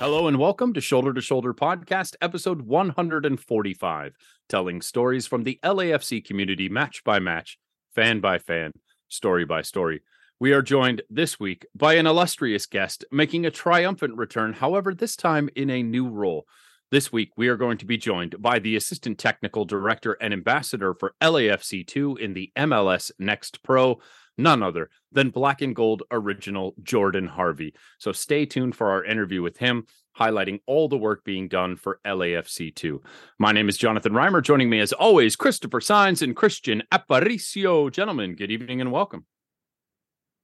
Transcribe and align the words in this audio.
Hello 0.00 0.28
and 0.28 0.38
welcome 0.38 0.72
to 0.72 0.80
Shoulder 0.80 1.12
to 1.12 1.20
Shoulder 1.20 1.52
Podcast, 1.52 2.16
episode 2.22 2.62
145, 2.62 4.16
telling 4.48 4.80
stories 4.80 5.26
from 5.26 5.44
the 5.44 5.60
LAFC 5.62 6.24
community 6.24 6.70
match 6.70 7.04
by 7.04 7.18
match, 7.18 7.58
fan 7.94 8.20
by 8.20 8.38
fan, 8.38 8.72
story 9.08 9.44
by 9.44 9.60
story. 9.60 10.00
We 10.38 10.54
are 10.54 10.62
joined 10.62 11.02
this 11.10 11.38
week 11.38 11.66
by 11.74 11.96
an 11.96 12.06
illustrious 12.06 12.64
guest 12.64 13.04
making 13.12 13.44
a 13.44 13.50
triumphant 13.50 14.16
return, 14.16 14.54
however, 14.54 14.94
this 14.94 15.16
time 15.16 15.50
in 15.54 15.68
a 15.68 15.82
new 15.82 16.08
role. 16.08 16.46
This 16.90 17.12
week, 17.12 17.32
we 17.36 17.48
are 17.48 17.58
going 17.58 17.76
to 17.76 17.86
be 17.86 17.98
joined 17.98 18.40
by 18.40 18.58
the 18.58 18.76
Assistant 18.76 19.18
Technical 19.18 19.66
Director 19.66 20.14
and 20.14 20.32
Ambassador 20.32 20.94
for 20.94 21.12
LAFC2 21.20 22.18
in 22.18 22.32
the 22.32 22.50
MLS 22.56 23.10
Next 23.18 23.62
Pro, 23.62 24.00
none 24.42 24.62
other 24.62 24.90
than 25.12 25.30
Black 25.30 25.62
and 25.62 25.74
Gold 25.74 26.02
original 26.10 26.74
Jordan 26.82 27.26
Harvey. 27.26 27.74
So 27.98 28.12
stay 28.12 28.46
tuned 28.46 28.76
for 28.76 28.90
our 28.90 29.04
interview 29.04 29.42
with 29.42 29.58
him, 29.58 29.86
highlighting 30.18 30.60
all 30.66 30.88
the 30.88 30.98
work 30.98 31.24
being 31.24 31.48
done 31.48 31.76
for 31.76 32.00
LAFC2. 32.06 33.02
My 33.38 33.52
name 33.52 33.68
is 33.68 33.78
Jonathan 33.78 34.12
Reimer. 34.12 34.42
Joining 34.42 34.70
me, 34.70 34.80
as 34.80 34.92
always, 34.92 35.36
Christopher 35.36 35.80
Signs 35.80 36.22
and 36.22 36.36
Christian 36.36 36.82
Aparicio. 36.92 37.90
Gentlemen, 37.90 38.34
good 38.34 38.50
evening 38.50 38.80
and 38.80 38.92
welcome. 38.92 39.26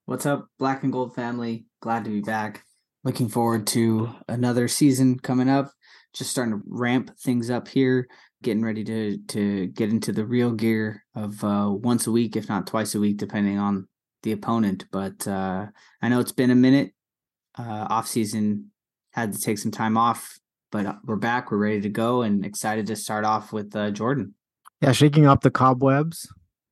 What's 0.07 0.27
up, 0.27 0.49
Black 0.59 0.85
and 0.85 0.93
Gold 0.93 1.15
family? 1.15 1.67
Glad 1.81 2.05
to 2.05 2.11
be 2.11 2.21
back. 2.21 2.65
Looking 3.03 3.29
forward 3.29 3.67
to 3.69 4.15
another 4.29 4.69
season 4.69 5.19
coming 5.19 5.49
up. 5.49 5.73
Just 6.13 6.31
starting 6.31 6.55
to 6.55 6.63
ramp 6.67 7.11
things 7.19 7.51
up 7.51 7.69
here, 7.69 8.09
getting 8.43 8.65
ready 8.65 8.85
to 8.85 9.19
to 9.29 9.67
get 9.69 9.91
into 9.91 10.13
the 10.13 10.25
real 10.25 10.53
gear 10.53 11.05
of 11.15 11.43
uh, 11.43 11.69
once 11.71 12.07
a 12.07 12.13
week, 12.13 12.37
if 12.37 12.49
not 12.49 12.67
twice 12.67 12.95
a 12.95 13.01
week, 13.01 13.17
depending 13.17 13.59
on 13.59 13.89
the 14.23 14.33
opponent. 14.33 14.87
But 14.91 15.27
uh, 15.27 15.67
I 16.03 16.09
know 16.09 16.21
it's 16.21 16.33
been 16.33 16.51
a 16.51 16.57
minute. 16.57 16.93
Uh, 17.59 17.87
off 17.89 18.07
season 18.07 18.71
had 19.13 19.33
to 19.33 19.41
take 19.41 19.59
some 19.59 19.73
time 19.73 19.97
off, 19.97 20.39
but 20.71 20.99
we're 21.05 21.17
back. 21.17 21.51
We're 21.51 21.59
ready 21.59 21.81
to 21.81 21.89
go, 21.89 22.23
and 22.23 22.45
excited 22.45 22.87
to 22.89 22.97
start 22.97 23.25
off 23.25 23.53
with 23.53 23.75
uh, 23.75 23.91
Jordan. 23.91 24.35
Yeah, 24.83 24.93
shaking 24.93 25.27
up 25.27 25.41
the 25.41 25.51
cobwebs, 25.51 26.29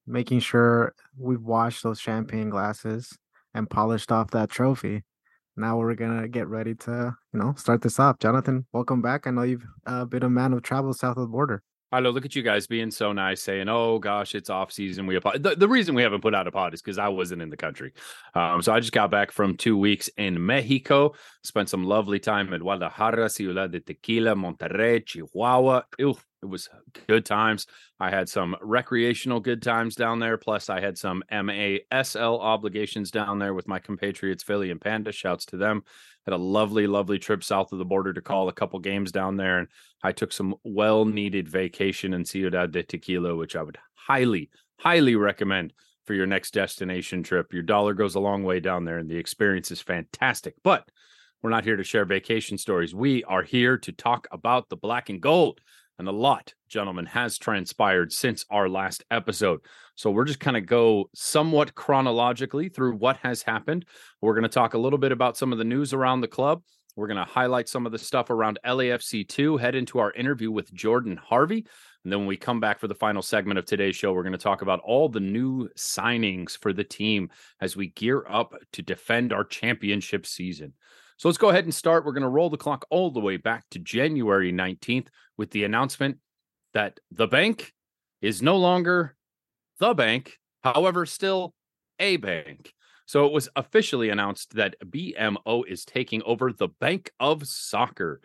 making 0.07 0.41
sure 0.41 0.95
we've 1.19 1.43
washed 1.43 1.83
those 1.83 1.99
champagne 1.99 2.51
glasses 2.51 3.17
and 3.55 3.71
polished 3.71 4.13
off 4.13 4.31
that 4.33 4.51
trophy. 4.51 5.05
Now 5.57 5.79
we're 5.79 5.95
gonna 5.95 6.27
get 6.27 6.49
ready 6.49 6.75
to, 6.75 7.17
you 7.33 7.39
know, 7.39 7.55
start 7.57 7.83
this 7.83 8.01
off. 8.01 8.19
Jonathan, 8.19 8.67
welcome 8.73 9.01
back. 9.01 9.27
I 9.27 9.31
know 9.31 9.43
you've 9.43 9.65
uh, 9.87 10.05
been 10.05 10.25
a 10.25 10.31
man 10.31 10.53
of 10.53 10.63
travel 10.63 10.93
south 10.93 11.17
of 11.17 11.23
the 11.23 11.29
border. 11.29 11.63
I. 11.95 12.01
Look 12.01 12.25
at 12.25 12.35
you 12.35 12.43
guys 12.43 12.67
being 12.67 12.91
so 12.91 13.13
nice, 13.13 13.43
saying, 13.43 13.69
"Oh 13.69 13.99
gosh, 13.99 14.35
it's 14.35 14.51
off 14.51 14.73
season." 14.73 15.07
We. 15.07 15.19
The, 15.19 15.55
the 15.57 15.69
reason 15.69 15.95
we 15.95 16.03
haven't 16.03 16.21
put 16.21 16.35
out 16.35 16.47
a 16.47 16.53
pod 16.53 16.75
is 16.75 16.83
because 16.83 16.99
I 16.99 17.09
wasn't 17.09 17.43
in 17.43 17.51
the 17.51 17.57
country. 17.57 17.93
Um, 18.35 18.63
so 18.63 18.73
I 18.73 18.81
just 18.81 18.93
got 18.93 19.11
back 19.11 19.33
from 19.33 19.57
two 19.57 19.77
weeks 19.77 20.09
in 20.17 20.45
Mexico. 20.45 21.15
Spent 21.43 21.69
some 21.69 21.85
lovely 21.85 22.19
time 22.19 22.53
in 22.53 22.61
Guadalajara, 22.61 23.29
Ciudad 23.29 23.73
de 23.73 23.81
Tequila, 23.81 24.35
Monterrey, 24.35 25.05
Chihuahua. 25.05 25.83
Ew, 25.99 26.17
it 26.45 26.47
was 26.47 26.69
good 27.07 27.25
times. 27.25 27.67
I 27.99 28.11
had 28.11 28.29
some 28.29 28.55
recreational 28.61 29.41
good 29.41 29.63
times 29.63 29.95
down 29.95 30.19
there. 30.19 30.37
Plus, 30.37 30.69
I 30.69 30.81
had 30.81 30.99
some 30.99 31.23
MASL 31.33 32.39
obligations 32.39 33.11
down 33.11 33.39
there 33.39 33.55
with 33.55 33.67
my 33.67 33.79
compatriots 33.79 34.43
Philly 34.43 34.71
and 34.71 34.81
Panda. 34.81 35.11
Shouts 35.11 35.47
to 35.47 35.57
them. 35.57 35.85
Had 36.27 36.35
a 36.35 36.39
lovely, 36.39 36.87
lovely 36.87 37.19
trip 37.19 37.45
south 37.45 37.73
of 37.73 37.79
the 37.79 37.85
border 37.85 38.13
to 38.13 38.23
call 38.23 38.49
a 38.49 38.53
couple 38.53 38.79
games 38.79 39.13
down 39.13 39.37
there, 39.37 39.59
and 39.59 39.69
I 40.03 40.13
took 40.13 40.33
some 40.33 40.55
well-needed 40.65 41.49
vacation 41.49 42.15
in 42.15 42.25
Ciudad 42.25 42.73
de 42.73 42.83
Tequila, 42.83 43.37
which 43.37 43.57
I 43.57 43.63
would 43.63 43.79
highly, 43.95 44.51
highly 44.79 45.17
recommend 45.17 45.73
for 46.05 46.15
your 46.15 46.27
next 46.27 46.55
destination 46.55 47.23
trip. 47.23 47.53
Your 47.53 47.63
dollar 47.63 47.95
goes 47.95 48.15
a 48.15 48.21
long 48.21 48.43
way 48.43 48.61
down 48.61 48.85
there, 48.85 48.99
and 48.99 49.11
the 49.11 49.19
experience 49.19 49.71
is 49.71 49.81
fantastic. 49.81 50.55
But 50.63 50.89
we're 51.43 51.51
not 51.51 51.65
here 51.65 51.77
to 51.77 51.85
share 51.85 52.07
vacation 52.07 52.57
stories. 52.57 52.95
We 52.95 53.23
are 53.25 53.43
here 53.43 53.77
to 53.79 53.93
talk 53.93 54.27
about 54.33 54.71
the 54.71 54.77
black 54.77 55.11
and 55.11 55.21
gold. 55.21 55.61
And 55.99 56.09
a 56.09 56.13
lot, 56.13 56.55
gentlemen, 56.69 57.07
has 57.07 57.39
transpired 57.39 58.13
since 58.13 58.45
our 58.51 58.69
last 58.69 59.05
episode. 59.11 59.61
So 59.95 60.11
we're 60.11 60.25
just 60.25 60.41
kind 60.41 60.57
of 60.57 60.67
go 60.67 61.09
somewhat 61.15 61.75
chronologically 61.77 62.69
through 62.69 62.97
what 62.97 63.19
has 63.19 63.43
happened. 63.43 63.85
We're 64.21 64.35
going 64.35 64.43
to 64.43 64.49
talk 64.49 64.75
a 64.75 64.79
little 64.79 64.99
bit 64.99 65.13
about 65.13 65.37
some 65.37 65.53
of 65.53 65.59
the 65.59 65.65
news 65.65 65.93
around 65.93 66.21
the 66.21 66.29
club. 66.29 66.63
We're 66.97 67.07
going 67.07 67.25
to 67.25 67.33
highlight 67.33 67.69
some 67.69 67.87
of 67.87 67.93
the 67.93 67.99
stuff 67.99 68.31
around 68.31 68.59
LAFC2, 68.65 69.61
head 69.61 69.75
into 69.75 69.99
our 69.99 70.13
interview 70.13 70.51
with 70.51 70.73
Jordan 70.73 71.17
Harvey. 71.17 71.67
And 72.05 72.13
then 72.13 72.21
when 72.21 72.29
we 72.29 72.37
come 72.37 72.61
back 72.61 72.79
for 72.79 72.87
the 72.87 72.95
final 72.95 73.23
segment 73.23 73.59
of 73.59 73.65
today's 73.65 73.97
show, 73.97 74.13
we're 74.13 74.23
going 74.23 74.33
to 74.33 74.39
talk 74.39 74.63
about 74.63 74.81
all 74.81 75.09
the 75.09 75.21
new 75.21 75.69
signings 75.77 76.57
for 76.59 76.73
the 76.73 76.85
team 76.85 77.31
as 77.61 77.77
we 77.77 77.89
gear 77.89 78.25
up 78.29 78.55
to 78.73 78.83
defend 78.83 79.33
our 79.33 79.45
championship 79.45 80.27
season. 80.27 80.75
So 81.17 81.29
let's 81.29 81.39
go 81.39 81.49
ahead 81.49 81.65
and 81.65 81.75
start. 81.75 82.05
We're 82.05 82.13
going 82.13 82.23
to 82.23 82.29
roll 82.29 82.51
the 82.51 82.57
clock 82.57 82.85
all 82.91 83.11
the 83.11 83.21
way 83.21 83.37
back 83.37 83.65
to 83.71 83.79
January 83.79 84.53
19th 84.53 85.07
with 85.37 85.51
the 85.51 85.65
announcement 85.65 86.19
that 86.73 86.99
the 87.11 87.27
bank 87.27 87.73
is 88.21 88.43
no 88.43 88.57
longer 88.57 89.17
the 89.79 89.95
bank, 89.95 90.39
however, 90.63 91.07
still 91.07 91.55
a 91.99 92.17
bank. 92.17 92.73
So 93.07 93.27
it 93.27 93.33
was 93.33 93.49
officially 93.55 94.09
announced 94.09 94.55
that 94.55 94.77
BMO 94.85 95.65
is 95.69 95.85
taking 95.85 96.23
over 96.25 96.53
the 96.53 96.69
Bank 96.69 97.11
of 97.21 97.47
Soccer. 97.47 98.21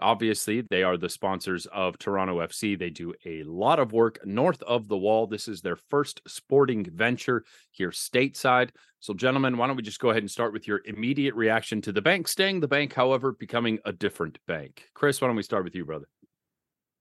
Obviously, 0.00 0.60
they 0.60 0.82
are 0.82 0.96
the 0.96 1.08
sponsors 1.08 1.66
of 1.66 1.98
Toronto 1.98 2.38
FC. 2.40 2.78
They 2.78 2.90
do 2.90 3.14
a 3.24 3.42
lot 3.44 3.78
of 3.78 3.92
work 3.92 4.18
north 4.24 4.62
of 4.62 4.86
the 4.86 4.98
wall. 4.98 5.26
This 5.26 5.48
is 5.48 5.60
their 5.60 5.76
first 5.76 6.20
sporting 6.28 6.84
venture 6.84 7.44
here 7.72 7.90
stateside. 7.90 8.70
So, 9.00 9.14
gentlemen, 9.14 9.56
why 9.56 9.66
don't 9.66 9.76
we 9.76 9.82
just 9.82 9.98
go 9.98 10.10
ahead 10.10 10.22
and 10.22 10.30
start 10.30 10.52
with 10.52 10.68
your 10.68 10.82
immediate 10.84 11.34
reaction 11.34 11.80
to 11.82 11.92
the 11.92 12.02
bank 12.02 12.28
staying 12.28 12.60
the 12.60 12.68
bank, 12.68 12.92
however, 12.92 13.32
becoming 13.32 13.78
a 13.84 13.92
different 13.92 14.38
bank? 14.46 14.84
Chris, 14.94 15.20
why 15.20 15.28
don't 15.28 15.36
we 15.36 15.42
start 15.42 15.64
with 15.64 15.74
you, 15.74 15.84
brother? 15.84 16.06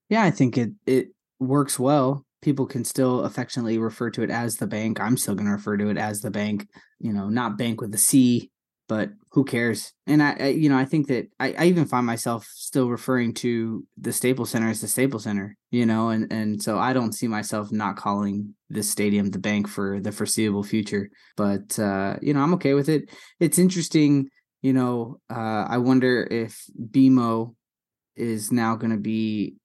Yeah, 0.10 0.24
I 0.24 0.32
think 0.32 0.58
it 0.58 0.72
it 0.86 1.10
works 1.40 1.78
well. 1.80 2.26
People 2.42 2.66
can 2.66 2.86
still 2.86 3.22
affectionately 3.22 3.78
refer 3.78 4.10
to 4.12 4.22
it 4.24 4.30
as 4.30 4.58
the 4.58 4.68
bank. 4.68 5.00
I'm 5.00 5.18
still 5.18 5.36
going 5.36 5.48
to 5.48 5.54
refer 5.54 5.76
to 5.78 5.90
it 5.90 5.98
as 5.98 6.22
the 6.22 6.32
bank. 6.32 6.68
You 7.00 7.14
know, 7.14 7.30
not 7.30 7.58
bank 7.58 7.82
with 7.82 7.94
a 7.94 7.98
C, 7.98 8.52
but 8.88 9.10
who 9.32 9.44
cares? 9.44 9.92
And 10.06 10.24
I, 10.24 10.36
I 10.40 10.48
you 10.48 10.70
know, 10.70 10.78
I 10.78 10.86
think 10.86 11.08
that 11.08 11.28
I, 11.40 11.54
I 11.58 11.66
even 11.66 11.86
find 11.86 12.06
myself 12.06 12.48
still 12.50 12.90
referring 12.90 13.34
to 13.36 13.86
the 13.98 14.14
Staples 14.14 14.52
Center 14.52 14.70
as 14.70 14.82
the 14.82 14.88
Staples 14.88 15.24
Center. 15.24 15.58
You 15.72 15.86
know, 15.86 16.10
and 16.10 16.32
and 16.32 16.62
so 16.62 16.78
I 16.78 16.94
don't 16.94 17.14
see 17.14 17.28
myself 17.28 17.72
not 17.72 17.98
calling 17.98 18.56
this 18.70 18.90
stadium 18.90 19.30
the 19.32 19.40
bank 19.40 19.68
for 19.68 20.00
the 20.00 20.12
foreseeable 20.12 20.64
future. 20.64 21.10
But 21.36 21.78
uh, 21.78 22.18
you 22.22 22.34
know, 22.34 22.42
I'm 22.42 22.54
okay 22.56 22.74
with 22.74 22.90
it. 22.90 23.10
It's 23.40 23.60
interesting. 23.60 24.30
You 24.62 24.74
know, 24.74 25.20
uh, 25.30 25.66
I 25.70 25.78
wonder 25.78 26.28
if 26.30 26.64
BMO 26.80 27.56
is 28.16 28.52
now 28.52 28.76
going 28.76 28.92
to 28.92 28.98
be 28.98 29.56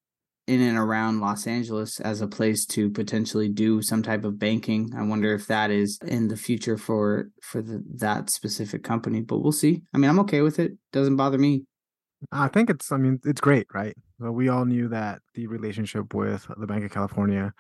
in 0.47 0.60
and 0.60 0.76
around 0.76 1.20
Los 1.20 1.47
Angeles 1.47 2.00
as 2.00 2.20
a 2.20 2.26
place 2.26 2.66
to 2.66 2.91
potentially 2.91 3.48
do 3.48 3.80
some 3.80 4.03
type 4.03 4.25
of 4.25 4.38
banking. 4.38 4.92
I 4.97 5.03
wonder 5.03 5.32
if 5.34 5.47
that 5.47 5.70
is 5.70 5.98
in 6.04 6.28
the 6.28 6.36
future 6.36 6.76
for 6.76 7.30
for 7.42 7.62
the, 7.62 7.82
that 7.97 8.30
specific 8.30 8.82
company, 8.82 9.20
but 9.20 9.38
we'll 9.38 9.52
see. 9.52 9.82
I 9.94 9.98
mean, 9.98 10.10
I'm 10.10 10.20
okay 10.20 10.41
with 10.41 10.58
it. 10.58 10.72
Doesn't 10.92 11.16
bother 11.16 11.38
me. 11.38 11.64
I 12.31 12.48
think 12.48 12.70
it's, 12.70 12.92
I 12.92 12.98
mean, 12.98 13.20
it's 13.25 13.41
great, 13.41 13.66
right? 13.75 13.97
We 14.19 14.48
all 14.48 14.64
knew 14.64 14.88
that 14.88 15.20
the 15.34 15.48
relationship 15.48 16.14
with 16.14 16.47
the 16.56 16.66
Banc 16.66 16.84
of 16.84 16.92
California 16.92 17.52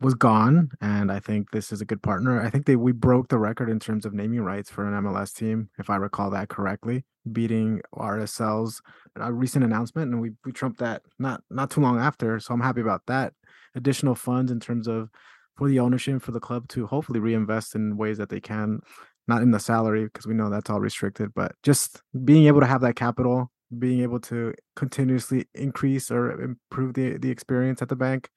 was 0.00 0.14
gone, 0.14 0.70
and 0.80 1.10
I 1.10 1.20
think 1.20 1.50
this 1.50 1.72
is 1.72 1.80
a 1.80 1.86
good 1.86 2.02
partner. 2.02 2.40
I 2.40 2.50
think 2.50 2.66
they 2.66 2.76
we 2.76 2.92
broke 2.92 3.28
the 3.28 3.38
record 3.38 3.70
in 3.70 3.80
terms 3.80 4.04
of 4.04 4.12
naming 4.12 4.42
rights 4.42 4.70
for 4.70 4.86
an 4.86 5.02
MLS 5.02 5.34
team, 5.34 5.70
if 5.78 5.88
I 5.88 5.96
recall 5.96 6.30
that 6.30 6.48
correctly, 6.48 7.04
beating 7.32 7.80
RSL's 7.94 8.82
a 9.18 9.24
uh, 9.24 9.30
recent 9.30 9.64
announcement, 9.64 10.12
and 10.12 10.20
we 10.20 10.32
we 10.44 10.52
trumped 10.52 10.80
that 10.80 11.02
not 11.18 11.42
not 11.50 11.70
too 11.70 11.80
long 11.80 11.98
after. 11.98 12.38
So 12.40 12.52
I'm 12.52 12.60
happy 12.60 12.82
about 12.82 13.02
that. 13.06 13.32
Additional 13.74 14.14
funds 14.14 14.52
in 14.52 14.60
terms 14.60 14.86
of 14.86 15.08
for 15.56 15.68
the 15.68 15.80
ownership 15.80 16.20
for 16.20 16.32
the 16.32 16.40
club 16.40 16.68
to 16.68 16.86
hopefully 16.86 17.20
reinvest 17.20 17.74
in 17.74 17.96
ways 17.96 18.18
that 18.18 18.28
they 18.28 18.40
can, 18.40 18.80
not 19.26 19.40
in 19.40 19.50
the 19.50 19.60
salary 19.60 20.04
because 20.04 20.26
we 20.26 20.34
know 20.34 20.50
that's 20.50 20.68
all 20.68 20.80
restricted, 20.80 21.32
but 21.34 21.52
just 21.62 22.02
being 22.24 22.46
able 22.46 22.60
to 22.60 22.66
have 22.66 22.82
that 22.82 22.96
capital, 22.96 23.50
being 23.78 24.02
able 24.02 24.20
to 24.20 24.52
continuously 24.74 25.46
increase 25.54 26.10
or 26.10 26.38
improve 26.42 26.92
the 26.92 27.16
the 27.16 27.30
experience 27.30 27.80
at 27.80 27.88
the 27.88 27.96
bank 27.96 28.28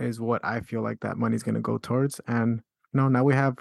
is 0.00 0.20
what 0.20 0.44
I 0.44 0.60
feel 0.60 0.82
like 0.82 1.00
that 1.00 1.16
money's 1.16 1.42
going 1.42 1.54
to 1.54 1.60
go 1.60 1.78
towards. 1.78 2.20
And 2.26 2.60
you 2.92 3.00
know, 3.00 3.08
now 3.08 3.24
we 3.24 3.34
have 3.34 3.56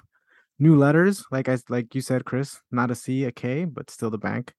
new 0.60 0.78
letters, 0.78 1.26
like 1.32 1.50
I 1.50 1.58
like 1.70 1.94
you 1.96 2.02
said, 2.02 2.26
Chris, 2.26 2.62
not 2.72 2.92
a 2.92 2.96
C, 2.96 3.26
a 3.26 3.32
K, 3.32 3.66
but 3.66 3.90
still 3.90 4.10
the 4.10 4.18
bank, 4.18 4.54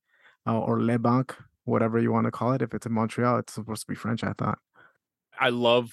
uh, 0.46 0.58
or 0.58 0.82
Le 0.82 0.99
Banque, 0.99 1.37
whatever 1.64 1.99
you 1.99 2.12
want 2.12 2.26
to 2.26 2.31
call 2.31 2.52
it. 2.52 2.62
If 2.62 2.75
it's 2.75 2.87
in 2.87 2.93
Montreal, 2.93 3.38
it's 3.38 3.55
supposed 3.55 3.82
to 3.82 3.93
be 3.93 3.94
French. 3.94 4.25
I 4.25 4.32
thought. 4.32 4.58
I 5.38 5.50
love 5.50 5.93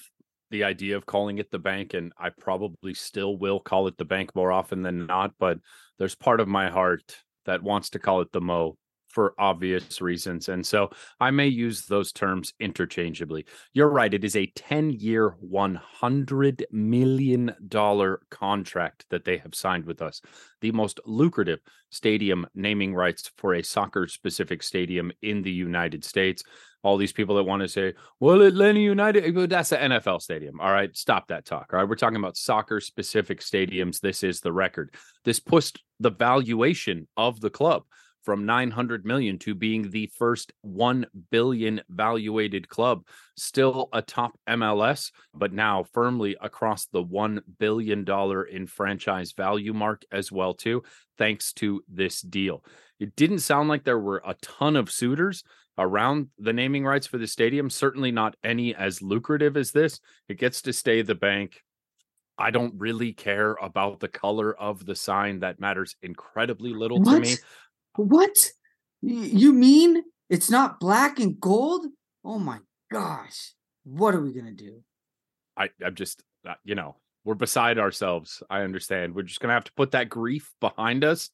the 0.50 0.64
idea 0.64 0.96
of 0.96 1.06
calling 1.06 1.38
it 1.38 1.50
the 1.50 1.58
bank, 1.58 1.94
and 1.94 2.12
I 2.18 2.30
probably 2.30 2.94
still 2.94 3.36
will 3.36 3.60
call 3.60 3.86
it 3.86 3.98
the 3.98 4.04
bank 4.04 4.34
more 4.34 4.52
often 4.52 4.82
than 4.82 5.06
not. 5.06 5.32
But 5.38 5.58
there's 5.98 6.14
part 6.14 6.40
of 6.40 6.48
my 6.48 6.70
heart 6.70 7.16
that 7.46 7.62
wants 7.62 7.90
to 7.90 7.98
call 7.98 8.20
it 8.20 8.32
the 8.32 8.40
Mo 8.40 8.76
for 9.14 9.34
obvious 9.38 10.00
reasons. 10.00 10.48
And 10.48 10.66
so 10.66 10.90
I 11.20 11.30
may 11.30 11.46
use 11.46 11.86
those 11.86 12.12
terms 12.12 12.52
interchangeably. 12.58 13.46
You're 13.72 13.88
right. 13.88 14.12
It 14.12 14.24
is 14.24 14.34
a 14.34 14.52
10 14.56 14.90
year, 14.90 15.36
$100 15.48 16.62
million 16.72 17.54
contract 18.30 19.06
that 19.10 19.24
they 19.24 19.38
have 19.38 19.54
signed 19.54 19.84
with 19.86 20.02
us, 20.02 20.20
the 20.60 20.72
most 20.72 20.98
lucrative 21.06 21.60
stadium 21.90 22.44
naming 22.54 22.92
rights 22.92 23.30
for 23.38 23.54
a 23.54 23.62
soccer 23.62 24.08
specific 24.08 24.62
stadium 24.62 25.12
in 25.22 25.42
the 25.42 25.52
United 25.52 26.04
States. 26.04 26.42
All 26.82 26.96
these 26.98 27.12
people 27.12 27.36
that 27.36 27.44
want 27.44 27.62
to 27.62 27.68
say, 27.68 27.94
well, 28.20 28.42
Atlanta 28.42 28.80
United, 28.80 29.24
eh, 29.24 29.46
that's 29.46 29.70
the 29.70 29.76
NFL 29.76 30.20
stadium. 30.20 30.60
All 30.60 30.72
right, 30.72 30.94
stop 30.94 31.28
that 31.28 31.46
talk. 31.46 31.70
All 31.72 31.78
right, 31.78 31.88
we're 31.88 31.94
talking 31.94 32.18
about 32.18 32.36
soccer 32.36 32.80
specific 32.80 33.40
stadiums. 33.40 34.00
This 34.00 34.22
is 34.22 34.40
the 34.40 34.52
record. 34.52 34.92
This 35.24 35.40
pushed 35.40 35.82
the 36.00 36.10
valuation 36.10 37.06
of 37.16 37.40
the 37.40 37.48
club 37.48 37.84
from 38.24 38.46
900 38.46 39.04
million 39.04 39.38
to 39.38 39.54
being 39.54 39.90
the 39.90 40.06
first 40.16 40.52
1 40.62 41.06
billion 41.30 41.80
valuated 41.88 42.68
club 42.68 43.06
still 43.36 43.88
a 43.92 44.02
top 44.02 44.38
MLS 44.48 45.12
but 45.34 45.52
now 45.52 45.84
firmly 45.92 46.36
across 46.40 46.86
the 46.86 47.02
1 47.02 47.40
billion 47.58 48.04
dollar 48.04 48.44
in 48.44 48.66
franchise 48.66 49.32
value 49.32 49.72
mark 49.72 50.02
as 50.10 50.32
well 50.32 50.54
too 50.54 50.82
thanks 51.18 51.52
to 51.52 51.82
this 51.88 52.20
deal 52.20 52.64
it 52.98 53.14
didn't 53.16 53.40
sound 53.40 53.68
like 53.68 53.84
there 53.84 53.98
were 53.98 54.22
a 54.26 54.34
ton 54.40 54.76
of 54.76 54.90
suitors 54.90 55.44
around 55.76 56.28
the 56.38 56.52
naming 56.52 56.84
rights 56.84 57.06
for 57.06 57.18
the 57.18 57.26
stadium 57.26 57.68
certainly 57.68 58.10
not 58.10 58.36
any 58.42 58.74
as 58.74 59.02
lucrative 59.02 59.56
as 59.56 59.72
this 59.72 60.00
it 60.28 60.38
gets 60.38 60.62
to 60.62 60.72
stay 60.72 61.02
the 61.02 61.14
bank 61.14 61.60
I 62.36 62.50
don't 62.50 62.74
really 62.76 63.12
care 63.12 63.52
about 63.62 64.00
the 64.00 64.08
color 64.08 64.54
of 64.54 64.84
the 64.84 64.96
sign. 64.96 65.40
That 65.40 65.60
matters 65.60 65.96
incredibly 66.02 66.72
little 66.72 67.00
what? 67.00 67.14
to 67.14 67.20
me. 67.20 67.36
What? 67.96 68.50
You 69.02 69.52
mean 69.52 70.02
it's 70.30 70.50
not 70.50 70.80
black 70.80 71.20
and 71.20 71.38
gold? 71.38 71.86
Oh 72.24 72.38
my 72.38 72.58
gosh. 72.90 73.52
What 73.84 74.14
are 74.14 74.20
we 74.20 74.32
going 74.32 74.46
to 74.46 74.52
do? 74.52 74.82
I, 75.56 75.68
I'm 75.84 75.94
just, 75.94 76.22
uh, 76.48 76.54
you 76.64 76.74
know, 76.74 76.96
we're 77.24 77.34
beside 77.34 77.78
ourselves. 77.78 78.42
I 78.48 78.62
understand. 78.62 79.14
We're 79.14 79.22
just 79.22 79.40
going 79.40 79.48
to 79.48 79.54
have 79.54 79.64
to 79.64 79.72
put 79.74 79.92
that 79.92 80.08
grief 80.08 80.52
behind 80.60 81.04
us 81.04 81.30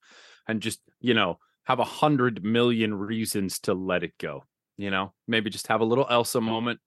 and 0.49 0.61
just, 0.61 0.81
you 1.01 1.15
know, 1.15 1.39
have 1.65 1.79
a 1.79 1.85
hundred 1.85 2.45
million 2.45 2.95
reasons 2.95 3.61
to 3.61 3.75
let 3.75 4.03
it 4.03 4.19
go. 4.19 4.45
You 4.77 4.91
know, 4.91 5.13
maybe 5.29 5.51
just 5.51 5.69
have 5.69 5.81
a 5.81 5.85
little 5.85 6.07
Elsa 6.09 6.41
moment, 6.41 6.81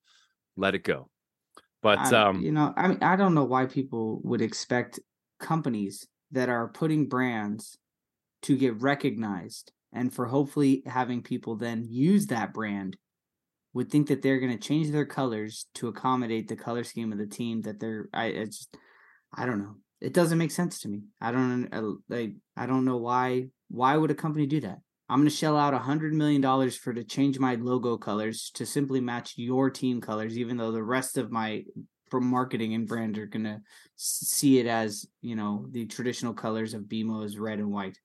let 0.57 0.75
it 0.75 0.83
go. 0.83 1.09
But, 1.81 1.99
I, 1.99 2.29
um, 2.29 2.41
you 2.41 2.51
know, 2.51 2.73
I 2.75 2.87
mean, 2.87 2.97
I 3.01 3.15
don't 3.15 3.35
know 3.35 3.43
why 3.43 3.65
people 3.65 4.19
would 4.23 4.41
expect 4.41 4.99
companies 5.39 6.07
that 6.31 6.49
are 6.49 6.69
putting 6.69 7.07
brands 7.07 7.77
to 8.43 8.57
get 8.57 8.81
recognized 8.81 9.71
and 9.93 10.13
for 10.13 10.25
hopefully 10.25 10.83
having 10.85 11.21
people 11.21 11.55
then 11.55 11.85
use 11.87 12.27
that 12.27 12.53
brand 12.53 12.97
would 13.73 13.89
think 13.89 14.07
that 14.07 14.21
they're 14.21 14.39
going 14.39 14.51
to 14.51 14.67
change 14.67 14.91
their 14.91 15.05
colors 15.05 15.65
to 15.75 15.87
accommodate 15.87 16.47
the 16.47 16.55
color 16.55 16.83
scheme 16.83 17.11
of 17.11 17.17
the 17.17 17.27
team 17.27 17.61
that 17.61 17.79
they're 17.79 18.07
i 18.13 18.25
it's 18.25 18.67
i 19.33 19.45
don't 19.45 19.59
know. 19.59 19.75
It 20.01 20.13
doesn't 20.13 20.37
make 20.37 20.51
sense 20.51 20.81
to 20.81 20.89
me. 20.89 21.03
I 21.21 21.31
don't 21.31 21.73
uh, 21.73 21.93
like 22.09 22.33
i 22.55 22.65
don't 22.65 22.85
know 22.85 22.97
why 22.97 23.47
why 23.69 23.97
would 23.97 24.11
a 24.11 24.15
company 24.15 24.45
do 24.45 24.61
that? 24.61 24.79
I'm 25.09 25.19
going 25.19 25.29
to 25.29 25.35
shell 25.35 25.57
out 25.57 25.73
a 25.73 25.79
hundred 25.79 26.13
million 26.13 26.41
dollars 26.41 26.75
for 26.75 26.93
to 26.93 27.03
change 27.03 27.39
my 27.39 27.55
logo 27.55 27.97
colors 27.97 28.51
to 28.55 28.65
simply 28.65 29.01
match 29.01 29.33
your 29.37 29.69
team 29.69 30.01
colors 30.01 30.37
even 30.37 30.57
though 30.57 30.71
the 30.71 30.83
rest 30.83 31.17
of 31.17 31.31
my 31.31 31.63
from 32.09 32.27
marketing 32.27 32.73
and 32.75 32.87
brand 32.87 33.17
are 33.17 33.25
going 33.25 33.45
to 33.45 33.59
see 33.95 34.59
it 34.59 34.67
as 34.67 35.05
you 35.21 35.35
know 35.35 35.65
the 35.71 35.85
traditional 35.85 36.33
colors 36.33 36.73
of 36.73 36.83
BMO 36.83 37.25
is 37.25 37.39
red 37.39 37.59
and 37.59 37.71
white 37.71 37.97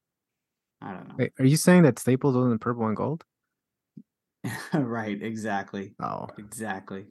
I 0.81 0.93
don't 0.93 1.09
know. 1.09 1.15
Wait, 1.19 1.33
are 1.39 1.45
you 1.45 1.57
saying 1.57 1.83
that 1.85 1.99
Staples 1.99 2.37
wasn't 2.37 2.61
purple 2.61 2.87
and 2.87 2.97
gold? 2.97 3.25
right, 4.73 5.21
exactly. 5.21 5.95
Oh, 6.01 6.29
Exactly. 6.39 7.07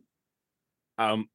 um, 0.98 1.28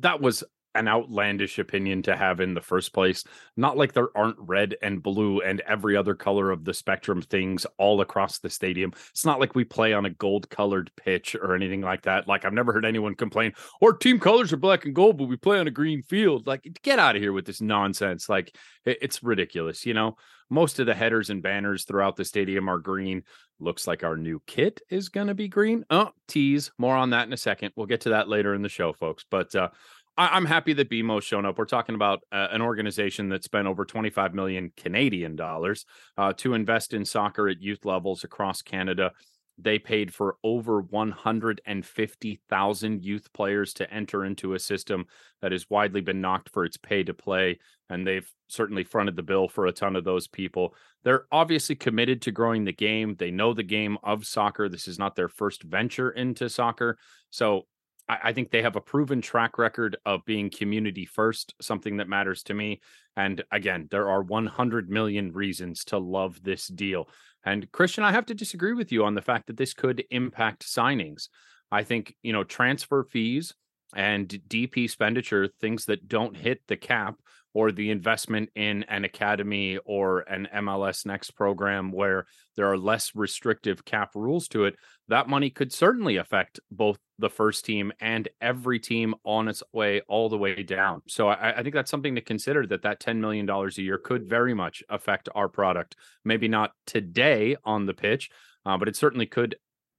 that 0.00 0.20
was 0.20 0.44
an 0.74 0.86
outlandish 0.86 1.58
opinion 1.58 2.02
to 2.02 2.14
have 2.14 2.40
in 2.40 2.54
the 2.54 2.60
first 2.60 2.92
place. 2.92 3.24
Not 3.56 3.76
like 3.76 3.94
there 3.94 4.16
aren't 4.16 4.36
red 4.38 4.76
and 4.82 5.02
blue 5.02 5.40
and 5.40 5.60
every 5.62 5.96
other 5.96 6.14
color 6.14 6.50
of 6.50 6.64
the 6.64 6.74
spectrum 6.74 7.22
things 7.22 7.66
all 7.78 8.00
across 8.00 8.38
the 8.38 8.50
stadium. 8.50 8.92
It's 9.10 9.24
not 9.24 9.40
like 9.40 9.54
we 9.56 9.64
play 9.64 9.92
on 9.94 10.04
a 10.04 10.10
gold 10.10 10.48
colored 10.50 10.90
pitch 10.96 11.34
or 11.34 11.54
anything 11.54 11.80
like 11.80 12.02
that. 12.02 12.28
Like 12.28 12.44
I've 12.44 12.52
never 12.52 12.72
heard 12.72 12.84
anyone 12.84 13.14
complain, 13.14 13.54
our 13.82 13.92
team 13.94 14.20
colors 14.20 14.52
are 14.52 14.58
black 14.58 14.84
and 14.84 14.94
gold, 14.94 15.16
but 15.16 15.24
we 15.24 15.36
play 15.36 15.58
on 15.58 15.66
a 15.66 15.72
green 15.72 16.02
field. 16.02 16.46
Like 16.46 16.68
get 16.82 16.98
out 16.98 17.16
of 17.16 17.22
here 17.22 17.32
with 17.32 17.46
this 17.46 17.62
nonsense. 17.62 18.28
Like 18.28 18.54
it's 18.84 19.22
ridiculous, 19.22 19.84
you 19.86 19.94
know. 19.94 20.16
Most 20.50 20.78
of 20.78 20.86
the 20.86 20.94
headers 20.94 21.30
and 21.30 21.42
banners 21.42 21.84
throughout 21.84 22.16
the 22.16 22.24
stadium 22.24 22.68
are 22.68 22.78
green. 22.78 23.22
Looks 23.60 23.86
like 23.86 24.04
our 24.04 24.16
new 24.16 24.40
kit 24.46 24.80
is 24.88 25.08
going 25.08 25.26
to 25.26 25.34
be 25.34 25.48
green. 25.48 25.84
Oh, 25.90 26.10
tease. 26.26 26.70
More 26.78 26.96
on 26.96 27.10
that 27.10 27.26
in 27.26 27.32
a 27.32 27.36
second. 27.36 27.72
We'll 27.76 27.86
get 27.86 28.02
to 28.02 28.10
that 28.10 28.28
later 28.28 28.54
in 28.54 28.62
the 28.62 28.68
show, 28.68 28.92
folks. 28.92 29.24
But 29.30 29.54
uh, 29.54 29.68
I- 30.16 30.28
I'm 30.28 30.46
happy 30.46 30.72
that 30.74 30.90
BMO's 30.90 31.24
shown 31.24 31.44
up. 31.44 31.58
We're 31.58 31.64
talking 31.64 31.94
about 31.94 32.20
uh, 32.32 32.48
an 32.50 32.62
organization 32.62 33.28
that 33.30 33.44
spent 33.44 33.66
over 33.66 33.84
25 33.84 34.34
million 34.34 34.72
Canadian 34.76 35.36
dollars 35.36 35.84
uh, 36.16 36.32
to 36.38 36.54
invest 36.54 36.94
in 36.94 37.04
soccer 37.04 37.48
at 37.48 37.60
youth 37.60 37.84
levels 37.84 38.24
across 38.24 38.62
Canada. 38.62 39.12
They 39.60 39.78
paid 39.78 40.14
for 40.14 40.36
over 40.44 40.80
150,000 40.80 43.04
youth 43.04 43.32
players 43.32 43.74
to 43.74 43.92
enter 43.92 44.24
into 44.24 44.54
a 44.54 44.58
system 44.58 45.06
that 45.42 45.52
has 45.52 45.68
widely 45.68 46.00
been 46.00 46.20
knocked 46.20 46.48
for 46.50 46.64
its 46.64 46.76
pay 46.76 47.02
to 47.02 47.12
play. 47.12 47.58
And 47.90 48.06
they've 48.06 48.30
certainly 48.48 48.84
fronted 48.84 49.16
the 49.16 49.22
bill 49.22 49.48
for 49.48 49.66
a 49.66 49.72
ton 49.72 49.96
of 49.96 50.04
those 50.04 50.28
people. 50.28 50.74
They're 51.02 51.26
obviously 51.32 51.74
committed 51.74 52.22
to 52.22 52.30
growing 52.30 52.64
the 52.64 52.72
game. 52.72 53.16
They 53.18 53.32
know 53.32 53.52
the 53.52 53.64
game 53.64 53.98
of 54.04 54.26
soccer. 54.26 54.68
This 54.68 54.86
is 54.86 54.98
not 54.98 55.16
their 55.16 55.28
first 55.28 55.64
venture 55.64 56.10
into 56.10 56.48
soccer. 56.48 56.98
So 57.30 57.66
I, 58.08 58.18
I 58.24 58.32
think 58.32 58.50
they 58.50 58.62
have 58.62 58.76
a 58.76 58.80
proven 58.80 59.20
track 59.20 59.58
record 59.58 59.96
of 60.06 60.24
being 60.24 60.50
community 60.50 61.04
first, 61.04 61.54
something 61.60 61.98
that 61.98 62.08
matters 62.08 62.42
to 62.44 62.54
me. 62.54 62.80
And 63.16 63.42
again, 63.50 63.88
there 63.90 64.08
are 64.08 64.22
100 64.22 64.88
million 64.88 65.32
reasons 65.32 65.84
to 65.86 65.98
love 65.98 66.42
this 66.42 66.68
deal. 66.68 67.08
And 67.44 67.70
Christian, 67.72 68.04
I 68.04 68.12
have 68.12 68.26
to 68.26 68.34
disagree 68.34 68.74
with 68.74 68.92
you 68.92 69.04
on 69.04 69.14
the 69.14 69.22
fact 69.22 69.46
that 69.46 69.56
this 69.56 69.74
could 69.74 70.04
impact 70.10 70.66
signings. 70.66 71.28
I 71.70 71.82
think, 71.82 72.14
you 72.22 72.32
know, 72.32 72.44
transfer 72.44 73.04
fees 73.04 73.54
and 73.94 74.28
DP 74.28 74.84
expenditure, 74.84 75.48
things 75.60 75.86
that 75.86 76.08
don't 76.08 76.36
hit 76.36 76.62
the 76.68 76.76
cap 76.76 77.16
or 77.58 77.72
the 77.72 77.90
investment 77.90 78.48
in 78.54 78.84
an 78.84 79.04
academy 79.04 79.80
or 79.84 80.20
an 80.20 80.46
MLS 80.54 81.04
Next 81.04 81.32
program 81.32 81.90
where 81.90 82.24
there 82.54 82.70
are 82.70 82.78
less 82.78 83.10
restrictive 83.16 83.84
cap 83.84 84.14
rules 84.14 84.46
to 84.46 84.64
it, 84.66 84.76
that 85.08 85.28
money 85.28 85.50
could 85.50 85.72
certainly 85.72 86.18
affect 86.18 86.60
both 86.70 87.00
the 87.18 87.28
first 87.28 87.64
team 87.64 87.92
and 87.98 88.28
every 88.40 88.78
team 88.78 89.12
on 89.24 89.48
its 89.48 89.64
way 89.72 90.00
all 90.06 90.28
the 90.28 90.38
way 90.38 90.62
down. 90.62 91.02
So 91.08 91.26
I, 91.26 91.58
I 91.58 91.62
think 91.64 91.74
that's 91.74 91.90
something 91.90 92.14
to 92.14 92.20
consider 92.20 92.64
that 92.68 92.82
that 92.82 93.00
$10 93.00 93.16
million 93.16 93.50
a 93.50 93.82
year 93.82 93.98
could 93.98 94.28
very 94.28 94.54
much 94.54 94.84
affect 94.88 95.28
our 95.34 95.48
product. 95.48 95.96
Maybe 96.24 96.46
not 96.46 96.70
today 96.86 97.56
on 97.64 97.86
the 97.86 97.94
pitch, 97.94 98.30
uh, 98.66 98.76
but 98.78 98.86
it 98.86 98.94
certainly 98.94 99.26
could 99.26 99.56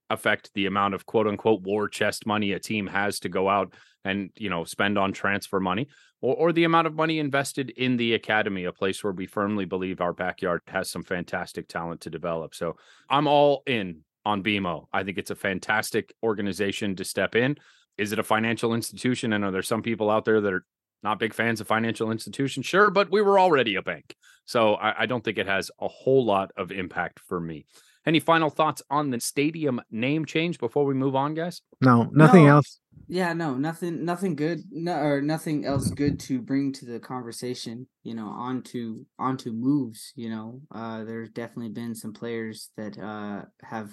affect 0.09 0.51
the 0.53 0.65
amount 0.65 0.93
of 0.93 1.05
quote 1.05 1.27
unquote 1.27 1.61
war 1.61 1.87
chest 1.87 2.25
money 2.25 2.53
a 2.53 2.59
team 2.59 2.87
has 2.87 3.19
to 3.19 3.29
go 3.29 3.49
out 3.49 3.73
and 4.05 4.29
you 4.35 4.49
know 4.49 4.63
spend 4.63 4.97
on 4.97 5.11
transfer 5.11 5.59
money 5.59 5.87
or, 6.21 6.35
or 6.35 6.53
the 6.53 6.63
amount 6.63 6.87
of 6.87 6.95
money 6.95 7.19
invested 7.19 7.69
in 7.71 7.97
the 7.97 8.13
academy 8.13 8.65
a 8.65 8.73
place 8.73 9.03
where 9.03 9.13
we 9.13 9.25
firmly 9.25 9.65
believe 9.65 10.01
our 10.01 10.13
backyard 10.13 10.61
has 10.67 10.89
some 10.89 11.03
fantastic 11.03 11.67
talent 11.67 12.01
to 12.01 12.09
develop. 12.09 12.55
So 12.55 12.75
i'm 13.09 13.27
all 13.27 13.63
in 13.65 14.01
on 14.25 14.43
bmo 14.43 14.85
i 14.91 15.03
think 15.03 15.17
it's 15.17 15.31
a 15.31 15.35
fantastic 15.35 16.13
organization 16.23 16.95
to 16.95 17.03
step 17.03 17.35
in. 17.35 17.57
Is 17.97 18.13
it 18.13 18.19
a 18.19 18.23
financial 18.23 18.73
institution? 18.73 19.33
And 19.33 19.43
are 19.43 19.51
there 19.51 19.61
some 19.61 19.81
people 19.81 20.09
out 20.09 20.23
there 20.23 20.39
that 20.39 20.53
are 20.53 20.65
not 21.03 21.19
big 21.19 21.33
fans 21.33 21.61
of 21.61 21.67
financial 21.67 22.11
institutions 22.11 22.65
sure 22.65 22.89
but 22.89 23.11
we 23.11 23.21
were 23.21 23.39
already 23.39 23.75
a 23.75 23.81
bank. 23.81 24.15
So 24.45 24.75
I, 24.75 25.03
I 25.03 25.05
don't 25.05 25.23
think 25.23 25.37
it 25.37 25.47
has 25.47 25.69
a 25.79 25.87
whole 25.87 26.25
lot 26.25 26.51
of 26.57 26.71
impact 26.71 27.19
for 27.19 27.39
me 27.39 27.65
any 28.09 28.19
final 28.19 28.49
thoughts 28.49 28.81
on 28.89 29.09
the 29.11 29.19
stadium 29.19 29.79
name 29.89 30.25
change 30.25 30.59
before 30.59 30.83
we 30.85 30.93
move 30.93 31.15
on, 31.15 31.33
guys? 31.33 31.61
no, 31.81 32.09
nothing 32.11 32.45
No. 32.45 32.57
else. 32.57 32.79
Yeah, 33.11 33.33
no, 33.33 33.55
nothing, 33.55 34.05
nothing 34.05 34.35
good, 34.35 34.59
no, 34.69 34.93
or 34.99 35.19
nothing 35.21 35.65
else 35.65 35.89
good 35.89 36.19
to 36.27 36.41
bring 36.41 36.71
to 36.73 36.85
the 36.85 36.99
conversation. 36.99 37.87
You 38.03 38.13
know, 38.13 38.27
onto 38.27 39.05
onto 39.17 39.51
moves. 39.51 40.13
You 40.15 40.29
know, 40.29 40.61
uh, 40.71 41.05
there's 41.05 41.29
definitely 41.31 41.69
been 41.71 41.95
some 41.95 42.13
players 42.13 42.69
that 42.77 42.99
uh 42.99 43.45
have 43.63 43.89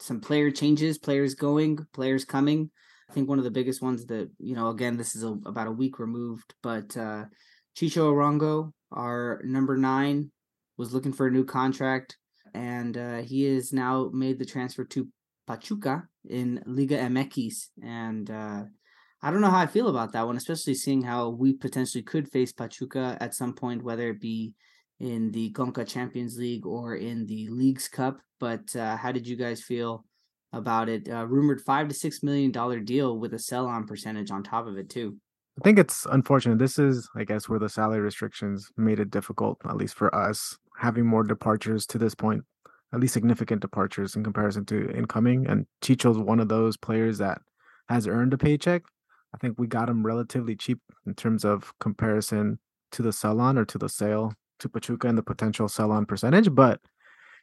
some 0.00 0.20
player 0.20 0.50
changes, 0.50 0.98
players 0.98 1.34
going, 1.36 1.78
players 1.92 2.24
coming. 2.24 2.70
I 3.08 3.12
think 3.12 3.28
one 3.28 3.38
of 3.38 3.44
the 3.44 3.50
biggest 3.52 3.82
ones 3.82 4.06
that 4.06 4.30
you 4.38 4.56
know, 4.56 4.68
again, 4.70 4.96
this 4.96 5.14
is 5.14 5.22
a, 5.22 5.32
about 5.46 5.68
a 5.68 5.72
week 5.82 5.98
removed, 6.00 6.54
but 6.62 6.96
uh 6.96 7.26
Chicho 7.76 8.04
Arango, 8.12 8.72
our 8.90 9.40
number 9.44 9.76
nine, 9.76 10.32
was 10.76 10.92
looking 10.92 11.12
for 11.12 11.28
a 11.28 11.30
new 11.30 11.44
contract, 11.44 12.18
and 12.54 12.96
uh, 12.96 13.18
he 13.18 13.44
has 13.54 13.72
now 13.72 14.10
made 14.12 14.38
the 14.38 14.44
transfer 14.44 14.84
to 14.84 15.08
Pachuca 15.46 16.04
in 16.28 16.62
Liga 16.66 16.98
MX, 16.98 17.68
and 17.82 18.30
uh, 18.30 18.62
I 19.22 19.30
don't 19.30 19.40
know 19.40 19.50
how 19.50 19.60
I 19.60 19.66
feel 19.66 19.88
about 19.88 20.12
that 20.12 20.26
one, 20.26 20.36
especially 20.36 20.74
seeing 20.74 21.02
how 21.02 21.28
we 21.28 21.52
potentially 21.52 22.02
could 22.02 22.30
face 22.30 22.52
Pachuca 22.52 23.18
at 23.20 23.34
some 23.34 23.54
point, 23.54 23.82
whether 23.82 24.08
it 24.10 24.20
be 24.20 24.54
in 24.98 25.30
the 25.30 25.50
Conca 25.52 25.86
Champions 25.86 26.38
League 26.38 26.66
or 26.66 26.96
in 26.96 27.26
the 27.26 27.48
Leagues 27.48 27.88
Cup. 27.88 28.20
But 28.38 28.74
uh, 28.76 28.96
how 28.96 29.12
did 29.12 29.26
you 29.26 29.36
guys 29.36 29.62
feel 29.62 30.04
about 30.52 30.88
it? 30.88 31.08
Uh, 31.08 31.26
rumored 31.26 31.60
five 31.60 31.88
to 31.88 31.94
six 31.94 32.22
million 32.22 32.50
dollar 32.50 32.80
deal 32.80 33.18
with 33.18 33.34
a 33.34 33.38
sell 33.38 33.66
on 33.66 33.86
percentage 33.86 34.30
on 34.30 34.42
top 34.42 34.66
of 34.66 34.78
it 34.78 34.88
too. 34.88 35.16
I 35.58 35.62
think 35.62 35.78
it's 35.78 36.06
unfortunate. 36.06 36.58
This 36.58 36.78
is, 36.78 37.08
I 37.14 37.24
guess, 37.24 37.48
where 37.48 37.58
the 37.58 37.68
salary 37.68 38.00
restrictions 38.00 38.70
made 38.78 38.98
it 38.98 39.10
difficult, 39.10 39.58
at 39.68 39.76
least 39.76 39.94
for 39.94 40.14
us, 40.14 40.56
having 40.80 41.06
more 41.06 41.22
departures 41.22 41.86
to 41.86 41.98
this 41.98 42.14
point, 42.14 42.42
at 42.94 43.00
least 43.00 43.12
significant 43.12 43.60
departures 43.60 44.16
in 44.16 44.24
comparison 44.24 44.64
to 44.64 44.90
incoming. 44.96 45.46
And 45.46 45.66
Chicho's 45.82 46.16
one 46.16 46.40
of 46.40 46.48
those 46.48 46.78
players 46.78 47.18
that 47.18 47.42
has 47.90 48.06
earned 48.06 48.32
a 48.32 48.38
paycheck. 48.38 48.82
I 49.34 49.38
think 49.38 49.58
we 49.58 49.66
got 49.66 49.90
him 49.90 50.04
relatively 50.04 50.56
cheap 50.56 50.80
in 51.06 51.14
terms 51.14 51.44
of 51.44 51.74
comparison 51.80 52.58
to 52.92 53.02
the 53.02 53.12
sell 53.12 53.40
on 53.40 53.58
or 53.58 53.66
to 53.66 53.76
the 53.76 53.90
sale 53.90 54.32
to 54.60 54.68
Pachuca 54.70 55.06
and 55.06 55.18
the 55.18 55.22
potential 55.22 55.68
sell 55.68 55.92
on 55.92 56.06
percentage, 56.06 56.54
but 56.54 56.80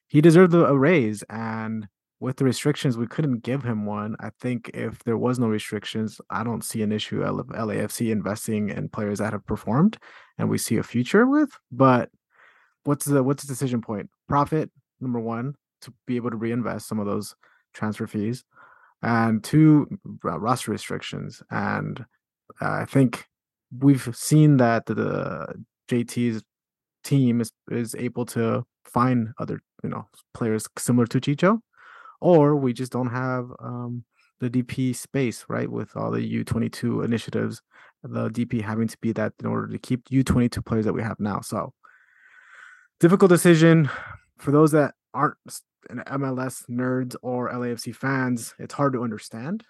he 0.07 0.19
deserved 0.19 0.55
a 0.55 0.75
raise. 0.75 1.23
And 1.29 1.87
with 2.19 2.37
the 2.37 2.45
restrictions, 2.45 2.97
we 2.97 3.05
couldn't 3.05 3.43
give 3.43 3.63
him 3.63 3.85
one. 3.85 4.15
I 4.19 4.31
think 4.41 4.71
if 4.73 5.03
there 5.03 5.17
was 5.17 5.37
no 5.37 5.47
restrictions, 5.47 6.19
I 6.31 6.43
don't 6.43 6.63
see 6.63 6.81
an 6.81 6.91
issue 6.91 7.21
of 7.21 7.47
LAFC 7.47 8.11
investing 8.11 8.69
in 8.69 8.89
players 8.89 9.19
that 9.19 9.33
have 9.33 9.45
performed 9.45 9.99
and 10.39 10.49
we 10.49 10.57
see 10.57 10.77
a 10.77 10.83
future 10.83 11.27
with. 11.27 11.51
But 11.71 12.09
what's 12.87 13.05
the 13.05 13.21
what's 13.21 13.43
the 13.43 13.47
decision 13.47 13.81
point? 13.81 14.09
Profit 14.29 14.71
number 15.01 15.19
one 15.19 15.55
to 15.81 15.93
be 16.07 16.15
able 16.15 16.31
to 16.31 16.37
reinvest 16.37 16.87
some 16.87 16.99
of 16.99 17.05
those 17.05 17.35
transfer 17.73 18.07
fees, 18.07 18.45
and 19.01 19.43
two 19.43 19.87
roster 20.23 20.71
restrictions. 20.71 21.43
And 21.51 21.99
uh, 22.61 22.71
I 22.81 22.85
think 22.85 23.25
we've 23.77 24.09
seen 24.15 24.57
that 24.57 24.85
the 24.85 25.53
JT's 25.91 26.41
team 27.03 27.41
is 27.41 27.51
is 27.69 27.93
able 27.95 28.25
to 28.27 28.65
find 28.85 29.33
other 29.37 29.59
you 29.83 29.89
know 29.89 30.07
players 30.33 30.65
similar 30.77 31.07
to 31.07 31.19
Chicho, 31.19 31.59
or 32.21 32.55
we 32.55 32.71
just 32.71 32.93
don't 32.93 33.11
have 33.11 33.51
um, 33.59 34.05
the 34.39 34.49
DP 34.49 34.95
space 34.95 35.43
right 35.49 35.69
with 35.69 35.95
all 35.97 36.09
the 36.09 36.43
U22 36.43 37.03
initiatives. 37.03 37.61
The 38.01 38.29
DP 38.29 38.61
having 38.61 38.87
to 38.87 38.97
be 39.01 39.11
that 39.11 39.33
in 39.41 39.47
order 39.47 39.67
to 39.67 39.77
keep 39.77 40.05
U22 40.05 40.65
players 40.65 40.85
that 40.85 40.93
we 40.93 41.01
have 41.01 41.19
now. 41.19 41.41
So 41.41 41.73
difficult 42.99 43.29
decision 43.29 43.89
for 44.37 44.51
those 44.51 44.71
that 44.71 44.95
aren't 45.13 45.37
MLS 45.89 46.63
nerds 46.69 47.15
or 47.21 47.51
LAFC 47.51 47.95
fans. 47.95 48.53
It's 48.59 48.73
hard 48.73 48.93
to 48.93 49.03
understand, 49.03 49.63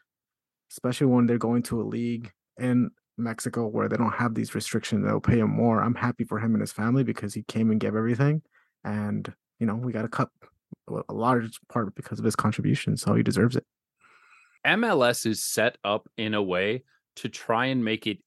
especially 0.71 1.07
when 1.07 1.25
they're 1.25 1.37
going 1.37 1.63
to 1.63 1.81
a 1.81 1.83
league 1.83 2.31
in 2.59 2.91
Mexico 3.17 3.67
where 3.67 3.89
they 3.89 3.97
don't 3.97 4.13
have 4.13 4.35
these 4.35 4.55
restrictions. 4.55 5.05
They'll 5.05 5.19
pay 5.19 5.39
him 5.39 5.49
more. 5.49 5.81
I'm 5.81 5.95
happy 5.95 6.23
for 6.23 6.39
him 6.39 6.53
and 6.53 6.61
his 6.61 6.71
family 6.71 7.03
because 7.03 7.33
he 7.33 7.43
came 7.43 7.71
and 7.71 7.79
gave 7.79 7.95
everything, 7.95 8.41
and 8.83 9.31
you 9.59 9.65
know 9.65 9.75
we 9.75 9.91
got 9.91 10.05
a 10.05 10.09
cut 10.09 10.29
a 10.87 11.13
large 11.13 11.59
part 11.69 11.93
because 11.95 12.19
of 12.19 12.25
his 12.25 12.35
contribution, 12.35 12.97
so 12.97 13.13
he 13.13 13.23
deserves 13.23 13.55
it. 13.55 13.65
MLS 14.65 15.25
is 15.25 15.41
set 15.41 15.77
up 15.83 16.09
in 16.17 16.33
a 16.33 16.41
way 16.41 16.83
to 17.17 17.29
try 17.29 17.67
and 17.67 17.83
make 17.83 18.05
it 18.07 18.19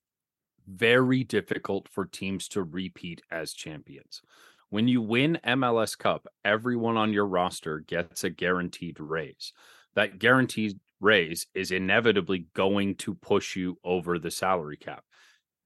very 0.67 1.25
difficult 1.25 1.89
for 1.89 2.07
teams 2.07 2.49
to 2.49 2.63
repeat 2.63 3.23
as 3.31 3.53
champions. 3.53 4.23
When 4.71 4.87
you 4.87 5.03
win 5.03 5.41
MLS 5.45 5.99
Cup, 5.99 6.29
everyone 6.45 6.97
on 6.97 7.13
your 7.13 7.27
roster 7.27 7.81
gets 7.81 8.23
a 8.23 8.31
guaranteed 8.31 9.01
raise. 9.01 9.53
That 9.97 10.21
guaranteed 10.21 10.79
raise 11.01 11.47
is 11.55 11.73
inevitably 11.73 12.47
going 12.55 12.95
to 12.97 13.15
push 13.15 13.57
you 13.57 13.79
over 13.83 14.21
the 14.21 14.31
salary 14.31 14.77
cap. 14.77 15.03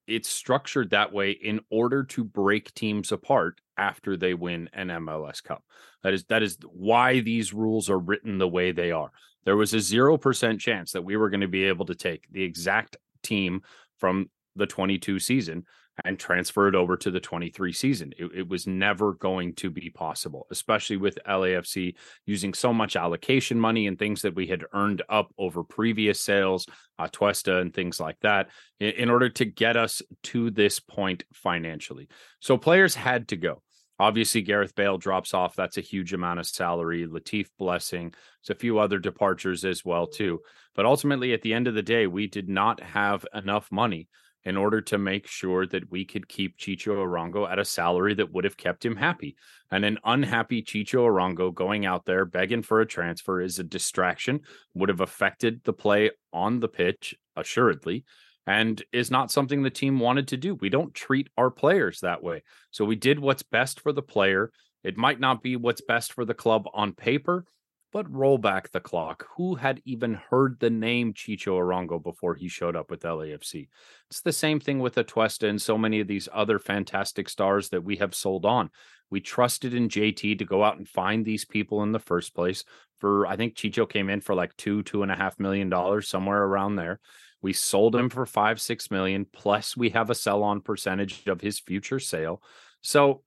It's 0.07 0.31
structured 0.31 0.91
that 0.91 1.13
way 1.13 1.33
in 1.33 1.61
order 1.71 2.03
to 2.05 2.25
break 2.25 2.73
teams 2.73 3.13
apart 3.13 3.61
after 3.77 4.17
they 4.17 4.33
win 4.33 4.71
an 4.73 4.89
MLS 4.89 5.43
Cup. 5.43 5.63
That 6.03 6.15
is 6.15 6.25
that 6.25 6.43
is 6.43 6.57
why 6.73 7.21
these 7.21 7.53
rules 7.53 7.91
are 7.91 7.99
written 7.99 8.39
the 8.39 8.49
way 8.49 8.73
they 8.73 8.91
are. 8.91 9.11
There 9.45 9.57
was 9.57 9.75
a 9.75 9.79
0% 9.79 10.59
chance 10.59 10.93
that 10.93 11.05
we 11.05 11.19
were 11.19 11.29
going 11.29 11.43
to 11.43 11.49
be 11.49 11.65
able 11.65 11.85
to 11.87 11.95
take 11.95 12.27
the 12.31 12.43
exact 12.43 12.97
team 13.23 13.61
from 13.99 14.31
the 14.57 14.67
22 14.67 15.19
season 15.19 15.65
and 16.05 16.19
transfer 16.19 16.69
it 16.69 16.75
over 16.75 16.97
to 16.97 17.11
the 17.11 17.21
23 17.21 17.73
season. 17.73 18.13
It, 18.19 18.31
it, 18.35 18.49
was 18.49 18.67
never 18.67 19.15
going 19.15 19.55
to 19.55 19.71
be 19.71 19.91
possible, 19.91 20.47
especially 20.51 20.97
with 20.97 21.19
LAFC 21.29 21.95
using 22.27 22.53
so 22.53 22.73
much 22.73 22.97
allocation 22.97 23.61
money 23.61 23.87
and 23.87 23.99
things 23.99 24.23
that 24.23 24.35
we 24.35 24.47
had 24.47 24.65
earned 24.73 25.03
up 25.09 25.33
over 25.39 25.63
previous 25.63 26.21
sales, 26.21 26.67
uh, 26.99 27.07
Tuesta 27.07 27.61
and 27.61 27.73
things 27.73 28.01
like 28.01 28.19
that, 28.21 28.49
in, 28.81 28.91
in 28.91 29.11
order 29.11 29.29
to 29.29 29.45
get 29.45 29.77
us 29.77 30.03
to 30.25 30.51
this 30.51 30.81
point 30.81 31.25
financially. 31.33 32.09
So 32.41 32.59
players 32.59 32.95
had 32.95 33.29
to 33.29 33.37
go. 33.37 33.63
Obviously, 34.01 34.43
Gareth 34.43 34.75
Bale 34.75 34.99
drops 34.99 35.35
off. 35.35 35.55
That's 35.55 35.79
a 35.79 35.83
huge 35.83 36.13
amount 36.13 36.41
of 36.41 36.47
salary. 36.47 37.07
Latif 37.07 37.47
Blessing. 37.59 38.11
There's 38.11 38.57
a 38.57 38.59
few 38.59 38.81
other 38.81 38.99
departures 38.99 39.65
as 39.65 39.85
well, 39.85 40.09
too. 40.09 40.41
But 40.75 40.85
ultimately, 40.85 41.33
at 41.33 41.43
the 41.43 41.55
end 41.55 41.69
of 41.69 41.75
the 41.75 41.83
day, 41.83 42.09
we 42.09 42.27
did 42.27 42.49
not 42.49 42.83
have 42.83 43.25
enough 43.33 43.71
money 43.71 44.09
in 44.45 44.57
order 44.57 44.81
to 44.81 44.99
make 44.99 45.27
sure 45.27 45.67
that 45.67 45.91
we 45.91 46.05
could 46.05 46.29
keep 46.29 46.59
Chicho 46.59 46.97
Arango 46.97 47.51
at 47.51 47.59
a 47.59 47.65
salary 47.65 48.15
that 48.15 48.33
would 48.33 48.45
have 48.45 48.57
kept 48.57 48.85
him 48.85 48.97
happy. 48.97 49.37
And 49.71 49.85
an 49.85 49.99
unhappy 50.05 50.63
Chicho 50.63 51.07
Arango 51.07 51.53
going 51.53 51.87
out 51.87 52.05
there 52.05 52.25
begging 52.25 52.63
for 52.63 52.81
a 52.81 52.87
transfer 52.87 53.41
is 53.41 53.59
a 53.59 53.65
distraction, 53.65 54.41
would 54.75 54.91
have 54.91 55.01
affected 55.01 55.63
the 55.65 55.73
play 55.73 56.11
on 56.33 56.61
the 56.61 56.69
pitch, 56.69 57.15
assuredly, 57.37 58.05
and 58.47 58.83
is 58.93 59.11
not 59.11 59.31
something 59.31 59.63
the 59.63 59.71
team 59.71 59.99
wanted 59.99 60.29
to 60.29 60.37
do. 60.37 60.55
We 60.55 60.69
don't 60.69 60.93
treat 60.93 61.29
our 61.39 61.51
players 61.51 62.01
that 62.01 62.23
way. 62.23 62.43
So 62.71 62.85
we 62.85 62.97
did 62.97 63.19
what's 63.19 63.43
best 63.43 63.81
for 63.81 63.93
the 63.93 64.03
player. 64.03 64.51
It 64.83 64.99
might 64.99 65.19
not 65.19 65.43
be 65.43 65.57
what's 65.57 65.81
best 65.81 66.13
for 66.13 66.27
the 66.27 66.35
club 66.35 66.67
on 66.75 66.93
paper, 66.93 67.47
but 67.95 68.13
roll 68.13 68.39
back 68.39 68.73
the 68.73 68.81
clock. 68.81 69.29
Who 69.37 69.55
had 69.55 69.81
even 69.85 70.15
heard 70.29 70.59
the 70.59 70.69
name 70.69 71.15
Chicho 71.15 71.57
Arango 71.57 72.03
before 72.03 72.35
he 72.35 72.49
showed 72.49 72.75
up 72.75 72.91
with 72.91 73.05
LAFC? 73.05 73.69
It's 74.11 74.21
the 74.21 74.33
same 74.33 74.59
thing 74.59 74.81
with 74.81 74.97
Atuesta 74.97 75.49
and 75.49 75.63
so 75.63 75.79
many 75.79 76.01
of 76.01 76.09
these 76.09 76.29
other 76.33 76.59
fantastic 76.59 77.29
stars 77.29 77.69
that 77.69 77.85
we 77.85 77.95
have 77.99 78.13
sold 78.13 78.45
on. 78.45 78.71
We 79.11 79.21
trusted 79.21 79.75
in 79.75 79.89
JT 79.89 80.39
to 80.39 80.45
go 80.45 80.65
out 80.65 80.77
and 80.77 80.89
find 80.89 81.25
these 81.25 81.45
people 81.45 81.85
in 81.85 81.93
the 81.93 82.01
first 82.01 82.35
place. 82.35 82.65
For 82.99 83.29
I 83.29 83.37
think 83.37 83.55
Chicho 83.55 83.89
came 83.89 84.11
in 84.11 84.21
for 84.21 84.35
like 84.35 84.57
two, 84.57 84.83
two 84.83 85.05
and 85.05 85.13
a 85.13 85.17
half 85.17 85.39
million 85.39 85.69
dollars, 85.69 86.09
somewhere 86.09 86.43
around 86.43 86.75
there. 86.75 86.99
We 87.43 87.53
sold 87.53 87.95
him 87.95 88.11
for 88.11 88.27
five, 88.27 88.61
six 88.61 88.91
million, 88.91 89.25
plus 89.25 89.77
we 89.77 89.91
have 89.91 90.11
a 90.11 90.17
sell 90.17 90.43
on 90.43 90.63
percentage 90.63 91.29
of 91.29 91.41
his 91.41 91.61
future 91.61 92.01
sale. 92.01 92.43
So 92.83 93.23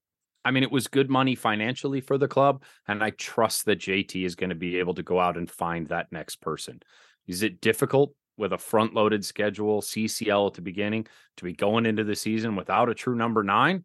I 0.46 0.52
mean, 0.52 0.64
it 0.64 0.72
was 0.72 0.88
good 0.88 1.10
money 1.10 1.36
financially 1.36 2.02
for 2.02 2.18
the 2.18 2.28
club, 2.28 2.64
and 2.88 3.04
I 3.04 3.10
trust 3.12 3.66
that 3.66 3.80
JT 3.80 4.26
is 4.26 4.36
going 4.36 4.50
to 4.50 4.56
be 4.56 4.78
able 4.80 4.94
to 4.96 5.04
go 5.04 5.20
out 5.20 5.38
and 5.38 5.50
find 5.50 5.88
that 5.88 6.12
next 6.12 6.38
person. 6.38 6.82
Is 7.28 7.44
it 7.44 7.60
difficult 7.60 8.14
with 8.38 8.54
a 8.54 8.58
front 8.58 8.94
loaded 8.94 9.26
schedule, 9.26 9.82
CCL 9.82 10.48
at 10.48 10.54
the 10.54 10.62
beginning, 10.62 11.08
to 11.38 11.44
be 11.44 11.54
going 11.54 11.86
into 11.86 12.04
the 12.04 12.16
season 12.16 12.56
without 12.56 12.90
a 12.90 12.94
true 12.94 13.16
number 13.16 13.44
nine? 13.44 13.84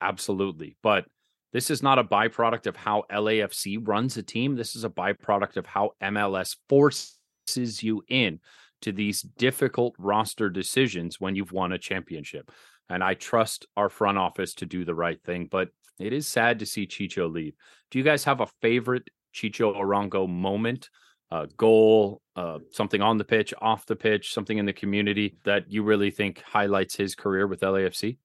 Absolutely. 0.00 0.76
But 0.82 1.04
this 1.52 1.70
is 1.70 1.82
not 1.82 1.98
a 1.98 2.04
byproduct 2.04 2.66
of 2.66 2.76
how 2.76 3.04
LAFC 3.10 3.86
runs 3.86 4.16
a 4.16 4.22
team. 4.22 4.56
This 4.56 4.74
is 4.74 4.84
a 4.84 4.90
byproduct 4.90 5.56
of 5.56 5.66
how 5.66 5.92
MLS 6.02 6.56
forces 6.68 7.82
you 7.82 8.02
in 8.08 8.40
to 8.82 8.92
these 8.92 9.22
difficult 9.22 9.94
roster 9.98 10.48
decisions 10.48 11.20
when 11.20 11.36
you've 11.36 11.52
won 11.52 11.72
a 11.72 11.78
championship. 11.78 12.50
And 12.92 13.02
I 13.02 13.14
trust 13.14 13.66
our 13.76 13.88
front 13.88 14.18
office 14.18 14.54
to 14.54 14.66
do 14.66 14.84
the 14.84 14.94
right 14.94 15.20
thing. 15.22 15.48
But 15.50 15.68
it 15.98 16.12
is 16.12 16.28
sad 16.28 16.58
to 16.58 16.66
see 16.66 16.86
Chicho 16.86 17.32
leave. 17.32 17.54
Do 17.90 17.98
you 17.98 18.04
guys 18.04 18.24
have 18.24 18.40
a 18.40 18.48
favorite 18.60 19.08
Chicho 19.34 19.74
Arango 19.74 20.28
moment, 20.28 20.90
goal, 21.56 22.20
uh, 22.36 22.58
something 22.70 23.00
on 23.00 23.18
the 23.18 23.24
pitch, 23.24 23.54
off 23.60 23.86
the 23.86 23.96
pitch, 23.96 24.34
something 24.34 24.58
in 24.58 24.66
the 24.66 24.72
community 24.72 25.36
that 25.44 25.64
you 25.68 25.82
really 25.82 26.10
think 26.10 26.42
highlights 26.42 26.96
his 26.96 27.14
career 27.14 27.46
with 27.46 27.60
LAFC? 27.60 28.18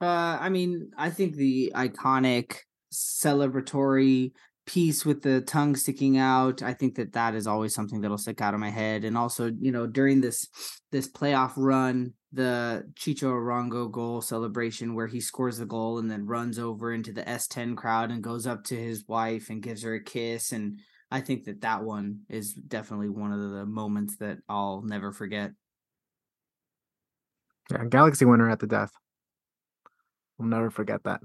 Uh, 0.00 0.38
I 0.40 0.48
mean, 0.50 0.90
I 0.98 1.10
think 1.10 1.36
the 1.36 1.72
iconic 1.74 2.56
celebratory 2.92 4.32
piece 4.66 5.04
with 5.04 5.22
the 5.22 5.42
tongue 5.42 5.76
sticking 5.76 6.16
out 6.16 6.62
i 6.62 6.72
think 6.72 6.94
that 6.94 7.12
that 7.12 7.34
is 7.34 7.46
always 7.46 7.74
something 7.74 8.00
that'll 8.00 8.16
stick 8.16 8.40
out 8.40 8.54
of 8.54 8.60
my 8.60 8.70
head 8.70 9.04
and 9.04 9.16
also 9.16 9.50
you 9.60 9.70
know 9.70 9.86
during 9.86 10.22
this 10.22 10.48
this 10.90 11.06
playoff 11.06 11.52
run 11.56 12.14
the 12.34 12.84
chicho 12.94 13.32
arango 13.32 13.90
goal 13.90 14.20
celebration 14.20 14.94
where 14.94 15.06
he 15.06 15.20
scores 15.20 15.58
the 15.58 15.66
goal 15.66 15.98
and 15.98 16.10
then 16.10 16.26
runs 16.26 16.58
over 16.58 16.92
into 16.92 17.12
the 17.12 17.22
s10 17.22 17.76
crowd 17.76 18.10
and 18.10 18.22
goes 18.22 18.46
up 18.46 18.64
to 18.64 18.76
his 18.76 19.06
wife 19.08 19.50
and 19.50 19.62
gives 19.62 19.82
her 19.82 19.94
a 19.94 20.02
kiss 20.02 20.52
and 20.52 20.80
i 21.10 21.20
think 21.20 21.44
that 21.44 21.60
that 21.60 21.82
one 21.82 22.20
is 22.28 22.54
definitely 22.54 23.08
one 23.08 23.32
of 23.32 23.40
the 23.40 23.64
moments 23.64 24.16
that 24.16 24.38
i'll 24.48 24.82
never 24.82 25.12
forget 25.12 25.52
yeah 27.70 27.84
galaxy 27.84 28.24
winner 28.24 28.50
at 28.50 28.58
the 28.58 28.66
death 28.66 28.92
i'll 30.40 30.46
never 30.46 30.70
forget 30.70 31.02
that 31.04 31.20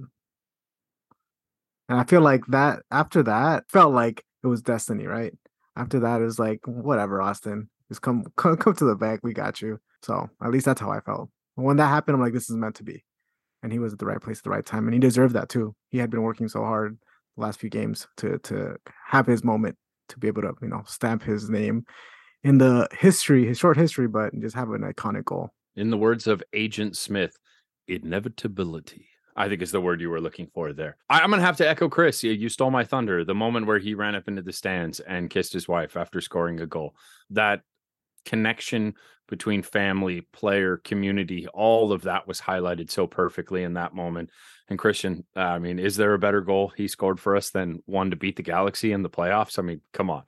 and 1.89 1.99
I 1.99 2.03
feel 2.03 2.21
like 2.21 2.45
that 2.47 2.83
after 2.91 3.23
that 3.23 3.69
felt 3.69 3.93
like 3.93 4.23
it 4.43 4.47
was 4.47 4.61
destiny, 4.61 5.07
right? 5.07 5.33
After 5.75 5.99
that, 6.01 6.21
it 6.21 6.25
was 6.25 6.39
like, 6.39 6.61
whatever, 6.65 7.21
Austin. 7.21 7.69
Just 7.89 8.03
come 8.03 8.25
come 8.37 8.55
come 8.57 8.75
to 8.75 8.85
the 8.85 8.95
bank, 8.95 9.21
we 9.23 9.33
got 9.33 9.61
you. 9.61 9.79
So 10.03 10.29
at 10.41 10.51
least 10.51 10.65
that's 10.65 10.81
how 10.81 10.91
I 10.91 11.01
felt. 11.01 11.29
When 11.55 11.77
that 11.77 11.87
happened, 11.87 12.15
I'm 12.15 12.21
like, 12.21 12.33
this 12.33 12.49
is 12.49 12.55
meant 12.55 12.75
to 12.75 12.83
be. 12.83 13.03
and 13.63 13.71
he 13.71 13.79
was 13.79 13.93
at 13.93 13.99
the 13.99 14.05
right 14.05 14.21
place 14.21 14.39
at 14.39 14.43
the 14.43 14.49
right 14.49 14.65
time, 14.65 14.85
and 14.85 14.93
he 14.93 14.99
deserved 14.99 15.35
that 15.35 15.49
too. 15.49 15.75
He 15.89 15.97
had 15.97 16.09
been 16.09 16.21
working 16.21 16.47
so 16.47 16.63
hard 16.63 16.97
the 17.35 17.41
last 17.43 17.59
few 17.59 17.69
games 17.69 18.07
to 18.17 18.37
to 18.39 18.77
have 19.07 19.27
his 19.27 19.43
moment 19.43 19.75
to 20.09 20.17
be 20.17 20.27
able 20.27 20.41
to 20.41 20.53
you 20.61 20.67
know 20.69 20.83
stamp 20.85 21.23
his 21.23 21.49
name 21.49 21.85
in 22.43 22.57
the 22.57 22.87
history, 22.97 23.45
his 23.45 23.57
short 23.57 23.77
history, 23.77 24.07
but 24.07 24.37
just 24.39 24.55
have 24.55 24.69
an 24.71 24.81
iconic 24.81 25.25
goal. 25.25 25.51
In 25.75 25.89
the 25.89 25.97
words 25.97 26.27
of 26.27 26.41
Agent 26.53 26.95
Smith, 26.97 27.37
inevitability. 27.87 29.07
I 29.35 29.47
think 29.47 29.61
is 29.61 29.71
the 29.71 29.79
word 29.79 30.01
you 30.01 30.09
were 30.09 30.19
looking 30.19 30.47
for 30.53 30.73
there. 30.73 30.97
I, 31.09 31.21
am 31.21 31.29
gonna 31.29 31.41
have 31.41 31.57
to 31.57 31.67
echo 31.67 31.87
Chris. 31.87 32.23
You, 32.23 32.31
you 32.31 32.49
stole 32.49 32.71
my 32.71 32.83
thunder. 32.83 33.23
The 33.23 33.35
moment 33.35 33.67
where 33.67 33.79
he 33.79 33.93
ran 33.93 34.15
up 34.15 34.27
into 34.27 34.41
the 34.41 34.51
stands 34.51 34.99
and 34.99 35.29
kissed 35.29 35.53
his 35.53 35.67
wife 35.67 35.95
after 35.95 36.19
scoring 36.19 36.59
a 36.59 36.65
goal. 36.65 36.93
That 37.29 37.61
connection 38.25 38.95
between 39.29 39.61
family, 39.61 40.21
player, 40.33 40.77
community, 40.77 41.47
all 41.53 41.91
of 41.91 42.01
that 42.03 42.27
was 42.27 42.41
highlighted 42.41 42.89
so 42.89 43.07
perfectly 43.07 43.63
in 43.63 43.75
that 43.75 43.93
moment. 43.93 44.29
And 44.69 44.77
Christian, 44.77 45.25
I 45.35 45.59
mean, 45.59 45.79
is 45.79 45.95
there 45.95 46.13
a 46.13 46.19
better 46.19 46.41
goal 46.41 46.71
he 46.75 46.87
scored 46.87 47.19
for 47.19 47.35
us 47.35 47.49
than 47.49 47.81
one 47.85 48.09
to 48.09 48.15
beat 48.15 48.35
the 48.35 48.43
Galaxy 48.43 48.91
in 48.91 49.03
the 49.03 49.09
playoffs? 49.09 49.59
I 49.59 49.61
mean, 49.61 49.81
come 49.93 50.09
on. 50.09 50.23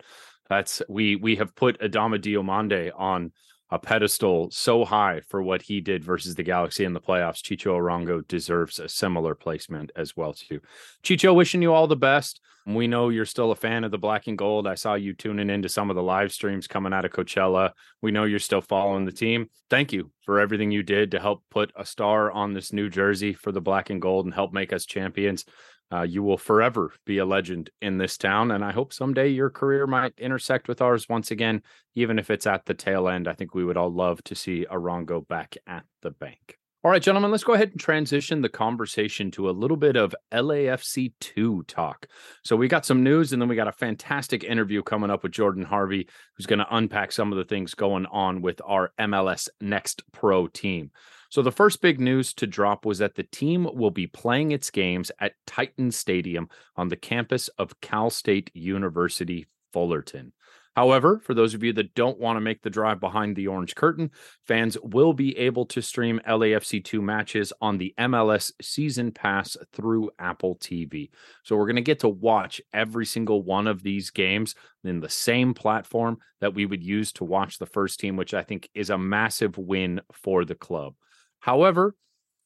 That's 0.50 0.81
we 0.89 1.15
we 1.15 1.38
have 1.38 1.55
put 1.55 1.79
Adama 1.79 2.20
Diomande 2.20 2.91
on 2.96 3.31
a 3.70 3.79
pedestal 3.79 4.51
so 4.51 4.84
high 4.84 5.22
for 5.29 5.41
what 5.41 5.62
he 5.62 5.79
did 5.79 6.03
versus 6.03 6.36
the 6.36 6.43
Galaxy 6.43 6.84
in 6.84 6.93
the 6.93 7.00
playoffs. 7.00 7.41
Chicho 7.41 7.77
Arango 7.77 8.27
deserves 8.27 8.79
a 8.79 8.89
similar 8.89 9.34
placement 9.34 9.91
as 9.96 10.17
well 10.17 10.34
too. 10.34 10.60
Chicho, 11.03 11.34
wishing 11.34 11.62
you 11.62 11.74
all 11.74 11.88
the 11.88 11.96
best. 11.96 12.41
We 12.65 12.88
know 12.88 13.10
you're 13.10 13.25
still 13.25 13.51
a 13.51 13.56
fan 13.56 13.84
of 13.84 13.91
the 13.91 13.98
black 13.98 14.27
and 14.27 14.38
gold. 14.38 14.68
I 14.68 14.75
saw 14.75 14.94
you 14.94 15.13
tuning 15.13 15.50
into 15.50 15.70
some 15.70 15.89
of 15.89 15.96
the 15.96 16.03
live 16.03 16.32
streams 16.32 16.68
coming 16.68 16.94
out 16.94 17.06
of 17.06 17.12
Coachella. 17.12 17.72
We 18.01 18.12
know 18.12 18.25
you're 18.25 18.39
still 18.39 18.62
following 18.62 19.06
the 19.06 19.12
team. 19.12 19.50
Thank 19.70 19.91
you 19.91 20.12
for 20.22 20.39
everything 20.39 20.72
you 20.72 20.84
did 20.84 21.12
to 21.12 21.20
help 21.20 21.44
put 21.50 21.72
a 21.75 21.86
star 21.86 22.32
on 22.32 22.53
this 22.53 22.72
new 22.72 22.89
jersey 22.89 23.34
for 23.34 23.51
the 23.51 23.62
black 23.62 23.89
and 23.89 24.01
gold 24.01 24.25
and 24.25 24.34
help 24.34 24.53
make 24.53 24.74
us 24.74 24.86
champions. 24.86 25.46
Uh, 25.94 26.03
you 26.03 26.24
will 26.24 26.38
forever 26.38 26.94
be 27.06 27.18
a 27.18 27.25
legend 27.25 27.70
in 27.82 27.98
this 27.98 28.18
town. 28.18 28.51
And 28.51 28.63
I 28.63 28.72
hope 28.72 28.94
someday 28.94 29.27
your 29.30 29.50
career 29.50 29.86
might 29.88 30.13
intersect 30.18 30.68
with 30.68 30.82
ours 30.82 31.10
once 31.10 31.32
again, 31.32 31.63
even 31.96 32.18
if 32.18 32.30
it's 32.30 32.48
at 32.48 32.65
the 32.65 32.74
tail 32.74 33.10
end. 33.10 33.27
I 33.27 33.34
think 33.34 33.53
we 33.53 33.65
would 33.65 33.75
all 33.75 33.91
love 33.91 34.24
to 34.25 34.36
see 34.36 34.65
Arango 34.72 35.27
back 35.27 35.58
at 35.68 35.84
the 36.01 36.12
bank. 36.12 36.61
All 36.83 36.89
right, 36.89 37.01
gentlemen, 37.01 37.29
let's 37.29 37.43
go 37.43 37.53
ahead 37.53 37.69
and 37.69 37.79
transition 37.79 38.41
the 38.41 38.50
conversation 38.50 39.29
to 39.31 39.47
a 39.47 39.51
little 39.51 39.77
bit 39.77 39.95
of 39.95 40.15
LAFC 40.33 41.13
2 41.19 41.61
talk. 41.67 42.07
So, 42.43 42.55
we 42.55 42.67
got 42.67 42.88
some 42.88 43.03
news, 43.03 43.31
and 43.31 43.39
then 43.39 43.47
we 43.47 43.55
got 43.55 43.67
a 43.67 43.71
fantastic 43.71 44.43
interview 44.43 44.81
coming 44.81 45.11
up 45.11 45.21
with 45.21 45.31
Jordan 45.31 45.63
Harvey, 45.63 46.09
who's 46.35 46.47
going 46.47 46.57
to 46.57 46.75
unpack 46.75 47.11
some 47.11 47.31
of 47.31 47.38
the 47.38 47.45
things 47.45 47.75
going 47.75 48.07
on 48.07 48.41
with 48.41 48.59
our 48.65 48.93
MLS 49.00 49.47
Next 49.61 50.01
Pro 50.11 50.47
team. 50.47 50.89
So, 51.29 51.43
the 51.43 51.51
first 51.51 51.83
big 51.83 52.00
news 52.00 52.33
to 52.33 52.47
drop 52.47 52.83
was 52.83 52.97
that 52.97 53.13
the 53.13 53.27
team 53.31 53.67
will 53.71 53.91
be 53.91 54.07
playing 54.07 54.51
its 54.51 54.71
games 54.71 55.11
at 55.19 55.33
Titan 55.45 55.91
Stadium 55.91 56.50
on 56.77 56.88
the 56.88 56.97
campus 56.97 57.47
of 57.59 57.79
Cal 57.81 58.09
State 58.09 58.50
University 58.55 59.45
Fullerton. 59.71 60.33
However, 60.75 61.19
for 61.19 61.33
those 61.33 61.53
of 61.53 61.63
you 61.63 61.73
that 61.73 61.95
don't 61.95 62.19
want 62.19 62.37
to 62.37 62.41
make 62.41 62.61
the 62.61 62.69
drive 62.69 63.01
behind 63.01 63.35
the 63.35 63.47
orange 63.47 63.75
curtain, 63.75 64.11
fans 64.47 64.77
will 64.81 65.11
be 65.11 65.37
able 65.37 65.65
to 65.65 65.81
stream 65.81 66.21
LAFC2 66.25 67.01
matches 67.01 67.51
on 67.59 67.77
the 67.77 67.93
MLS 67.99 68.53
Season 68.61 69.11
Pass 69.11 69.57
through 69.73 70.11
Apple 70.17 70.55
TV. 70.55 71.09
So 71.43 71.57
we're 71.57 71.65
going 71.65 71.75
to 71.75 71.81
get 71.81 71.99
to 71.99 72.09
watch 72.09 72.61
every 72.73 73.05
single 73.05 73.43
one 73.43 73.67
of 73.67 73.83
these 73.83 74.11
games 74.11 74.55
in 74.85 75.01
the 75.01 75.09
same 75.09 75.53
platform 75.53 76.19
that 76.39 76.53
we 76.53 76.65
would 76.65 76.83
use 76.83 77.11
to 77.13 77.25
watch 77.25 77.57
the 77.57 77.65
first 77.65 77.99
team, 77.99 78.15
which 78.15 78.33
I 78.33 78.43
think 78.43 78.69
is 78.73 78.89
a 78.89 78.97
massive 78.97 79.57
win 79.57 79.99
for 80.13 80.45
the 80.45 80.55
club. 80.55 80.93
However, 81.39 81.95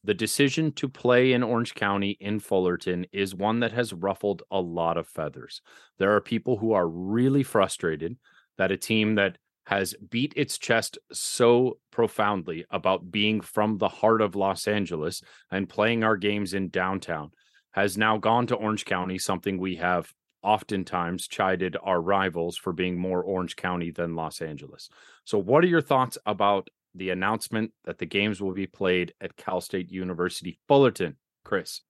the 0.06 0.14
decision 0.14 0.72
to 0.74 0.88
play 0.88 1.34
in 1.34 1.44
Orange 1.44 1.74
County 1.74 2.18
in 2.20 2.40
Fullerton 2.40 3.06
is 3.12 3.34
one 3.34 3.60
that 3.62 3.72
has 3.72 3.92
ruffled 3.92 4.44
a 4.52 4.62
lot 4.62 4.98
of 4.98 5.08
feathers. 5.08 5.62
There 5.98 6.16
are 6.16 6.22
people 6.22 6.58
who 6.58 6.74
are 6.74 6.88
really 6.88 7.44
frustrated 7.44 8.18
that 8.58 8.72
a 8.72 8.78
team 8.78 9.16
that 9.16 9.38
has 9.66 9.96
beat 10.12 10.32
its 10.36 10.60
chest 10.60 11.00
so 11.12 11.80
profoundly 11.92 12.66
about 12.70 13.10
being 13.10 13.42
from 13.42 13.80
the 13.80 13.90
heart 13.90 14.22
of 14.22 14.36
Los 14.36 14.68
Angeles 14.68 15.24
and 15.50 15.68
playing 15.68 16.04
our 16.04 16.18
games 16.18 16.54
in 16.54 16.70
downtown 16.70 17.32
has 17.72 17.98
now 17.98 18.18
gone 18.18 18.46
to 18.48 18.56
Orange 18.56 18.86
County, 18.86 19.18
something 19.18 19.58
we 19.58 19.76
have 19.78 20.14
oftentimes 20.44 21.28
chided 21.28 21.76
our 21.82 22.00
rivals 22.00 22.56
for 22.56 22.72
being 22.72 22.98
more 22.98 23.24
Orange 23.24 23.56
County 23.56 23.90
than 23.90 24.16
Los 24.16 24.40
Angeles. 24.40 24.90
So, 25.24 25.40
what 25.40 25.64
are 25.64 25.68
your 25.68 25.82
thoughts 25.82 26.20
about 26.28 26.70
the 26.96 27.10
announcement 27.10 27.72
that 27.84 27.98
the 27.98 28.06
games 28.06 28.42
will 28.42 28.54
be 28.54 28.68
played 28.68 29.14
at 29.22 29.36
Cal 29.36 29.62
State 29.62 29.92
University 29.92 30.60
Fullerton. 30.68 31.18
Chris. 31.44 31.82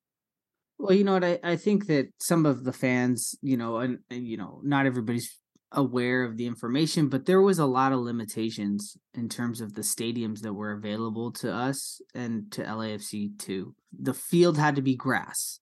Well, 0.78 0.94
you 0.94 1.04
know 1.04 1.13
what? 1.13 1.24
I, 1.24 1.39
I 1.44 1.56
think 1.56 1.88
that 1.88 2.10
some 2.20 2.46
of 2.46 2.63
the 2.65 2.74
fans, 2.74 3.36
you 3.41 3.56
know, 3.56 3.78
and, 3.78 4.00
and, 4.10 4.28
you 4.28 4.36
know, 4.36 4.60
not 4.63 4.86
everybody's 4.86 5.39
aware 5.72 6.24
of 6.24 6.38
the 6.38 6.48
information, 6.48 7.08
but 7.08 7.26
there 7.26 7.41
was 7.41 7.60
a 7.60 7.65
lot 7.65 7.91
of 7.91 8.00
limitations 8.00 8.98
in 9.13 9.30
terms 9.30 9.62
of 9.62 9.74
the 9.74 9.82
stadiums 9.82 10.41
that 10.41 10.54
were 10.54 10.72
available 10.72 11.32
to 11.32 11.52
us 11.52 12.02
and 12.13 12.52
to 12.52 12.63
LAFC 12.63 13.38
too. 13.39 13.76
The 13.98 14.13
field 14.13 14.58
had 14.58 14.76
to 14.76 14.82
be 14.82 14.96
grass. 14.96 15.60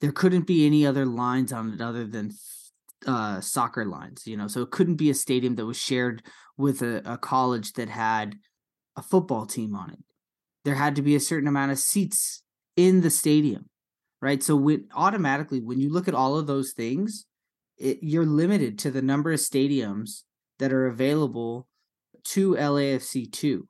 There 0.00 0.12
couldn't 0.12 0.46
be 0.46 0.66
any 0.66 0.86
other 0.86 1.06
lines 1.06 1.52
on 1.52 1.72
it 1.72 1.80
other 1.80 2.06
than 2.06 2.32
uh, 3.06 3.40
soccer 3.40 3.84
lines, 3.84 4.26
you 4.26 4.36
know, 4.36 4.48
so 4.48 4.62
it 4.62 4.70
couldn't 4.70 4.96
be 4.96 5.10
a 5.10 5.14
stadium 5.14 5.54
that 5.56 5.66
was 5.66 5.78
shared 5.78 6.22
with 6.56 6.82
a, 6.82 7.02
a 7.04 7.18
college 7.18 7.72
that 7.74 7.88
had 7.88 8.36
a 8.96 9.02
football 9.02 9.46
team 9.46 9.74
on 9.74 9.90
it. 9.90 9.98
There 10.64 10.74
had 10.74 10.96
to 10.96 11.02
be 11.02 11.14
a 11.14 11.20
certain 11.20 11.48
amount 11.48 11.72
of 11.72 11.78
seats 11.78 12.42
in 12.76 13.00
the 13.00 13.10
stadium, 13.10 13.68
right? 14.20 14.42
So 14.42 14.56
when 14.56 14.88
automatically, 14.94 15.60
when 15.60 15.80
you 15.80 15.92
look 15.92 16.08
at 16.08 16.14
all 16.14 16.36
of 16.36 16.46
those 16.46 16.72
things, 16.72 17.26
it, 17.78 17.98
you're 18.02 18.26
limited 18.26 18.78
to 18.80 18.90
the 18.90 19.02
number 19.02 19.32
of 19.32 19.38
stadiums 19.38 20.22
that 20.58 20.72
are 20.72 20.86
available 20.86 21.68
to 22.24 22.54
LAFC 22.54 23.30
two. 23.30 23.68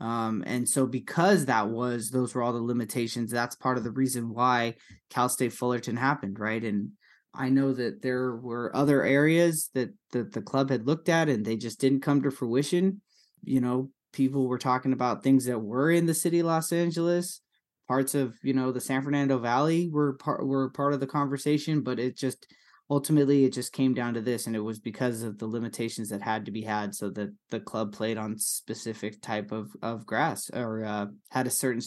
Um, 0.00 0.42
and 0.46 0.68
so 0.68 0.86
because 0.86 1.46
that 1.46 1.68
was 1.68 2.10
those 2.10 2.34
were 2.34 2.42
all 2.42 2.52
the 2.52 2.60
limitations, 2.60 3.30
that's 3.30 3.56
part 3.56 3.78
of 3.78 3.84
the 3.84 3.92
reason 3.92 4.34
why 4.34 4.74
Cal 5.08 5.28
State 5.28 5.52
Fullerton 5.52 5.96
happened, 5.96 6.38
right? 6.38 6.62
And 6.62 6.90
I 7.32 7.48
know 7.48 7.72
that 7.72 8.02
there 8.02 8.36
were 8.36 8.74
other 8.76 9.02
areas 9.02 9.70
that, 9.74 9.90
that 10.12 10.32
the 10.32 10.42
club 10.42 10.70
had 10.70 10.86
looked 10.86 11.08
at 11.08 11.28
and 11.28 11.44
they 11.44 11.56
just 11.56 11.80
didn't 11.80 12.00
come 12.00 12.22
to 12.22 12.30
fruition. 12.30 13.00
You 13.42 13.60
know, 13.60 13.90
people 14.14 14.46
were 14.46 14.58
talking 14.58 14.92
about 14.92 15.22
things 15.22 15.44
that 15.44 15.58
were 15.58 15.90
in 15.90 16.06
the 16.06 16.14
city 16.14 16.40
of 16.40 16.46
Los 16.46 16.72
Angeles. 16.72 17.40
Parts 17.86 18.14
of 18.14 18.34
you 18.42 18.54
know 18.54 18.72
the 18.72 18.80
San 18.80 19.02
Fernando 19.02 19.38
Valley 19.38 19.90
were 19.92 20.14
part 20.14 20.46
were 20.46 20.70
part 20.70 20.94
of 20.94 21.00
the 21.00 21.06
conversation, 21.06 21.82
but 21.82 21.98
it 21.98 22.16
just 22.16 22.46
ultimately 22.88 23.44
it 23.44 23.52
just 23.52 23.74
came 23.74 23.92
down 23.92 24.14
to 24.14 24.22
this, 24.22 24.46
and 24.46 24.56
it 24.56 24.60
was 24.60 24.78
because 24.78 25.22
of 25.22 25.38
the 25.38 25.46
limitations 25.46 26.08
that 26.08 26.22
had 26.22 26.46
to 26.46 26.50
be 26.50 26.62
had, 26.62 26.94
so 26.94 27.10
that 27.10 27.34
the 27.50 27.60
club 27.60 27.92
played 27.92 28.16
on 28.16 28.38
specific 28.38 29.20
type 29.20 29.52
of 29.52 29.68
of 29.82 30.06
grass 30.06 30.48
or 30.54 30.82
uh, 30.84 31.06
had 31.30 31.46
a 31.46 31.50
certain 31.50 31.82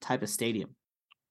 type 0.00 0.22
of 0.22 0.30
stadium. 0.30 0.74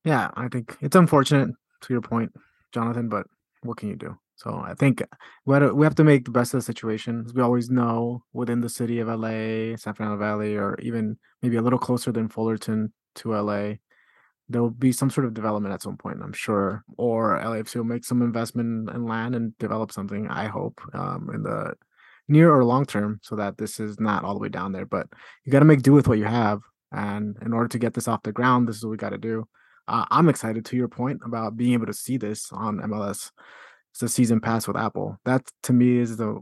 Yeah, 0.05 0.29
I 0.33 0.47
think 0.47 0.77
it's 0.79 0.95
unfortunate 0.95 1.49
to 1.81 1.93
your 1.93 2.01
point, 2.01 2.31
Jonathan, 2.71 3.09
but 3.09 3.27
what 3.63 3.75
can 3.75 3.89
you 3.89 3.97
do? 3.97 4.17
So 4.39 4.63
I 4.65 4.73
think 4.73 5.03
we 5.45 5.53
have, 5.53 5.63
to, 5.63 5.75
we 5.75 5.85
have 5.85 5.95
to 5.95 6.05
make 6.05 6.23
the 6.23 6.31
best 6.31 6.53
of 6.53 6.59
the 6.59 6.65
situation. 6.65 7.25
As 7.25 7.33
we 7.33 7.41
always 7.41 7.69
know 7.69 8.23
within 8.31 8.61
the 8.61 8.69
city 8.69 8.99
of 8.99 9.09
LA, 9.09 9.75
San 9.75 9.93
Fernando 9.93 10.17
Valley, 10.17 10.55
or 10.55 10.79
even 10.81 11.17
maybe 11.41 11.57
a 11.57 11.61
little 11.61 11.77
closer 11.77 12.13
than 12.13 12.29
Fullerton 12.29 12.93
to 13.15 13.33
LA, 13.33 13.73
there 14.47 14.61
will 14.61 14.69
be 14.69 14.93
some 14.93 15.09
sort 15.09 15.27
of 15.27 15.33
development 15.33 15.73
at 15.73 15.81
some 15.81 15.97
point, 15.97 16.19
I'm 16.23 16.31
sure. 16.31 16.85
Or 16.97 17.37
LAFC 17.37 17.75
will 17.75 17.83
make 17.83 18.05
some 18.05 18.21
investment 18.21 18.89
in 18.89 19.05
land 19.05 19.35
and 19.35 19.57
develop 19.57 19.91
something, 19.91 20.29
I 20.29 20.45
hope, 20.45 20.79
um, 20.93 21.29
in 21.33 21.43
the 21.43 21.73
near 22.29 22.49
or 22.55 22.63
long 22.63 22.85
term 22.85 23.19
so 23.21 23.35
that 23.35 23.57
this 23.57 23.77
is 23.81 23.99
not 23.99 24.23
all 24.23 24.35
the 24.35 24.39
way 24.39 24.49
down 24.49 24.71
there. 24.71 24.85
But 24.85 25.07
you 25.43 25.51
got 25.51 25.59
to 25.59 25.65
make 25.65 25.81
do 25.81 25.91
with 25.91 26.07
what 26.07 26.17
you 26.17 26.25
have. 26.25 26.61
And 26.93 27.37
in 27.41 27.51
order 27.51 27.67
to 27.67 27.79
get 27.79 27.93
this 27.93 28.07
off 28.07 28.23
the 28.23 28.31
ground, 28.31 28.69
this 28.69 28.77
is 28.77 28.85
what 28.85 28.91
we 28.91 28.97
got 28.97 29.09
to 29.09 29.17
do. 29.17 29.49
Uh, 29.89 30.05
I'm 30.09 30.29
excited 30.29 30.63
to 30.65 30.77
your 30.77 30.87
point 30.87 31.19
about 31.25 31.57
being 31.57 31.73
able 31.73 31.87
to 31.87 31.93
see 31.93 32.15
this 32.15 32.53
on 32.53 32.77
MLS 32.77 33.31
it's 34.01 34.13
a 34.13 34.15
season 34.15 34.39
pass 34.39 34.65
with 34.65 34.77
Apple. 34.77 35.19
That 35.25 35.43
to 35.63 35.73
me 35.73 35.97
is 35.97 36.15
the 36.15 36.39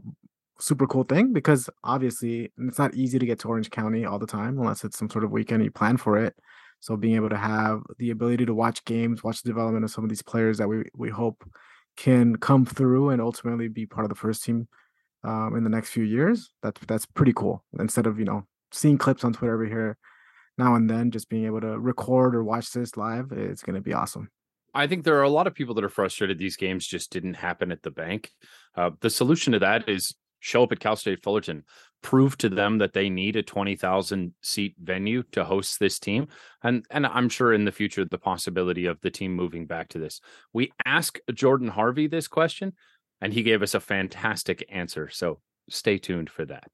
super 0.60 0.86
cool 0.86 1.02
thing 1.02 1.32
because 1.32 1.68
obviously 1.82 2.52
it's 2.56 2.78
not 2.78 2.94
easy 2.94 3.18
to 3.18 3.26
get 3.26 3.40
to 3.40 3.48
Orange 3.48 3.70
County 3.70 4.04
all 4.04 4.20
the 4.20 4.28
time 4.28 4.58
unless 4.58 4.84
it's 4.84 4.96
some 4.96 5.10
sort 5.10 5.24
of 5.24 5.32
weekend 5.32 5.64
you 5.64 5.70
plan 5.72 5.96
for 5.96 6.16
it. 6.16 6.36
So 6.78 6.96
being 6.96 7.16
able 7.16 7.30
to 7.30 7.36
have 7.36 7.80
the 7.98 8.10
ability 8.10 8.46
to 8.46 8.54
watch 8.54 8.84
games, 8.84 9.24
watch 9.24 9.42
the 9.42 9.48
development 9.48 9.84
of 9.84 9.90
some 9.90 10.04
of 10.04 10.10
these 10.10 10.22
players 10.22 10.58
that 10.58 10.68
we 10.68 10.84
we 10.94 11.10
hope 11.10 11.44
can 11.96 12.36
come 12.36 12.64
through 12.64 13.10
and 13.10 13.20
ultimately 13.20 13.66
be 13.66 13.86
part 13.86 14.04
of 14.04 14.08
the 14.08 14.14
first 14.14 14.44
team 14.44 14.68
um, 15.24 15.56
in 15.56 15.64
the 15.64 15.70
next 15.70 15.90
few 15.90 16.04
years. 16.04 16.52
That's 16.62 16.80
that's 16.86 17.06
pretty 17.06 17.32
cool. 17.32 17.64
Instead 17.80 18.06
of 18.06 18.20
you 18.20 18.24
know 18.24 18.46
seeing 18.70 18.98
clips 18.98 19.24
on 19.24 19.32
Twitter 19.32 19.54
over 19.54 19.66
here 19.66 19.98
now 20.58 20.76
and 20.76 20.88
then, 20.88 21.10
just 21.10 21.28
being 21.28 21.46
able 21.46 21.60
to 21.62 21.76
record 21.76 22.36
or 22.36 22.44
watch 22.44 22.70
this 22.70 22.96
live, 22.96 23.32
it's 23.32 23.64
going 23.64 23.74
to 23.74 23.80
be 23.80 23.94
awesome. 23.94 24.30
I 24.78 24.86
think 24.86 25.02
there 25.02 25.18
are 25.18 25.24
a 25.24 25.28
lot 25.28 25.48
of 25.48 25.56
people 25.56 25.74
that 25.74 25.84
are 25.84 25.88
frustrated 25.88 26.38
these 26.38 26.56
games 26.56 26.86
just 26.86 27.10
didn't 27.10 27.34
happen 27.34 27.72
at 27.72 27.82
the 27.82 27.90
bank. 27.90 28.30
Uh, 28.76 28.90
the 29.00 29.10
solution 29.10 29.52
to 29.54 29.58
that 29.58 29.88
is 29.88 30.14
show 30.38 30.62
up 30.62 30.70
at 30.70 30.78
Cal 30.78 30.94
State 30.94 31.20
Fullerton, 31.20 31.64
prove 32.00 32.38
to 32.38 32.48
them 32.48 32.78
that 32.78 32.92
they 32.92 33.10
need 33.10 33.34
a 33.34 33.42
20,000 33.42 34.34
seat 34.40 34.76
venue 34.80 35.24
to 35.32 35.44
host 35.44 35.80
this 35.80 35.98
team. 35.98 36.28
And, 36.62 36.86
and 36.92 37.04
I'm 37.06 37.28
sure 37.28 37.52
in 37.52 37.64
the 37.64 37.72
future, 37.72 38.04
the 38.04 38.18
possibility 38.18 38.86
of 38.86 39.00
the 39.00 39.10
team 39.10 39.34
moving 39.34 39.66
back 39.66 39.88
to 39.88 39.98
this. 39.98 40.20
We 40.52 40.70
asked 40.86 41.20
Jordan 41.34 41.68
Harvey 41.68 42.06
this 42.06 42.28
question, 42.28 42.74
and 43.20 43.32
he 43.32 43.42
gave 43.42 43.62
us 43.62 43.74
a 43.74 43.80
fantastic 43.80 44.64
answer. 44.68 45.08
So 45.08 45.40
stay 45.68 45.98
tuned 45.98 46.30
for 46.30 46.44
that. 46.44 46.70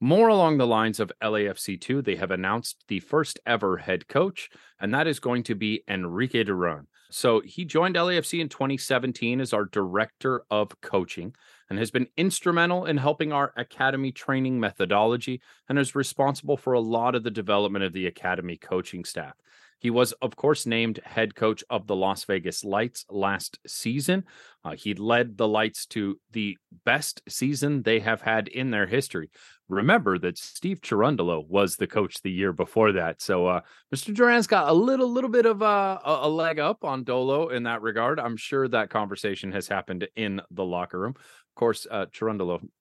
More 0.00 0.28
along 0.28 0.58
the 0.58 0.66
lines 0.66 1.00
of 1.00 1.10
LAFC2, 1.20 2.04
they 2.04 2.14
have 2.16 2.30
announced 2.30 2.84
the 2.86 3.00
first 3.00 3.40
ever 3.44 3.78
head 3.78 4.06
coach, 4.06 4.48
and 4.80 4.94
that 4.94 5.08
is 5.08 5.18
going 5.18 5.42
to 5.44 5.56
be 5.56 5.82
Enrique 5.88 6.44
Duran. 6.44 6.86
So 7.10 7.40
he 7.40 7.64
joined 7.64 7.96
LAFC 7.96 8.38
in 8.38 8.48
2017 8.48 9.40
as 9.40 9.52
our 9.52 9.64
director 9.64 10.42
of 10.50 10.80
coaching 10.80 11.34
and 11.68 11.78
has 11.78 11.90
been 11.90 12.06
instrumental 12.16 12.84
in 12.84 12.98
helping 12.98 13.32
our 13.32 13.52
academy 13.56 14.12
training 14.12 14.60
methodology 14.60 15.40
and 15.68 15.78
is 15.78 15.94
responsible 15.94 16.56
for 16.56 16.74
a 16.74 16.80
lot 16.80 17.14
of 17.14 17.24
the 17.24 17.30
development 17.30 17.84
of 17.84 17.92
the 17.92 18.06
academy 18.06 18.56
coaching 18.56 19.04
staff. 19.04 19.34
He 19.78 19.90
was, 19.90 20.12
of 20.20 20.36
course, 20.36 20.66
named 20.66 21.00
head 21.04 21.34
coach 21.34 21.62
of 21.70 21.86
the 21.86 21.96
Las 21.96 22.24
Vegas 22.24 22.64
Lights 22.64 23.04
last 23.08 23.58
season. 23.66 24.24
Uh, 24.64 24.74
he 24.74 24.94
led 24.94 25.36
the 25.36 25.48
Lights 25.48 25.86
to 25.86 26.18
the 26.32 26.58
best 26.84 27.22
season 27.28 27.82
they 27.82 28.00
have 28.00 28.20
had 28.20 28.48
in 28.48 28.70
their 28.70 28.86
history. 28.86 29.30
Remember 29.68 30.18
that 30.18 30.38
Steve 30.38 30.80
Cherundolo 30.80 31.46
was 31.46 31.76
the 31.76 31.86
coach 31.86 32.22
the 32.22 32.30
year 32.30 32.52
before 32.52 32.92
that. 32.92 33.20
So 33.20 33.46
uh, 33.46 33.60
Mr. 33.94 34.14
Duran's 34.14 34.46
got 34.46 34.68
a 34.68 34.72
little, 34.72 35.10
little 35.10 35.30
bit 35.30 35.46
of 35.46 35.62
uh, 35.62 35.98
a, 36.04 36.20
a 36.22 36.28
leg 36.28 36.58
up 36.58 36.84
on 36.84 37.04
Dolo 37.04 37.48
in 37.48 37.64
that 37.64 37.82
regard. 37.82 38.18
I'm 38.18 38.36
sure 38.36 38.66
that 38.68 38.90
conversation 38.90 39.52
has 39.52 39.68
happened 39.68 40.08
in 40.16 40.40
the 40.50 40.64
locker 40.64 40.98
room 40.98 41.14
course, 41.58 41.86
uh, 41.90 42.06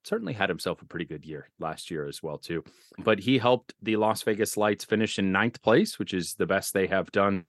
certainly 0.03 0.33
had 0.33 0.49
himself 0.49 0.81
a 0.81 0.85
pretty 0.85 1.05
good 1.05 1.25
year 1.25 1.49
last 1.59 1.91
year 1.91 2.07
as 2.07 2.23
well 2.23 2.37
too. 2.37 2.63
But 2.97 3.19
he 3.19 3.37
helped 3.37 3.73
the 3.81 3.97
Las 3.97 4.21
Vegas 4.23 4.55
Lights 4.55 4.85
finish 4.85 5.19
in 5.19 5.33
ninth 5.33 5.61
place, 5.61 5.99
which 5.99 6.13
is 6.13 6.35
the 6.35 6.45
best 6.45 6.73
they 6.73 6.87
have 6.87 7.11
done 7.11 7.45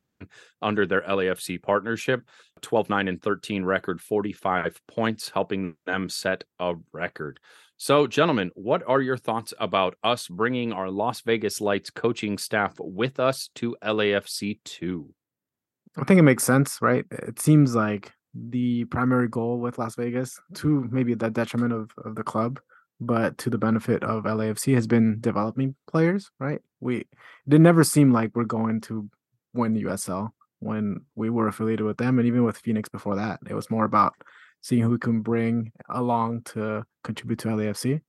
under 0.63 0.87
their 0.87 1.03
LAFC 1.03 1.63
partnership. 1.63 2.23
12 2.63 2.91
9 2.91 3.07
and 3.07 3.23
13 3.23 3.65
record, 3.65 4.01
45 4.01 4.81
points, 4.89 5.29
helping 5.29 5.77
them 5.87 6.09
set 6.09 6.43
a 6.59 6.75
record. 6.93 7.39
So, 7.77 8.09
gentlemen, 8.09 8.51
what 8.55 8.83
are 8.89 9.01
your 9.01 9.17
thoughts 9.17 9.55
about 9.61 9.95
us 10.03 10.27
bringing 10.27 10.73
our 10.73 10.91
Las 10.91 11.21
Vegas 11.21 11.61
Lights 11.61 11.91
coaching 11.91 12.37
staff 12.37 12.75
with 12.81 13.21
us 13.21 13.51
to 13.55 13.77
LAFC 13.85 14.59
2? 14.65 15.15
I 15.97 16.05
think 16.05 16.19
it 16.19 16.25
makes 16.25 16.43
sense, 16.43 16.79
right? 16.83 17.05
It 17.11 17.39
seems 17.39 17.77
like 17.77 18.13
the 18.51 18.85
primary 18.87 19.29
goal 19.29 19.59
with 19.59 19.79
Las 19.79 19.97
Vegas 19.97 20.41
to 20.55 20.89
maybe 20.91 21.15
the 21.15 21.31
detriment 21.31 21.73
of, 21.73 21.91
of 22.05 22.15
the 22.15 22.23
club, 22.23 22.61
but 23.01 23.39
to 23.39 23.51
the 23.51 23.59
benefit 23.59 24.03
of 24.03 24.25
LAFC 24.25 24.75
has 24.75 24.87
been 24.87 25.19
developing 25.21 25.75
players, 25.91 26.31
right? 26.39 26.61
We 26.81 27.07
it 27.51 27.61
never 27.61 27.85
seemed 27.85 28.13
like 28.13 28.33
we're 28.35 28.45
going 28.45 28.81
to 28.83 29.09
win 29.55 29.75
USL 29.75 30.31
when 30.61 31.01
we 31.15 31.31
were 31.31 31.49
affiliated 31.49 31.87
with 31.87 31.99
them 31.99 32.19
and 32.19 32.27
even 32.27 32.45
with 32.45 32.59
Phoenix 32.59 32.89
before 32.89 33.17
that. 33.17 33.41
It 33.49 33.55
was 33.55 33.71
more 33.71 33.85
about 33.85 34.15
seeing 34.61 34.83
who 34.83 34.91
we 34.91 34.99
can 34.99 35.21
bring 35.21 35.73
along 35.89 36.43
to 36.43 36.85
contribute 37.05 37.39
to 37.41 37.49
LAFC. 37.49 38.01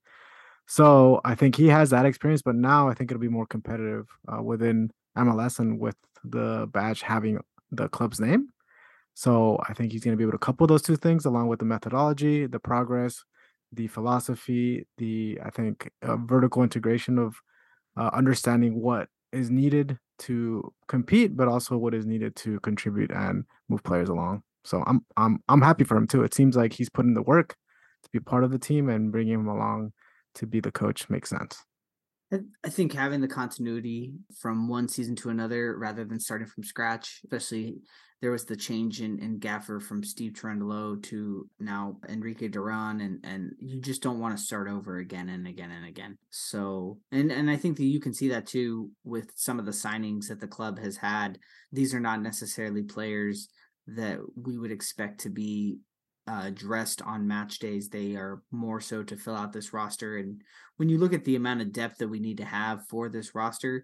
So 0.67 1.21
I 1.25 1.35
think 1.35 1.55
he 1.55 1.67
has 1.67 1.89
that 1.89 2.05
experience, 2.05 2.41
but 2.41 2.55
now 2.55 2.89
I 2.89 2.93
think 2.93 3.09
it'll 3.09 3.21
be 3.21 3.27
more 3.27 3.47
competitive 3.47 4.07
uh, 4.27 4.41
within 4.41 4.91
MLS 5.17 5.59
and 5.59 5.79
with 5.79 5.95
the 6.23 6.67
badge 6.71 7.01
having 7.01 7.39
the 7.71 7.89
club's 7.89 8.19
name. 8.19 8.49
So 9.19 9.60
I 9.67 9.73
think 9.73 9.91
he's 9.91 10.01
going 10.01 10.13
to 10.13 10.17
be 10.17 10.23
able 10.23 10.32
to 10.32 10.38
couple 10.38 10.65
those 10.65 10.82
two 10.82 10.95
things 10.95 11.25
along 11.25 11.49
with 11.49 11.60
the 11.60 11.65
methodology, 11.65 12.47
the 12.47 12.58
progress, 12.58 13.21
the 13.73 13.88
philosophy, 13.88 14.88
the 14.97 15.38
I 15.43 15.49
think 15.49 15.91
uh, 16.01 16.15
vertical 16.15 16.63
integration 16.63 17.19
of 17.19 17.36
uh, 17.97 18.12
understanding 18.13 18.82
what 18.82 19.10
is 19.34 19.51
needed 19.51 19.97
to 20.19 20.71
compete, 20.88 21.36
but 21.36 21.49
also 21.49 21.75
what 21.75 21.93
is 21.93 22.05
needed 22.05 22.34
to 22.38 22.62
contribute 22.62 23.12
and 23.12 23.43
move 23.67 23.84
players 23.84 24.08
along. 24.08 24.43
So 24.63 24.86
I'm 24.88 25.05
I'm 25.17 25.43
I'm 25.49 25.63
happy 25.63 25.84
for 25.84 25.97
him 25.97 26.08
too. 26.08 26.23
It 26.23 26.34
seems 26.34 26.55
like 26.55 26.71
he's 26.71 26.89
putting 26.89 27.13
the 27.13 27.21
work 27.21 27.58
to 28.03 28.10
be 28.13 28.21
part 28.21 28.45
of 28.45 28.51
the 28.51 28.58
team 28.58 28.88
and 28.88 29.12
bringing 29.12 29.34
him 29.34 29.49
along 29.49 29.91
to 30.36 30.47
be 30.47 30.62
the 30.62 30.71
coach 30.71 31.10
makes 31.10 31.29
sense. 31.29 31.62
I 32.31 32.69
think 32.69 32.93
having 32.93 33.21
the 33.21 33.27
continuity 33.27 34.13
from 34.39 34.67
one 34.67 34.87
season 34.87 35.15
to 35.17 35.29
another 35.29 35.77
rather 35.77 36.05
than 36.05 36.19
starting 36.19 36.47
from 36.47 36.63
scratch, 36.63 37.21
especially 37.23 37.77
there 38.21 38.31
was 38.31 38.45
the 38.45 38.55
change 38.55 39.01
in, 39.01 39.17
in 39.19 39.39
Gaffer 39.39 39.79
from 39.79 40.03
Steve 40.03 40.33
Cherundolo 40.33 41.01
to 41.03 41.47
now 41.59 41.97
Enrique 42.07 42.49
Duran, 42.49 43.01
and 43.01 43.19
and 43.23 43.53
you 43.59 43.81
just 43.81 44.03
don't 44.03 44.19
want 44.19 44.37
to 44.37 44.43
start 44.43 44.67
over 44.67 44.97
again 44.97 45.29
and 45.29 45.47
again 45.47 45.71
and 45.71 45.85
again. 45.85 46.17
So 46.29 46.99
and 47.11 47.31
and 47.31 47.49
I 47.49 47.55
think 47.55 47.77
that 47.77 47.85
you 47.85 47.99
can 47.99 48.13
see 48.13 48.27
that 48.29 48.45
too 48.45 48.91
with 49.03 49.31
some 49.35 49.57
of 49.57 49.65
the 49.65 49.71
signings 49.71 50.27
that 50.27 50.39
the 50.39 50.47
club 50.47 50.79
has 50.79 50.97
had. 50.97 51.39
These 51.71 51.93
are 51.93 51.99
not 51.99 52.21
necessarily 52.21 52.83
players 52.83 53.47
that 53.87 54.19
we 54.35 54.57
would 54.57 54.71
expect 54.71 55.21
to 55.21 55.29
be 55.29 55.79
uh, 56.29 56.51
dressed 56.51 57.01
on 57.01 57.27
match 57.27 57.57
days. 57.57 57.89
They 57.89 58.15
are 58.15 58.43
more 58.51 58.79
so 58.79 59.01
to 59.01 59.17
fill 59.17 59.35
out 59.35 59.51
this 59.51 59.73
roster. 59.73 60.17
And 60.17 60.43
when 60.77 60.87
you 60.87 60.99
look 60.99 61.13
at 61.13 61.25
the 61.25 61.35
amount 61.35 61.61
of 61.61 61.73
depth 61.73 61.97
that 61.97 62.07
we 62.07 62.19
need 62.19 62.37
to 62.37 62.45
have 62.45 62.87
for 62.87 63.09
this 63.09 63.33
roster, 63.33 63.83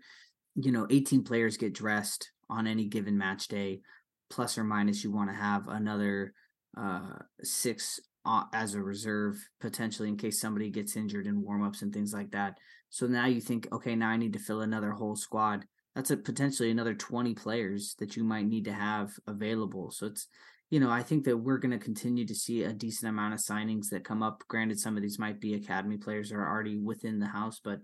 you 0.53 0.71
know, 0.71 0.85
18 0.91 1.23
players 1.23 1.57
get 1.57 1.73
dressed 1.73 2.29
on 2.47 2.67
any 2.67 2.85
given 2.85 3.17
match 3.17 3.47
day 3.47 3.81
plus 4.29 4.59
or 4.59 4.63
minus 4.63 5.03
you 5.03 5.11
want 5.11 5.29
to 5.29 5.35
have 5.35 5.67
another 5.67 6.33
uh, 6.77 7.15
six 7.41 7.99
uh, 8.25 8.43
as 8.53 8.75
a 8.75 8.81
reserve 8.81 9.37
potentially 9.59 10.07
in 10.07 10.17
case 10.17 10.39
somebody 10.39 10.69
gets 10.69 10.95
injured 10.95 11.25
in 11.25 11.43
warmups 11.43 11.81
and 11.81 11.91
things 11.93 12.13
like 12.13 12.29
that. 12.31 12.57
So 12.91 13.07
now 13.07 13.25
you 13.25 13.41
think, 13.41 13.67
okay, 13.71 13.95
now 13.95 14.09
I 14.09 14.17
need 14.17 14.33
to 14.33 14.39
fill 14.39 14.61
another 14.61 14.91
whole 14.91 15.15
squad. 15.15 15.65
That's 15.95 16.11
a 16.11 16.17
potentially 16.17 16.69
another 16.69 16.93
20 16.93 17.33
players 17.33 17.95
that 17.97 18.15
you 18.15 18.23
might 18.23 18.45
need 18.45 18.65
to 18.65 18.73
have 18.73 19.13
available. 19.27 19.89
So 19.89 20.07
it's, 20.07 20.27
you 20.69 20.79
know, 20.79 20.89
I 20.89 21.03
think 21.03 21.25
that 21.25 21.37
we're 21.37 21.57
going 21.57 21.77
to 21.77 21.83
continue 21.83 22.25
to 22.25 22.35
see 22.35 22.63
a 22.63 22.73
decent 22.73 23.09
amount 23.09 23.33
of 23.33 23.39
signings 23.39 23.89
that 23.91 24.03
come 24.03 24.23
up. 24.23 24.43
Granted, 24.47 24.79
some 24.79 24.97
of 24.97 25.03
these 25.03 25.19
might 25.19 25.39
be 25.39 25.53
academy 25.53 25.97
players 25.97 26.29
that 26.29 26.35
are 26.35 26.49
already 26.49 26.77
within 26.77 27.19
the 27.19 27.27
house, 27.27 27.59
but 27.63 27.79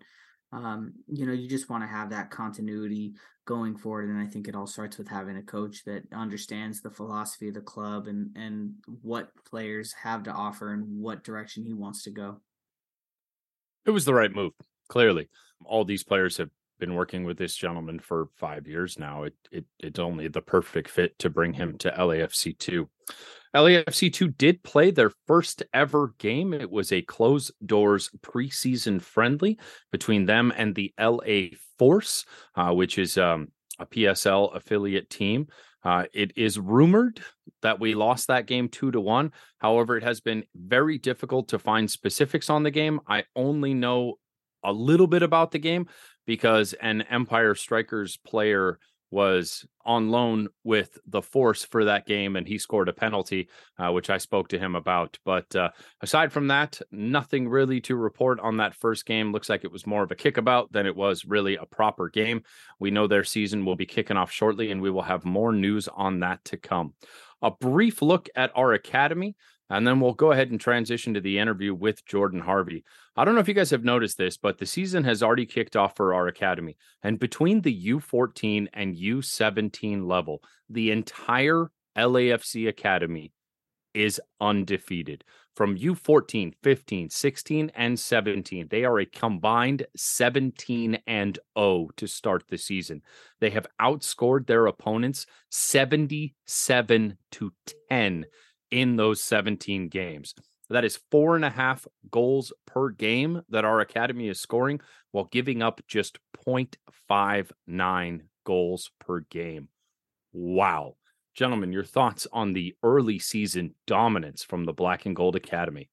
um, 0.53 0.93
you 1.07 1.25
know, 1.25 1.31
you 1.31 1.47
just 1.47 1.69
want 1.69 1.83
to 1.83 1.87
have 1.87 2.09
that 2.09 2.29
continuity 2.29 3.13
going 3.45 3.77
forward. 3.77 4.09
And 4.09 4.19
I 4.19 4.25
think 4.25 4.47
it 4.47 4.55
all 4.55 4.67
starts 4.67 4.97
with 4.97 5.07
having 5.07 5.37
a 5.37 5.43
coach 5.43 5.83
that 5.85 6.03
understands 6.13 6.81
the 6.81 6.91
philosophy 6.91 7.47
of 7.47 7.53
the 7.53 7.61
club 7.61 8.07
and 8.07 8.35
and 8.35 8.73
what 9.01 9.29
players 9.49 9.93
have 9.93 10.23
to 10.23 10.31
offer 10.31 10.73
and 10.73 10.83
what 10.87 11.23
direction 11.23 11.63
he 11.63 11.73
wants 11.73 12.03
to 12.03 12.11
go. 12.11 12.41
It 13.85 13.91
was 13.91 14.05
the 14.05 14.13
right 14.13 14.33
move, 14.33 14.53
clearly. 14.89 15.29
All 15.63 15.85
these 15.85 16.03
players 16.03 16.37
have 16.37 16.49
been 16.81 16.95
working 16.95 17.23
with 17.23 17.37
this 17.37 17.55
gentleman 17.55 17.99
for 17.99 18.27
five 18.35 18.67
years 18.67 18.99
now. 18.99 19.23
It, 19.23 19.35
it 19.51 19.65
it's 19.79 19.99
only 19.99 20.27
the 20.27 20.41
perfect 20.41 20.89
fit 20.89 21.17
to 21.19 21.29
bring 21.29 21.53
him 21.53 21.77
to 21.77 21.91
LAFC 21.91 22.57
two. 22.57 22.89
LAFC 23.55 24.11
two 24.11 24.29
did 24.29 24.63
play 24.63 24.91
their 24.91 25.11
first 25.27 25.63
ever 25.73 26.13
game. 26.17 26.53
It 26.53 26.69
was 26.69 26.91
a 26.91 27.03
closed 27.03 27.53
doors 27.65 28.09
preseason 28.21 29.01
friendly 29.01 29.59
between 29.91 30.25
them 30.25 30.51
and 30.57 30.73
the 30.73 30.93
LA 30.99 31.55
Force, 31.77 32.25
uh, 32.55 32.71
which 32.73 32.97
is 32.97 33.17
um, 33.17 33.49
a 33.79 33.85
PSL 33.85 34.55
affiliate 34.55 35.09
team. 35.09 35.47
Uh, 35.83 36.05
it 36.13 36.33
is 36.35 36.59
rumored 36.59 37.21
that 37.61 37.79
we 37.79 37.93
lost 37.93 38.27
that 38.27 38.47
game 38.47 38.69
two 38.69 38.91
to 38.91 39.01
one. 39.01 39.31
However, 39.59 39.97
it 39.97 40.03
has 40.03 40.19
been 40.19 40.43
very 40.55 40.97
difficult 40.97 41.49
to 41.49 41.59
find 41.59 41.89
specifics 41.89 42.49
on 42.49 42.63
the 42.63 42.71
game. 42.71 42.99
I 43.07 43.25
only 43.35 43.73
know 43.73 44.17
a 44.63 44.71
little 44.71 45.07
bit 45.07 45.23
about 45.23 45.51
the 45.51 45.59
game 45.59 45.87
because 46.25 46.73
an 46.73 47.01
Empire 47.03 47.55
Strikers 47.55 48.17
player 48.17 48.79
was 49.11 49.65
on 49.83 50.09
loan 50.09 50.47
with 50.63 50.97
the 51.05 51.21
Force 51.21 51.65
for 51.65 51.85
that 51.85 52.07
game, 52.07 52.37
and 52.37 52.47
he 52.47 52.57
scored 52.57 52.87
a 52.87 52.93
penalty, 52.93 53.49
uh, 53.77 53.91
which 53.91 54.09
I 54.09 54.17
spoke 54.17 54.47
to 54.49 54.59
him 54.59 54.73
about. 54.73 55.19
But 55.25 55.53
uh, 55.55 55.71
aside 55.99 56.31
from 56.31 56.47
that, 56.47 56.81
nothing 56.91 57.49
really 57.49 57.81
to 57.81 57.95
report 57.97 58.39
on 58.39 58.57
that 58.57 58.73
first 58.73 59.05
game. 59.05 59.33
Looks 59.33 59.49
like 59.49 59.65
it 59.65 59.71
was 59.71 59.85
more 59.85 60.03
of 60.03 60.11
a 60.11 60.15
kickabout 60.15 60.71
than 60.71 60.85
it 60.85 60.95
was 60.95 61.25
really 61.25 61.57
a 61.57 61.65
proper 61.65 62.09
game. 62.09 62.43
We 62.79 62.89
know 62.89 63.05
their 63.05 63.25
season 63.25 63.65
will 63.65 63.75
be 63.75 63.85
kicking 63.85 64.17
off 64.17 64.31
shortly, 64.31 64.71
and 64.71 64.81
we 64.81 64.89
will 64.89 65.01
have 65.01 65.25
more 65.25 65.51
news 65.51 65.89
on 65.89 66.21
that 66.21 66.43
to 66.45 66.57
come. 66.57 66.93
A 67.41 67.51
brief 67.51 68.01
look 68.01 68.29
at 68.35 68.51
our 68.55 68.71
academy. 68.73 69.35
And 69.71 69.87
then 69.87 70.01
we'll 70.01 70.13
go 70.13 70.33
ahead 70.33 70.51
and 70.51 70.59
transition 70.59 71.13
to 71.13 71.21
the 71.21 71.39
interview 71.39 71.73
with 71.73 72.05
Jordan 72.05 72.41
Harvey. 72.41 72.83
I 73.15 73.23
don't 73.23 73.35
know 73.35 73.39
if 73.39 73.47
you 73.47 73.53
guys 73.53 73.69
have 73.69 73.85
noticed 73.85 74.17
this, 74.17 74.35
but 74.35 74.57
the 74.57 74.65
season 74.65 75.05
has 75.05 75.23
already 75.23 75.45
kicked 75.45 75.77
off 75.77 75.95
for 75.95 76.13
our 76.13 76.27
academy. 76.27 76.75
And 77.03 77.17
between 77.17 77.61
the 77.61 77.87
U14 77.87 78.67
and 78.73 78.97
U17 78.97 80.05
level, 80.05 80.43
the 80.69 80.91
entire 80.91 81.71
LAFC 81.97 82.67
academy 82.67 83.31
is 83.93 84.19
undefeated. 84.41 85.23
From 85.55 85.77
U14, 85.77 86.53
15, 86.63 87.09
16, 87.09 87.71
and 87.73 87.97
17, 87.97 88.67
they 88.69 88.83
are 88.83 88.99
a 88.99 89.05
combined 89.05 89.85
17 89.95 90.99
and 91.07 91.39
0 91.57 91.89
to 91.95 92.07
start 92.07 92.43
the 92.49 92.57
season. 92.57 93.01
They 93.39 93.51
have 93.51 93.67
outscored 93.81 94.47
their 94.47 94.65
opponents 94.65 95.25
77 95.49 97.17
to 97.31 97.53
10 97.89 98.25
in 98.71 98.95
those 98.95 99.21
17 99.23 99.89
games. 99.89 100.33
That 100.69 100.85
is 100.85 100.99
four 101.11 101.35
and 101.35 101.43
a 101.43 101.49
half 101.49 101.85
goals 102.09 102.53
per 102.65 102.89
game 102.89 103.41
that 103.49 103.65
our 103.65 103.81
academy 103.81 104.29
is 104.29 104.39
scoring 104.39 104.79
while 105.11 105.25
giving 105.25 105.61
up 105.61 105.81
just 105.87 106.17
0.59 106.47 108.21
goals 108.45 108.91
per 108.99 109.19
game. 109.19 109.67
Wow. 110.31 110.95
Gentlemen, 111.35 111.73
your 111.73 111.83
thoughts 111.83 112.25
on 112.31 112.53
the 112.53 112.73
early 112.83 113.19
season 113.19 113.75
dominance 113.85 114.43
from 114.43 114.63
the 114.63 114.73
Black 114.73 115.05
and 115.05 115.15
Gold 115.15 115.35
Academy? 115.35 115.89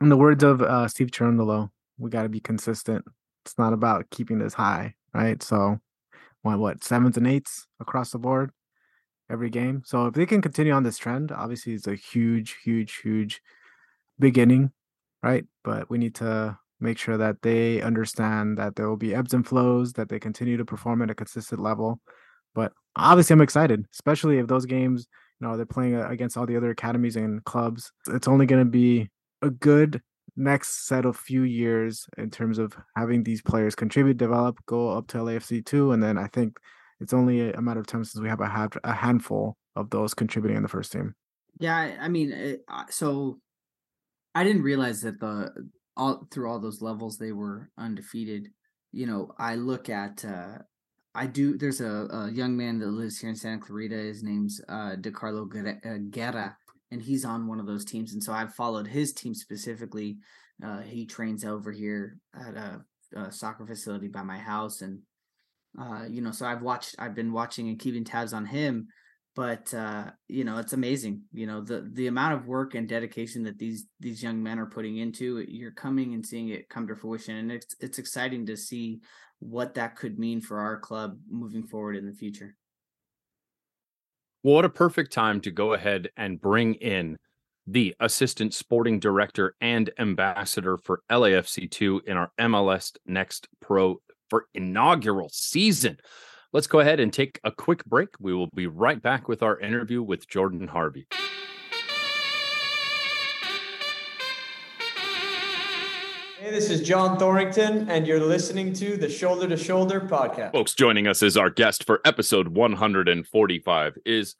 In 0.00 0.08
the 0.08 0.16
words 0.16 0.42
of 0.44 0.62
uh, 0.62 0.86
Steve 0.88 1.08
Cherundolo, 1.08 1.70
we 1.98 2.10
got 2.10 2.22
to 2.22 2.28
be 2.28 2.40
consistent. 2.40 3.04
It's 3.44 3.58
not 3.58 3.72
about 3.72 4.10
keeping 4.10 4.38
this 4.38 4.54
high, 4.54 4.94
right? 5.14 5.42
So, 5.42 5.78
what, 6.42 6.58
what 6.58 6.84
sevens 6.84 7.16
and 7.16 7.26
eights 7.26 7.66
across 7.80 8.10
the 8.10 8.18
board 8.18 8.50
every 9.32 9.50
game. 9.50 9.82
So 9.84 10.06
if 10.06 10.14
they 10.14 10.26
can 10.26 10.42
continue 10.42 10.72
on 10.72 10.82
this 10.82 10.98
trend, 10.98 11.32
obviously 11.32 11.72
it's 11.72 11.86
a 11.86 11.94
huge, 11.94 12.58
huge, 12.62 13.00
huge 13.02 13.40
beginning, 14.18 14.70
right? 15.22 15.44
But 15.64 15.88
we 15.90 15.98
need 15.98 16.14
to 16.16 16.58
make 16.80 16.98
sure 16.98 17.16
that 17.16 17.42
they 17.42 17.80
understand 17.80 18.58
that 18.58 18.76
there 18.76 18.88
will 18.88 18.96
be 18.96 19.14
ebbs 19.14 19.32
and 19.32 19.46
flows, 19.46 19.94
that 19.94 20.08
they 20.08 20.18
continue 20.18 20.56
to 20.56 20.64
perform 20.64 21.00
at 21.00 21.10
a 21.10 21.14
consistent 21.14 21.60
level. 21.60 22.00
But 22.54 22.72
obviously, 22.96 23.34
I'm 23.34 23.40
excited, 23.40 23.86
especially 23.92 24.38
if 24.38 24.46
those 24.46 24.66
games, 24.66 25.06
you 25.40 25.46
know, 25.46 25.56
they're 25.56 25.64
playing 25.64 25.94
uh, 25.94 26.08
against 26.08 26.36
all 26.36 26.46
the 26.46 26.56
other 26.56 26.70
academies 26.70 27.16
and 27.16 27.42
clubs. 27.44 27.90
It's 28.08 28.28
only 28.28 28.46
going 28.46 28.64
to 28.64 28.70
be 28.70 29.08
a 29.40 29.50
good 29.50 30.02
next 30.36 30.86
set 30.86 31.04
of 31.04 31.16
few 31.16 31.42
years 31.42 32.06
in 32.18 32.30
terms 32.30 32.58
of 32.58 32.74
having 32.96 33.22
these 33.22 33.42
players 33.42 33.74
contribute, 33.74 34.16
develop, 34.16 34.58
go 34.66 34.90
up 34.90 35.06
to 35.08 35.18
LAFC 35.18 35.64
two, 35.64 35.92
and 35.92 36.02
then 36.02 36.18
I 36.18 36.26
think 36.26 36.58
it's 37.02 37.12
only 37.12 37.52
a 37.52 37.60
matter 37.60 37.80
of 37.80 37.86
time 37.86 38.04
since 38.04 38.22
we 38.22 38.28
have 38.28 38.40
a, 38.40 38.70
a 38.84 38.92
handful 38.92 39.56
of 39.76 39.90
those 39.90 40.14
contributing 40.14 40.56
in 40.56 40.62
the 40.62 40.68
first 40.68 40.92
team. 40.92 41.14
Yeah, 41.58 41.96
I, 42.00 42.08
mean, 42.08 42.32
it, 42.32 42.64
so 42.90 43.40
I 44.34 44.44
didn't 44.44 44.62
realize 44.62 45.02
that 45.02 45.20
the 45.20 45.50
all 45.94 46.26
through 46.30 46.50
all 46.50 46.58
those 46.58 46.80
levels 46.80 47.18
they 47.18 47.32
were 47.32 47.70
undefeated. 47.76 48.48
You 48.92 49.06
know, 49.06 49.32
I 49.38 49.56
look 49.56 49.90
at 49.90 50.24
uh 50.24 50.58
I 51.14 51.26
do. 51.26 51.58
There's 51.58 51.80
a, 51.80 52.08
a 52.10 52.30
young 52.32 52.56
man 52.56 52.78
that 52.78 52.86
lives 52.86 53.18
here 53.18 53.28
in 53.28 53.36
Santa 53.36 53.60
Clarita. 53.60 53.94
His 53.94 54.22
name's 54.22 54.60
uh, 54.68 54.96
DeCarlo 54.98 55.46
uh, 55.84 55.98
Guerra, 56.10 56.56
and 56.90 57.02
he's 57.02 57.24
on 57.24 57.46
one 57.46 57.60
of 57.60 57.66
those 57.66 57.84
teams. 57.84 58.14
And 58.14 58.22
so 58.22 58.32
I've 58.32 58.54
followed 58.54 58.86
his 58.86 59.12
team 59.12 59.34
specifically. 59.34 60.16
Uh, 60.64 60.80
he 60.80 61.04
trains 61.04 61.44
over 61.44 61.70
here 61.70 62.16
at 62.34 62.54
a, 62.54 62.80
a, 63.14 63.32
soccer 63.32 63.66
facility 63.66 64.08
by 64.08 64.22
my 64.22 64.38
house, 64.38 64.80
and 64.80 65.00
uh, 65.80 66.04
you 66.08 66.20
know, 66.20 66.32
so 66.32 66.46
I've 66.46 66.62
watched, 66.62 66.96
I've 66.98 67.14
been 67.14 67.32
watching 67.32 67.68
and 67.68 67.78
keeping 67.78 68.04
tabs 68.04 68.32
on 68.32 68.46
him. 68.46 68.88
But 69.34 69.72
uh, 69.72 70.10
you 70.28 70.44
know, 70.44 70.58
it's 70.58 70.74
amazing. 70.74 71.22
You 71.32 71.46
know, 71.46 71.62
the 71.62 71.88
the 71.90 72.06
amount 72.06 72.34
of 72.34 72.46
work 72.46 72.74
and 72.74 72.86
dedication 72.86 73.44
that 73.44 73.58
these 73.58 73.86
these 73.98 74.22
young 74.22 74.42
men 74.42 74.58
are 74.58 74.66
putting 74.66 74.98
into. 74.98 75.38
You're 75.48 75.70
coming 75.70 76.12
and 76.12 76.24
seeing 76.24 76.50
it 76.50 76.68
come 76.68 76.86
to 76.88 76.94
fruition, 76.94 77.36
and 77.36 77.50
it's 77.50 77.74
it's 77.80 77.98
exciting 77.98 78.44
to 78.46 78.58
see 78.58 79.00
what 79.38 79.74
that 79.74 79.96
could 79.96 80.18
mean 80.18 80.42
for 80.42 80.60
our 80.60 80.78
club 80.78 81.18
moving 81.30 81.66
forward 81.66 81.96
in 81.96 82.06
the 82.06 82.12
future. 82.12 82.54
What 84.42 84.64
a 84.64 84.68
perfect 84.68 85.12
time 85.12 85.40
to 85.42 85.50
go 85.50 85.72
ahead 85.72 86.10
and 86.16 86.40
bring 86.40 86.74
in 86.74 87.16
the 87.66 87.94
assistant 88.00 88.52
sporting 88.52 88.98
director 88.98 89.54
and 89.60 89.90
ambassador 89.98 90.76
for 90.76 91.02
LAFC2 91.10 92.04
in 92.06 92.16
our 92.16 92.32
MLS 92.40 92.96
Next 93.06 93.48
Pro 93.60 94.00
for 94.32 94.46
inaugural 94.54 95.28
season. 95.30 95.98
Let's 96.54 96.66
go 96.66 96.80
ahead 96.80 97.00
and 97.00 97.12
take 97.12 97.38
a 97.44 97.52
quick 97.52 97.84
break. 97.84 98.08
We 98.18 98.32
will 98.32 98.48
be 98.54 98.66
right 98.66 99.02
back 99.02 99.28
with 99.28 99.42
our 99.42 99.60
interview 99.60 100.02
with 100.02 100.26
Jordan 100.26 100.68
Harvey. 100.68 101.06
Hey, 106.40 106.50
this 106.50 106.70
is 106.70 106.80
John 106.80 107.18
Thorrington, 107.18 107.90
and 107.90 108.06
you're 108.06 108.24
listening 108.24 108.72
to 108.72 108.96
the 108.96 109.10
Shoulder 109.10 109.46
to 109.48 109.56
Shoulder 109.58 110.00
podcast. 110.00 110.52
Folks, 110.52 110.72
joining 110.72 111.06
us 111.06 111.22
as 111.22 111.36
our 111.36 111.50
guest 111.50 111.84
for 111.84 112.00
episode 112.06 112.48
145 112.48 113.98
is 114.06 114.34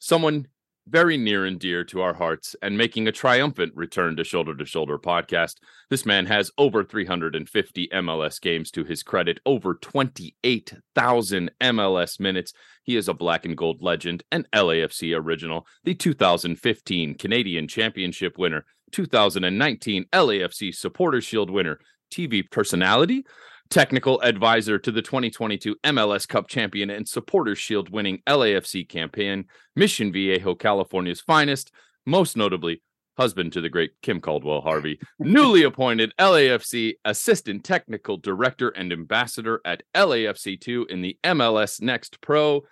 someone 0.00 0.48
very 0.88 1.16
near 1.16 1.44
and 1.44 1.58
dear 1.58 1.82
to 1.84 2.00
our 2.00 2.14
hearts 2.14 2.54
and 2.62 2.78
making 2.78 3.08
a 3.08 3.12
triumphant 3.12 3.72
return 3.74 4.16
to 4.16 4.24
Shoulder 4.24 4.54
to 4.54 4.64
Shoulder 4.64 4.98
podcast. 4.98 5.56
This 5.90 6.06
man 6.06 6.26
has 6.26 6.50
over 6.58 6.84
350 6.84 7.88
MLS 7.88 8.40
games 8.40 8.70
to 8.72 8.84
his 8.84 9.02
credit, 9.02 9.40
over 9.44 9.74
28,000 9.74 11.50
MLS 11.60 12.20
minutes. 12.20 12.52
He 12.84 12.96
is 12.96 13.08
a 13.08 13.14
black 13.14 13.44
and 13.44 13.56
gold 13.56 13.82
legend, 13.82 14.22
an 14.30 14.46
LAFC 14.52 15.16
original, 15.18 15.66
the 15.84 15.94
2015 15.94 17.14
Canadian 17.14 17.66
Championship 17.66 18.38
winner, 18.38 18.64
2019 18.92 20.04
LAFC 20.12 20.74
Supporters 20.74 21.24
Shield 21.24 21.50
winner, 21.50 21.80
TV 22.12 22.48
personality, 22.48 23.24
technical 23.70 24.20
advisor 24.22 24.78
to 24.78 24.90
the 24.90 25.02
2022 25.02 25.76
MLS 25.84 26.26
Cup 26.26 26.48
champion 26.48 26.90
and 26.90 27.08
Supporters 27.08 27.58
Shield 27.58 27.90
winning 27.90 28.22
LAFC 28.26 28.88
campaign, 28.88 29.46
Mission 29.74 30.12
Viejo, 30.12 30.54
California's 30.54 31.20
finest, 31.20 31.72
most 32.04 32.36
notably 32.36 32.82
husband 33.16 33.52
to 33.52 33.60
the 33.60 33.68
great 33.68 33.92
Kim 34.02 34.20
Caldwell 34.20 34.60
Harvey, 34.60 35.00
newly 35.18 35.62
appointed 35.62 36.12
LAFC 36.18 36.94
assistant 37.04 37.64
technical 37.64 38.16
director 38.16 38.68
and 38.70 38.92
ambassador 38.92 39.60
at 39.64 39.82
LAFC2 39.94 40.90
in 40.90 41.02
the 41.02 41.18
MLS 41.24 41.80
Next 41.80 42.20
Pro. 42.20 42.62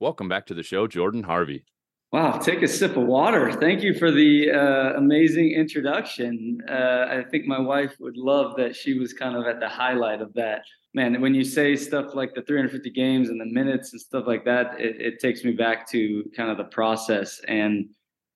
Welcome 0.00 0.28
back 0.28 0.46
to 0.46 0.54
the 0.54 0.62
show, 0.62 0.86
Jordan 0.86 1.22
Harvey. 1.22 1.64
Wow, 2.14 2.38
take 2.38 2.62
a 2.62 2.68
sip 2.68 2.96
of 2.96 3.08
water. 3.08 3.50
Thank 3.50 3.82
you 3.82 3.92
for 3.92 4.12
the 4.12 4.52
uh, 4.52 4.96
amazing 4.96 5.50
introduction. 5.50 6.60
Uh, 6.70 7.06
I 7.10 7.24
think 7.28 7.46
my 7.46 7.58
wife 7.58 7.96
would 7.98 8.16
love 8.16 8.54
that 8.56 8.76
she 8.76 8.96
was 8.96 9.12
kind 9.12 9.36
of 9.36 9.48
at 9.48 9.58
the 9.58 9.68
highlight 9.68 10.20
of 10.20 10.32
that. 10.34 10.62
Man, 10.94 11.20
when 11.20 11.34
you 11.34 11.42
say 11.42 11.74
stuff 11.74 12.14
like 12.14 12.32
the 12.36 12.42
350 12.42 12.88
games 12.90 13.30
and 13.30 13.40
the 13.40 13.46
minutes 13.46 13.90
and 13.90 14.00
stuff 14.00 14.28
like 14.28 14.44
that, 14.44 14.80
it, 14.80 15.00
it 15.00 15.18
takes 15.18 15.42
me 15.42 15.54
back 15.54 15.90
to 15.90 16.22
kind 16.36 16.52
of 16.52 16.56
the 16.56 16.70
process 16.70 17.40
and 17.48 17.88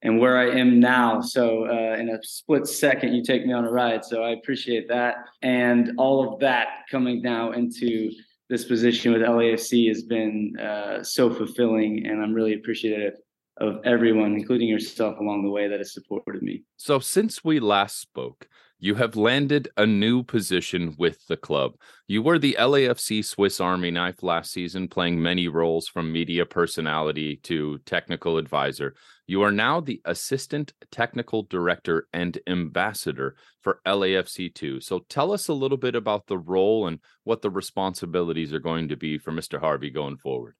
and 0.03 0.19
where 0.19 0.37
I 0.37 0.59
am 0.59 0.81
now. 0.81 1.21
So 1.21 1.69
uh, 1.69 2.01
in 2.01 2.09
a 2.09 2.19
split 2.25 2.67
second, 2.67 3.14
you 3.14 3.23
take 3.23 3.47
me 3.47 3.53
on 3.53 3.64
a 3.64 3.71
ride. 3.71 4.05
So 4.05 4.25
I 4.25 4.31
appreciate 4.31 4.88
that, 4.88 5.19
and 5.43 5.93
all 5.99 6.33
of 6.33 6.41
that 6.41 6.67
coming 6.91 7.23
now 7.23 7.53
into 7.53 8.11
this 8.49 8.64
position 8.64 9.12
with 9.12 9.23
LAFC 9.23 9.87
has 9.87 10.03
been 10.03 10.59
uh, 10.59 11.05
so 11.05 11.33
fulfilling, 11.33 12.09
and 12.09 12.21
I'm 12.21 12.35
really 12.35 12.55
appreciative 12.55 13.14
of 13.61 13.81
everyone, 13.85 14.35
including 14.35 14.68
yourself, 14.68 15.18
along 15.18 15.42
the 15.42 15.51
way 15.51 15.68
that 15.68 15.79
has 15.79 15.92
supported 15.92 16.42
me. 16.42 16.64
So, 16.77 16.99
since 16.99 17.44
we 17.44 17.61
last 17.61 18.01
spoke, 18.01 18.49
you 18.81 18.94
have 18.94 19.16
landed 19.16 19.68
a 19.77 19.85
new 19.85 20.23
position 20.23 20.94
with 20.97 21.27
the 21.27 21.37
club. 21.37 21.73
You 22.07 22.23
were 22.23 22.38
the 22.38 22.57
LAFC 22.59 23.25
Swiss 23.25 23.61
Army 23.61 23.90
knife 23.90 24.23
last 24.23 24.53
season, 24.53 24.87
playing 24.87 25.21
many 25.21 25.49
roles 25.49 25.88
from 25.88 26.12
media 26.12 26.47
personality 26.47 27.40
to 27.42 27.79
technical 27.79 28.38
advisor. 28.38 28.94
You 29.27 29.42
are 29.42 29.51
now 29.51 29.81
the 29.81 30.01
assistant 30.05 30.73
technical 30.92 31.42
director 31.42 32.07
and 32.12 32.38
ambassador 32.47 33.35
for 33.62 33.81
LAFC2. 33.85 34.81
So 34.85 35.01
tell 35.09 35.33
us 35.33 35.49
a 35.49 35.55
little 35.55 35.77
bit 35.77 35.97
about 35.97 36.29
the 36.29 36.38
role 36.38 36.87
and 36.87 37.01
what 37.25 37.42
the 37.42 37.51
responsibilities 37.51 38.53
are 38.53 38.61
going 38.61 38.88
to 38.88 38.97
be 38.97 39.18
for 39.18 39.33
Mr. 39.33 39.59
Harvey 39.59 39.90
going 39.90 40.18
forward 40.18 40.55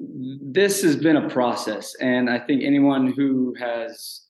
this 0.00 0.82
has 0.82 0.96
been 0.96 1.16
a 1.16 1.28
process. 1.28 1.94
And 2.00 2.30
I 2.30 2.38
think 2.38 2.62
anyone 2.64 3.12
who 3.12 3.54
has 3.58 4.26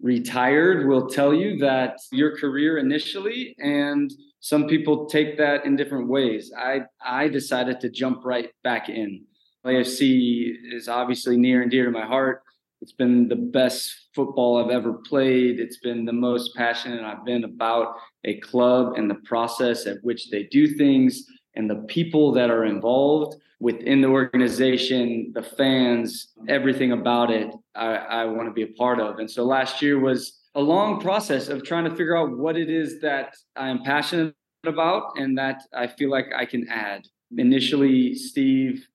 retired 0.00 0.86
will 0.86 1.08
tell 1.08 1.32
you 1.32 1.56
that 1.58 1.96
your 2.12 2.36
career 2.36 2.76
initially 2.76 3.56
and 3.58 4.12
some 4.40 4.66
people 4.68 5.06
take 5.06 5.38
that 5.38 5.64
in 5.64 5.74
different 5.74 6.08
ways. 6.08 6.52
I 6.56 6.82
I 7.04 7.28
decided 7.28 7.80
to 7.80 7.88
jump 7.88 8.24
right 8.24 8.50
back 8.62 8.88
in. 8.88 9.24
LAFC 9.64 10.52
is 10.72 10.86
obviously 10.86 11.36
near 11.36 11.62
and 11.62 11.70
dear 11.70 11.86
to 11.86 11.90
my 11.90 12.04
heart. 12.04 12.42
It's 12.82 12.92
been 12.92 13.26
the 13.26 13.36
best 13.36 13.92
football 14.14 14.62
I've 14.62 14.70
ever 14.70 14.92
played. 14.92 15.58
It's 15.58 15.78
been 15.78 16.04
the 16.04 16.12
most 16.12 16.54
passionate 16.54 17.02
I've 17.02 17.24
been 17.24 17.44
about 17.44 17.96
a 18.24 18.38
club 18.40 18.92
and 18.96 19.10
the 19.10 19.16
process 19.24 19.86
at 19.86 19.96
which 20.02 20.30
they 20.30 20.44
do 20.44 20.68
things 20.68 21.24
and 21.56 21.68
the 21.68 21.76
people 21.88 22.32
that 22.32 22.50
are 22.50 22.64
involved 22.64 23.40
within 23.58 24.02
the 24.02 24.08
organization, 24.08 25.32
the 25.34 25.42
fans, 25.42 26.28
everything 26.48 26.92
about 26.92 27.30
it, 27.30 27.52
I, 27.74 27.94
I 27.96 28.24
want 28.26 28.48
to 28.48 28.52
be 28.52 28.62
a 28.62 28.74
part 28.78 29.00
of. 29.00 29.18
And 29.18 29.30
so 29.30 29.44
last 29.44 29.80
year 29.80 29.98
was 29.98 30.42
a 30.54 30.60
long 30.60 31.00
process 31.00 31.48
of 31.48 31.64
trying 31.64 31.84
to 31.84 31.90
figure 31.90 32.16
out 32.16 32.36
what 32.36 32.56
it 32.56 32.68
is 32.68 33.00
that 33.00 33.34
I 33.56 33.68
am 33.68 33.82
passionate 33.82 34.34
about 34.66 35.18
and 35.18 35.36
that 35.38 35.62
I 35.74 35.86
feel 35.86 36.10
like 36.10 36.26
I 36.36 36.44
can 36.44 36.68
add. 36.68 37.06
Initially, 37.36 38.14
Steve, 38.14 38.86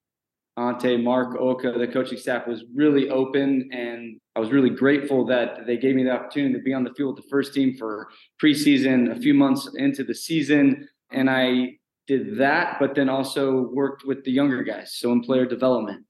Ante, 0.58 0.97
Mark, 0.97 1.36
Oka, 1.39 1.74
the 1.78 1.88
coaching 1.88 2.17
staff 2.17 2.45
was 2.45 2.63
really 2.76 3.10
open 3.10 3.69
and 3.71 4.19
I 4.36 4.39
was 4.39 4.52
really 4.52 4.69
grateful 4.69 5.26
that 5.26 5.65
they 5.65 5.78
gave 5.78 5.95
me 5.95 6.04
the 6.04 6.12
opportunity 6.12 6.54
to 6.54 6.60
be 6.60 6.74
on 6.74 6.84
the 6.84 6.93
field 6.93 7.15
with 7.15 7.24
the 7.24 7.30
first 7.30 7.54
team 7.54 7.76
for 7.78 8.10
preseason, 8.41 9.12
a 9.12 9.19
few 9.19 9.34
months 9.34 9.69
into 9.76 10.04
the 10.04 10.15
season. 10.15 10.88
And 11.12 11.30
I 11.30 11.78
did 12.08 12.38
that, 12.38 12.78
but 12.80 12.96
then 12.96 13.10
also 13.10 13.70
worked 13.74 14.06
with 14.06 14.24
the 14.24 14.32
younger 14.32 14.64
guys, 14.64 14.96
so 14.96 15.12
in 15.12 15.22
player 15.22 15.46
development. 15.46 16.06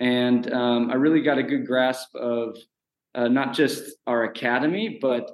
And 0.00 0.52
um, 0.52 0.90
I 0.90 0.94
really 0.94 1.22
got 1.22 1.38
a 1.38 1.42
good 1.42 1.66
grasp 1.66 2.14
of 2.14 2.56
uh, 3.14 3.28
not 3.28 3.54
just 3.54 3.82
our 4.06 4.24
academy, 4.24 4.98
but 5.00 5.30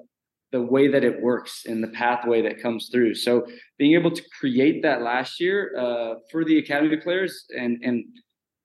the 0.53 0.63
way 0.63 0.87
that 0.87 1.03
it 1.03 1.21
works 1.21 1.65
and 1.67 1.83
the 1.83 1.89
pathway 1.89 2.41
that 2.41 2.63
comes 2.63 2.89
through. 2.91 3.15
So 3.15 3.45
being 3.77 3.95
able 3.95 4.13
to 4.13 4.23
create 4.39 4.83
that 4.83 5.03
last 5.03 5.41
year 5.41 5.77
uh, 5.77 6.15
for 6.31 6.45
the 6.45 6.59
academy 6.59 6.97
players 6.97 7.45
and 7.57 7.83
and 7.83 8.05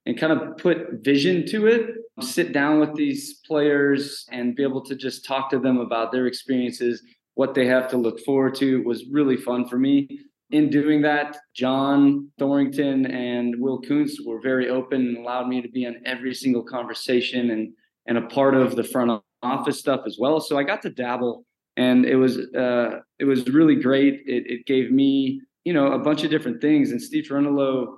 and 0.05 0.17
kind 0.17 0.31
of 0.31 0.57
put 0.57 1.03
vision 1.03 1.45
to 1.47 1.67
it, 1.67 1.95
sit 2.21 2.53
down 2.53 2.79
with 2.79 2.95
these 2.95 3.39
players 3.45 4.25
and 4.31 4.55
be 4.55 4.63
able 4.63 4.83
to 4.85 4.95
just 4.95 5.25
talk 5.25 5.49
to 5.49 5.59
them 5.59 5.77
about 5.79 6.11
their 6.11 6.25
experiences, 6.25 7.03
what 7.35 7.53
they 7.53 7.65
have 7.65 7.87
to 7.89 7.97
look 7.97 8.19
forward 8.21 8.55
to 8.55 8.81
was 8.83 9.05
really 9.11 9.37
fun 9.37 9.67
for 9.67 9.77
me. 9.77 10.07
In 10.51 10.69
doing 10.69 11.01
that, 11.03 11.37
John 11.55 12.31
Thorrington 12.39 13.05
and 13.11 13.55
Will 13.59 13.79
Kuntz 13.81 14.19
were 14.25 14.41
very 14.41 14.69
open 14.69 15.01
and 15.01 15.17
allowed 15.17 15.47
me 15.47 15.61
to 15.61 15.69
be 15.69 15.85
on 15.85 15.97
every 16.05 16.33
single 16.33 16.63
conversation 16.63 17.51
and 17.51 17.73
and 18.07 18.17
a 18.17 18.23
part 18.23 18.55
of 18.55 18.75
the 18.75 18.83
front 18.83 19.21
office 19.43 19.77
stuff 19.77 20.01
as 20.07 20.17
well. 20.19 20.39
So 20.39 20.57
I 20.57 20.63
got 20.63 20.81
to 20.81 20.89
dabble, 20.89 21.45
and 21.77 22.05
it 22.05 22.15
was 22.15 22.39
uh, 22.55 23.01
it 23.19 23.25
was 23.25 23.47
really 23.47 23.75
great. 23.75 24.21
It, 24.25 24.43
it 24.47 24.65
gave 24.65 24.91
me 24.91 25.41
you 25.65 25.73
know 25.73 25.91
a 25.91 25.99
bunch 25.99 26.23
of 26.23 26.31
different 26.31 26.61
things. 26.61 26.91
And 26.91 27.01
Steve 27.01 27.25
Cherundolo 27.29 27.97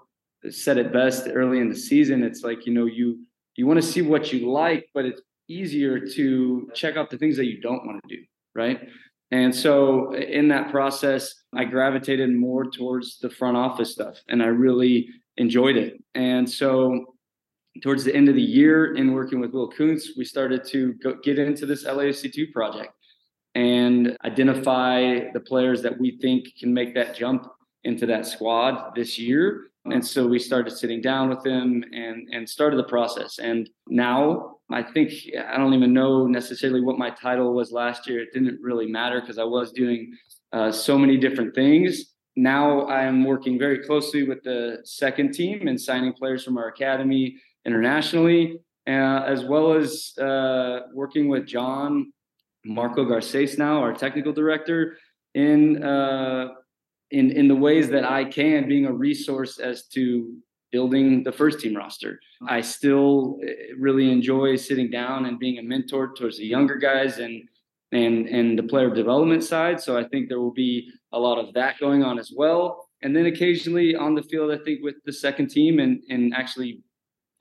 said 0.49 0.77
it 0.77 0.91
best 0.91 1.27
early 1.33 1.59
in 1.59 1.69
the 1.69 1.75
season. 1.75 2.23
It's 2.23 2.43
like 2.43 2.65
you 2.65 2.73
know 2.73 2.85
you 2.85 3.25
you 3.55 3.65
want 3.65 3.81
to 3.81 3.87
see 3.87 4.01
what 4.01 4.33
you 4.33 4.51
like, 4.51 4.89
but 4.93 5.05
it's 5.05 5.21
easier 5.47 5.99
to 5.99 6.69
check 6.73 6.97
out 6.97 7.09
the 7.09 7.17
things 7.17 7.37
that 7.37 7.45
you 7.45 7.61
don't 7.61 7.85
want 7.85 8.01
to 8.03 8.15
do, 8.15 8.21
right? 8.55 8.89
And 9.31 9.55
so 9.55 10.13
in 10.13 10.49
that 10.49 10.71
process, 10.71 11.33
I 11.55 11.63
gravitated 11.63 12.29
more 12.35 12.69
towards 12.69 13.19
the 13.19 13.29
front 13.29 13.57
office 13.57 13.91
stuff, 13.93 14.19
and 14.27 14.43
I 14.43 14.47
really 14.47 15.09
enjoyed 15.37 15.77
it. 15.77 16.03
And 16.15 16.49
so 16.49 17.15
towards 17.81 18.03
the 18.03 18.13
end 18.13 18.27
of 18.27 18.35
the 18.35 18.41
year 18.41 18.95
in 18.95 19.13
working 19.13 19.39
with 19.39 19.51
Will 19.51 19.69
Kuntz, 19.69 20.17
we 20.17 20.25
started 20.25 20.65
to 20.65 20.93
go, 20.95 21.15
get 21.23 21.39
into 21.39 21.65
this 21.65 21.85
LAFC2 21.85 22.51
project 22.51 22.93
and 23.55 24.17
identify 24.25 25.31
the 25.33 25.39
players 25.39 25.81
that 25.81 25.97
we 25.97 26.17
think 26.19 26.47
can 26.59 26.73
make 26.73 26.93
that 26.95 27.15
jump 27.15 27.47
into 27.83 28.05
that 28.05 28.25
squad 28.25 28.93
this 28.95 29.17
year. 29.17 29.67
And 29.85 30.05
so 30.05 30.27
we 30.27 30.39
started 30.39 30.77
sitting 30.77 31.01
down 31.01 31.29
with 31.29 31.41
them 31.43 31.83
and 31.91 32.27
and 32.31 32.47
started 32.47 32.77
the 32.77 32.83
process. 32.83 33.39
And 33.39 33.69
now 33.87 34.57
I 34.73 34.83
think 34.83 35.11
I 35.37 35.57
don't 35.57 35.73
even 35.73 35.93
know 35.93 36.27
necessarily 36.27 36.81
what 36.81 36.97
my 36.97 37.09
title 37.09 37.53
was 37.53 37.71
last 37.71 38.07
year. 38.07 38.21
It 38.21 38.33
didn't 38.33 38.59
really 38.61 38.87
matter 38.87 39.19
because 39.21 39.37
I 39.37 39.43
was 39.43 39.71
doing 39.71 40.13
uh, 40.53 40.71
so 40.71 40.97
many 40.97 41.17
different 41.17 41.55
things. 41.55 42.13
Now 42.35 42.87
I'm 42.87 43.25
working 43.25 43.59
very 43.59 43.79
closely 43.79 44.23
with 44.23 44.41
the 44.43 44.79
second 44.83 45.33
team 45.33 45.67
and 45.67 45.79
signing 45.79 46.13
players 46.13 46.43
from 46.43 46.57
our 46.57 46.69
academy 46.69 47.35
internationally, 47.65 48.59
uh, 48.87 49.23
as 49.25 49.43
well 49.43 49.73
as 49.73 50.13
uh, 50.17 50.81
working 50.93 51.27
with 51.27 51.45
John 51.45 52.11
Marco 52.65 53.05
Garces 53.05 53.57
now, 53.57 53.81
our 53.81 53.93
technical 53.93 54.31
director, 54.31 54.97
in 55.33 55.83
uh, 55.83 56.49
in 57.09 57.31
in 57.31 57.47
the 57.47 57.55
ways 57.55 57.89
that 57.89 58.05
I 58.05 58.25
can, 58.25 58.67
being 58.67 58.85
a 58.85 58.93
resource 58.93 59.59
as 59.59 59.87
to 59.87 60.35
building 60.71 61.23
the 61.23 61.31
first 61.31 61.59
team 61.59 61.75
roster. 61.75 62.19
I 62.47 62.61
still 62.61 63.39
uh, 63.43 63.51
really 63.77 64.11
enjoy 64.11 64.55
sitting 64.55 64.89
down 64.89 65.25
and 65.25 65.39
being 65.39 65.59
a 65.59 65.63
mentor 65.63 66.13
towards 66.13 66.37
the 66.37 66.45
younger 66.45 66.75
guys 66.75 67.19
and 67.19 67.43
and 67.91 68.27
and 68.27 68.57
the 68.57 68.63
player 68.63 68.89
development 68.89 69.43
side. 69.43 69.81
So 69.81 69.97
I 69.97 70.05
think 70.07 70.29
there 70.29 70.39
will 70.39 70.53
be 70.53 70.89
a 71.11 71.19
lot 71.19 71.37
of 71.37 71.53
that 71.53 71.79
going 71.79 72.03
on 72.03 72.17
as 72.19 72.31
well. 72.35 72.87
And 73.03 73.15
then 73.15 73.25
occasionally 73.25 73.95
on 73.95 74.15
the 74.15 74.23
field, 74.23 74.51
I 74.51 74.63
think 74.63 74.79
with 74.81 74.95
the 75.05 75.13
second 75.13 75.49
team 75.49 75.79
and 75.79 76.01
and 76.09 76.33
actually 76.33 76.83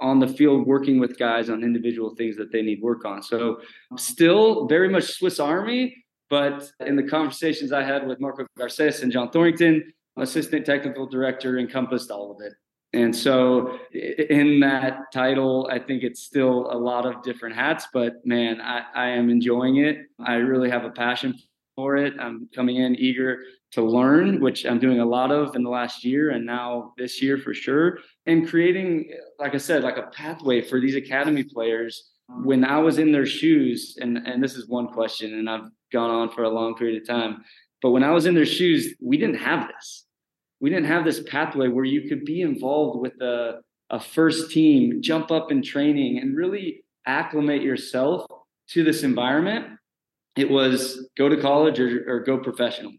on 0.01 0.19
the 0.19 0.29
field 0.29 0.67
working 0.67 0.99
with 0.99 1.19
guys 1.19 1.51
on 1.51 1.63
individual 1.63 2.15
things 2.17 2.37
that 2.37 2.51
they 2.51 2.63
need 2.63 2.81
work 2.83 3.05
on. 3.05 3.23
So 3.23 3.61
still 3.97 4.67
very 4.67 4.89
much 4.89 5.05
Swiss 5.05 5.39
Army, 5.39 5.95
but 6.31 6.71
in 6.81 6.97
the 6.97 7.03
conversations 7.03 7.71
I 7.73 7.83
had 7.83 8.07
with 8.07 8.19
Marco 8.19 8.47
Garces 8.57 9.03
and 9.03 9.13
John 9.13 9.31
Thorrington, 9.31 9.83
assistant 10.17 10.65
technical 10.65 11.07
director 11.07 11.59
encompassed 11.59 12.11
all 12.11 12.33
of 12.33 12.39
it. 12.45 12.55
And 12.93 13.15
so 13.15 13.79
in 13.93 14.61
that 14.61 15.13
title, 15.13 15.69
I 15.71 15.79
think 15.79 16.03
it's 16.03 16.23
still 16.23 16.69
a 16.73 16.77
lot 16.77 17.07
of 17.07 17.23
different 17.23 17.55
hats, 17.55 17.87
but 17.93 18.15
man, 18.25 18.61
I, 18.61 18.83
I 18.95 19.09
am 19.11 19.31
enjoying 19.31 19.77
it. 19.77 19.99
I 20.19 20.35
really 20.35 20.71
have 20.71 20.85
a 20.85 20.91
passion 20.91 21.39
for 21.77 21.97
it. 21.97 22.15
I'm 22.19 22.49
coming 22.55 22.77
in 22.77 22.97
eager 22.97 23.39
to 23.73 23.83
learn, 23.83 24.41
which 24.41 24.67
I'm 24.67 24.81
doing 24.81 24.99
a 24.99 25.07
lot 25.07 25.31
of 25.31 25.55
in 25.55 25.63
the 25.63 25.71
last 25.71 26.05
year 26.05 26.31
and 26.31 26.45
now 26.45 26.93
this 26.99 27.23
year 27.23 27.39
for 27.39 27.55
sure. 27.55 27.99
And 28.27 28.49
creating, 28.49 29.13
like 29.39 29.55
I 29.55 29.59
said, 29.59 29.85
like 29.85 29.97
a 29.97 30.11
pathway 30.13 30.61
for 30.61 30.81
these 30.81 30.97
academy 30.97 31.45
players. 31.45 32.11
When 32.43 32.65
I 32.65 32.79
was 32.79 32.99
in 32.99 33.13
their 33.13 33.27
shoes, 33.27 33.97
and, 34.01 34.19
and 34.19 34.43
this 34.43 34.55
is 34.55 34.69
one 34.69 34.89
question, 34.89 35.35
and 35.35 35.49
I've 35.49 35.69
gone 35.93 36.11
on 36.11 36.31
for 36.31 36.45
a 36.45 36.49
long 36.49 36.75
period 36.75 37.01
of 37.03 37.09
time, 37.09 37.45
but 37.83 37.91
when 37.91 38.05
I 38.05 38.11
was 38.11 38.27
in 38.27 38.35
their 38.35 38.47
shoes, 38.47 38.95
we 39.01 39.17
didn't 39.17 39.37
have 39.37 39.69
this. 39.69 40.07
We 40.61 40.71
didn't 40.71 40.87
have 40.87 41.05
this 41.05 41.23
pathway 41.23 41.69
where 41.69 41.85
you 41.85 42.09
could 42.09 42.25
be 42.25 42.43
involved 42.43 43.01
with 43.01 43.21
a, 43.21 43.61
a 43.91 44.01
first 44.01 44.51
team, 44.51 45.01
jump 45.01 45.31
up 45.31 45.51
in 45.51 45.63
training, 45.63 46.19
and 46.19 46.37
really 46.37 46.85
acclimate 47.07 47.63
yourself 47.63 48.27
to 48.71 48.85
this 48.85 49.03
environment. 49.03 49.67
It 50.37 50.51
was 50.51 51.09
go 51.17 51.29
to 51.29 51.41
college 51.41 51.81
or, 51.81 52.05
or 52.07 52.21
go 52.21 52.39
professional 52.39 52.93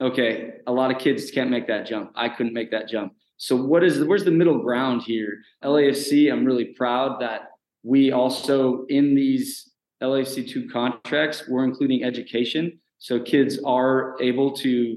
okay, 0.00 0.54
a 0.66 0.72
lot 0.72 0.90
of 0.90 0.98
kids 0.98 1.30
can't 1.30 1.50
make 1.50 1.66
that 1.68 1.86
jump. 1.86 2.12
I 2.14 2.28
couldn't 2.28 2.52
make 2.52 2.70
that 2.70 2.88
jump. 2.88 3.14
So 3.36 3.56
what 3.56 3.82
is 3.82 4.04
where's 4.04 4.24
the 4.24 4.30
middle 4.30 4.58
ground 4.58 5.02
here? 5.02 5.38
LAFC, 5.62 6.32
I'm 6.32 6.44
really 6.44 6.66
proud 6.76 7.20
that 7.20 7.50
we 7.82 8.12
also 8.12 8.84
in 8.88 9.14
these 9.14 9.70
LAFC 10.02 10.48
two 10.48 10.68
contracts, 10.68 11.48
we're 11.48 11.64
including 11.64 12.04
education. 12.04 12.78
So 12.98 13.20
kids 13.20 13.58
are 13.64 14.16
able 14.20 14.52
to 14.56 14.96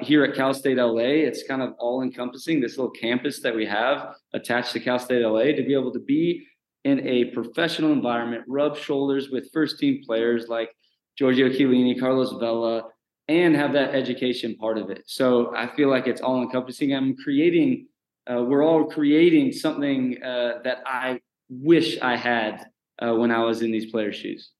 here 0.00 0.24
at 0.24 0.34
Cal 0.34 0.54
State 0.54 0.78
LA, 0.78 1.26
it's 1.26 1.42
kind 1.46 1.62
of 1.62 1.74
all 1.78 2.02
encompassing 2.02 2.60
this 2.60 2.76
little 2.78 2.90
campus 2.90 3.40
that 3.40 3.54
we 3.54 3.66
have 3.66 4.14
attached 4.32 4.72
to 4.72 4.80
Cal 4.80 4.98
State 4.98 5.22
LA 5.22 5.44
to 5.44 5.62
be 5.62 5.74
able 5.74 5.92
to 5.92 6.00
be 6.00 6.46
in 6.84 7.06
a 7.06 7.26
professional 7.26 7.92
environment, 7.92 8.44
rub 8.48 8.76
shoulders 8.76 9.30
with 9.30 9.50
first 9.52 9.78
team 9.78 10.02
players 10.04 10.48
like 10.48 10.70
Giorgio 11.16 11.48
Chiellini, 11.48 11.98
Carlos 11.98 12.32
Vela, 12.38 12.84
and 13.28 13.54
have 13.54 13.72
that 13.74 13.94
education 13.94 14.56
part 14.56 14.78
of 14.78 14.90
it. 14.90 15.02
So 15.06 15.54
I 15.54 15.66
feel 15.74 15.90
like 15.90 16.06
it's 16.06 16.20
all 16.20 16.42
encompassing. 16.42 16.94
I'm 16.94 17.16
creating, 17.16 17.88
uh, 18.30 18.42
we're 18.42 18.64
all 18.64 18.86
creating 18.86 19.52
something 19.52 20.22
uh, 20.22 20.60
that 20.64 20.78
I 20.86 21.20
wish 21.50 22.00
I 22.00 22.16
had 22.16 22.66
uh, 23.00 23.14
when 23.14 23.30
I 23.30 23.44
was 23.44 23.62
in 23.62 23.70
these 23.70 23.90
players' 23.90 24.16
shoes. 24.16 24.52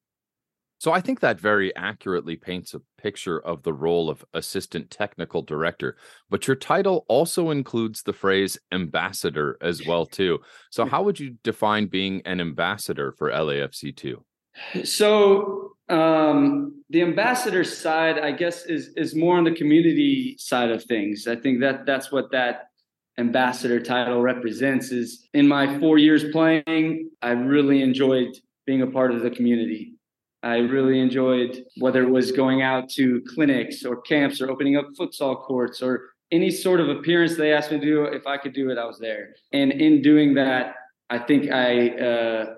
So 0.78 0.92
I 0.92 1.00
think 1.00 1.20
that 1.20 1.40
very 1.40 1.74
accurately 1.74 2.36
paints 2.36 2.72
a 2.72 2.80
picture 3.00 3.40
of 3.40 3.62
the 3.64 3.72
role 3.72 4.08
of 4.08 4.24
assistant 4.32 4.90
technical 4.90 5.42
director. 5.42 5.96
But 6.30 6.46
your 6.46 6.56
title 6.56 7.04
also 7.08 7.50
includes 7.50 8.02
the 8.02 8.12
phrase 8.12 8.58
ambassador 8.72 9.58
as 9.60 9.84
well 9.84 10.06
too. 10.06 10.38
So 10.70 10.86
how 10.86 11.02
would 11.02 11.18
you 11.18 11.36
define 11.42 11.86
being 11.86 12.22
an 12.24 12.40
ambassador 12.40 13.12
for 13.12 13.30
LAFC2? 13.30 14.16
So 14.84 15.72
um, 15.88 16.82
the 16.90 17.02
ambassador 17.02 17.64
side, 17.64 18.18
I 18.18 18.32
guess, 18.32 18.66
is 18.66 18.90
is 18.96 19.14
more 19.14 19.36
on 19.36 19.44
the 19.44 19.54
community 19.54 20.36
side 20.38 20.70
of 20.70 20.84
things. 20.84 21.26
I 21.26 21.36
think 21.36 21.60
that 21.60 21.86
that's 21.86 22.12
what 22.12 22.30
that 22.32 22.66
ambassador 23.18 23.80
title 23.80 24.20
represents. 24.20 24.90
Is 24.90 25.28
in 25.32 25.46
my 25.46 25.78
four 25.78 25.98
years 25.98 26.30
playing, 26.30 27.10
I 27.22 27.30
really 27.30 27.82
enjoyed 27.82 28.36
being 28.66 28.82
a 28.82 28.86
part 28.86 29.12
of 29.12 29.22
the 29.22 29.30
community. 29.30 29.97
I 30.42 30.58
really 30.58 31.00
enjoyed 31.00 31.64
whether 31.78 32.02
it 32.02 32.10
was 32.10 32.30
going 32.32 32.62
out 32.62 32.88
to 32.90 33.22
clinics 33.34 33.84
or 33.84 34.00
camps 34.02 34.40
or 34.40 34.50
opening 34.50 34.76
up 34.76 34.86
futsal 34.98 35.40
courts 35.42 35.82
or 35.82 36.10
any 36.30 36.50
sort 36.50 36.80
of 36.80 36.88
appearance 36.88 37.36
they 37.36 37.52
asked 37.52 37.72
me 37.72 37.80
to 37.80 37.84
do. 37.84 38.04
If 38.04 38.26
I 38.26 38.36
could 38.36 38.52
do 38.52 38.70
it, 38.70 38.78
I 38.78 38.84
was 38.84 38.98
there. 38.98 39.34
And 39.52 39.72
in 39.72 40.02
doing 40.02 40.34
that, 40.34 40.74
I 41.10 41.18
think 41.18 41.50
I 41.50 41.88
uh, 41.90 42.54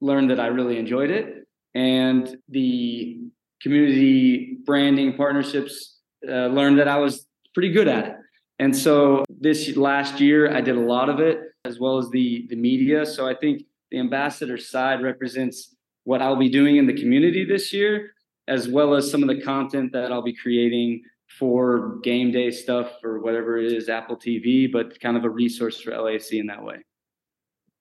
learned 0.00 0.30
that 0.30 0.40
I 0.40 0.48
really 0.48 0.78
enjoyed 0.78 1.10
it 1.10 1.46
and 1.76 2.38
the 2.48 3.20
community 3.60 4.56
branding 4.64 5.14
partnerships 5.14 5.98
uh, 6.26 6.46
learned 6.46 6.78
that 6.78 6.88
I 6.88 6.96
was 6.96 7.26
pretty 7.52 7.70
good 7.70 7.86
at 7.86 8.06
it. 8.06 8.14
And 8.58 8.74
so 8.74 9.24
this 9.28 9.76
last 9.76 10.18
year, 10.18 10.56
I 10.56 10.62
did 10.62 10.76
a 10.76 10.80
lot 10.80 11.10
of 11.10 11.20
it 11.20 11.38
as 11.66 11.78
well 11.78 11.98
as 11.98 12.08
the 12.08 12.46
the 12.48 12.56
media. 12.56 13.04
So 13.04 13.28
I 13.28 13.34
think 13.34 13.64
the 13.90 13.98
ambassador 13.98 14.56
side 14.56 15.02
represents 15.02 15.75
what 16.06 16.22
I'll 16.22 16.36
be 16.36 16.48
doing 16.48 16.76
in 16.76 16.86
the 16.86 16.94
community 16.94 17.44
this 17.44 17.72
year, 17.72 18.12
as 18.46 18.68
well 18.68 18.94
as 18.94 19.10
some 19.10 19.22
of 19.22 19.28
the 19.28 19.42
content 19.42 19.92
that 19.92 20.12
I'll 20.12 20.22
be 20.22 20.32
creating 20.32 21.02
for 21.36 21.98
game 22.04 22.30
day 22.30 22.52
stuff 22.52 22.92
or 23.02 23.18
whatever 23.18 23.58
it 23.58 23.72
is, 23.72 23.88
Apple 23.88 24.16
TV, 24.16 24.70
but 24.70 24.98
kind 25.00 25.16
of 25.16 25.24
a 25.24 25.28
resource 25.28 25.80
for 25.80 25.90
LAC 25.90 26.34
in 26.34 26.46
that 26.46 26.62
way. 26.62 26.76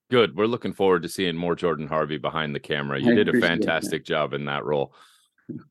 Good. 0.10 0.36
We're 0.36 0.48
looking 0.48 0.74
forward 0.74 1.04
to 1.04 1.10
seeing 1.10 1.36
more 1.36 1.56
Jordan 1.56 1.88
Harvey 1.88 2.18
behind 2.18 2.56
the 2.56 2.60
camera. 2.60 3.00
You 3.00 3.12
I 3.12 3.16
did 3.16 3.30
a 3.30 3.40
fantastic 3.40 4.04
that. 4.04 4.08
job 4.08 4.34
in 4.34 4.46
that 4.46 4.66
role. 4.66 4.94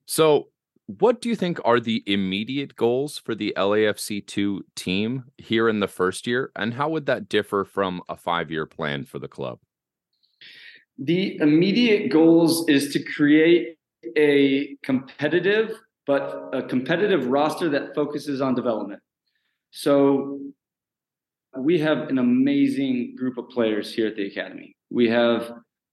So, 0.07 0.48
what 0.86 1.20
do 1.20 1.28
you 1.28 1.34
think 1.34 1.59
are 1.64 1.80
the 1.80 2.05
immediate 2.07 2.76
goals 2.76 3.18
for 3.18 3.34
the 3.34 3.52
LAFC2 3.57 4.61
team 4.76 5.24
here 5.38 5.68
in 5.68 5.80
the 5.80 5.88
first 5.88 6.26
year? 6.26 6.52
And 6.55 6.74
how 6.74 6.90
would 6.90 7.07
that 7.07 7.28
differ 7.28 7.64
from 7.64 8.02
a 8.09 8.16
five 8.16 8.52
year 8.52 8.66
plan 8.66 9.05
for 9.05 9.18
the 9.18 9.26
club? 9.26 9.59
The 10.99 11.36
immediate 11.40 12.11
goals 12.11 12.68
is 12.68 12.92
to 12.92 13.03
create 13.03 13.76
a 14.16 14.76
competitive, 14.82 15.80
but 16.07 16.51
a 16.53 16.62
competitive 16.62 17.26
roster 17.26 17.68
that 17.70 17.95
focuses 17.95 18.40
on 18.40 18.55
development. 18.55 19.01
So 19.70 20.40
we 21.57 21.78
have 21.80 22.09
an 22.09 22.18
amazing 22.18 23.16
group 23.16 23.38
of 23.38 23.49
players 23.49 23.95
here 23.95 24.07
at 24.07 24.16
the 24.16 24.26
academy. 24.26 24.76
We 24.90 25.09
have 25.09 25.53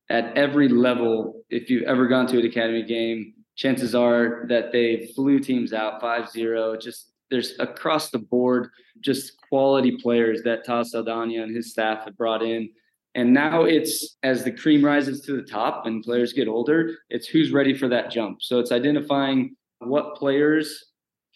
at 0.09 0.37
every 0.37 0.67
level, 0.67 1.43
if 1.49 1.69
you've 1.69 1.83
ever 1.83 2.07
gone 2.07 2.27
to 2.27 2.39
an 2.39 2.45
academy 2.45 2.83
game, 2.83 3.33
chances 3.55 3.95
are 3.95 4.45
that 4.49 4.71
they 4.71 5.11
flew 5.15 5.39
teams 5.39 5.73
out 5.73 6.01
5-0. 6.01 6.81
Just 6.81 7.11
there's 7.29 7.57
across 7.59 8.09
the 8.09 8.19
board 8.19 8.69
just 8.99 9.39
quality 9.49 9.97
players 9.97 10.43
that 10.43 10.65
Todd 10.65 10.85
Saldana 10.85 11.41
and 11.41 11.55
his 11.55 11.71
staff 11.71 12.05
have 12.05 12.17
brought 12.17 12.43
in. 12.43 12.69
And 13.13 13.33
now 13.33 13.63
it's 13.63 14.17
as 14.23 14.43
the 14.43 14.51
cream 14.51 14.83
rises 14.83 15.21
to 15.21 15.35
the 15.35 15.41
top 15.41 15.85
and 15.85 16.03
players 16.03 16.33
get 16.33 16.47
older, 16.47 16.95
it's 17.09 17.27
who's 17.27 17.51
ready 17.51 17.73
for 17.73 17.89
that 17.89 18.09
jump. 18.09 18.41
So 18.41 18.59
it's 18.59 18.71
identifying 18.71 19.55
what 19.79 20.15
players 20.15 20.91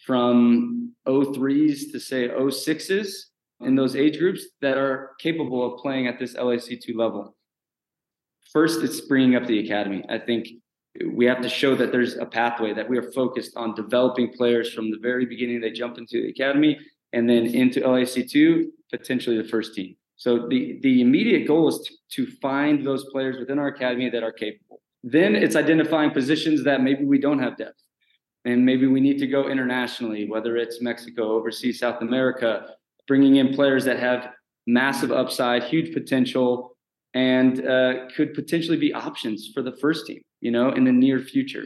from 0.06 0.94
03s 1.08 1.92
to 1.92 2.00
say 2.00 2.30
06s 2.30 3.10
in 3.62 3.76
those 3.76 3.96
age 3.96 4.20
groups 4.20 4.46
that 4.62 4.78
are 4.78 5.12
capable 5.20 5.74
of 5.74 5.80
playing 5.80 6.08
at 6.08 6.20
this 6.20 6.36
LAC2 6.36 6.96
level. 6.96 7.36
First, 8.54 8.84
it's 8.84 9.02
bringing 9.02 9.36
up 9.36 9.46
the 9.46 9.60
academy. 9.60 10.04
I 10.08 10.20
think 10.20 10.48
we 11.12 11.26
have 11.26 11.42
to 11.42 11.50
show 11.50 11.76
that 11.76 11.92
there's 11.92 12.16
a 12.16 12.26
pathway 12.26 12.74
that 12.74 12.90
we 12.90 12.98
are 12.98 13.12
focused 13.12 13.58
on 13.58 13.76
developing 13.76 14.32
players 14.32 14.72
from 14.72 14.92
the 14.92 14.98
very 15.02 15.26
beginning 15.26 15.60
they 15.60 15.72
jump 15.72 15.98
into 15.98 16.22
the 16.22 16.30
academy 16.30 16.78
and 17.12 17.30
then 17.30 17.48
into 17.48 17.82
LAC2, 17.82 18.66
potentially 18.92 19.42
the 19.42 19.48
first 19.48 19.74
team. 19.74 19.96
So 20.16 20.48
the 20.48 20.80
the 20.82 21.02
immediate 21.02 21.48
goal 21.48 21.68
is 21.68 21.80
to, 21.80 22.26
to 22.26 22.32
find 22.38 22.86
those 22.86 23.06
players 23.12 23.38
within 23.38 23.60
our 23.60 23.68
academy 23.68 24.10
that 24.10 24.24
are 24.24 24.32
capable. 24.32 24.82
Then 25.04 25.36
it's 25.36 25.56
identifying 25.56 26.12
positions 26.12 26.64
that 26.64 26.82
maybe 26.82 27.06
we 27.06 27.20
don't 27.20 27.40
have 27.40 27.58
depth. 27.58 27.82
And 28.46 28.66
maybe 28.66 28.88
we 28.88 29.02
need 29.02 29.18
to 29.20 29.28
go 29.28 29.50
internationally, 29.50 30.28
whether 30.30 30.56
it's 30.56 30.82
Mexico, 30.82 31.36
overseas, 31.36 31.80
South 31.80 32.02
America, 32.02 32.68
bringing 33.08 33.36
in 33.38 33.54
players 33.54 33.86
that 33.86 34.00
have 34.00 34.30
massive 34.68 35.12
upside, 35.12 35.64
huge 35.64 35.94
potential, 35.94 36.76
and 37.14 37.66
uh, 37.66 38.08
could 38.16 38.34
potentially 38.34 38.78
be 38.78 38.94
options 38.94 39.52
for 39.54 39.62
the 39.62 39.72
first 39.78 40.06
team, 40.06 40.22
you 40.42 40.52
know, 40.52 40.70
in 40.72 40.84
the 40.84 40.92
near 40.92 41.20
future. 41.20 41.66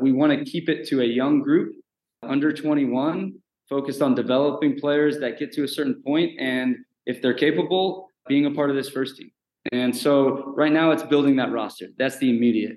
We 0.00 0.12
want 0.12 0.32
to 0.32 0.44
keep 0.44 0.68
it 0.68 0.86
to 0.88 1.00
a 1.00 1.04
young 1.04 1.40
group, 1.40 1.74
under 2.22 2.52
21, 2.52 3.34
focused 3.68 4.02
on 4.02 4.14
developing 4.14 4.78
players 4.78 5.18
that 5.20 5.38
get 5.38 5.52
to 5.52 5.64
a 5.64 5.68
certain 5.68 6.02
point 6.02 6.32
and 6.38 6.76
if 7.08 7.20
they're 7.20 7.34
capable, 7.34 8.10
being 8.28 8.46
a 8.46 8.50
part 8.52 8.70
of 8.70 8.76
this 8.76 8.90
first 8.90 9.16
team. 9.16 9.32
And 9.72 9.96
so 9.96 10.52
right 10.56 10.72
now 10.72 10.92
it's 10.92 11.02
building 11.02 11.36
that 11.36 11.50
roster. 11.50 11.88
That's 11.98 12.18
the 12.18 12.30
immediate. 12.30 12.76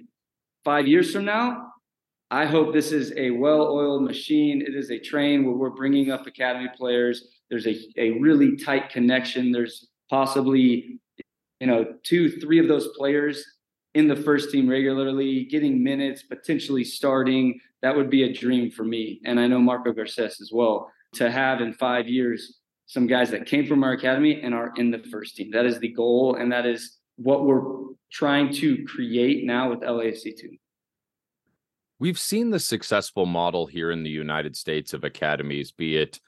Five 0.63 0.87
years 0.87 1.13
from 1.13 1.25
now, 1.25 1.67
I 2.31 2.45
hope 2.45 2.73
this 2.73 2.91
is 2.93 3.13
a 3.17 3.31
well 3.31 3.67
oiled 3.67 4.03
machine. 4.03 4.63
It 4.65 4.73
is 4.73 4.89
a 4.89 4.99
train 4.99 5.45
where 5.45 5.53
we're 5.53 5.69
bringing 5.69 6.11
up 6.11 6.25
academy 6.25 6.69
players. 6.75 7.27
There's 7.49 7.67
a, 7.67 7.77
a 7.97 8.11
really 8.11 8.55
tight 8.55 8.89
connection. 8.89 9.51
There's 9.51 9.89
possibly, 10.09 10.99
you 11.59 11.67
know, 11.67 11.85
two, 12.03 12.31
three 12.39 12.59
of 12.59 12.69
those 12.69 12.87
players 12.97 13.45
in 13.93 14.07
the 14.07 14.15
first 14.15 14.51
team 14.51 14.69
regularly, 14.69 15.43
getting 15.45 15.83
minutes, 15.83 16.23
potentially 16.23 16.85
starting. 16.85 17.59
That 17.81 17.95
would 17.95 18.09
be 18.09 18.23
a 18.23 18.33
dream 18.33 18.71
for 18.71 18.85
me. 18.85 19.19
And 19.25 19.37
I 19.37 19.47
know 19.47 19.59
Marco 19.59 19.91
Garces 19.91 20.39
as 20.39 20.51
well 20.53 20.89
to 21.15 21.29
have 21.29 21.59
in 21.59 21.73
five 21.73 22.07
years 22.07 22.60
some 22.91 23.07
guys 23.07 23.31
that 23.31 23.45
came 23.45 23.65
from 23.65 23.85
our 23.85 23.93
academy 23.93 24.41
and 24.43 24.53
are 24.53 24.73
in 24.75 24.91
the 24.91 24.99
first 24.99 25.37
team. 25.37 25.49
That 25.51 25.65
is 25.65 25.79
the 25.79 25.87
goal, 25.87 26.35
and 26.35 26.51
that 26.51 26.65
is 26.65 26.97
what 27.15 27.45
we're 27.45 27.85
trying 28.11 28.51
to 28.55 28.83
create 28.83 29.45
now 29.45 29.69
with 29.69 29.79
LAFC2. 29.79 30.59
We've 31.99 32.19
seen 32.19 32.49
the 32.49 32.59
successful 32.59 33.25
model 33.25 33.65
here 33.65 33.91
in 33.91 34.03
the 34.03 34.09
United 34.09 34.57
States 34.57 34.91
of 34.91 35.05
academies, 35.05 35.71
be 35.71 35.95
it 35.95 36.19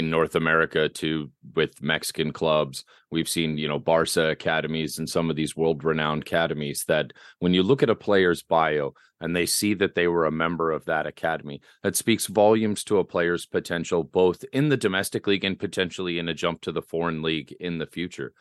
in 0.00 0.08
North 0.08 0.34
America 0.34 0.88
to 0.88 1.30
with 1.54 1.82
Mexican 1.82 2.32
clubs. 2.32 2.86
We've 3.10 3.28
seen, 3.28 3.58
you 3.58 3.68
know, 3.68 3.78
Barca 3.78 4.30
academies 4.30 4.98
and 4.98 5.06
some 5.06 5.28
of 5.28 5.36
these 5.36 5.54
world 5.54 5.84
renowned 5.84 6.22
academies 6.22 6.84
that 6.88 7.12
when 7.38 7.52
you 7.52 7.62
look 7.62 7.82
at 7.82 7.90
a 7.90 7.94
player's 7.94 8.42
bio 8.42 8.94
and 9.20 9.36
they 9.36 9.44
see 9.44 9.74
that 9.74 9.94
they 9.94 10.08
were 10.08 10.24
a 10.24 10.30
member 10.30 10.70
of 10.70 10.86
that 10.86 11.06
academy, 11.06 11.60
that 11.82 11.96
speaks 11.96 12.26
volumes 12.26 12.82
to 12.84 12.96
a 12.96 13.04
player's 13.04 13.44
potential, 13.44 14.02
both 14.02 14.42
in 14.54 14.70
the 14.70 14.76
domestic 14.78 15.26
league 15.26 15.44
and 15.44 15.58
potentially 15.58 16.18
in 16.18 16.30
a 16.30 16.34
jump 16.34 16.62
to 16.62 16.72
the 16.72 16.80
foreign 16.80 17.20
league 17.20 17.54
in 17.60 17.76
the 17.76 17.86
future. 17.86 18.32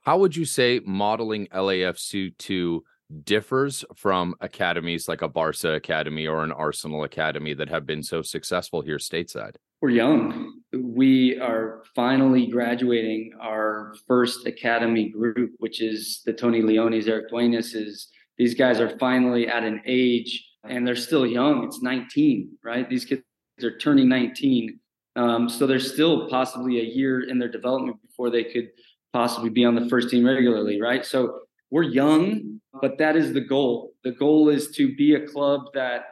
How 0.00 0.18
would 0.18 0.34
you 0.34 0.44
say 0.44 0.80
modeling 0.84 1.46
LAFC 1.54 2.36
2 2.36 2.82
differs 3.22 3.84
from 3.94 4.34
academies 4.40 5.06
like 5.06 5.22
a 5.22 5.28
Barca 5.28 5.74
academy 5.74 6.26
or 6.26 6.42
an 6.42 6.50
Arsenal 6.50 7.04
academy 7.04 7.54
that 7.54 7.68
have 7.68 7.86
been 7.86 8.02
so 8.02 8.22
successful 8.22 8.82
here 8.82 8.98
stateside? 8.98 9.54
We're 9.82 9.90
young. 9.90 10.62
We 10.72 11.38
are 11.38 11.82
finally 11.94 12.46
graduating 12.46 13.32
our 13.38 13.94
first 14.08 14.46
academy 14.46 15.10
group, 15.10 15.52
which 15.58 15.82
is 15.82 16.22
the 16.24 16.32
Tony 16.32 16.62
Leones, 16.62 17.06
Eric 17.06 17.28
Duenas. 17.28 18.08
These 18.38 18.54
guys 18.54 18.80
are 18.80 18.96
finally 18.98 19.48
at 19.48 19.64
an 19.64 19.82
age 19.84 20.48
and 20.64 20.86
they're 20.86 20.96
still 20.96 21.26
young. 21.26 21.62
It's 21.64 21.82
19, 21.82 22.56
right? 22.64 22.88
These 22.88 23.04
kids 23.04 23.22
are 23.62 23.76
turning 23.76 24.08
19. 24.08 24.80
Um, 25.14 25.46
so 25.50 25.66
there's 25.66 25.92
still 25.92 26.26
possibly 26.30 26.80
a 26.80 26.84
year 26.84 27.28
in 27.28 27.38
their 27.38 27.50
development 27.50 28.00
before 28.00 28.30
they 28.30 28.44
could 28.44 28.70
possibly 29.12 29.50
be 29.50 29.66
on 29.66 29.74
the 29.74 29.88
first 29.90 30.08
team 30.08 30.24
regularly, 30.24 30.80
right? 30.80 31.04
So 31.04 31.40
we're 31.70 31.82
young, 31.82 32.62
but 32.80 32.96
that 32.96 33.14
is 33.14 33.34
the 33.34 33.42
goal. 33.42 33.92
The 34.04 34.12
goal 34.12 34.48
is 34.48 34.70
to 34.72 34.94
be 34.94 35.16
a 35.16 35.26
club 35.26 35.64
that 35.74 36.06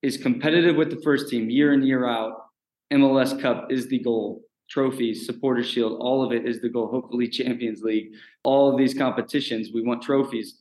is 0.00 0.16
competitive 0.16 0.76
with 0.76 0.88
the 0.88 1.00
first 1.02 1.28
team 1.28 1.50
year 1.50 1.74
in, 1.74 1.82
year 1.82 2.06
out. 2.06 2.43
MLS 2.92 3.40
Cup 3.40 3.70
is 3.70 3.88
the 3.88 3.98
goal. 3.98 4.42
Trophies, 4.70 5.26
Supporter 5.26 5.62
Shield, 5.62 5.98
all 6.00 6.24
of 6.24 6.32
it 6.32 6.46
is 6.46 6.60
the 6.60 6.68
goal. 6.68 6.88
Hopefully, 6.88 7.28
Champions 7.40 7.82
League, 7.82 8.12
all 8.44 8.70
of 8.70 8.78
these 8.78 8.94
competitions, 8.94 9.70
we 9.72 9.82
want 9.82 10.02
trophies. 10.02 10.60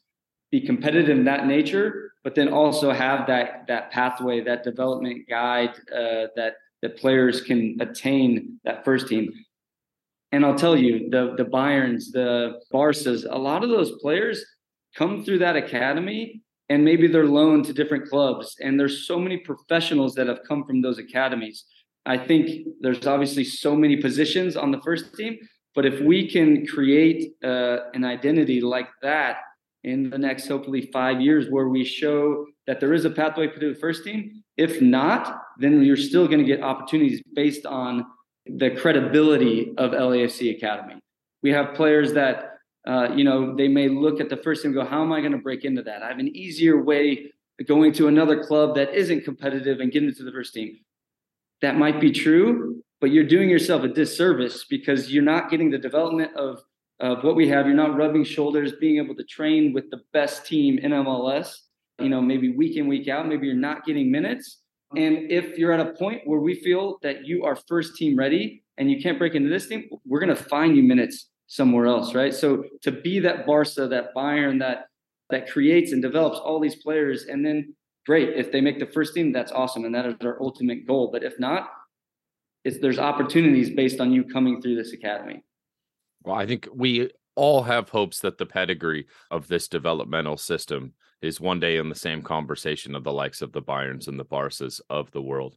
Be 0.51 0.61
competitive 0.61 1.17
in 1.17 1.25
that 1.25 1.47
nature, 1.47 2.13
but 2.23 2.35
then 2.35 2.49
also 2.49 2.91
have 2.91 3.25
that 3.27 3.65
that 3.67 3.91
pathway, 3.91 4.41
that 4.41 4.63
development 4.63 5.27
guide 5.27 5.71
uh, 5.91 6.27
that 6.35 6.55
that 6.81 6.97
players 6.97 7.41
can 7.41 7.77
attain 7.79 8.59
that 8.63 8.85
first 8.85 9.07
team. 9.07 9.31
And 10.31 10.45
I'll 10.45 10.55
tell 10.55 10.77
you, 10.77 11.09
the 11.09 11.33
the 11.37 11.45
Bayerns, 11.45 12.11
the 12.11 12.61
Barças, 12.71 13.25
a 13.29 13.37
lot 13.37 13.63
of 13.63 13.69
those 13.69 13.93
players 13.99 14.45
come 14.95 15.23
through 15.23 15.39
that 15.39 15.55
academy 15.55 16.43
and 16.69 16.83
maybe 16.83 17.07
they're 17.07 17.27
loaned 17.27 17.65
to 17.65 17.73
different 17.73 18.09
clubs. 18.09 18.55
And 18.61 18.79
there's 18.79 19.07
so 19.07 19.19
many 19.19 19.37
professionals 19.37 20.15
that 20.15 20.27
have 20.27 20.39
come 20.47 20.65
from 20.65 20.81
those 20.81 20.97
academies. 20.97 21.65
I 22.05 22.17
think 22.17 22.67
there's 22.81 23.07
obviously 23.07 23.43
so 23.43 23.75
many 23.75 23.97
positions 23.97 24.57
on 24.57 24.71
the 24.71 24.81
first 24.81 25.15
team, 25.15 25.37
but 25.75 25.85
if 25.85 26.01
we 26.01 26.29
can 26.29 26.65
create 26.67 27.33
uh, 27.43 27.77
an 27.93 28.03
identity 28.03 28.61
like 28.61 28.89
that 29.01 29.37
in 29.83 30.09
the 30.09 30.17
next 30.17 30.47
hopefully 30.47 30.89
five 30.93 31.21
years, 31.21 31.47
where 31.49 31.67
we 31.67 31.83
show 31.83 32.45
that 32.67 32.79
there 32.79 32.93
is 32.93 33.05
a 33.05 33.09
pathway 33.09 33.47
to 33.47 33.73
the 33.73 33.79
first 33.79 34.03
team, 34.03 34.43
if 34.57 34.81
not, 34.81 35.41
then 35.57 35.83
you're 35.83 35.97
still 35.97 36.27
going 36.27 36.39
to 36.39 36.45
get 36.45 36.61
opportunities 36.61 37.21
based 37.33 37.65
on 37.65 38.05
the 38.45 38.71
credibility 38.71 39.73
of 39.77 39.91
LAFC 39.91 40.55
Academy. 40.55 40.99
We 41.41 41.51
have 41.51 41.73
players 41.73 42.13
that, 42.13 42.57
uh, 42.87 43.09
you 43.15 43.23
know, 43.23 43.55
they 43.55 43.67
may 43.67 43.89
look 43.89 44.19
at 44.21 44.29
the 44.29 44.37
first 44.37 44.61
team 44.61 44.71
and 44.71 44.75
go, 44.75 44.85
how 44.85 45.01
am 45.01 45.11
I 45.11 45.19
going 45.19 45.31
to 45.33 45.37
break 45.37 45.65
into 45.65 45.81
that? 45.83 46.03
I 46.03 46.09
have 46.09 46.19
an 46.19 46.35
easier 46.35 46.81
way 46.81 47.31
going 47.67 47.93
to 47.93 48.07
another 48.07 48.43
club 48.43 48.75
that 48.75 48.93
isn't 48.93 49.23
competitive 49.23 49.79
and 49.79 49.91
getting 49.91 50.09
into 50.09 50.23
the 50.23 50.31
first 50.31 50.53
team. 50.53 50.77
That 51.63 51.77
might 51.77 51.99
be 51.99 52.11
true, 52.11 52.83
but 53.01 53.09
you're 53.09 53.23
doing 53.23 53.49
yourself 53.49 53.83
a 53.83 53.87
disservice 53.87 54.65
because 54.69 55.11
you're 55.11 55.23
not 55.23 55.49
getting 55.49 55.71
the 55.71 55.79
development 55.79 56.35
of, 56.35 56.61
of 56.99 57.23
what 57.23 57.35
we 57.35 57.47
have. 57.49 57.65
You're 57.65 57.75
not 57.75 57.97
rubbing 57.97 58.23
shoulders, 58.23 58.73
being 58.79 59.03
able 59.03 59.15
to 59.15 59.23
train 59.23 59.73
with 59.73 59.89
the 59.89 60.01
best 60.13 60.45
team 60.45 60.77
in 60.77 60.91
MLS, 60.91 61.55
you 61.99 62.09
know, 62.09 62.21
maybe 62.21 62.55
week 62.55 62.77
in, 62.77 62.87
week 62.87 63.07
out. 63.07 63.27
Maybe 63.27 63.47
you're 63.47 63.55
not 63.55 63.83
getting 63.83 64.11
minutes 64.11 64.59
and 64.95 65.31
if 65.31 65.57
you're 65.57 65.71
at 65.71 65.79
a 65.79 65.93
point 65.93 66.21
where 66.25 66.39
we 66.39 66.55
feel 66.55 66.99
that 67.01 67.25
you 67.25 67.43
are 67.45 67.55
first 67.55 67.95
team 67.95 68.15
ready 68.15 68.63
and 68.77 68.91
you 68.91 69.01
can't 69.01 69.17
break 69.17 69.33
into 69.33 69.49
this 69.49 69.67
team, 69.67 69.89
we're 70.05 70.19
going 70.19 70.35
to 70.35 70.43
find 70.43 70.75
you 70.75 70.83
minutes 70.83 71.29
somewhere 71.47 71.87
else, 71.87 72.13
right? 72.13 72.33
So 72.33 72.65
to 72.83 72.91
be 72.91 73.19
that 73.19 73.45
Barca, 73.45 73.87
that 73.87 74.13
Bayern, 74.15 74.59
that 74.59 74.85
that 75.29 75.49
creates 75.49 75.93
and 75.93 76.01
develops 76.01 76.37
all 76.37 76.59
these 76.59 76.75
players, 76.75 77.25
and 77.25 77.43
then 77.43 77.73
great 78.05 78.29
if 78.35 78.51
they 78.51 78.61
make 78.61 78.79
the 78.79 78.85
first 78.85 79.13
team, 79.13 79.31
that's 79.31 79.51
awesome, 79.51 79.85
and 79.85 79.95
that 79.95 80.05
is 80.05 80.15
our 80.21 80.41
ultimate 80.41 80.87
goal. 80.87 81.09
But 81.11 81.23
if 81.23 81.39
not, 81.39 81.69
it's 82.63 82.79
there's 82.79 82.99
opportunities 82.99 83.69
based 83.69 83.99
on 83.99 84.11
you 84.11 84.23
coming 84.23 84.61
through 84.61 84.75
this 84.75 84.93
academy. 84.93 85.43
Well, 86.23 86.35
I 86.35 86.45
think 86.45 86.67
we 86.73 87.09
all 87.35 87.63
have 87.63 87.89
hopes 87.89 88.19
that 88.21 88.37
the 88.37 88.45
pedigree 88.45 89.07
of 89.31 89.47
this 89.47 89.67
developmental 89.67 90.37
system 90.37 90.93
is 91.21 91.39
one 91.41 91.59
day 91.59 91.77
in 91.77 91.89
the 91.89 91.95
same 91.95 92.21
conversation 92.21 92.95
of 92.95 93.03
the 93.03 93.13
likes 93.13 93.41
of 93.41 93.51
the 93.51 93.61
Bayerns 93.61 94.07
and 94.07 94.19
the 94.19 94.25
Barças 94.25 94.81
of 94.89 95.11
the 95.11 95.21
world. 95.21 95.55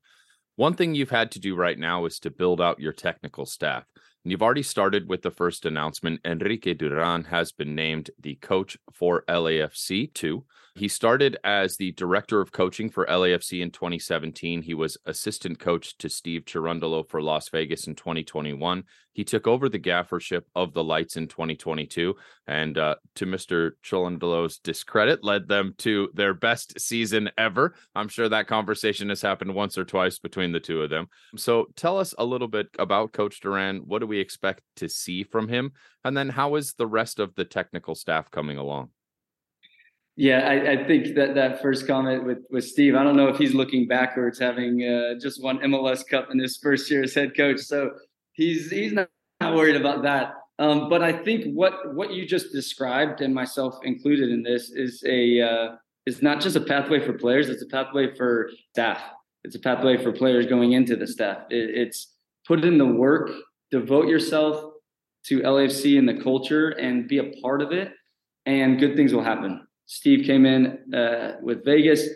One 0.57 0.75
thing 0.75 0.95
you've 0.95 1.11
had 1.11 1.31
to 1.33 1.41
do 1.41 1.55
right 1.55 1.79
now 1.79 2.07
is 2.07 2.19
to 2.21 2.31
build 2.31 2.61
out 2.61 2.81
your 2.81 2.93
technical 2.93 3.45
staff. 3.45 3.85
You've 4.29 4.43
already 4.43 4.65
started 4.65 5.09
with 5.09 5.23
the 5.23 5.31
first 5.31 5.67
announcement. 5.67 6.21
Enrique 6.25 6.75
Duran 6.75 7.23
has 7.25 7.53
been 7.53 7.77
named 7.77 8.11
the 8.21 8.35
coach 8.35 8.77
for 8.93 9.23
LAFC 9.29 10.13
2. 10.15 10.45
He 10.75 10.89
started 10.89 11.37
as 11.45 11.77
the 11.77 11.93
director 11.93 12.41
of 12.41 12.51
coaching 12.51 12.91
for 12.91 13.07
LAFC 13.07 13.63
in 13.63 13.71
2017. 13.71 14.63
He 14.63 14.75
was 14.75 14.99
assistant 15.07 15.61
coach 15.61 15.97
to 15.99 16.09
Steve 16.09 16.45
Cherundolo 16.45 17.09
for 17.09 17.23
Las 17.23 17.49
Vegas 17.51 17.87
in 17.87 17.95
2021. 17.95 18.83
He 19.17 19.25
took 19.25 19.47
over 19.47 19.71
the 19.71 19.79
gaffership 19.79 20.43
of 20.55 20.75
the 20.75 20.85
Lights 20.85 21.17
in 21.17 21.27
2022, 21.27 22.15
and 22.47 22.77
uh, 22.77 22.97
to 23.15 23.25
Mr. 23.25 23.71
Cherundolo's 23.83 24.59
discredit, 24.59 25.25
led 25.25 25.49
them 25.49 25.75
to 25.79 26.11
their 26.13 26.35
best 26.35 26.79
season 26.79 27.31
ever. 27.39 27.75
I'm 27.95 28.09
sure 28.09 28.29
that 28.29 28.47
conversation 28.47 29.09
has 29.09 29.23
happened 29.23 29.55
once 29.55 29.79
or 29.79 29.87
twice 29.87 30.19
between 30.19 30.53
the 30.53 30.61
two 30.61 30.83
of 30.83 30.91
them. 30.91 31.07
So 31.35 31.69
tell 31.77 31.99
us 31.99 32.15
a 32.19 32.27
little 32.27 32.47
bit 32.47 32.67
about 32.79 33.15
Coach 33.15 33.41
Duran. 33.41 33.85
What 33.87 34.01
do 34.01 34.07
we 34.07 34.21
expect 34.21 34.61
to 34.77 34.89
see 34.91 35.25
from 35.25 35.49
him? 35.49 35.73
And 36.05 36.15
then 36.15 36.29
how 36.29 36.57
is 36.57 36.75
the 36.75 36.87
rest 36.87 37.19
of 37.19 37.35
the 37.37 37.47
technical 37.47 37.95
staff 37.95 38.31
coming 38.31 38.59
along? 38.59 38.91
Yeah, 40.15 40.41
I, 40.47 40.73
I, 40.73 40.85
think 40.87 41.15
that 41.15 41.35
that 41.37 41.63
first 41.63 41.87
comment 41.87 42.25
with 42.25 42.39
with 42.51 42.65
Steve, 42.65 42.95
I 42.95 43.03
don't 43.03 43.17
know 43.17 43.29
if 43.29 43.39
he's 43.39 43.55
looking 43.55 43.87
backwards, 43.87 44.39
having 44.39 44.83
uh, 44.83 45.19
just 45.19 45.43
won 45.43 45.59
MLS 45.61 46.07
Cup 46.07 46.29
in 46.31 46.39
his 46.39 46.59
first 46.59 46.91
year 46.91 47.03
as 47.03 47.15
head 47.15 47.35
coach. 47.35 47.61
So 47.61 47.93
he's 48.37 48.71
he's 48.71 48.93
not, 48.93 49.09
worried 49.41 49.77
about 49.77 50.03
that. 50.03 50.35
Um, 50.59 50.89
but 50.89 51.03
I 51.03 51.13
think 51.13 51.55
what 51.55 51.95
what 51.95 52.13
you 52.13 52.27
just 52.27 52.53
described, 52.53 53.21
and 53.21 53.35
myself 53.35 53.79
included 53.83 54.31
in 54.31 54.43
this, 54.43 54.71
is 54.71 55.03
a 55.07 55.41
uh, 55.41 55.77
is 56.07 56.23
not 56.23 56.41
just 56.41 56.57
a 56.57 56.61
pathway 56.61 57.05
for 57.05 57.13
players; 57.13 57.49
it's 57.49 57.63
a 57.63 57.67
pathway 57.67 58.15
for 58.15 58.51
staff. 58.73 59.03
It's 59.45 59.57
a 59.57 59.61
pathway 59.61 60.03
for 60.03 60.13
players 60.13 60.47
going 60.47 60.73
into 60.73 60.97
the 60.97 61.07
staff. 61.07 61.39
It, 61.51 61.71
it's 61.71 62.13
put 62.47 62.65
in 62.65 62.79
the 62.79 62.87
work, 62.87 63.31
devote 63.71 64.09
yourself 64.09 64.73
to 65.27 65.41
LAFC 65.41 65.99
and 65.99 66.09
the 66.09 66.23
culture, 66.23 66.71
and 66.71 67.07
be 67.09 67.19
a 67.19 67.33
part 67.43 67.61
of 67.61 67.73
it, 67.73 67.93
and 68.47 68.79
good 68.79 68.97
things 68.97 69.13
will 69.13 69.25
happen 69.25 69.67
Steve 69.87 70.27
came 70.27 70.45
in 70.45 70.95
uh, 70.95 71.37
with 71.41 71.65
Vegas. 71.65 72.09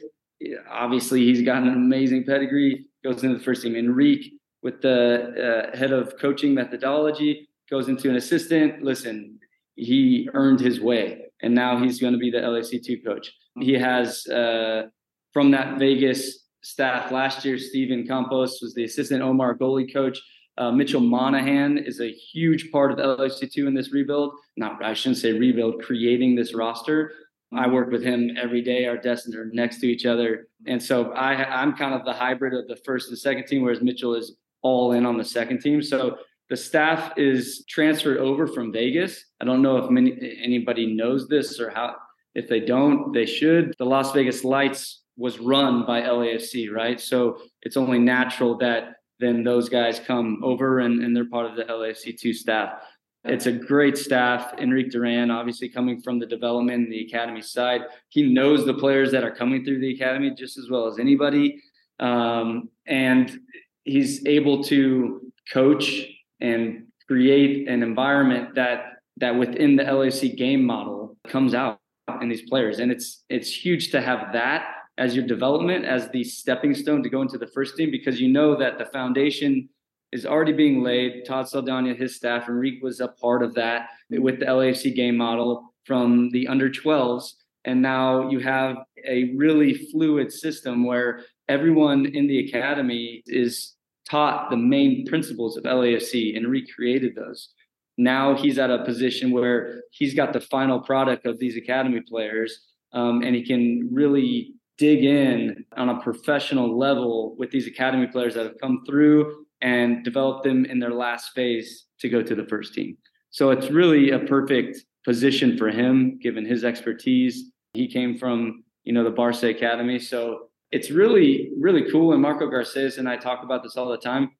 Obviously, 0.70 1.24
he's 1.24 1.42
got 1.42 1.62
an 1.62 1.68
amazing 1.68 2.24
pedigree. 2.24 2.86
Goes 3.02 3.22
into 3.22 3.38
the 3.38 3.44
first 3.44 3.62
team. 3.62 3.76
Enrique 3.76 4.30
with 4.62 4.82
the 4.82 5.70
uh, 5.72 5.76
head 5.76 5.92
of 5.92 6.18
coaching 6.18 6.54
methodology 6.54 7.48
goes 7.70 7.88
into 7.88 8.10
an 8.10 8.16
assistant. 8.16 8.82
Listen, 8.82 9.38
he 9.76 10.28
earned 10.34 10.60
his 10.60 10.80
way, 10.80 11.22
and 11.42 11.54
now 11.54 11.78
he's 11.82 12.00
going 12.00 12.12
to 12.12 12.18
be 12.18 12.30
the 12.30 12.40
LAC 12.40 12.82
two 12.82 13.00
coach. 13.04 13.32
He 13.58 13.74
has 13.74 14.26
uh, 14.26 14.84
from 15.32 15.50
that 15.52 15.78
Vegas 15.78 16.46
staff 16.62 17.10
last 17.10 17.44
year. 17.44 17.58
Stephen 17.58 18.06
Campos 18.06 18.60
was 18.60 18.74
the 18.74 18.84
assistant 18.84 19.22
Omar 19.22 19.56
goalie 19.56 19.92
coach. 19.92 20.20
Uh, 20.58 20.70
Mitchell 20.70 21.00
Monahan 21.00 21.78
is 21.78 22.00
a 22.00 22.12
huge 22.12 22.70
part 22.70 22.92
of 22.92 22.98
LAC2 22.98 23.66
in 23.66 23.72
this 23.72 23.92
rebuild. 23.92 24.34
Not, 24.58 24.84
I 24.84 24.92
shouldn't 24.92 25.16
say 25.18 25.32
rebuild, 25.32 25.82
creating 25.82 26.34
this 26.34 26.54
roster. 26.54 27.12
I 27.52 27.66
work 27.66 27.90
with 27.90 28.02
him 28.02 28.36
every 28.36 28.62
day. 28.62 28.86
Our 28.86 28.96
desks 28.96 29.34
are 29.34 29.46
next 29.52 29.80
to 29.80 29.86
each 29.86 30.06
other. 30.06 30.48
And 30.66 30.80
so 30.82 31.12
I, 31.12 31.62
I'm 31.62 31.74
kind 31.74 31.94
of 31.94 32.04
the 32.04 32.12
hybrid 32.12 32.52
of 32.52 32.68
the 32.68 32.76
first 32.84 33.08
and 33.08 33.18
second 33.18 33.46
team, 33.46 33.62
whereas 33.62 33.80
Mitchell 33.80 34.14
is 34.14 34.36
all 34.62 34.92
in 34.92 35.06
on 35.06 35.16
the 35.16 35.24
second 35.24 35.60
team. 35.60 35.82
So 35.82 36.18
the 36.48 36.56
staff 36.56 37.12
is 37.16 37.64
transferred 37.68 38.18
over 38.18 38.46
from 38.46 38.72
Vegas. 38.72 39.24
I 39.40 39.44
don't 39.44 39.62
know 39.62 39.76
if 39.76 39.90
many, 39.90 40.36
anybody 40.42 40.94
knows 40.94 41.28
this 41.28 41.60
or 41.60 41.70
how, 41.70 41.94
if 42.34 42.48
they 42.48 42.60
don't, 42.60 43.12
they 43.12 43.26
should. 43.26 43.74
The 43.78 43.84
Las 43.84 44.12
Vegas 44.12 44.44
Lights 44.44 45.02
was 45.16 45.38
run 45.38 45.86
by 45.86 46.02
LAFC, 46.02 46.72
right? 46.72 47.00
So 47.00 47.40
it's 47.62 47.76
only 47.76 47.98
natural 47.98 48.56
that 48.58 48.96
then 49.20 49.44
those 49.44 49.68
guys 49.68 50.00
come 50.00 50.40
over 50.42 50.80
and, 50.80 51.04
and 51.04 51.14
they're 51.14 51.28
part 51.28 51.46
of 51.46 51.56
the 51.56 51.64
LAFC2 51.64 52.34
staff. 52.34 52.82
It's 53.24 53.46
a 53.46 53.52
great 53.52 53.98
staff. 53.98 54.54
Enrique 54.58 54.88
Duran, 54.88 55.30
obviously 55.30 55.68
coming 55.68 56.00
from 56.00 56.18
the 56.18 56.26
development 56.26 56.84
and 56.84 56.92
the 56.92 57.06
academy 57.06 57.42
side, 57.42 57.82
he 58.08 58.22
knows 58.22 58.64
the 58.64 58.74
players 58.74 59.12
that 59.12 59.22
are 59.24 59.30
coming 59.30 59.62
through 59.62 59.80
the 59.80 59.94
academy 59.94 60.30
just 60.34 60.56
as 60.56 60.70
well 60.70 60.86
as 60.86 60.98
anybody. 60.98 61.60
Um, 61.98 62.70
and 62.86 63.38
he's 63.84 64.24
able 64.26 64.62
to 64.64 65.32
coach 65.52 66.06
and 66.40 66.86
create 67.06 67.68
an 67.68 67.82
environment 67.82 68.54
that 68.54 68.84
that 69.16 69.36
within 69.36 69.76
the 69.76 69.84
LAC 69.84 70.36
game 70.36 70.64
model 70.64 71.16
comes 71.28 71.54
out 71.54 71.78
in 72.22 72.28
these 72.28 72.48
players. 72.48 72.78
And 72.78 72.90
it's 72.90 73.24
it's 73.28 73.52
huge 73.52 73.90
to 73.90 74.00
have 74.00 74.32
that 74.32 74.66
as 74.98 75.14
your 75.14 75.26
development, 75.26 75.84
as 75.84 76.08
the 76.10 76.24
stepping 76.24 76.74
stone 76.74 77.02
to 77.02 77.08
go 77.08 77.22
into 77.22 77.38
the 77.38 77.46
first 77.48 77.76
team, 77.76 77.90
because 77.90 78.20
you 78.20 78.28
know 78.28 78.56
that 78.56 78.78
the 78.78 78.86
foundation 78.86 79.68
is 80.12 80.26
already 80.26 80.52
being 80.52 80.82
laid. 80.82 81.24
Todd 81.24 81.48
Saldana, 81.48 81.94
his 81.94 82.16
staff, 82.16 82.48
Enrique 82.48 82.82
was 82.82 83.00
a 83.00 83.08
part 83.08 83.42
of 83.42 83.54
that 83.54 83.88
with 84.10 84.40
the 84.40 84.46
LAFC 84.46 84.94
game 84.94 85.16
model 85.16 85.72
from 85.84 86.30
the 86.30 86.48
under 86.48 86.68
12s. 86.68 87.34
And 87.64 87.80
now 87.80 88.28
you 88.30 88.40
have 88.40 88.76
a 89.06 89.34
really 89.36 89.74
fluid 89.74 90.32
system 90.32 90.84
where 90.84 91.24
everyone 91.50 92.06
in 92.06 92.28
the 92.28 92.38
academy 92.48 93.22
is 93.26 93.74
taught 94.08 94.50
the 94.50 94.56
main 94.56 95.04
principles 95.04 95.56
of 95.56 95.64
LAFC 95.64 96.36
and 96.36 96.46
recreated 96.46 97.16
those. 97.16 97.50
Now 97.98 98.34
he's 98.34 98.58
at 98.58 98.70
a 98.70 98.84
position 98.84 99.32
where 99.32 99.82
he's 99.90 100.14
got 100.14 100.32
the 100.32 100.40
final 100.40 100.80
product 100.80 101.26
of 101.26 101.38
these 101.38 101.56
academy 101.56 102.00
players, 102.00 102.60
um, 102.92 103.22
and 103.22 103.34
he 103.34 103.44
can 103.44 103.88
really 103.92 104.54
dig 104.78 105.04
in 105.04 105.64
on 105.76 105.90
a 105.90 106.00
professional 106.00 106.78
level 106.78 107.36
with 107.36 107.50
these 107.50 107.66
academy 107.66 108.06
players 108.06 108.34
that 108.34 108.46
have 108.46 108.58
come 108.62 108.82
through 108.86 109.44
and 109.60 110.04
develop 110.04 110.42
them 110.42 110.64
in 110.64 110.78
their 110.78 110.94
last 110.94 111.32
phase 111.34 111.86
to 111.98 112.08
go 112.08 112.22
to 112.22 112.34
the 112.34 112.46
first 112.46 112.72
team. 112.72 112.96
So 113.30 113.50
it's 113.50 113.70
really 113.70 114.10
a 114.10 114.20
perfect 114.20 114.78
position 115.04 115.58
for 115.58 115.68
him, 115.68 116.18
given 116.22 116.46
his 116.46 116.64
expertise. 116.64 117.50
He 117.74 117.86
came 117.86 118.16
from, 118.16 118.64
you 118.84 118.92
know, 118.92 119.04
the 119.04 119.10
Barca 119.10 119.48
Academy. 119.48 119.98
So 119.98 120.49
it's 120.72 120.90
really, 120.90 121.50
really 121.58 121.90
cool. 121.90 122.12
And 122.12 122.22
Marco 122.22 122.48
Garces 122.48 122.98
and 122.98 123.08
I 123.08 123.16
talk 123.16 123.42
about 123.42 123.62
this 123.62 123.76
all 123.76 123.88
the 123.88 123.98
time. 123.98 124.30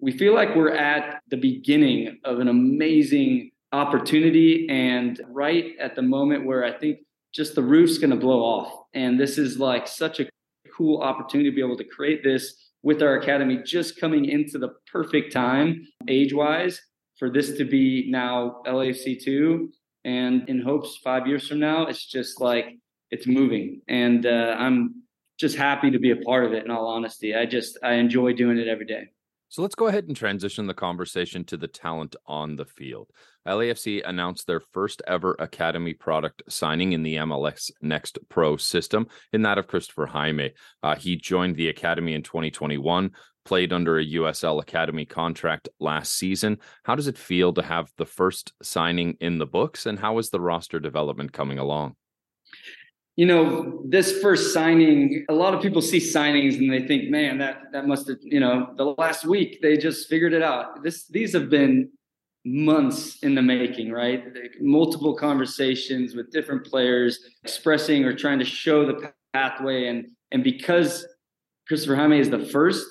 We 0.00 0.12
feel 0.12 0.34
like 0.34 0.54
we're 0.54 0.74
at 0.74 1.20
the 1.28 1.36
beginning 1.36 2.18
of 2.24 2.38
an 2.38 2.48
amazing 2.48 3.50
opportunity 3.72 4.66
and 4.70 5.20
right 5.28 5.72
at 5.80 5.94
the 5.94 6.02
moment 6.02 6.46
where 6.46 6.64
I 6.64 6.72
think 6.72 6.98
just 7.34 7.54
the 7.54 7.62
roof's 7.62 7.98
going 7.98 8.10
to 8.10 8.16
blow 8.16 8.40
off. 8.40 8.72
And 8.94 9.18
this 9.18 9.38
is 9.38 9.58
like 9.58 9.86
such 9.86 10.20
a 10.20 10.26
cool 10.76 11.02
opportunity 11.02 11.50
to 11.50 11.54
be 11.54 11.62
able 11.62 11.76
to 11.76 11.84
create 11.84 12.22
this 12.22 12.70
with 12.82 13.02
our 13.02 13.16
academy 13.16 13.60
just 13.64 14.00
coming 14.00 14.26
into 14.26 14.58
the 14.58 14.70
perfect 14.90 15.32
time 15.32 15.86
age 16.08 16.32
wise 16.32 16.80
for 17.18 17.30
this 17.30 17.56
to 17.58 17.64
be 17.64 18.06
now 18.08 18.62
LAFC2 18.66 19.66
and 20.04 20.48
in 20.48 20.62
hopes 20.62 20.96
5 21.02 21.26
years 21.26 21.48
from 21.48 21.58
now 21.58 21.86
it's 21.86 22.06
just 22.06 22.40
like 22.40 22.78
it's 23.10 23.26
moving 23.26 23.80
and 23.88 24.26
uh, 24.26 24.54
I'm 24.58 25.02
just 25.38 25.56
happy 25.56 25.90
to 25.90 25.98
be 25.98 26.10
a 26.10 26.16
part 26.16 26.44
of 26.44 26.52
it 26.52 26.64
in 26.64 26.70
all 26.70 26.86
honesty 26.86 27.34
I 27.34 27.46
just 27.46 27.78
I 27.82 27.94
enjoy 27.94 28.32
doing 28.32 28.58
it 28.58 28.68
every 28.68 28.86
day 28.86 29.08
so 29.50 29.62
let's 29.62 29.74
go 29.74 29.86
ahead 29.86 30.08
and 30.08 30.16
transition 30.16 30.66
the 30.66 30.74
conversation 30.74 31.42
to 31.44 31.56
the 31.56 31.68
talent 31.68 32.16
on 32.26 32.56
the 32.56 32.66
field. 32.66 33.08
LAFC 33.46 34.02
announced 34.04 34.46
their 34.46 34.60
first 34.60 35.00
ever 35.06 35.36
academy 35.38 35.94
product 35.94 36.42
signing 36.50 36.92
in 36.92 37.02
the 37.02 37.16
MLS 37.16 37.70
Next 37.80 38.18
Pro 38.28 38.58
system, 38.58 39.06
in 39.32 39.40
that 39.42 39.56
of 39.56 39.66
Christopher 39.66 40.04
Jaime. 40.04 40.52
Uh, 40.82 40.96
he 40.96 41.16
joined 41.16 41.56
the 41.56 41.70
academy 41.70 42.12
in 42.12 42.22
2021, 42.22 43.10
played 43.46 43.72
under 43.72 43.98
a 43.98 44.04
USL 44.04 44.60
Academy 44.60 45.06
contract 45.06 45.70
last 45.80 46.12
season. 46.12 46.58
How 46.82 46.94
does 46.94 47.06
it 47.06 47.16
feel 47.16 47.54
to 47.54 47.62
have 47.62 47.90
the 47.96 48.04
first 48.04 48.52
signing 48.62 49.16
in 49.18 49.38
the 49.38 49.46
books, 49.46 49.86
and 49.86 49.98
how 49.98 50.18
is 50.18 50.28
the 50.28 50.40
roster 50.40 50.78
development 50.78 51.32
coming 51.32 51.58
along? 51.58 51.96
You 53.18 53.26
know, 53.26 53.82
this 53.84 54.20
first 54.20 54.54
signing, 54.54 55.26
a 55.28 55.34
lot 55.34 55.52
of 55.52 55.60
people 55.60 55.82
see 55.82 55.98
signings 55.98 56.56
and 56.56 56.72
they 56.72 56.86
think, 56.86 57.10
man, 57.10 57.36
that 57.38 57.62
that 57.72 57.88
must 57.88 58.06
have, 58.06 58.18
you 58.22 58.38
know, 58.38 58.72
the 58.76 58.94
last 58.96 59.24
week 59.24 59.58
they 59.60 59.76
just 59.76 60.08
figured 60.08 60.32
it 60.32 60.40
out. 60.40 60.84
This 60.84 61.08
these 61.08 61.32
have 61.32 61.50
been 61.50 61.90
months 62.44 63.18
in 63.24 63.34
the 63.34 63.42
making, 63.42 63.90
right? 63.90 64.22
Multiple 64.60 65.16
conversations 65.16 66.14
with 66.14 66.30
different 66.30 66.64
players 66.64 67.18
expressing 67.42 68.04
or 68.04 68.14
trying 68.14 68.38
to 68.38 68.44
show 68.44 68.86
the 68.86 69.12
pathway 69.32 69.88
and 69.88 70.06
and 70.30 70.44
because 70.44 71.04
Christopher 71.66 71.96
Jaime 71.96 72.20
is 72.20 72.30
the 72.30 72.46
first, 72.46 72.86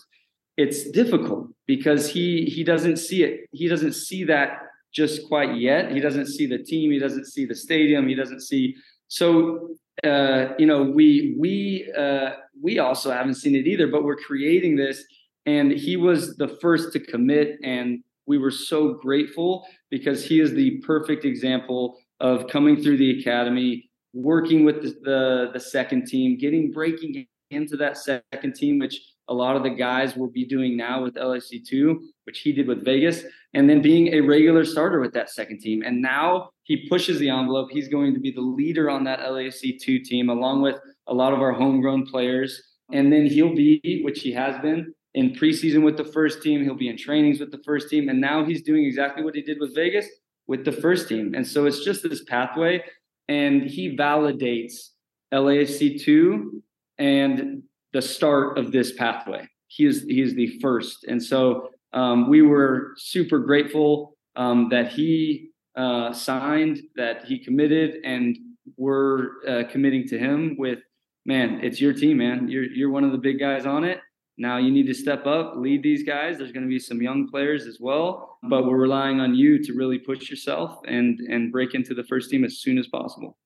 it's 0.57 0.91
difficult 0.91 1.47
because 1.67 2.09
he 2.09 2.43
he 2.53 2.65
doesn't 2.65 2.97
see 2.97 3.23
it. 3.23 3.47
He 3.53 3.69
doesn't 3.69 3.93
see 3.93 4.25
that 4.25 4.59
just 4.93 5.25
quite 5.29 5.55
yet. 5.55 5.93
He 5.93 6.01
doesn't 6.01 6.27
see 6.27 6.47
the 6.47 6.57
team, 6.57 6.91
he 6.91 6.99
doesn't 6.99 7.27
see 7.27 7.45
the 7.45 7.55
stadium, 7.55 8.09
he 8.09 8.15
doesn't 8.15 8.41
see 8.41 8.75
so 9.07 9.77
uh, 10.03 10.53
you 10.59 10.65
know, 10.65 10.83
we 10.83 11.35
we 11.39 11.91
uh, 11.97 12.31
we 12.61 12.79
also 12.79 13.11
haven't 13.11 13.35
seen 13.35 13.55
it 13.55 13.67
either, 13.67 13.87
but 13.87 14.03
we're 14.03 14.15
creating 14.15 14.75
this, 14.75 15.03
and 15.45 15.71
he 15.71 15.97
was 15.97 16.35
the 16.37 16.47
first 16.61 16.93
to 16.93 16.99
commit, 16.99 17.57
and 17.63 18.03
we 18.27 18.37
were 18.37 18.51
so 18.51 18.93
grateful 18.93 19.65
because 19.89 20.23
he 20.23 20.39
is 20.39 20.53
the 20.53 20.79
perfect 20.85 21.25
example 21.25 21.97
of 22.19 22.47
coming 22.47 22.81
through 22.81 22.97
the 22.97 23.19
academy, 23.19 23.89
working 24.13 24.65
with 24.65 24.81
the, 24.81 24.89
the, 25.03 25.49
the 25.53 25.59
second 25.59 26.05
team, 26.07 26.37
getting 26.37 26.71
breaking 26.71 27.25
into 27.51 27.77
that 27.77 27.97
second 27.97 28.53
team, 28.55 28.79
which 28.79 28.99
a 29.29 29.33
lot 29.33 29.55
of 29.55 29.63
the 29.63 29.69
guys 29.69 30.15
will 30.15 30.29
be 30.29 30.45
doing 30.45 30.75
now 30.75 31.03
with 31.03 31.15
LAFC2, 31.15 31.97
which 32.25 32.39
he 32.39 32.51
did 32.51 32.67
with 32.67 32.83
Vegas. 32.83 33.23
And 33.57 33.67
then 33.67 33.81
being 33.81 34.13
a 34.13 34.21
regular 34.21 34.63
starter 34.63 34.99
with 34.99 35.13
that 35.13 35.31
second 35.31 35.59
team. 35.59 35.81
And 35.83 35.99
now 35.99 36.51
he 36.61 36.87
pushes 36.87 37.17
the 37.17 37.31
envelope. 37.31 37.69
He's 37.71 37.87
going 37.87 38.13
to 38.13 38.19
be 38.19 38.29
the 38.29 38.39
leader 38.39 38.87
on 38.87 39.03
that 39.05 39.19
LAC 39.19 39.79
two 39.81 39.97
team, 39.97 40.29
along 40.29 40.61
with 40.61 40.75
a 41.07 41.13
lot 41.15 41.33
of 41.33 41.41
our 41.41 41.53
homegrown 41.53 42.05
players. 42.05 42.61
And 42.93 43.11
then 43.11 43.25
he'll 43.25 43.55
be, 43.55 44.01
which 44.03 44.19
he 44.19 44.31
has 44.33 44.61
been, 44.61 44.93
in 45.15 45.31
preseason 45.31 45.83
with 45.83 45.97
the 45.97 46.03
first 46.03 46.43
team. 46.43 46.63
He'll 46.63 46.75
be 46.75 46.87
in 46.87 46.97
trainings 46.97 47.39
with 47.39 47.49
the 47.49 47.57
first 47.65 47.89
team. 47.89 48.09
And 48.09 48.21
now 48.21 48.45
he's 48.45 48.61
doing 48.61 48.85
exactly 48.85 49.23
what 49.23 49.33
he 49.33 49.41
did 49.41 49.57
with 49.59 49.73
Vegas 49.73 50.05
with 50.45 50.63
the 50.63 50.71
first 50.71 51.09
team. 51.09 51.33
And 51.33 51.45
so 51.45 51.65
it's 51.65 51.83
just 51.83 52.03
this 52.03 52.23
pathway. 52.25 52.83
And 53.27 53.63
he 53.63 53.97
validates 53.97 54.89
LAFC 55.33 55.99
2 56.03 56.61
and 56.99 57.63
the 57.91 58.03
start 58.03 58.59
of 58.59 58.71
this 58.71 58.93
pathway. 58.93 59.47
He 59.65 59.87
is 59.87 60.03
he 60.03 60.21
is 60.21 60.35
the 60.35 60.59
first. 60.59 61.05
And 61.05 61.21
so 61.21 61.71
um, 61.93 62.29
we 62.29 62.41
were 62.41 62.93
super 62.97 63.39
grateful 63.39 64.17
um, 64.35 64.69
that 64.69 64.91
he 64.91 65.49
uh, 65.75 66.11
signed, 66.11 66.81
that 66.95 67.25
he 67.25 67.39
committed, 67.39 68.01
and 68.03 68.37
we're 68.77 69.45
uh, 69.47 69.63
committing 69.69 70.07
to 70.07 70.17
him 70.17 70.55
with, 70.57 70.79
man, 71.25 71.59
it's 71.63 71.79
your 71.79 71.93
team, 71.93 72.17
man. 72.17 72.47
You're 72.47 72.65
you're 72.65 72.89
one 72.89 73.03
of 73.03 73.11
the 73.11 73.17
big 73.17 73.39
guys 73.39 73.65
on 73.65 73.83
it. 73.83 73.99
Now 74.37 74.57
you 74.57 74.71
need 74.71 74.85
to 74.87 74.93
step 74.93 75.25
up, 75.25 75.55
lead 75.55 75.81
these 75.81 76.03
guys. 76.03 76.37
There's 76.37 76.51
going 76.51 76.65
to 76.65 76.69
be 76.69 76.79
some 76.79 77.01
young 77.01 77.27
players 77.27 77.65
as 77.65 77.77
well, 77.79 78.37
but 78.43 78.65
we're 78.65 78.77
relying 78.77 79.19
on 79.19 79.33
you 79.33 79.63
to 79.63 79.73
really 79.73 79.97
push 79.97 80.29
yourself 80.29 80.79
and 80.87 81.19
and 81.21 81.51
break 81.51 81.73
into 81.73 81.93
the 81.93 82.03
first 82.03 82.29
team 82.29 82.43
as 82.43 82.59
soon 82.59 82.77
as 82.77 82.87
possible. 82.87 83.37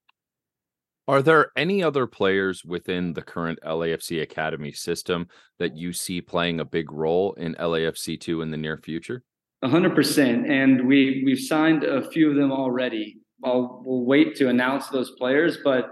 Are 1.11 1.21
there 1.21 1.51
any 1.57 1.83
other 1.83 2.07
players 2.07 2.63
within 2.63 3.11
the 3.11 3.21
current 3.21 3.59
LAFC 3.65 4.21
Academy 4.21 4.71
system 4.71 5.27
that 5.59 5.75
you 5.75 5.91
see 5.91 6.21
playing 6.21 6.61
a 6.61 6.65
big 6.65 6.89
role 6.89 7.33
in 7.33 7.53
LAFC 7.55 8.17
two 8.17 8.41
in 8.41 8.49
the 8.49 8.55
near 8.55 8.77
future? 8.77 9.21
hundred 9.61 9.93
percent, 9.93 10.49
and 10.49 10.87
we 10.87 11.21
we've 11.25 11.41
signed 11.41 11.83
a 11.83 12.09
few 12.11 12.29
of 12.29 12.37
them 12.37 12.53
already. 12.53 13.17
I'll 13.43 13.83
we'll 13.85 14.05
wait 14.05 14.37
to 14.37 14.47
announce 14.47 14.87
those 14.87 15.11
players, 15.11 15.57
but 15.61 15.89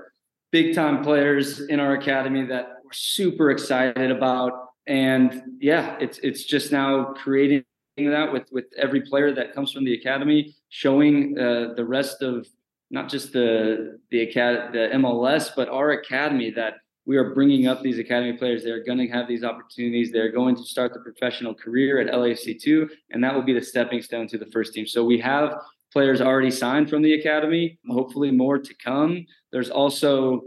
big 0.54 0.74
time 0.74 1.04
players 1.04 1.60
in 1.68 1.82
our 1.82 1.96
academy 1.96 2.46
that 2.46 2.70
we're 2.86 2.94
super 2.94 3.52
excited 3.52 4.12
about. 4.12 4.54
And 4.88 5.44
yeah, 5.60 5.98
it's 6.00 6.20
it's 6.20 6.46
just 6.46 6.72
now 6.72 7.12
creating 7.18 7.66
that 7.98 8.32
with 8.32 8.48
with 8.54 8.68
every 8.78 9.02
player 9.02 9.36
that 9.36 9.54
comes 9.54 9.74
from 9.74 9.84
the 9.84 9.96
academy, 9.96 10.56
showing 10.70 11.38
uh, 11.38 11.74
the 11.76 11.84
rest 11.84 12.22
of 12.22 12.48
not 12.90 13.10
just 13.10 13.34
the 13.34 14.00
the 14.12 14.22
acad- 14.22 14.74
the 14.74 14.90
MLS, 14.94 15.52
but 15.56 15.70
our 15.70 15.92
academy 15.92 16.52
that 16.52 16.76
we 17.06 17.18
are 17.18 17.34
bringing 17.34 17.68
up 17.68 17.82
these 17.82 17.98
academy 17.98 18.34
players. 18.34 18.64
They're 18.64 18.84
going 18.84 19.00
to 19.00 19.08
have 19.08 19.28
these 19.28 19.44
opportunities. 19.44 20.12
They're 20.12 20.32
going 20.32 20.56
to 20.56 20.64
start 20.64 20.94
the 20.94 21.00
professional 21.00 21.56
career 21.56 22.00
at 22.00 22.14
LAFC 22.14 22.62
two, 22.62 22.90
and 23.10 23.24
that 23.24 23.34
will 23.34 23.42
be 23.42 23.54
the 23.54 23.62
stepping 23.62 24.02
stone 24.02 24.28
to 24.28 24.38
the 24.38 24.46
first 24.48 24.74
team. 24.74 24.86
So 24.86 25.04
we 25.04 25.20
have 25.20 25.56
players 25.92 26.22
already 26.22 26.52
signed 26.52 26.90
from 26.90 27.02
the 27.02 27.14
academy. 27.14 27.80
Hopefully, 27.90 28.32
more 28.32 28.60
to 28.60 28.74
come. 28.84 29.26
There's 29.52 29.70
also 29.70 30.44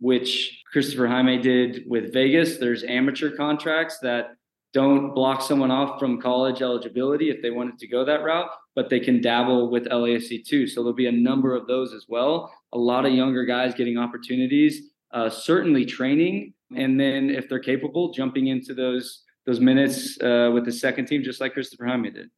which 0.00 0.62
Christopher 0.72 1.06
Jaime 1.06 1.38
did 1.38 1.84
with 1.86 2.12
Vegas. 2.12 2.56
There's 2.56 2.82
amateur 2.84 3.36
contracts 3.36 3.98
that 4.00 4.36
don't 4.72 5.14
block 5.14 5.42
someone 5.42 5.70
off 5.70 5.98
from 5.98 6.20
college 6.20 6.62
eligibility 6.62 7.30
if 7.30 7.42
they 7.42 7.50
wanted 7.50 7.78
to 7.78 7.88
go 7.88 8.04
that 8.04 8.22
route, 8.22 8.50
but 8.76 8.88
they 8.88 9.00
can 9.00 9.20
dabble 9.20 9.70
with 9.70 9.86
LAFC 9.86 10.44
2. 10.46 10.66
So 10.68 10.82
there'll 10.82 10.94
be 10.94 11.06
a 11.06 11.12
number 11.12 11.54
of 11.54 11.66
those 11.66 11.92
as 11.92 12.06
well. 12.08 12.52
A 12.72 12.78
lot 12.78 13.04
of 13.04 13.12
younger 13.12 13.44
guys 13.44 13.74
getting 13.74 13.98
opportunities 13.98 14.90
uh, 15.12 15.28
certainly 15.28 15.84
training, 15.84 16.54
and 16.76 16.98
then 16.98 17.30
if 17.30 17.48
they're 17.48 17.58
capable, 17.58 18.12
jumping 18.12 18.48
into 18.48 18.74
those 18.74 19.22
those 19.46 19.60
minutes 19.60 20.20
uh, 20.20 20.50
with 20.52 20.64
the 20.64 20.72
second 20.72 21.06
team, 21.06 21.22
just 21.22 21.40
like 21.40 21.54
Christopher 21.54 21.86
Jaime 21.86 22.10
did. 22.10 22.28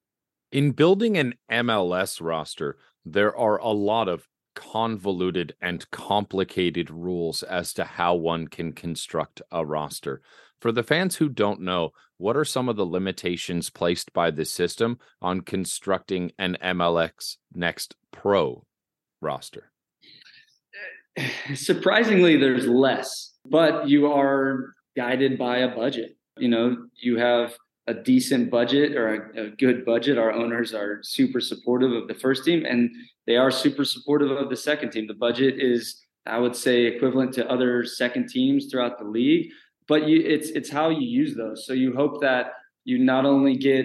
In 0.52 0.70
building 0.70 1.18
an 1.18 1.34
MLS 1.50 2.20
roster, 2.20 2.78
there 3.04 3.36
are 3.36 3.58
a 3.58 3.70
lot 3.70 4.08
of 4.08 4.28
convoluted 4.54 5.54
and 5.60 5.90
complicated 5.90 6.90
rules 6.90 7.42
as 7.42 7.72
to 7.74 7.84
how 7.84 8.14
one 8.14 8.46
can 8.46 8.72
construct 8.72 9.42
a 9.50 9.64
roster. 9.64 10.22
For 10.62 10.70
the 10.70 10.84
fans 10.84 11.16
who 11.16 11.28
don't 11.28 11.62
know, 11.62 11.90
what 12.18 12.36
are 12.36 12.44
some 12.44 12.68
of 12.68 12.76
the 12.76 12.86
limitations 12.86 13.68
placed 13.68 14.12
by 14.12 14.30
the 14.30 14.44
system 14.44 15.00
on 15.20 15.40
constructing 15.40 16.30
an 16.38 16.56
MLS 16.62 17.38
Next 17.52 17.96
Pro 18.12 18.64
roster? 19.20 19.72
surprisingly 21.54 22.36
there's 22.36 22.66
less 22.66 23.34
but 23.44 23.88
you 23.88 24.10
are 24.12 24.74
guided 24.96 25.36
by 25.36 25.58
a 25.58 25.74
budget. 25.74 26.16
You 26.38 26.48
know 26.48 26.86
you 26.94 27.18
have 27.18 27.56
a 27.88 27.94
decent 27.94 28.48
budget 28.48 28.96
or 28.96 29.32
a, 29.34 29.46
a, 29.46 29.50
good 29.50 29.84
budget. 29.84 30.16
Our 30.16 30.30
owners 30.30 30.72
are 30.72 31.00
super 31.02 31.40
supportive 31.40 31.90
of 31.90 32.06
the 32.06 32.14
first 32.14 32.44
team 32.44 32.64
and 32.64 32.88
they 33.26 33.36
are 33.36 33.50
super 33.50 33.84
supportive 33.84 34.30
of 34.30 34.48
the 34.48 34.56
second 34.56 34.92
team. 34.92 35.08
The 35.08 35.14
budget 35.14 35.56
is 35.58 36.00
i 36.24 36.38
would 36.38 36.54
say 36.54 36.84
equivalent 36.84 37.34
to 37.34 37.50
other 37.50 37.84
second 37.84 38.28
teams 38.28 38.66
throughout 38.66 38.96
the 38.96 39.04
league 39.04 39.50
but 39.92 40.08
you, 40.08 40.18
it's 40.34 40.48
it's 40.58 40.70
how 40.78 40.86
you 40.98 41.06
use 41.22 41.32
those 41.42 41.58
so 41.66 41.72
you 41.72 41.90
hope 42.02 42.14
that 42.20 42.44
you 42.84 42.96
not 42.98 43.24
only 43.24 43.54
get 43.56 43.84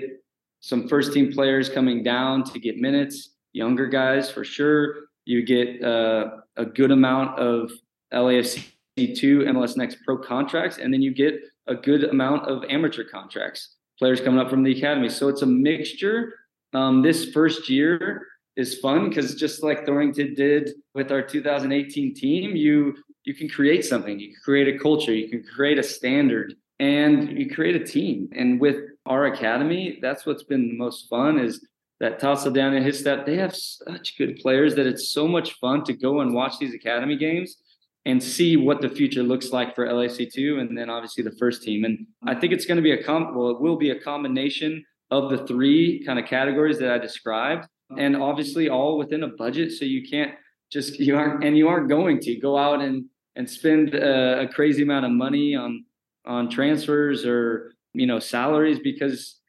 some 0.60 0.88
first 0.88 1.14
team 1.14 1.28
players 1.38 1.66
coming 1.78 2.00
down 2.14 2.44
to 2.44 2.60
get 2.60 2.76
minutes 2.88 3.16
younger 3.54 3.88
guys 4.00 4.32
for 4.36 4.44
sure 4.44 4.80
you 5.26 5.40
get 5.46 5.84
uh, 5.84 6.24
a 6.56 6.66
good 6.66 6.92
amount 6.92 7.38
of 7.38 7.70
LAFC 8.14 8.64
two 9.06 9.40
MLS 9.40 9.78
Next 9.78 9.98
Pro 10.04 10.18
contracts, 10.18 10.78
and 10.78 10.92
then 10.94 11.02
you 11.02 11.14
get 11.14 11.40
a 11.68 11.76
good 11.76 12.06
amount 12.06 12.48
of 12.48 12.64
amateur 12.70 13.04
contracts, 13.04 13.76
players 14.00 14.22
coming 14.22 14.40
up 14.40 14.50
from 14.50 14.64
the 14.64 14.76
academy. 14.76 15.10
So 15.10 15.28
it's 15.28 15.42
a 15.42 15.46
mixture. 15.46 16.34
Um, 16.74 17.02
this 17.02 17.32
first 17.32 17.70
year 17.70 18.26
is 18.56 18.80
fun 18.80 19.10
because 19.10 19.36
just 19.36 19.64
like 19.64 19.86
Thorrington 19.86 20.36
did 20.36 20.72
with 20.96 21.12
our 21.12 21.22
2018 21.22 22.16
team, 22.16 22.56
you 22.56 22.96
you 23.28 23.34
can 23.34 23.50
create 23.50 23.84
something, 23.84 24.18
you 24.18 24.30
can 24.30 24.42
create 24.42 24.74
a 24.74 24.80
culture, 24.80 25.14
you 25.14 25.28
can 25.30 25.44
create 25.44 25.78
a 25.78 25.84
standard, 25.84 26.56
and 26.80 27.38
you 27.38 27.54
create 27.54 27.76
a 27.76 27.84
team. 27.84 28.30
And 28.34 28.60
with 28.60 28.78
our 29.06 29.26
academy, 29.26 30.00
that's 30.02 30.26
what's 30.26 30.44
been 30.44 30.70
the 30.70 30.78
most 30.78 31.10
fun 31.10 31.38
is 31.38 31.68
that 32.00 32.20
Todd 32.20 32.40
Saldana 32.40 32.78
and 32.78 32.86
his 32.86 33.00
staff, 33.00 33.26
they 33.26 33.36
have 33.36 33.54
such 33.54 34.18
good 34.18 34.38
players 34.38 34.76
that 34.76 34.88
it's 34.88 35.12
so 35.12 35.28
much 35.28 35.56
fun 35.60 35.84
to 35.84 35.94
go 35.94 36.22
and 36.22 36.34
watch 36.34 36.58
these 36.58 36.74
academy 36.74 37.18
games 37.18 37.58
and 38.06 38.24
see 38.24 38.56
what 38.56 38.80
the 38.80 38.88
future 38.88 39.24
looks 39.24 39.52
like 39.52 39.76
for 39.76 39.86
LAC2 39.86 40.62
and 40.62 40.78
then 40.78 40.90
obviously 40.90 41.22
the 41.22 41.36
first 41.38 41.64
team. 41.64 41.84
And 41.84 42.08
I 42.26 42.34
think 42.34 42.54
it's 42.54 42.66
going 42.66 42.78
to 42.78 42.82
be 42.82 42.92
a 42.92 43.04
com 43.04 43.36
well, 43.36 43.50
it 43.50 43.60
will 43.60 43.76
be 43.76 43.90
a 43.90 44.00
combination 44.00 44.86
of 45.12 45.30
the 45.30 45.46
three 45.46 46.02
kind 46.06 46.18
of 46.18 46.26
categories 46.26 46.80
that 46.80 46.92
I 46.92 46.98
described. 46.98 47.68
And 47.98 48.16
obviously 48.16 48.70
all 48.70 48.98
within 48.98 49.24
a 49.24 49.28
budget. 49.28 49.74
So 49.74 49.84
you 49.84 50.08
can't 50.08 50.32
just 50.72 51.00
you 51.00 51.18
aren't 51.18 51.44
and 51.44 51.58
you 51.58 51.68
aren't 51.68 51.90
going 51.90 52.20
to 52.22 52.36
go 52.40 52.58
out 52.58 52.82
and 52.82 53.06
and 53.38 53.50
spend 53.50 53.96
a, 53.96 54.42
a 54.42 54.48
crazy 54.50 54.84
amount 54.84 55.06
of 55.06 55.12
money 55.12 55.56
on 55.56 55.86
on 56.26 56.50
transfers 56.50 57.26
or 57.26 57.74
you 57.94 58.06
know 58.06 58.20
salaries 58.20 58.80
because 58.80 59.40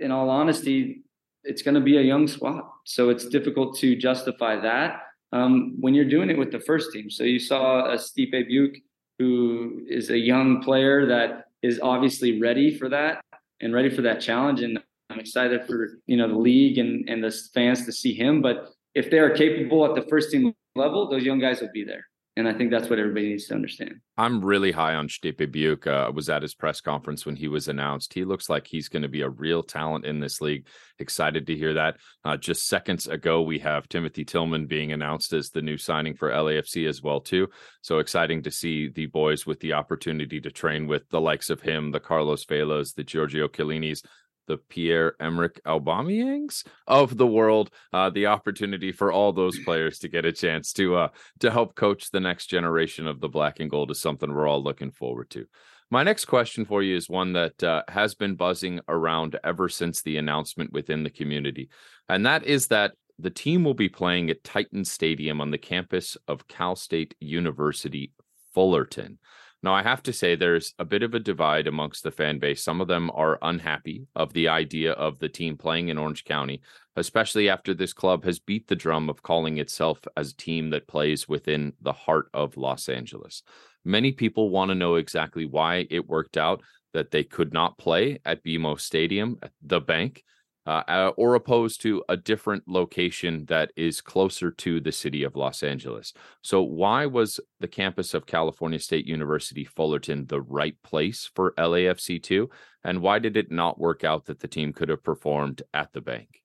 in 0.00 0.10
all 0.10 0.28
honesty 0.30 1.04
it's 1.44 1.62
going 1.62 1.74
to 1.74 1.80
be 1.80 1.98
a 1.98 2.02
young 2.02 2.26
squad. 2.26 2.62
So 2.84 3.10
it's 3.10 3.28
difficult 3.28 3.76
to 3.78 3.94
justify 3.94 4.58
that 4.60 5.02
um, 5.32 5.76
when 5.78 5.94
you're 5.94 6.08
doing 6.08 6.30
it 6.30 6.38
with 6.38 6.50
the 6.50 6.60
first 6.60 6.90
team. 6.90 7.10
So 7.10 7.22
you 7.22 7.38
saw 7.38 7.84
a 7.84 7.96
Stipe 7.96 8.32
Biuk, 8.32 8.82
who 9.18 9.84
is 9.86 10.08
a 10.08 10.18
young 10.18 10.62
player 10.62 11.06
that 11.06 11.48
is 11.62 11.78
obviously 11.82 12.40
ready 12.40 12.76
for 12.76 12.88
that 12.88 13.20
and 13.60 13.74
ready 13.74 13.90
for 13.90 14.00
that 14.02 14.20
challenge. 14.20 14.62
And 14.62 14.78
I'm 15.10 15.20
excited 15.20 15.66
for 15.66 15.98
you 16.06 16.16
know 16.16 16.28
the 16.28 16.38
league 16.38 16.78
and 16.78 17.08
and 17.08 17.22
the 17.22 17.30
fans 17.52 17.84
to 17.84 17.92
see 17.92 18.14
him. 18.14 18.40
But 18.40 18.70
if 18.94 19.10
they 19.10 19.18
are 19.18 19.30
capable 19.30 19.84
at 19.84 19.94
the 19.94 20.08
first 20.08 20.30
team 20.30 20.54
level, 20.74 21.10
those 21.10 21.24
young 21.24 21.40
guys 21.40 21.60
will 21.60 21.72
be 21.74 21.84
there. 21.84 22.06
And 22.36 22.48
I 22.48 22.52
think 22.52 22.72
that's 22.72 22.90
what 22.90 22.98
everybody 22.98 23.28
needs 23.28 23.46
to 23.46 23.54
understand. 23.54 24.00
I'm 24.16 24.44
really 24.44 24.72
high 24.72 24.94
on 24.96 25.06
Stipe 25.06 25.36
Biuk. 25.36 25.86
Uh, 25.86 26.06
I 26.06 26.08
was 26.08 26.28
at 26.28 26.42
his 26.42 26.54
press 26.54 26.80
conference 26.80 27.24
when 27.24 27.36
he 27.36 27.46
was 27.46 27.68
announced. 27.68 28.12
He 28.12 28.24
looks 28.24 28.48
like 28.48 28.66
he's 28.66 28.88
going 28.88 29.02
to 29.02 29.08
be 29.08 29.20
a 29.20 29.28
real 29.28 29.62
talent 29.62 30.04
in 30.04 30.18
this 30.18 30.40
league. 30.40 30.66
Excited 30.98 31.46
to 31.46 31.56
hear 31.56 31.74
that. 31.74 31.98
Uh, 32.24 32.36
just 32.36 32.66
seconds 32.66 33.06
ago, 33.06 33.42
we 33.42 33.60
have 33.60 33.88
Timothy 33.88 34.24
Tillman 34.24 34.66
being 34.66 34.90
announced 34.90 35.32
as 35.32 35.50
the 35.50 35.62
new 35.62 35.78
signing 35.78 36.16
for 36.16 36.30
LAFC 36.30 36.88
as 36.88 37.00
well 37.00 37.20
too. 37.20 37.46
So 37.82 38.00
exciting 38.00 38.42
to 38.42 38.50
see 38.50 38.88
the 38.88 39.06
boys 39.06 39.46
with 39.46 39.60
the 39.60 39.74
opportunity 39.74 40.40
to 40.40 40.50
train 40.50 40.88
with 40.88 41.08
the 41.10 41.20
likes 41.20 41.50
of 41.50 41.60
him, 41.60 41.92
the 41.92 42.00
Carlos 42.00 42.44
Velas, 42.46 42.94
the 42.94 43.04
Giorgio 43.04 43.46
Chiellinis, 43.46 44.02
the 44.46 44.58
Pierre 44.58 45.14
Emerick 45.20 45.60
Aubameyangs 45.64 46.64
of 46.86 47.16
the 47.16 47.26
world, 47.26 47.70
uh, 47.92 48.10
the 48.10 48.26
opportunity 48.26 48.92
for 48.92 49.12
all 49.12 49.32
those 49.32 49.58
players 49.60 49.98
to 50.00 50.08
get 50.08 50.24
a 50.24 50.32
chance 50.32 50.72
to 50.74 50.96
uh, 50.96 51.08
to 51.40 51.50
help 51.50 51.74
coach 51.74 52.10
the 52.10 52.20
next 52.20 52.46
generation 52.46 53.06
of 53.06 53.20
the 53.20 53.28
black 53.28 53.60
and 53.60 53.70
gold 53.70 53.90
is 53.90 54.00
something 54.00 54.32
we're 54.32 54.48
all 54.48 54.62
looking 54.62 54.90
forward 54.90 55.30
to. 55.30 55.46
My 55.90 56.02
next 56.02 56.24
question 56.24 56.64
for 56.64 56.82
you 56.82 56.96
is 56.96 57.08
one 57.08 57.34
that 57.34 57.62
uh, 57.62 57.82
has 57.88 58.14
been 58.14 58.34
buzzing 58.34 58.80
around 58.88 59.38
ever 59.44 59.68
since 59.68 60.02
the 60.02 60.16
announcement 60.16 60.72
within 60.72 61.04
the 61.04 61.10
community, 61.10 61.68
and 62.08 62.24
that 62.26 62.44
is 62.44 62.68
that 62.68 62.92
the 63.18 63.30
team 63.30 63.64
will 63.64 63.74
be 63.74 63.88
playing 63.88 64.30
at 64.30 64.42
Titan 64.42 64.84
Stadium 64.84 65.40
on 65.40 65.50
the 65.50 65.58
campus 65.58 66.16
of 66.26 66.48
Cal 66.48 66.74
State 66.74 67.14
University 67.20 68.12
Fullerton. 68.52 69.18
Now, 69.64 69.72
I 69.72 69.82
have 69.82 70.02
to 70.02 70.12
say, 70.12 70.34
there's 70.34 70.74
a 70.78 70.84
bit 70.84 71.02
of 71.02 71.14
a 71.14 71.18
divide 71.18 71.66
amongst 71.66 72.02
the 72.02 72.10
fan 72.10 72.38
base. 72.38 72.62
Some 72.62 72.82
of 72.82 72.86
them 72.86 73.10
are 73.14 73.38
unhappy 73.40 74.06
of 74.14 74.30
the 74.34 74.48
idea 74.48 74.92
of 74.92 75.18
the 75.18 75.28
team 75.30 75.56
playing 75.56 75.88
in 75.88 75.96
Orange 75.96 76.24
County, 76.24 76.60
especially 76.96 77.48
after 77.48 77.72
this 77.72 77.94
club 77.94 78.24
has 78.24 78.38
beat 78.38 78.68
the 78.68 78.76
drum 78.76 79.08
of 79.08 79.22
calling 79.22 79.56
itself 79.56 80.00
as 80.18 80.32
a 80.32 80.36
team 80.36 80.68
that 80.68 80.86
plays 80.86 81.30
within 81.30 81.72
the 81.80 81.94
heart 81.94 82.28
of 82.34 82.58
Los 82.58 82.90
Angeles. 82.90 83.42
Many 83.86 84.12
people 84.12 84.50
want 84.50 84.68
to 84.68 84.74
know 84.74 84.96
exactly 84.96 85.46
why 85.46 85.86
it 85.88 86.10
worked 86.10 86.36
out 86.36 86.60
that 86.92 87.10
they 87.10 87.24
could 87.24 87.54
not 87.54 87.78
play 87.78 88.18
at 88.26 88.44
BMO 88.44 88.78
Stadium, 88.78 89.38
at 89.42 89.52
the 89.62 89.80
bank, 89.80 90.24
uh, 90.66 90.82
uh, 90.88 91.12
or 91.16 91.34
opposed 91.34 91.82
to 91.82 92.02
a 92.08 92.16
different 92.16 92.62
location 92.66 93.44
that 93.46 93.70
is 93.76 94.00
closer 94.00 94.50
to 94.50 94.80
the 94.80 94.92
city 94.92 95.22
of 95.22 95.36
Los 95.36 95.62
Angeles. 95.62 96.14
So, 96.42 96.62
why 96.62 97.06
was 97.06 97.38
the 97.60 97.68
campus 97.68 98.14
of 98.14 98.26
California 98.26 98.78
State 98.78 99.06
University 99.06 99.64
Fullerton 99.64 100.26
the 100.26 100.40
right 100.40 100.76
place 100.82 101.30
for 101.34 101.52
LAFC2? 101.58 102.48
And 102.82 103.02
why 103.02 103.18
did 103.18 103.36
it 103.36 103.50
not 103.50 103.78
work 103.78 104.04
out 104.04 104.26
that 104.26 104.40
the 104.40 104.48
team 104.48 104.72
could 104.72 104.88
have 104.88 105.02
performed 105.02 105.62
at 105.74 105.92
the 105.92 106.00
bank? 106.00 106.42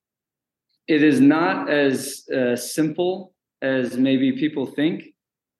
It 0.86 1.02
is 1.02 1.20
not 1.20 1.70
as 1.70 2.24
uh, 2.28 2.56
simple 2.56 3.32
as 3.62 3.96
maybe 3.96 4.32
people 4.32 4.66
think 4.66 5.04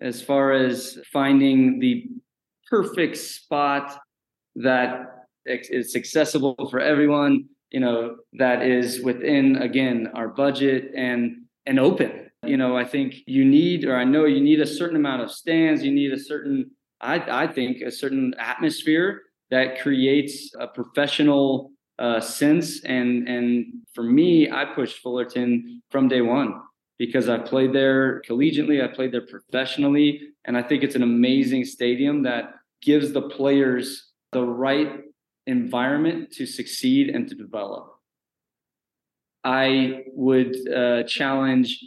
as 0.01 0.21
far 0.21 0.53
as 0.53 0.99
finding 1.13 1.79
the 1.79 2.09
perfect 2.69 3.17
spot 3.17 3.99
that 4.57 5.07
is 5.47 5.97
accessible 5.97 6.69
for 6.71 6.81
everyone 6.81 7.45
you 7.71 7.81
know 7.81 8.17
that 8.35 8.63
is 8.63 9.03
within 9.03 9.57
again 9.57 10.09
our 10.15 10.29
budget 10.29 10.91
and 10.97 11.43
and 11.67 11.79
open. 11.79 12.31
You 12.45 12.57
know 12.57 12.75
i 12.75 12.85
think 12.85 13.17
you 13.27 13.45
need 13.45 13.85
or 13.85 13.97
i 13.99 14.05
know 14.05 14.25
you 14.25 14.41
need 14.41 14.61
a 14.61 14.67
certain 14.67 14.97
amount 14.97 15.21
of 15.21 15.31
stands 15.31 15.85
you 15.85 15.93
need 15.93 16.11
a 16.11 16.19
certain 16.19 16.71
i 17.03 17.43
i 17.43 17.47
think 17.47 17.83
a 17.83 17.91
certain 17.91 18.35
atmosphere 18.39 19.21
that 19.51 19.81
creates 19.83 20.55
a 20.59 20.67
professional 20.67 21.73
uh, 21.99 22.19
sense. 22.19 22.83
And 22.85 23.29
and 23.29 23.67
for 23.95 24.03
me 24.03 24.51
i 24.51 24.65
pushed 24.65 25.03
fullerton 25.03 25.83
from 25.91 26.09
day 26.09 26.23
one 26.23 26.55
because 26.99 27.29
i 27.29 27.37
played 27.37 27.75
there 27.75 28.23
collegiately 28.27 28.83
i 28.83 28.89
played 28.89 29.13
there 29.13 29.27
professionally 29.27 30.21
and 30.47 30.57
i 30.57 30.63
think 30.63 30.83
it's 30.83 30.95
an 30.95 31.03
amazing 31.03 31.65
stadium 31.65 32.23
that 32.23 32.55
gives 32.81 33.13
the 33.13 33.23
players 33.23 34.13
the 34.33 34.43
right 34.43 35.01
environment 35.51 36.33
to 36.33 36.47
succeed 36.47 37.11
and 37.11 37.29
to 37.29 37.35
develop. 37.35 37.85
I 39.45 40.05
would 40.15 40.55
uh, 40.69 41.03
challenge 41.05 41.79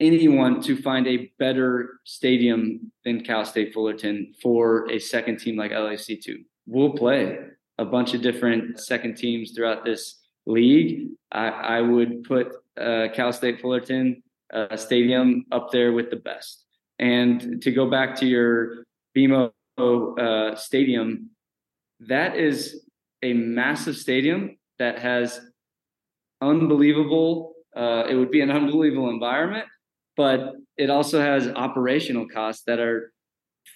anyone 0.00 0.60
to 0.62 0.80
find 0.80 1.06
a 1.06 1.32
better 1.38 2.00
stadium 2.04 2.92
than 3.04 3.24
Cal 3.24 3.44
State 3.44 3.72
Fullerton 3.72 4.34
for 4.42 4.90
a 4.90 4.98
second 4.98 5.38
team 5.38 5.56
like 5.56 5.72
LAC2. 5.72 6.44
We'll 6.66 6.92
play 6.92 7.38
a 7.78 7.84
bunch 7.84 8.14
of 8.14 8.22
different 8.22 8.80
second 8.80 9.16
teams 9.16 9.52
throughout 9.52 9.84
this 9.84 10.20
league. 10.46 11.08
I, 11.32 11.48
I 11.48 11.80
would 11.80 12.24
put 12.24 12.48
uh, 12.80 13.08
Cal 13.14 13.32
State 13.32 13.60
Fullerton 13.60 14.22
uh, 14.52 14.76
Stadium 14.76 15.46
up 15.52 15.70
there 15.70 15.92
with 15.92 16.10
the 16.10 16.16
best. 16.16 16.64
And 16.98 17.62
to 17.62 17.70
go 17.70 17.88
back 17.88 18.16
to 18.16 18.26
your 18.26 18.84
BMO 19.16 19.50
uh, 20.18 20.56
Stadium, 20.56 21.30
that 22.00 22.36
is 22.36 22.84
a 23.22 23.32
massive 23.32 23.96
stadium 23.96 24.56
that 24.78 24.98
has 24.98 25.40
unbelievable 26.40 27.54
uh, 27.76 28.04
it 28.08 28.14
would 28.14 28.30
be 28.30 28.40
an 28.40 28.50
unbelievable 28.50 29.10
environment 29.10 29.66
but 30.16 30.54
it 30.76 30.90
also 30.90 31.20
has 31.20 31.48
operational 31.48 32.26
costs 32.28 32.62
that 32.66 32.78
are 32.78 33.12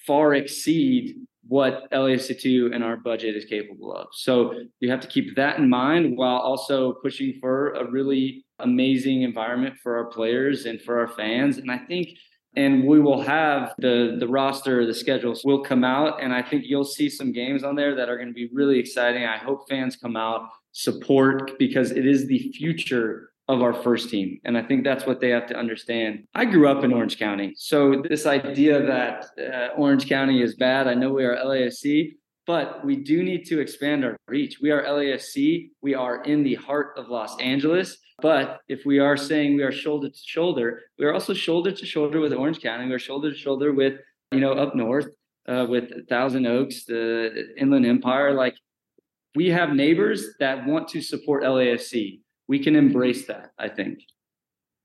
far 0.07 0.35
exceed 0.35 1.17
what 1.49 1.91
LAFC2 1.91 2.75
and 2.75 2.85
our 2.85 2.97
budget 2.97 3.37
is 3.37 3.45
capable 3.45 3.93
of. 3.95 4.09
So 4.13 4.55
you 4.81 4.91
have 4.91 5.01
to 5.01 5.09
keep 5.09 5.35
that 5.37 5.59
in 5.59 5.69
mind 5.69 6.17
while 6.17 6.39
also 6.39 6.93
pushing 6.95 7.39
for 7.41 7.73
a 7.73 7.91
really 7.91 8.45
amazing 8.61 9.23
environment 9.23 9.75
for 9.83 9.97
our 9.97 10.07
players 10.07 10.67
and 10.67 10.81
for 10.81 11.01
our 11.01 11.09
fans. 11.09 11.59
And 11.59 11.71
I 11.71 11.79
think 11.79 12.11
and 12.57 12.85
we 12.85 13.01
will 13.01 13.21
have 13.21 13.75
the 13.79 14.17
the 14.19 14.29
roster 14.29 14.87
the 14.87 14.95
schedules 14.95 15.43
will 15.45 15.63
come 15.63 15.85
out. 15.85 16.23
And 16.23 16.33
i 16.33 16.43
think 16.43 16.65
you'll 16.67 16.85
see 16.85 17.09
some 17.09 17.33
games 17.33 17.65
on 17.65 17.77
there 17.77 17.95
that 17.95 18.09
are 18.09 18.17
going 18.17 18.29
to 18.29 18.35
be 18.35 18.49
really 18.53 18.79
exciting. 18.79 19.25
I 19.25 19.39
hope 19.39 19.69
fans 19.69 19.97
come 19.97 20.17
out 20.17 20.49
support 20.73 21.59
because 21.59 21.91
it 21.91 22.07
is 22.07 22.27
the 22.27 22.51
future 22.53 23.31
of 23.49 23.61
our 23.61 23.75
first 23.75 24.11
team. 24.11 24.39
And 24.45 24.57
i 24.57 24.63
think 24.63 24.85
that's 24.85 25.07
what 25.07 25.21
they 25.21 25.31
have 25.31 25.47
to 25.49 25.57
understand. 25.57 26.25
I 26.35 26.45
grew 26.45 26.69
up 26.69 26.85
in 26.85 26.93
orange 26.93 27.19
county 27.19 27.55
so 27.57 28.03
this 28.09 28.27
idea 28.27 28.83
that 28.83 29.27
uh, 29.39 29.69
orange 29.77 30.09
county 30.09 30.43
is 30.43 30.55
bad 30.55 30.87
i 30.87 30.95
know 30.95 31.11
we 31.13 31.25
are 31.25 31.37
LAFC 31.37 32.13
but 32.47 32.85
we 32.85 32.97
do 32.97 33.23
need 33.23 33.45
to 33.47 33.61
expand 33.61 34.05
our 34.05 34.17
reach. 34.27 34.59
We 34.61 34.71
are 34.71 34.83
LAFC 34.83 35.71
We 35.81 35.95
are 35.95 36.23
in 36.25 36.43
the 36.43 36.57
heart 36.57 36.95
of 36.97 37.09
Los 37.09 37.39
Angeles. 37.39 37.99
But 38.23 38.61
if 38.69 38.87
we 38.87 39.01
are 39.01 39.17
saying 39.17 39.57
we 39.57 39.65
are 39.65 39.73
shoulder 39.73 40.09
to 40.09 40.19
shoulder, 40.25 40.81
we 40.97 41.05
are 41.05 41.13
also 41.13 41.35
shoulder 41.35 41.73
to 41.73 41.85
shoulder 41.85 42.21
with 42.21 42.33
Orange 42.33 42.61
County. 42.61 42.89
We're 42.89 43.01
shoulder 43.01 43.33
to 43.33 43.37
shoulder 43.37 43.73
with, 43.73 43.95
you 44.31 44.39
know, 44.39 44.53
up 44.53 44.77
north 44.77 45.09
uh, 45.49 45.67
with 45.69 46.09
Thousand 46.09 46.47
Oaks, 46.47 46.85
the 46.85 47.53
Inland 47.59 47.85
Empire. 47.85 48.33
Like 48.33 48.55
we 49.35 49.49
have 49.49 49.75
neighbors 49.75 50.25
that 50.39 50.65
want 50.67 50.89
to 50.89 51.03
support 51.03 51.43
LAFC. 51.43 52.21
We 52.47 52.61
can 52.61 52.77
embrace 52.77 53.27
that, 53.27 53.51
I 53.59 53.69
think. 53.69 53.99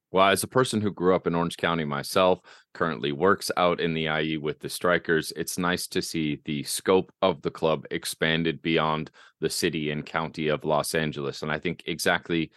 Well, 0.09 0.29
as 0.29 0.41
a 0.41 0.47
person 0.47 0.79
who 0.79 0.91
grew 0.91 1.13
up 1.13 1.27
in 1.27 1.35
Orange 1.35 1.57
County 1.57 1.83
myself, 1.83 2.39
currently 2.73 3.11
works 3.11 3.51
out 3.57 3.81
in 3.81 3.93
the 3.93 4.07
IE 4.07 4.37
with 4.37 4.59
the 4.59 4.69
Strikers, 4.69 5.33
it's 5.35 5.57
nice 5.57 5.85
to 5.87 6.01
see 6.01 6.39
the 6.45 6.63
scope 6.63 7.11
of 7.21 7.41
the 7.41 7.51
club 7.51 7.85
expanded 7.91 8.61
beyond 8.61 9.11
the 9.41 9.49
city 9.49 9.91
and 9.91 10.05
county 10.05 10.47
of 10.47 10.63
Los 10.63 10.95
Angeles. 10.95 11.41
And 11.41 11.51
I 11.51 11.59
think 11.59 11.83
exactly 11.87 12.51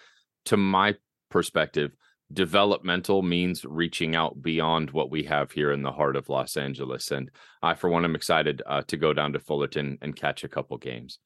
to 0.47 0.57
my 0.57 0.97
perspective, 1.31 1.93
developmental 2.33 3.23
means 3.23 3.65
reaching 3.65 4.15
out 4.15 4.41
beyond 4.41 4.91
what 4.91 5.11
we 5.11 5.25
have 5.25 5.51
here 5.53 5.73
in 5.73 5.83
the 5.83 5.93
heart 5.93 6.17
of 6.17 6.29
Los 6.29 6.57
Angeles. 6.57 7.11
And 7.11 7.31
I, 7.63 7.75
for 7.75 7.91
one, 7.91 8.05
am 8.05 8.15
excited 8.15 8.63
uh, 8.67 8.83
to 8.83 8.97
go 8.97 9.13
down 9.13 9.33
to 9.33 9.41
Fullerton 9.41 9.99
and 10.01 10.15
catch 10.15 10.45
a 10.45 10.49
couple 10.49 10.77
games. 10.79 11.19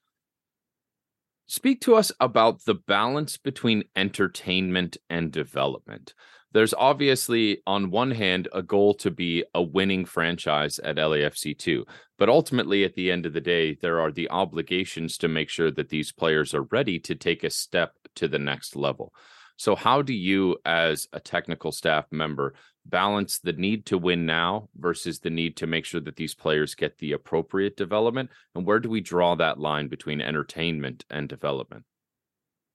Speak 1.47 1.83
to 1.83 1.95
us 1.95 2.11
about 2.21 2.65
the 2.65 2.75
balance 2.75 3.37
between 3.37 3.85
entertainment 3.95 4.97
and 5.11 5.31
development. 5.31 6.15
There's 6.55 6.73
obviously, 6.73 7.63
on 7.67 7.91
one 7.91 8.13
hand, 8.13 8.47
a 8.53 8.63
goal 8.63 8.95
to 8.95 9.11
be 9.11 9.45
a 9.55 9.63
winning 9.63 10.05
franchise 10.05 10.79
at 10.79 10.97
LAFC2. 10.97 11.83
But 12.17 12.29
ultimately, 12.29 12.85
at 12.85 12.95
the 12.95 13.11
end 13.11 13.27
of 13.27 13.33
the 13.33 13.41
day, 13.41 13.75
there 13.75 13.99
are 13.99 14.13
the 14.13 14.31
obligations 14.31 15.19
to 15.19 15.29
make 15.29 15.51
sure 15.51 15.73
that 15.73 15.89
these 15.89 16.13
players 16.13 16.55
are 16.55 16.63
ready 16.63 17.01
to 17.01 17.17
take 17.17 17.43
a 17.43 17.51
step 17.51 17.95
to 18.15 18.29
the 18.29 18.39
next 18.39 18.77
level. 18.77 19.13
So, 19.57 19.75
how 19.75 20.01
do 20.01 20.15
you, 20.15 20.57
as 20.65 21.09
a 21.13 21.19
technical 21.19 21.73
staff 21.73 22.07
member, 22.13 22.55
balance 22.87 23.41
the 23.41 23.53
need 23.53 23.87
to 23.87 23.99
win 23.99 24.25
now 24.25 24.69
versus 24.77 25.19
the 25.19 25.31
need 25.31 25.57
to 25.57 25.67
make 25.67 25.85
sure 25.85 26.01
that 26.03 26.15
these 26.15 26.37
players 26.37 26.77
get 26.77 26.99
the 26.99 27.13
appropriate 27.13 27.77
development? 27.77 28.31
And 28.55 28.65
where 28.65 28.79
do 28.79 28.89
we 28.89 29.01
draw 29.01 29.35
that 29.35 29.59
line 29.59 29.89
between 29.89 30.21
entertainment 30.21 31.05
and 31.11 31.29
development? 31.29 31.85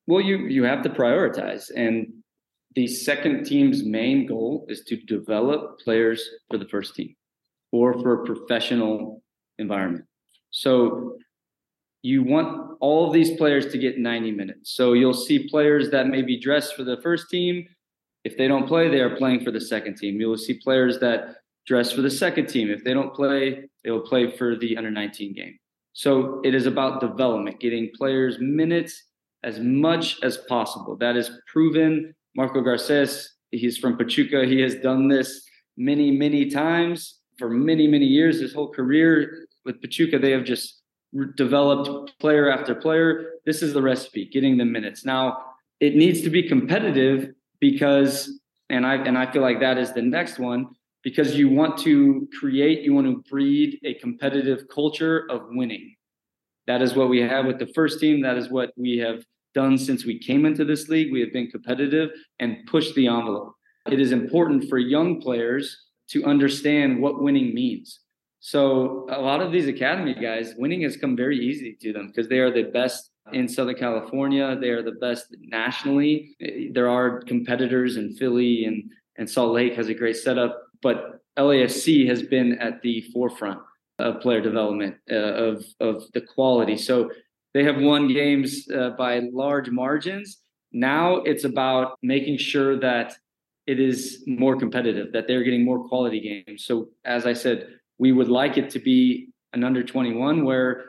Well, 0.05 0.21
you 0.21 0.39
you 0.47 0.63
have 0.63 0.81
to 0.83 0.89
prioritize, 0.89 1.71
and 1.73 2.07
the 2.75 2.87
second 2.87 3.45
team's 3.45 3.83
main 3.83 4.25
goal 4.27 4.65
is 4.69 4.83
to 4.85 4.97
develop 4.97 5.79
players 5.79 6.27
for 6.49 6.57
the 6.57 6.67
first 6.67 6.95
team 6.95 7.15
or 7.71 7.93
for 7.93 8.21
a 8.21 8.25
professional 8.25 9.23
environment. 9.57 10.05
So 10.51 11.17
you 12.01 12.23
want 12.23 12.77
all 12.79 13.07
of 13.07 13.13
these 13.13 13.35
players 13.37 13.71
to 13.71 13.77
get 13.77 13.97
90 13.97 14.31
minutes. 14.31 14.75
So 14.75 14.93
you'll 14.93 15.13
see 15.13 15.49
players 15.49 15.89
that 15.91 16.07
may 16.07 16.21
be 16.21 16.39
dressed 16.39 16.75
for 16.75 16.83
the 16.83 16.97
first 17.01 17.29
team. 17.29 17.67
If 18.23 18.37
they 18.37 18.47
don't 18.47 18.67
play, 18.67 18.89
they 18.89 19.01
are 19.01 19.15
playing 19.15 19.43
for 19.43 19.51
the 19.51 19.61
second 19.61 19.97
team. 19.97 20.19
You'll 20.19 20.37
see 20.37 20.59
players 20.59 20.99
that 20.99 21.37
dress 21.65 21.91
for 21.91 22.01
the 22.01 22.09
second 22.09 22.47
team. 22.47 22.69
If 22.69 22.83
they 22.83 22.93
don't 22.93 23.13
play, 23.13 23.69
they 23.83 23.91
will 23.91 24.01
play 24.01 24.35
for 24.35 24.55
the 24.55 24.77
under 24.77 24.91
19 24.91 25.33
game. 25.33 25.57
So 25.93 26.41
it 26.43 26.55
is 26.55 26.65
about 26.65 27.01
development, 27.01 27.59
getting 27.59 27.91
players 27.97 28.37
minutes 28.39 29.03
as 29.43 29.59
much 29.59 30.21
as 30.23 30.37
possible. 30.37 30.95
That 30.95 31.17
is 31.17 31.31
proven. 31.47 32.13
Marco 32.35 32.61
Garces, 32.61 33.35
he's 33.51 33.77
from 33.77 33.97
Pachuca. 33.97 34.45
He 34.45 34.59
has 34.61 34.75
done 34.75 35.07
this 35.07 35.43
many, 35.77 36.11
many 36.11 36.49
times 36.49 37.19
for 37.37 37.49
many, 37.49 37.87
many 37.87 38.05
years. 38.05 38.39
His 38.39 38.53
whole 38.53 38.71
career 38.71 39.47
with 39.65 39.81
Pachuca, 39.81 40.19
they 40.19 40.31
have 40.31 40.43
just 40.43 40.81
developed 41.35 42.19
player 42.19 42.51
after 42.51 42.75
player. 42.75 43.31
This 43.45 43.61
is 43.61 43.73
the 43.73 43.81
recipe, 43.81 44.25
getting 44.25 44.57
the 44.57 44.65
minutes. 44.65 45.05
Now, 45.05 45.43
it 45.79 45.95
needs 45.95 46.21
to 46.21 46.29
be 46.29 46.43
competitive 46.43 47.31
because 47.59 48.39
and 48.69 48.85
I 48.85 48.95
and 48.95 49.17
I 49.17 49.31
feel 49.31 49.41
like 49.41 49.59
that 49.61 49.77
is 49.77 49.93
the 49.93 50.01
next 50.01 50.37
one 50.37 50.67
because 51.03 51.35
you 51.35 51.49
want 51.49 51.77
to 51.79 52.27
create, 52.39 52.83
you 52.83 52.93
want 52.93 53.07
to 53.07 53.23
breed 53.29 53.79
a 53.83 53.95
competitive 53.95 54.67
culture 54.73 55.25
of 55.29 55.43
winning. 55.49 55.95
That 56.67 56.81
is 56.81 56.93
what 56.93 57.09
we 57.09 57.21
have 57.21 57.45
with 57.45 57.57
the 57.57 57.67
first 57.73 57.99
team. 57.99 58.21
That 58.21 58.37
is 58.37 58.49
what 58.49 58.71
we 58.77 58.97
have 58.99 59.23
done 59.53 59.77
since 59.77 60.05
we 60.05 60.19
came 60.19 60.45
into 60.45 60.65
this 60.65 60.89
league. 60.89 61.11
We 61.11 61.21
have 61.21 61.33
been 61.33 61.49
competitive 61.49 62.09
and 62.39 62.57
pushed 62.67 62.95
the 62.95 63.07
envelope. 63.07 63.55
It 63.89 63.99
is 63.99 64.11
important 64.11 64.69
for 64.69 64.77
young 64.77 65.21
players 65.21 65.85
to 66.09 66.25
understand 66.25 67.01
what 67.01 67.21
winning 67.21 67.53
means 67.53 67.99
So 68.39 69.05
a 69.09 69.21
lot 69.21 69.41
of 69.41 69.51
these 69.51 69.67
academy 69.67 70.13
guys, 70.13 70.53
winning 70.57 70.81
has 70.81 70.97
come 70.97 71.15
very 71.15 71.37
easy 71.37 71.77
to 71.81 71.93
them 71.93 72.07
because 72.07 72.27
they 72.29 72.39
are 72.39 72.51
the 72.51 72.63
best 72.63 73.11
in 73.33 73.47
Southern 73.47 73.75
California. 73.75 74.57
They 74.59 74.69
are 74.69 74.81
the 74.81 74.93
best 74.93 75.35
nationally. 75.41 76.35
There 76.71 76.89
are 76.89 77.21
competitors 77.21 77.97
in 77.97 78.15
Philly 78.15 78.65
and 78.65 78.89
and 79.17 79.29
Salt 79.29 79.53
Lake 79.53 79.75
has 79.75 79.89
a 79.89 79.93
great 79.93 80.15
setup, 80.15 80.57
but 80.81 81.19
LAFC 81.37 82.07
has 82.07 82.23
been 82.23 82.57
at 82.59 82.81
the 82.81 83.01
forefront 83.13 83.59
of 83.99 84.21
player 84.21 84.41
development 84.41 84.95
uh, 85.11 85.15
of 85.15 85.65
of 85.81 86.03
the 86.13 86.21
quality. 86.21 86.77
So 86.77 87.11
they 87.53 87.63
have 87.63 87.77
won 87.77 88.07
games 88.07 88.67
uh, 88.75 88.91
by 88.91 89.21
large 89.31 89.69
margins. 89.69 90.41
Now 90.71 91.17
it's 91.17 91.43
about 91.43 91.97
making 92.03 92.37
sure 92.37 92.79
that 92.79 93.15
it 93.65 93.79
is 93.79 94.23
more 94.27 94.55
competitive, 94.55 95.13
that 95.13 95.27
they're 95.27 95.43
getting 95.43 95.63
more 95.63 95.87
quality 95.87 96.43
games. 96.45 96.65
So 96.65 96.89
as 97.05 97.25
I 97.25 97.33
said, 97.33 97.67
we 97.97 98.11
would 98.11 98.29
like 98.29 98.57
it 98.57 98.69
to 98.71 98.79
be 98.79 99.29
an 99.53 99.63
under 99.63 99.83
21 99.83 100.45
where 100.45 100.85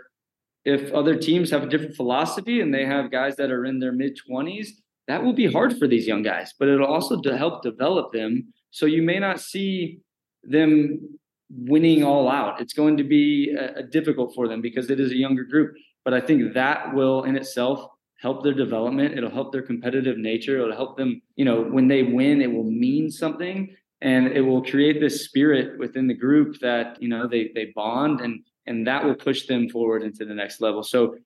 if 0.65 0.93
other 0.93 1.17
teams 1.17 1.51
have 1.51 1.63
a 1.63 1.67
different 1.67 1.97
philosophy 1.97 2.61
and 2.61 2.73
they 2.73 2.85
have 2.85 3.11
guys 3.11 3.37
that 3.37 3.51
are 3.51 3.65
in 3.65 3.81
their 3.81 3.93
mid 3.93 4.19
20s, 4.29 4.69
that 5.09 5.25
will 5.25 5.33
be 5.33 5.51
hard 5.51 5.77
for 5.79 5.89
these 5.89 6.07
young 6.07 6.23
guys, 6.23 6.55
but 6.59 6.69
it'll 6.69 6.87
also 6.87 7.21
to 7.21 7.37
help 7.37 7.63
develop 7.63 8.13
them. 8.13 8.53
So 8.71 8.87
you 8.87 9.03
may 9.03 9.19
not 9.19 9.41
see 9.41 10.01
them 10.45 11.19
winning 11.51 12.05
all 12.05 12.29
out. 12.29 12.61
It's 12.61 12.73
going 12.73 12.97
to 12.99 13.05
be 13.05 13.57
uh, 13.59 13.83
difficult 13.91 14.35
for 14.35 14.47
them 14.47 14.61
because 14.61 14.89
it 14.91 15.01
is 15.01 15.11
a 15.11 15.17
younger 15.17 15.45
group. 15.45 15.75
But 16.05 16.15
I 16.15 16.21
think 16.21 16.55
that 16.55 16.95
will 16.95 17.25
in 17.25 17.37
itself 17.37 17.87
help 18.21 18.43
their 18.43 18.55
development. 18.55 19.17
It'll 19.17 19.31
help 19.31 19.53
their 19.53 19.63
competitive 19.63 20.19
nature. 20.19 20.61
It'll 20.61 20.77
help 20.77 20.97
them, 20.97 21.23
you 21.37 21.45
know, 21.45 21.63
when 21.63 21.89
they 21.89 22.03
win, 22.03 22.43
it 22.43 22.53
will 22.53 22.71
mean 22.71 23.11
something 23.11 23.75
and 24.03 24.29
it 24.29 24.41
will 24.41 24.63
create 24.63 25.01
this 25.01 25.25
spirit 25.25 25.79
within 25.79 26.07
the 26.07 26.15
group 26.15 26.59
that, 26.61 27.01
you 27.03 27.09
know, 27.09 27.27
they 27.27 27.51
they 27.55 27.73
bond 27.75 28.21
and 28.21 28.43
and 28.67 28.87
that 28.87 29.05
will 29.05 29.15
push 29.15 29.47
them 29.47 29.69
forward 29.69 30.03
into 30.03 30.25
the 30.25 30.35
next 30.35 30.61
level. 30.61 30.83
So 30.83 31.17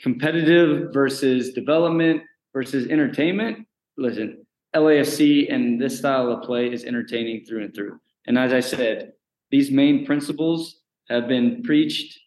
competitive 0.00 0.92
versus 0.92 1.52
development 1.52 2.22
versus 2.52 2.88
entertainment. 2.88 3.66
Listen, 3.96 4.44
LAFC 4.74 5.52
and 5.52 5.80
this 5.80 5.98
style 5.98 6.30
of 6.30 6.42
play 6.42 6.72
is 6.72 6.84
entertaining 6.84 7.44
through 7.44 7.64
and 7.64 7.74
through. 7.74 7.98
And 8.26 8.38
as 8.38 8.52
I 8.52 8.60
said, 8.60 9.12
these 9.50 9.70
main 9.70 10.06
principles 10.06 10.80
have 11.08 11.28
been 11.28 11.62
preached 11.62 12.18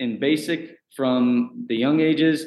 in 0.00 0.18
basic 0.18 0.76
from 0.96 1.64
the 1.68 1.76
young 1.76 2.00
ages, 2.00 2.46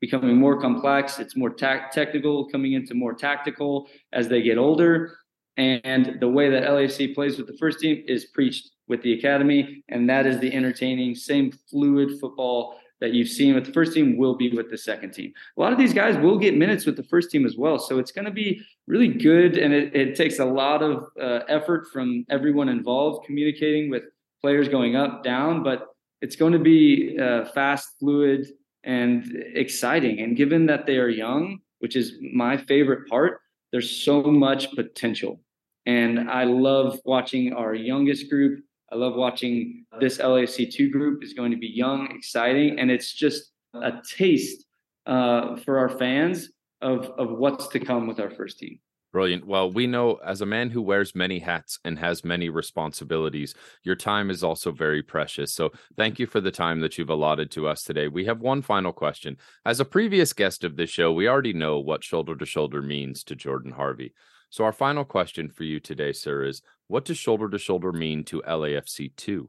becoming 0.00 0.36
more 0.36 0.60
complex. 0.60 1.18
It's 1.18 1.36
more 1.36 1.50
ta- 1.50 1.88
technical, 1.92 2.48
coming 2.48 2.72
into 2.72 2.94
more 2.94 3.14
tactical 3.14 3.88
as 4.12 4.28
they 4.28 4.42
get 4.42 4.58
older. 4.58 5.16
And 5.56 6.18
the 6.20 6.28
way 6.28 6.48
that 6.50 6.62
LAFC 6.64 7.14
plays 7.14 7.36
with 7.36 7.46
the 7.46 7.56
first 7.58 7.80
team 7.80 8.02
is 8.06 8.26
preached 8.26 8.70
with 8.88 9.02
the 9.02 9.12
academy, 9.12 9.84
and 9.88 10.08
that 10.08 10.26
is 10.26 10.38
the 10.40 10.52
entertaining, 10.52 11.14
same 11.14 11.52
fluid 11.70 12.18
football 12.18 12.76
that 13.00 13.12
you've 13.12 13.28
seen 13.28 13.54
with 13.54 13.64
the 13.64 13.72
first 13.72 13.94
team 13.94 14.16
will 14.16 14.36
be 14.36 14.50
with 14.50 14.70
the 14.70 14.76
second 14.76 15.12
team. 15.12 15.32
A 15.56 15.60
lot 15.60 15.72
of 15.72 15.78
these 15.78 15.94
guys 15.94 16.16
will 16.16 16.38
get 16.38 16.56
minutes 16.56 16.86
with 16.86 16.96
the 16.96 17.02
first 17.04 17.30
team 17.30 17.46
as 17.46 17.56
well. 17.56 17.78
So 17.78 17.98
it's 17.98 18.12
going 18.12 18.26
to 18.26 18.30
be 18.30 18.60
really 18.86 19.08
good. 19.08 19.56
And 19.56 19.72
it, 19.72 19.94
it 19.96 20.14
takes 20.14 20.38
a 20.38 20.44
lot 20.44 20.82
of 20.82 21.04
uh, 21.20 21.40
effort 21.48 21.88
from 21.92 22.26
everyone 22.28 22.68
involved 22.68 23.26
communicating 23.26 23.90
with 23.90 24.04
players 24.42 24.68
going 24.68 24.96
up, 24.96 25.24
down, 25.24 25.62
but 25.62 25.89
it's 26.20 26.36
going 26.36 26.52
to 26.52 26.58
be 26.58 27.18
uh, 27.20 27.46
fast, 27.46 27.90
fluid, 27.98 28.46
and 28.84 29.24
exciting. 29.54 30.20
And 30.20 30.36
given 30.36 30.66
that 30.66 30.86
they 30.86 30.98
are 30.98 31.08
young, 31.08 31.58
which 31.78 31.96
is 31.96 32.14
my 32.32 32.56
favorite 32.56 33.08
part, 33.08 33.40
there's 33.72 33.90
so 33.90 34.22
much 34.22 34.74
potential. 34.74 35.40
And 35.86 36.30
I 36.30 36.44
love 36.44 36.98
watching 37.04 37.52
our 37.52 37.74
youngest 37.74 38.28
group 38.28 38.60
I 38.92 38.96
love 38.96 39.14
watching 39.14 39.84
this 40.00 40.18
LAFC2 40.18 40.90
group 40.90 41.22
is 41.22 41.32
going 41.32 41.52
to 41.52 41.56
be 41.56 41.68
young, 41.68 42.10
exciting, 42.10 42.80
and 42.80 42.90
it's 42.90 43.12
just 43.12 43.52
a 43.74 43.92
taste 44.16 44.64
uh, 45.06 45.56
for 45.58 45.78
our 45.78 45.88
fans 45.88 46.48
of, 46.80 47.06
of 47.16 47.30
what's 47.30 47.68
to 47.68 47.78
come 47.78 48.08
with 48.08 48.18
our 48.18 48.30
first 48.30 48.58
team. 48.58 48.80
Brilliant. 49.12 49.44
Well, 49.44 49.72
we 49.72 49.88
know 49.88 50.20
as 50.24 50.40
a 50.40 50.46
man 50.46 50.70
who 50.70 50.80
wears 50.80 51.16
many 51.16 51.40
hats 51.40 51.80
and 51.84 51.98
has 51.98 52.24
many 52.24 52.48
responsibilities, 52.48 53.54
your 53.82 53.96
time 53.96 54.30
is 54.30 54.44
also 54.44 54.70
very 54.70 55.02
precious. 55.02 55.52
So, 55.52 55.72
thank 55.96 56.20
you 56.20 56.28
for 56.28 56.40
the 56.40 56.52
time 56.52 56.80
that 56.80 56.96
you've 56.96 57.10
allotted 57.10 57.50
to 57.52 57.66
us 57.66 57.82
today. 57.82 58.06
We 58.06 58.26
have 58.26 58.40
one 58.40 58.62
final 58.62 58.92
question. 58.92 59.36
As 59.64 59.80
a 59.80 59.84
previous 59.84 60.32
guest 60.32 60.62
of 60.62 60.76
this 60.76 60.90
show, 60.90 61.12
we 61.12 61.28
already 61.28 61.52
know 61.52 61.80
what 61.80 62.04
shoulder 62.04 62.36
to 62.36 62.46
shoulder 62.46 62.82
means 62.82 63.24
to 63.24 63.34
Jordan 63.34 63.72
Harvey. 63.72 64.14
So, 64.48 64.62
our 64.64 64.72
final 64.72 65.04
question 65.04 65.50
for 65.50 65.64
you 65.64 65.80
today, 65.80 66.12
sir, 66.12 66.44
is 66.44 66.62
what 66.86 67.04
does 67.04 67.18
shoulder 67.18 67.48
to 67.48 67.58
shoulder 67.58 67.92
mean 67.92 68.22
to 68.24 68.42
LAFC 68.42 69.16
2? 69.16 69.48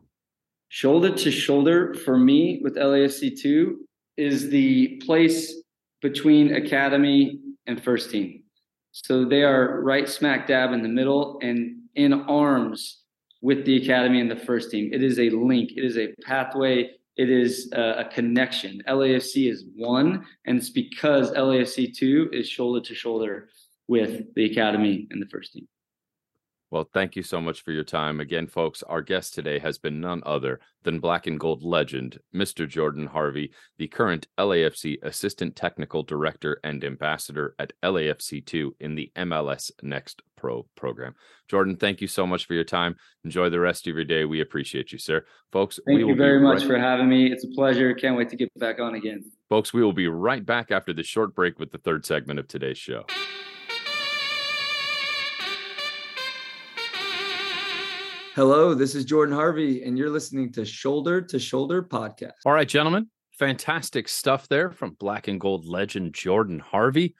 Shoulder 0.69 1.11
to 1.17 1.29
shoulder 1.29 1.93
for 1.93 2.17
me 2.17 2.61
with 2.63 2.77
LAFC 2.77 3.39
2 3.39 3.85
is 4.17 4.49
the 4.49 4.99
place 5.05 5.53
between 6.01 6.55
academy 6.55 7.39
and 7.67 7.83
first 7.83 8.09
team. 8.09 8.40
So 8.91 9.25
they 9.25 9.43
are 9.43 9.81
right 9.81 10.07
smack 10.07 10.47
dab 10.47 10.73
in 10.73 10.81
the 10.81 10.89
middle 10.89 11.39
and 11.41 11.83
in 11.95 12.13
arms 12.13 13.01
with 13.41 13.65
the 13.65 13.81
academy 13.81 14.19
and 14.19 14.29
the 14.29 14.35
first 14.35 14.71
team. 14.71 14.91
It 14.93 15.01
is 15.01 15.19
a 15.19 15.29
link, 15.29 15.71
it 15.75 15.83
is 15.83 15.97
a 15.97 16.13
pathway, 16.23 16.91
it 17.17 17.29
is 17.29 17.71
a, 17.73 17.99
a 17.99 18.05
connection. 18.05 18.81
LAFC 18.87 19.51
is 19.51 19.65
one, 19.75 20.25
and 20.45 20.57
it's 20.57 20.69
because 20.69 21.31
LAFC 21.31 21.95
2 21.95 22.29
is 22.31 22.47
shoulder 22.47 22.81
to 22.81 22.95
shoulder 22.95 23.49
with 23.87 24.33
the 24.35 24.45
academy 24.45 25.07
and 25.11 25.21
the 25.21 25.27
first 25.27 25.53
team. 25.53 25.67
Well, 26.71 26.89
thank 26.93 27.17
you 27.17 27.23
so 27.23 27.41
much 27.41 27.63
for 27.63 27.73
your 27.73 27.83
time. 27.83 28.21
Again, 28.21 28.47
folks, 28.47 28.81
our 28.83 29.01
guest 29.01 29.33
today 29.33 29.59
has 29.59 29.77
been 29.77 29.99
none 29.99 30.23
other 30.25 30.61
than 30.83 31.01
black 31.01 31.27
and 31.27 31.37
gold 31.37 31.63
legend, 31.63 32.19
Mr. 32.33 32.65
Jordan 32.67 33.07
Harvey, 33.07 33.51
the 33.77 33.89
current 33.89 34.27
LAFC 34.39 34.95
Assistant 35.03 35.57
Technical 35.57 36.01
Director 36.01 36.61
and 36.63 36.81
Ambassador 36.85 37.55
at 37.59 37.73
LAFC2 37.83 38.71
in 38.79 38.95
the 38.95 39.11
MLS 39.17 39.69
Next 39.83 40.21
Pro 40.37 40.65
program. 40.77 41.13
Jordan, 41.49 41.75
thank 41.75 41.99
you 41.99 42.07
so 42.07 42.25
much 42.25 42.45
for 42.45 42.53
your 42.53 42.63
time. 42.63 42.95
Enjoy 43.25 43.49
the 43.49 43.59
rest 43.59 43.85
of 43.85 43.93
your 43.93 44.05
day. 44.05 44.23
We 44.23 44.39
appreciate 44.39 44.93
you, 44.93 44.97
sir. 44.97 45.25
Folks, 45.51 45.77
thank 45.85 45.99
you 45.99 46.15
very 46.15 46.39
much 46.39 46.63
for 46.63 46.79
having 46.79 47.09
me. 47.09 47.29
It's 47.29 47.43
a 47.43 47.49
pleasure. 47.49 47.93
Can't 47.93 48.15
wait 48.15 48.29
to 48.29 48.37
get 48.37 48.49
back 48.57 48.79
on 48.79 48.95
again. 48.95 49.25
Folks, 49.49 49.73
we 49.73 49.83
will 49.83 49.91
be 49.91 50.07
right 50.07 50.45
back 50.45 50.71
after 50.71 50.93
the 50.93 51.03
short 51.03 51.35
break 51.35 51.59
with 51.59 51.73
the 51.73 51.79
third 51.79 52.05
segment 52.05 52.39
of 52.39 52.47
today's 52.47 52.77
show. 52.77 53.03
Hello, 58.33 58.73
this 58.73 58.95
is 58.95 59.03
Jordan 59.03 59.35
Harvey, 59.35 59.83
and 59.83 59.97
you're 59.97 60.09
listening 60.09 60.53
to 60.53 60.63
Shoulder 60.63 61.21
to 61.21 61.37
Shoulder 61.37 61.83
Podcast. 61.83 62.31
All 62.45 62.53
right, 62.53 62.67
gentlemen, 62.67 63.09
fantastic 63.33 64.07
stuff 64.07 64.47
there 64.47 64.71
from 64.71 64.95
black 64.97 65.27
and 65.27 65.37
gold 65.37 65.65
legend 65.65 66.13
Jordan 66.13 66.59
Harvey. 66.59 67.13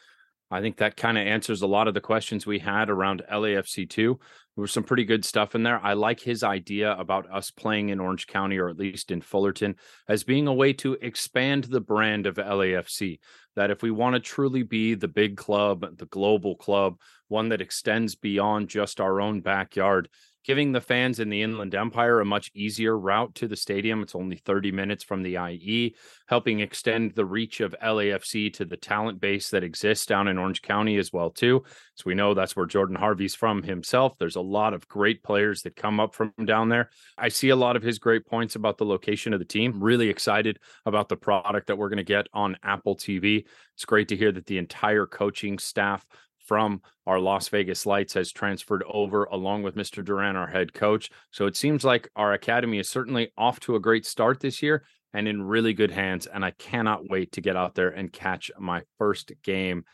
I 0.49 0.61
think 0.61 0.77
that 0.77 0.95
kind 0.95 1.17
of 1.17 1.27
answers 1.27 1.63
a 1.63 1.67
lot 1.67 1.89
of 1.89 1.93
the 1.93 1.99
questions 1.99 2.45
we 2.45 2.59
had 2.59 2.89
around 2.89 3.23
LAFC2. 3.29 3.95
There 3.95 4.61
was 4.61 4.71
some 4.71 4.85
pretty 4.85 5.03
good 5.03 5.25
stuff 5.25 5.53
in 5.53 5.63
there. 5.63 5.81
I 5.83 5.93
like 5.93 6.21
his 6.21 6.43
idea 6.43 6.93
about 6.97 7.29
us 7.29 7.51
playing 7.51 7.89
in 7.89 7.99
Orange 7.99 8.27
County 8.27 8.57
or 8.57 8.69
at 8.69 8.77
least 8.77 9.11
in 9.11 9.21
Fullerton 9.21 9.75
as 10.07 10.23
being 10.23 10.47
a 10.47 10.53
way 10.53 10.71
to 10.73 10.93
expand 11.01 11.65
the 11.65 11.81
brand 11.81 12.25
of 12.25 12.35
LAFC. 12.35 13.19
That 13.57 13.71
if 13.71 13.81
we 13.81 13.91
want 13.91 14.15
to 14.15 14.21
truly 14.21 14.63
be 14.63 14.93
the 14.93 15.09
big 15.09 15.35
club, 15.35 15.97
the 15.97 16.05
global 16.05 16.55
club, 16.55 16.99
one 17.27 17.49
that 17.49 17.61
extends 17.61 18.15
beyond 18.15 18.69
just 18.69 19.01
our 19.01 19.19
own 19.19 19.41
backyard, 19.41 20.07
giving 20.43 20.71
the 20.71 20.81
fans 20.81 21.19
in 21.19 21.29
the 21.29 21.41
Inland 21.41 21.75
Empire 21.75 22.19
a 22.19 22.25
much 22.25 22.51
easier 22.55 22.97
route 22.97 23.35
to 23.35 23.47
the 23.47 23.55
stadium. 23.55 24.01
It's 24.01 24.15
only 24.15 24.37
30 24.37 24.71
minutes 24.71 25.03
from 25.03 25.21
the 25.21 25.37
IE, 25.37 25.95
helping 26.27 26.59
extend 26.59 27.13
the 27.13 27.25
reach 27.25 27.61
of 27.61 27.75
LAFC 27.83 28.53
to 28.53 28.65
the 28.65 28.77
talent 28.77 29.19
base 29.21 29.49
that 29.49 29.63
exists 29.63 30.05
down 30.05 30.27
in 30.27 30.37
Orange 30.37 30.61
County 30.61 30.97
as 30.97 31.13
well 31.13 31.29
too. 31.29 31.63
So 31.95 32.03
we 32.05 32.15
know 32.15 32.33
that's 32.33 32.55
where 32.55 32.65
Jordan 32.65 32.95
Harvey's 32.95 33.35
from 33.35 33.61
himself. 33.63 34.17
There's 34.17 34.35
a 34.35 34.41
lot 34.41 34.73
of 34.73 34.87
great 34.87 35.23
players 35.23 35.61
that 35.63 35.75
come 35.75 35.99
up 35.99 36.15
from 36.15 36.33
down 36.45 36.69
there. 36.69 36.89
I 37.17 37.29
see 37.29 37.49
a 37.49 37.55
lot 37.55 37.75
of 37.75 37.83
his 37.83 37.99
great 37.99 38.25
points 38.25 38.55
about 38.55 38.77
the 38.77 38.85
location 38.85 39.33
of 39.33 39.39
the 39.39 39.45
team. 39.45 39.83
Really 39.83 40.09
excited 40.09 40.59
about 40.85 41.09
the 41.09 41.17
product 41.17 41.67
that 41.67 41.77
we're 41.77 41.89
going 41.89 41.97
to 41.97 42.03
get 42.03 42.27
on 42.33 42.57
Apple 42.63 42.95
TV. 42.95 43.45
It's 43.75 43.85
great 43.85 44.07
to 44.09 44.17
hear 44.17 44.31
that 44.31 44.45
the 44.45 44.57
entire 44.57 45.05
coaching 45.05 45.59
staff 45.59 46.05
from 46.51 46.81
our 47.07 47.17
Las 47.17 47.47
Vegas 47.47 47.85
Lights 47.85 48.13
has 48.15 48.29
transferred 48.29 48.83
over 48.85 49.23
along 49.23 49.63
with 49.63 49.77
Mr. 49.77 50.03
Duran, 50.03 50.35
our 50.35 50.47
head 50.47 50.73
coach. 50.73 51.09
So 51.31 51.45
it 51.45 51.55
seems 51.55 51.85
like 51.85 52.09
our 52.17 52.33
academy 52.33 52.77
is 52.77 52.89
certainly 52.89 53.31
off 53.37 53.61
to 53.61 53.77
a 53.77 53.79
great 53.79 54.05
start 54.05 54.41
this 54.41 54.61
year 54.61 54.83
and 55.13 55.29
in 55.29 55.43
really 55.43 55.71
good 55.71 55.91
hands. 55.91 56.27
And 56.27 56.43
I 56.43 56.51
cannot 56.51 57.09
wait 57.09 57.31
to 57.31 57.41
get 57.41 57.55
out 57.55 57.73
there 57.73 57.87
and 57.87 58.11
catch 58.11 58.51
my 58.59 58.81
first 58.97 59.31
game 59.45 59.85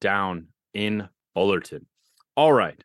down 0.00 0.48
in 0.72 1.08
Fullerton. 1.32 1.86
All 2.36 2.52
right. 2.52 2.82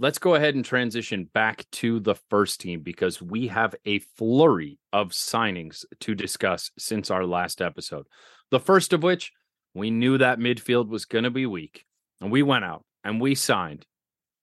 Let's 0.00 0.18
go 0.18 0.34
ahead 0.34 0.56
and 0.56 0.64
transition 0.64 1.30
back 1.32 1.66
to 1.70 2.00
the 2.00 2.16
first 2.30 2.60
team 2.60 2.80
because 2.80 3.22
we 3.22 3.46
have 3.46 3.76
a 3.86 4.00
flurry 4.00 4.80
of 4.92 5.10
signings 5.10 5.84
to 6.00 6.16
discuss 6.16 6.72
since 6.80 7.12
our 7.12 7.26
last 7.26 7.62
episode. 7.62 8.08
The 8.50 8.58
first 8.58 8.92
of 8.92 9.04
which, 9.04 9.30
we 9.72 9.92
knew 9.92 10.18
that 10.18 10.40
midfield 10.40 10.88
was 10.88 11.04
going 11.04 11.22
to 11.22 11.30
be 11.30 11.46
weak. 11.46 11.84
And 12.24 12.32
we 12.32 12.42
went 12.42 12.64
out 12.64 12.86
and 13.04 13.20
we 13.20 13.34
signed 13.34 13.84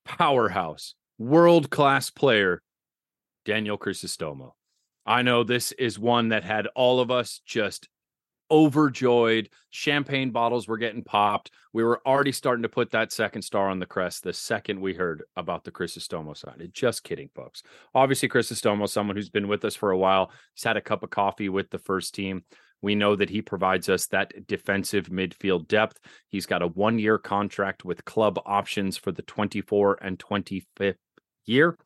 powerhouse, 0.05 0.93
world 1.17 1.71
class 1.71 2.11
player, 2.11 2.61
Daniel 3.43 3.75
Crisostomo. 3.75 4.51
I 5.03 5.23
know 5.23 5.43
this 5.43 5.71
is 5.71 5.97
one 5.97 6.29
that 6.29 6.43
had 6.43 6.67
all 6.75 6.99
of 6.99 7.09
us 7.09 7.41
just 7.43 7.89
overjoyed. 8.51 9.49
Champagne 9.71 10.29
bottles 10.29 10.67
were 10.67 10.77
getting 10.77 11.03
popped. 11.03 11.49
We 11.73 11.83
were 11.83 11.99
already 12.05 12.33
starting 12.33 12.61
to 12.61 12.69
put 12.69 12.91
that 12.91 13.11
second 13.11 13.41
star 13.41 13.67
on 13.67 13.79
the 13.79 13.87
crest 13.87 14.21
the 14.21 14.31
second 14.31 14.79
we 14.79 14.93
heard 14.93 15.23
about 15.35 15.63
the 15.63 15.71
Crisostomo 15.71 16.37
sign. 16.37 16.69
Just 16.73 17.03
kidding, 17.03 17.31
folks. 17.33 17.63
Obviously, 17.95 18.29
Crisostomo, 18.29 18.87
someone 18.87 19.15
who's 19.15 19.31
been 19.31 19.47
with 19.47 19.65
us 19.65 19.75
for 19.75 19.89
a 19.89 19.97
while, 19.97 20.31
he's 20.53 20.65
had 20.65 20.77
a 20.77 20.81
cup 20.81 21.01
of 21.01 21.09
coffee 21.09 21.49
with 21.49 21.71
the 21.71 21.79
first 21.79 22.13
team. 22.13 22.43
We 22.81 22.95
know 22.95 23.15
that 23.15 23.29
he 23.29 23.41
provides 23.41 23.87
us 23.89 24.07
that 24.07 24.47
defensive 24.47 25.07
midfield 25.07 25.67
depth. 25.67 25.99
He's 26.29 26.45
got 26.45 26.61
a 26.61 26.67
one 26.67 26.99
year 26.99 27.17
contract 27.17 27.85
with 27.85 28.05
club 28.05 28.39
options 28.45 28.97
for 28.97 29.11
the 29.11 29.21
24 29.21 29.99
and 30.01 30.17
25th 30.17 30.95
year. 31.45 31.77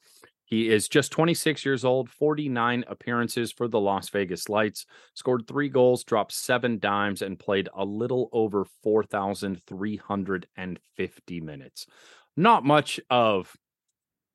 He 0.46 0.70
is 0.70 0.88
just 0.88 1.12
26 1.12 1.66
years 1.66 1.84
old, 1.84 2.10
49 2.10 2.86
appearances 2.88 3.52
for 3.52 3.68
the 3.68 3.80
Las 3.80 4.10
Vegas 4.10 4.48
Lights, 4.48 4.86
scored 5.16 5.48
three 5.48 5.70
goals, 5.70 6.04
dropped 6.04 6.34
seven 6.34 6.78
dimes, 6.78 7.24
and 7.24 7.40
played 7.40 7.68
a 7.76 7.84
little 7.84 8.30
over 8.32 8.64
4,350 8.84 11.42
minutes. 11.42 11.88
Not 12.38 12.64
much 12.64 13.00
of 13.10 13.58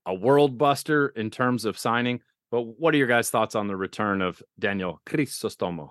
a 0.04 0.12
world 0.12 0.58
buster 0.58 1.06
in 1.08 1.30
terms 1.30 1.64
of 1.64 1.78
signing, 1.78 2.22
but 2.50 2.62
what 2.62 2.92
are 2.92 2.98
your 2.98 3.06
guys' 3.06 3.30
thoughts 3.30 3.54
on 3.54 3.68
the 3.68 3.76
return 3.76 4.20
of 4.20 4.42
Daniel 4.58 5.00
Crisostomo? 5.06 5.90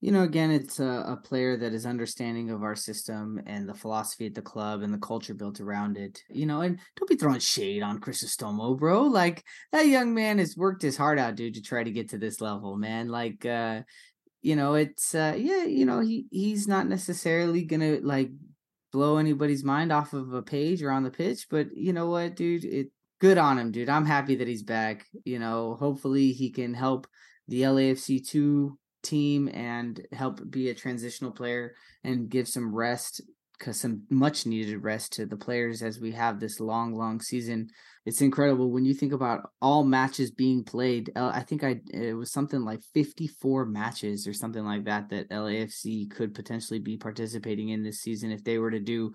You 0.00 0.12
know, 0.12 0.22
again, 0.22 0.52
it's 0.52 0.78
a, 0.78 1.04
a, 1.08 1.16
player 1.16 1.56
that 1.56 1.74
is 1.74 1.84
understanding 1.84 2.50
of 2.50 2.62
our 2.62 2.76
system 2.76 3.40
and 3.46 3.68
the 3.68 3.74
philosophy 3.74 4.26
at 4.26 4.34
the 4.34 4.42
club 4.42 4.82
and 4.82 4.94
the 4.94 4.98
culture 4.98 5.34
built 5.34 5.60
around 5.60 5.96
it. 5.96 6.22
You 6.28 6.46
know, 6.46 6.60
and 6.60 6.78
don't 6.96 7.08
be 7.08 7.16
throwing 7.16 7.40
shade 7.40 7.82
on 7.82 8.00
Crisostomo, 8.00 8.78
bro. 8.78 9.02
Like 9.02 9.44
that 9.72 9.88
young 9.88 10.14
man 10.14 10.38
has 10.38 10.56
worked 10.56 10.82
his 10.82 10.96
heart 10.96 11.18
out, 11.18 11.34
dude, 11.34 11.54
to 11.54 11.62
try 11.62 11.82
to 11.82 11.90
get 11.90 12.10
to 12.10 12.18
this 12.18 12.40
level, 12.40 12.76
man. 12.76 13.08
Like, 13.08 13.44
uh, 13.44 13.82
you 14.40 14.54
know, 14.54 14.74
it's 14.74 15.16
uh, 15.16 15.34
yeah, 15.36 15.64
you 15.64 15.84
know, 15.84 15.98
he 15.98 16.26
he's 16.30 16.68
not 16.68 16.86
necessarily 16.86 17.64
gonna 17.64 17.98
like 18.00 18.30
blow 18.92 19.18
anybody's 19.18 19.64
mind 19.64 19.90
off 19.90 20.12
of 20.12 20.32
a 20.32 20.42
page 20.42 20.82
or 20.82 20.92
on 20.92 21.02
the 21.02 21.10
pitch, 21.10 21.46
but 21.50 21.68
you 21.74 21.92
know 21.92 22.08
what, 22.08 22.36
dude, 22.36 22.64
it 22.64 22.92
good 23.20 23.38
on 23.38 23.58
him, 23.58 23.72
dude. 23.72 23.88
I'm 23.88 24.06
happy 24.06 24.36
that 24.36 24.48
he's 24.48 24.62
back. 24.62 25.06
You 25.24 25.38
know, 25.38 25.74
hopefully 25.74 26.32
he 26.32 26.50
can 26.50 26.74
help 26.74 27.06
the 27.48 27.62
LAFC 27.62 28.26
two 28.26 28.78
team 29.08 29.48
and 29.52 30.00
help 30.12 30.40
be 30.50 30.68
a 30.68 30.74
transitional 30.74 31.32
player 31.32 31.74
and 32.04 32.28
give 32.28 32.48
some 32.48 32.74
rest 32.74 33.20
because 33.58 33.80
some 33.80 34.02
much 34.08 34.46
needed 34.46 34.82
rest 34.82 35.14
to 35.14 35.26
the 35.26 35.36
players 35.36 35.82
as 35.82 35.98
we 35.98 36.12
have 36.12 36.38
this 36.38 36.60
long 36.60 36.94
long 36.94 37.20
season. 37.20 37.68
It's 38.06 38.20
incredible 38.20 38.70
when 38.70 38.84
you 38.84 38.94
think 38.94 39.12
about 39.12 39.50
all 39.60 39.84
matches 39.84 40.30
being 40.30 40.64
played 40.64 41.12
i 41.14 41.40
think 41.40 41.62
i 41.62 41.78
it 41.92 42.14
was 42.14 42.32
something 42.32 42.64
like 42.64 42.80
54 42.94 43.66
matches 43.66 44.26
or 44.26 44.32
something 44.32 44.64
like 44.64 44.84
that 44.84 45.10
that 45.10 45.28
lafc 45.28 46.10
could 46.10 46.34
potentially 46.34 46.78
be 46.78 46.96
participating 46.96 47.68
in 47.68 47.82
this 47.82 48.00
season 48.00 48.30
if 48.30 48.42
they 48.42 48.56
were 48.56 48.70
to 48.70 48.80
do 48.80 49.12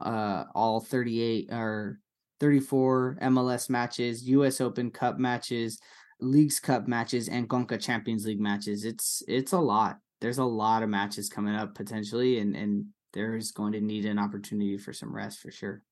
uh 0.00 0.44
all 0.54 0.78
38 0.78 1.48
or 1.50 1.98
34 2.38 3.18
mls 3.20 3.68
matches 3.68 4.22
us 4.28 4.60
open 4.60 4.92
cup 4.92 5.18
matches 5.18 5.80
Leagues 6.20 6.60
Cup 6.60 6.88
matches 6.88 7.28
and 7.28 7.48
Conca 7.48 7.80
Champions 7.80 8.26
League 8.26 8.40
matches. 8.40 8.84
It's 8.84 9.22
it's 9.28 9.52
a 9.52 9.58
lot. 9.58 9.98
There's 10.20 10.38
a 10.38 10.44
lot 10.44 10.82
of 10.82 10.88
matches 10.88 11.28
coming 11.28 11.54
up 11.54 11.74
potentially, 11.74 12.38
and 12.38 12.56
and 12.56 12.86
there's 13.12 13.52
going 13.52 13.72
to 13.72 13.80
need 13.80 14.04
an 14.04 14.18
opportunity 14.18 14.78
for 14.78 14.92
some 14.92 15.14
rest 15.14 15.40
for 15.40 15.50
sure. 15.50 15.82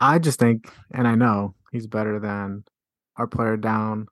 I 0.00 0.18
just 0.18 0.38
think, 0.38 0.72
and 0.92 1.06
I 1.06 1.14
know 1.14 1.54
he's 1.72 1.86
better 1.86 2.18
than 2.18 2.64
our 3.16 3.26
player 3.26 3.56
down 3.56 4.06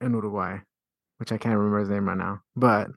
in 0.00 0.12
Uruguay, 0.12 0.58
which 1.18 1.32
I 1.32 1.38
can't 1.38 1.56
remember 1.56 1.80
his 1.80 1.90
name 1.90 2.08
right 2.08 2.16
now, 2.16 2.40
but 2.56 2.88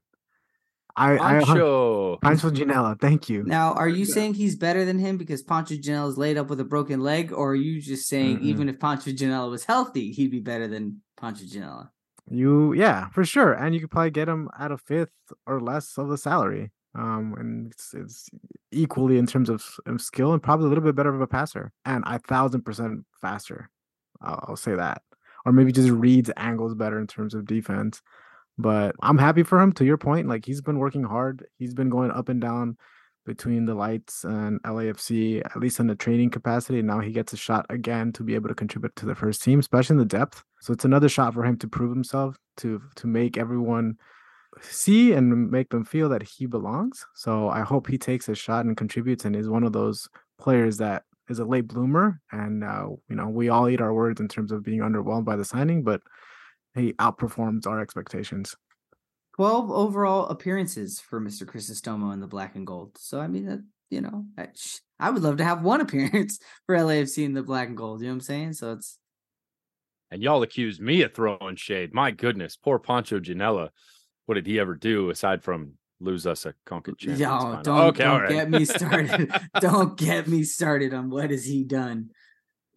I, 0.98 1.18
Pancho. 1.18 2.18
I 2.24 2.28
Pancho 2.28 2.50
Ginella, 2.50 3.00
thank 3.00 3.30
you. 3.30 3.44
Now, 3.44 3.74
are 3.74 3.88
you 3.88 4.04
saying 4.04 4.34
he's 4.34 4.56
better 4.56 4.84
than 4.84 4.98
him 4.98 5.18
because 5.18 5.44
Pancho 5.44 5.76
Ginella 5.76 6.10
is 6.10 6.18
laid 6.18 6.38
up 6.38 6.50
with 6.50 6.60
a 6.60 6.66
broken 6.66 7.02
leg, 7.02 7.32
or 7.32 7.52
are 7.52 7.56
you 7.56 7.80
just 7.80 8.08
saying 8.08 8.38
mm-hmm. 8.38 8.48
even 8.48 8.68
if 8.68 8.80
Pancho 8.80 9.12
Ginella 9.12 9.50
was 9.50 9.66
healthy, 9.66 10.12
he'd 10.12 10.32
be 10.32 10.40
better 10.40 10.68
than 10.68 11.02
Pancho 11.16 11.46
Ginella? 11.46 11.90
You, 12.30 12.74
yeah, 12.74 13.10
for 13.10 13.24
sure, 13.24 13.54
and 13.54 13.76
you 13.76 13.80
could 13.80 13.92
probably 13.92 14.10
get 14.10 14.28
him 14.28 14.50
at 14.60 14.72
a 14.72 14.78
fifth 14.78 15.12
or 15.46 15.62
less 15.62 15.98
of 15.98 16.10
the 16.10 16.18
salary. 16.18 16.72
Um, 16.96 17.36
and 17.38 17.72
it's, 17.72 17.94
it's 17.94 18.30
equally 18.72 19.20
in 19.20 19.28
terms 19.28 19.50
of, 19.50 19.64
of 19.86 20.02
skill 20.02 20.34
and 20.34 20.42
probably 20.42 20.66
a 20.66 20.70
little 20.70 20.84
bit 20.84 20.96
better 20.96 21.14
of 21.14 21.22
a 21.22 21.28
passer, 21.28 21.72
and 21.86 22.04
a 22.08 22.18
thousand 22.18 22.64
percent 22.64 23.06
faster. 23.22 23.70
I'll, 24.20 24.46
I'll 24.48 24.56
say 24.56 24.74
that, 24.74 25.04
or 25.46 25.52
maybe 25.52 25.72
just 25.72 25.92
reads 25.92 26.32
angles 26.38 26.74
better 26.74 27.00
in 27.00 27.06
terms 27.06 27.36
of 27.36 27.46
defense. 27.46 28.02
But 28.58 28.96
I'm 29.02 29.18
happy 29.18 29.44
for 29.44 29.60
him. 29.62 29.72
To 29.74 29.86
your 29.86 29.98
point, 29.98 30.28
like 30.28 30.46
he's 30.46 30.62
been 30.62 30.80
working 30.80 31.04
hard. 31.04 31.46
He's 31.58 31.74
been 31.74 31.90
going 31.90 32.12
up 32.12 32.30
and 32.30 32.42
down 32.42 32.78
between 33.26 33.66
the 33.66 33.76
lights 33.76 34.24
and 34.24 34.62
LAFC, 34.64 35.46
at 35.46 35.58
least 35.58 35.80
in 35.80 35.88
the 35.88 35.96
training 35.96 36.32
capacity. 36.32 36.82
Now 36.82 37.00
he 37.00 37.12
gets 37.12 37.34
a 37.34 37.38
shot 37.38 37.66
again 37.70 38.14
to 38.14 38.24
be 38.24 38.34
able 38.36 38.48
to 38.48 38.56
contribute 38.56 38.96
to 38.96 39.06
the 39.06 39.16
first 39.16 39.44
team, 39.44 39.60
especially 39.60 39.96
in 39.96 40.00
the 40.00 40.06
depth. 40.06 40.44
So 40.62 40.74
it's 40.74 40.86
another 40.86 41.10
shot 41.10 41.34
for 41.34 41.44
him 41.44 41.58
to 41.58 41.68
prove 41.68 41.92
himself, 41.92 42.36
to 42.58 42.82
to 42.96 43.08
make 43.08 43.38
everyone 43.38 43.98
see 44.62 45.14
and 45.14 45.52
make 45.52 45.70
them 45.70 45.86
feel 45.86 46.10
that 46.10 46.24
he 46.24 46.46
belongs. 46.46 47.06
So 47.14 47.50
I 47.50 47.62
hope 47.62 47.88
he 47.88 47.98
takes 47.98 48.28
a 48.30 48.34
shot 48.34 48.66
and 48.66 48.76
contributes 48.76 49.26
and 49.26 49.36
is 49.36 49.50
one 49.50 49.64
of 49.64 49.74
those 49.74 50.08
players 50.40 50.78
that 50.78 51.04
is 51.30 51.40
a 51.40 51.46
late 51.46 51.68
bloomer. 51.68 52.22
And 52.32 52.64
uh, 52.64 52.88
you 53.10 53.16
know, 53.16 53.28
we 53.28 53.50
all 53.50 53.70
eat 53.70 53.82
our 53.82 53.94
words 53.94 54.20
in 54.20 54.28
terms 54.28 54.52
of 54.52 54.64
being 54.64 54.80
underwhelmed 54.80 55.26
by 55.26 55.36
the 55.36 55.46
signing, 55.46 55.84
but 55.84 56.02
he 56.78 56.94
outperforms 56.94 57.68
our 57.68 57.82
expectations. 57.82 58.56
12 59.36 59.70
overall 59.70 60.28
appearances 60.28 61.00
for 61.00 61.22
Mr. 61.22 61.46
Crisostomo 61.46 62.12
in 62.12 62.20
the 62.20 62.28
black 62.28 62.56
and 62.56 62.66
gold. 62.66 62.98
So, 62.98 63.20
I 63.20 63.28
mean, 63.28 63.46
that, 63.46 63.64
you 63.92 64.02
know, 64.02 64.26
I, 64.38 64.48
I 65.00 65.12
would 65.12 65.22
love 65.22 65.38
to 65.38 65.44
have 65.44 65.62
one 65.62 65.82
appearance 65.82 66.40
for 66.66 66.76
LAFC 66.76 67.24
in 67.24 67.34
the 67.34 67.44
black 67.44 67.68
and 67.68 67.78
gold. 67.78 68.02
You 68.02 68.08
know 68.08 68.14
what 68.14 68.16
I'm 68.16 68.22
saying? 68.22 68.54
So 68.54 68.74
it's. 68.74 68.98
And 70.10 70.24
y'all 70.24 70.42
accuse 70.42 70.80
me 70.80 71.02
of 71.04 71.14
throwing 71.14 71.58
shade. 71.58 71.94
My 71.94 72.12
goodness, 72.12 72.56
poor 72.56 72.80
Pancho 72.80 73.20
Ginella. 73.20 73.70
What 74.26 74.36
did 74.36 74.48
he 74.48 74.60
ever 74.60 74.74
do 74.74 75.10
aside 75.10 75.44
from 75.44 75.74
lose 76.00 76.26
us 76.26 76.46
a 76.46 76.54
Conca 76.66 76.98
Champions? 76.98 77.20
Yo, 77.20 77.62
don't, 77.64 77.78
okay, 77.90 78.04
don't 78.04 78.22
right. 78.22 78.30
get 78.30 78.50
me 78.50 78.66
started. 78.66 79.32
don't 79.60 79.98
get 79.98 80.28
me 80.28 80.44
started 80.44 80.94
on 80.94 81.10
what 81.10 81.30
has 81.30 81.46
he 81.46 81.64
done. 81.64 82.10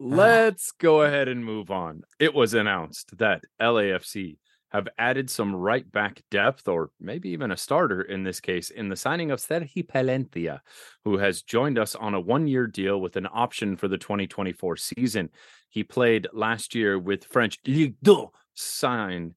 Let's 0.03 0.71
go 0.71 1.03
ahead 1.03 1.27
and 1.27 1.45
move 1.45 1.69
on. 1.69 2.01
It 2.17 2.33
was 2.33 2.55
announced 2.55 3.15
that 3.19 3.43
LAFC 3.61 4.39
have 4.71 4.87
added 4.97 5.29
some 5.29 5.55
right 5.55 5.89
back 5.91 6.23
depth, 6.31 6.67
or 6.67 6.89
maybe 6.99 7.29
even 7.29 7.51
a 7.51 7.57
starter 7.57 8.01
in 8.01 8.23
this 8.23 8.39
case, 8.39 8.71
in 8.71 8.89
the 8.89 8.95
signing 8.95 9.29
of 9.29 9.39
Sergi 9.39 9.83
Palencia, 9.83 10.61
who 11.05 11.19
has 11.19 11.43
joined 11.43 11.77
us 11.77 11.93
on 11.93 12.15
a 12.15 12.19
one 12.19 12.47
year 12.47 12.65
deal 12.65 12.99
with 12.99 13.15
an 13.15 13.27
option 13.31 13.77
for 13.77 13.87
the 13.87 13.97
2024 13.99 14.75
season. 14.75 15.29
He 15.69 15.83
played 15.83 16.25
last 16.33 16.73
year 16.73 16.97
with 16.97 17.25
French 17.25 17.59
Ligue 17.67 17.93
2 18.03 18.27
signed 18.55 19.35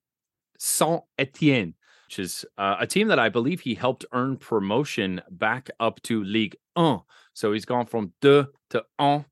Saint 0.57 1.03
Etienne, 1.19 1.75
which 2.07 2.17
is 2.17 2.43
uh, 2.57 2.77
a 2.79 2.87
team 2.87 3.09
that 3.09 3.19
I 3.19 3.29
believe 3.29 3.61
he 3.61 3.75
helped 3.75 4.05
earn 4.13 4.37
promotion 4.37 5.21
back 5.29 5.69
up 5.79 6.01
to 6.03 6.23
Ligue 6.23 6.55
1. 6.73 7.01
So 7.35 7.53
he's 7.53 7.65
gone 7.65 7.85
from 7.85 8.13
2 8.23 8.47
to 8.71 8.83
1 8.97 9.25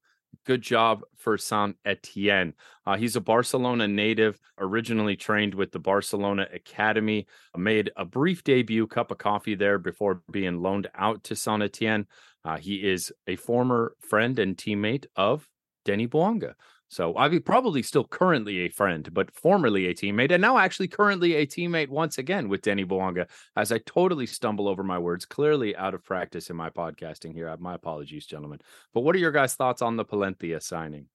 Good 0.45 0.61
job 0.61 1.03
for 1.15 1.37
Saint 1.37 1.77
Etienne. 1.85 2.53
Uh, 2.85 2.97
he's 2.97 3.15
a 3.15 3.21
Barcelona 3.21 3.87
native, 3.87 4.39
originally 4.57 5.15
trained 5.15 5.53
with 5.53 5.71
the 5.71 5.79
Barcelona 5.79 6.47
Academy, 6.53 7.27
made 7.55 7.91
a 7.95 8.03
brief 8.03 8.43
debut, 8.43 8.85
cup 8.85 9.11
of 9.11 9.19
coffee 9.19 9.55
there 9.55 9.79
before 9.79 10.21
being 10.29 10.61
loaned 10.61 10.89
out 10.95 11.23
to 11.25 11.35
Saint 11.35 11.63
Etienne. 11.63 12.07
Uh, 12.43 12.57
he 12.57 12.75
is 12.75 13.13
a 13.25 13.37
former 13.37 13.95
friend 13.99 14.37
and 14.37 14.57
teammate 14.57 15.05
of 15.15 15.47
Denis 15.85 16.07
Bouanga. 16.07 16.55
So 16.93 17.17
I 17.17 17.27
mean, 17.27 17.41
probably 17.41 17.81
still 17.81 18.03
currently 18.03 18.59
a 18.59 18.69
friend, 18.69 19.11
but 19.11 19.33
formerly 19.33 19.87
a 19.87 19.95
teammate, 19.95 20.31
and 20.31 20.41
now 20.41 20.59
actually 20.59 20.87
currently 20.87 21.33
a 21.35 21.47
teammate 21.47 21.89
once 21.89 22.19
again 22.19 22.49
with 22.49 22.61
Denis 22.61 22.85
Bouanga. 22.85 23.27
As 23.55 23.71
I 23.71 23.79
totally 23.79 24.27
stumble 24.27 24.67
over 24.67 24.83
my 24.83 24.99
words, 24.99 25.25
clearly 25.25 25.75
out 25.75 25.95
of 25.95 26.03
practice 26.03 26.51
in 26.51 26.55
my 26.55 26.69
podcasting 26.69 27.33
here. 27.33 27.49
Uh, 27.49 27.57
my 27.59 27.73
apologies, 27.73 28.27
gentlemen. 28.27 28.59
But 28.93 29.01
what 29.01 29.15
are 29.15 29.19
your 29.19 29.31
guys' 29.31 29.55
thoughts 29.55 29.81
on 29.81 29.97
the 29.97 30.05
Palencia 30.05 30.61
signing? 30.61 31.07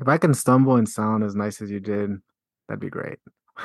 If 0.00 0.06
I 0.06 0.18
can 0.18 0.34
stumble 0.34 0.76
and 0.76 0.88
sound 0.88 1.24
as 1.24 1.34
nice 1.34 1.62
as 1.62 1.70
you 1.70 1.80
did, 1.80 2.10
that'd 2.68 2.80
be 2.80 2.90
great. 2.90 3.18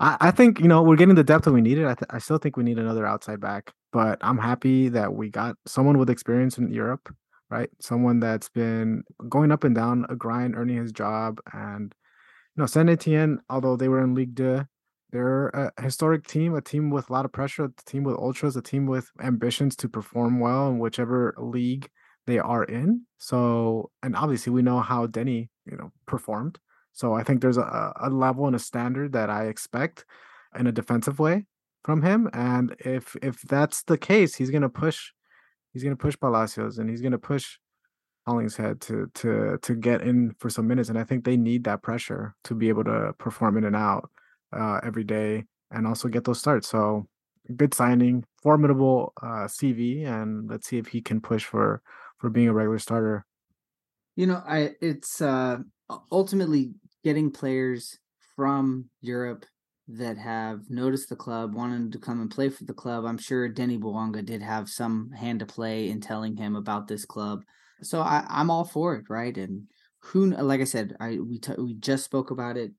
I, 0.00 0.16
I, 0.20 0.30
think 0.30 0.60
you 0.60 0.68
know 0.68 0.82
we're 0.82 0.96
getting 0.96 1.14
the 1.14 1.24
depth 1.24 1.46
that 1.46 1.52
we 1.52 1.62
needed. 1.62 1.86
I, 1.86 1.94
th- 1.94 2.10
I 2.10 2.18
still 2.18 2.38
think 2.38 2.58
we 2.58 2.64
need 2.64 2.78
another 2.78 3.06
outside 3.06 3.40
back, 3.40 3.72
but 3.90 4.18
I'm 4.20 4.38
happy 4.38 4.90
that 4.90 5.14
we 5.14 5.30
got 5.30 5.56
someone 5.66 5.96
with 5.96 6.10
experience 6.10 6.58
in 6.58 6.70
Europe 6.70 7.14
right? 7.50 7.70
Someone 7.80 8.20
that's 8.20 8.48
been 8.48 9.02
going 9.28 9.50
up 9.50 9.64
and 9.64 9.74
down 9.74 10.06
a 10.08 10.16
grind, 10.16 10.54
earning 10.56 10.76
his 10.76 10.92
job. 10.92 11.40
And, 11.52 11.94
you 12.56 12.60
know, 12.62 12.66
Saint 12.66 12.88
Etienne, 12.88 13.40
although 13.50 13.76
they 13.76 13.88
were 13.88 14.02
in 14.02 14.14
Ligue 14.14 14.36
2, 14.36 14.64
they're 15.12 15.48
a 15.48 15.82
historic 15.82 16.26
team, 16.26 16.54
a 16.54 16.60
team 16.60 16.90
with 16.90 17.10
a 17.10 17.12
lot 17.12 17.24
of 17.24 17.32
pressure, 17.32 17.64
a 17.64 17.72
team 17.84 18.04
with 18.04 18.16
ultras, 18.16 18.56
a 18.56 18.62
team 18.62 18.86
with 18.86 19.10
ambitions 19.20 19.74
to 19.76 19.88
perform 19.88 20.38
well 20.38 20.68
in 20.68 20.78
whichever 20.78 21.34
league 21.36 21.88
they 22.26 22.38
are 22.38 22.64
in. 22.64 23.06
So, 23.18 23.90
and 24.02 24.14
obviously 24.14 24.52
we 24.52 24.62
know 24.62 24.80
how 24.80 25.06
Denny, 25.06 25.50
you 25.66 25.76
know, 25.76 25.90
performed 26.06 26.58
So 26.92 27.14
I 27.14 27.24
think 27.24 27.40
there's 27.40 27.58
a, 27.58 27.92
a 28.00 28.08
level 28.08 28.46
and 28.46 28.54
a 28.54 28.60
standard 28.60 29.12
that 29.12 29.30
I 29.30 29.46
expect 29.46 30.04
in 30.56 30.68
a 30.68 30.72
defensive 30.72 31.18
way 31.18 31.46
from 31.82 32.02
him. 32.02 32.28
And 32.32 32.76
if 32.78 33.16
if 33.22 33.40
that's 33.42 33.82
the 33.84 33.98
case, 33.98 34.36
he's 34.36 34.50
gonna 34.50 34.68
push 34.68 35.10
he's 35.72 35.82
gonna 35.82 35.96
push 35.96 36.16
Palacios 36.18 36.78
and 36.78 36.88
he's 36.88 37.00
gonna 37.00 37.18
push 37.18 37.58
Hollingshead 38.26 38.80
to 38.82 39.10
to 39.14 39.58
to 39.62 39.74
get 39.74 40.02
in 40.02 40.34
for 40.38 40.50
some 40.50 40.66
minutes. 40.66 40.88
And 40.88 40.98
I 40.98 41.04
think 41.04 41.24
they 41.24 41.36
need 41.36 41.64
that 41.64 41.82
pressure 41.82 42.34
to 42.44 42.54
be 42.54 42.68
able 42.68 42.84
to 42.84 43.12
perform 43.18 43.56
in 43.56 43.64
and 43.64 43.76
out 43.76 44.10
uh, 44.52 44.80
every 44.82 45.04
day 45.04 45.44
and 45.70 45.86
also 45.86 46.08
get 46.08 46.24
those 46.24 46.38
starts. 46.38 46.68
So 46.68 47.06
good 47.56 47.74
signing, 47.74 48.24
formidable 48.42 49.12
uh, 49.22 49.46
CV, 49.46 50.06
and 50.06 50.48
let's 50.48 50.68
see 50.68 50.78
if 50.78 50.88
he 50.88 51.00
can 51.00 51.20
push 51.20 51.44
for 51.44 51.82
for 52.18 52.30
being 52.30 52.48
a 52.48 52.52
regular 52.52 52.78
starter. 52.78 53.24
You 54.16 54.26
know, 54.26 54.42
I 54.46 54.74
it's 54.80 55.20
uh 55.20 55.58
ultimately 56.12 56.74
getting 57.02 57.30
players 57.30 57.98
from 58.36 58.90
Europe 59.00 59.46
that 59.92 60.18
have 60.18 60.70
noticed 60.70 61.08
the 61.08 61.16
club, 61.16 61.54
wanted 61.54 61.92
to 61.92 61.98
come 61.98 62.20
and 62.20 62.30
play 62.30 62.48
for 62.48 62.64
the 62.64 62.74
club. 62.74 63.04
I'm 63.04 63.18
sure 63.18 63.48
Denny 63.48 63.78
Bouanga 63.78 64.24
did 64.24 64.42
have 64.42 64.68
some 64.68 65.10
hand 65.10 65.40
to 65.40 65.46
play 65.46 65.88
in 65.88 66.00
telling 66.00 66.36
him 66.36 66.56
about 66.56 66.86
this 66.86 67.04
club. 67.04 67.44
So 67.82 68.00
I, 68.00 68.24
I'm 68.28 68.50
all 68.50 68.64
for 68.64 68.96
it, 68.96 69.06
right? 69.08 69.36
And 69.36 69.64
who, 70.00 70.26
like 70.26 70.60
I 70.60 70.64
said, 70.64 70.96
I 71.00 71.18
we 71.18 71.38
t- 71.38 71.52
we 71.58 71.74
just 71.74 72.04
spoke 72.04 72.30
about 72.30 72.56
it. 72.56 72.72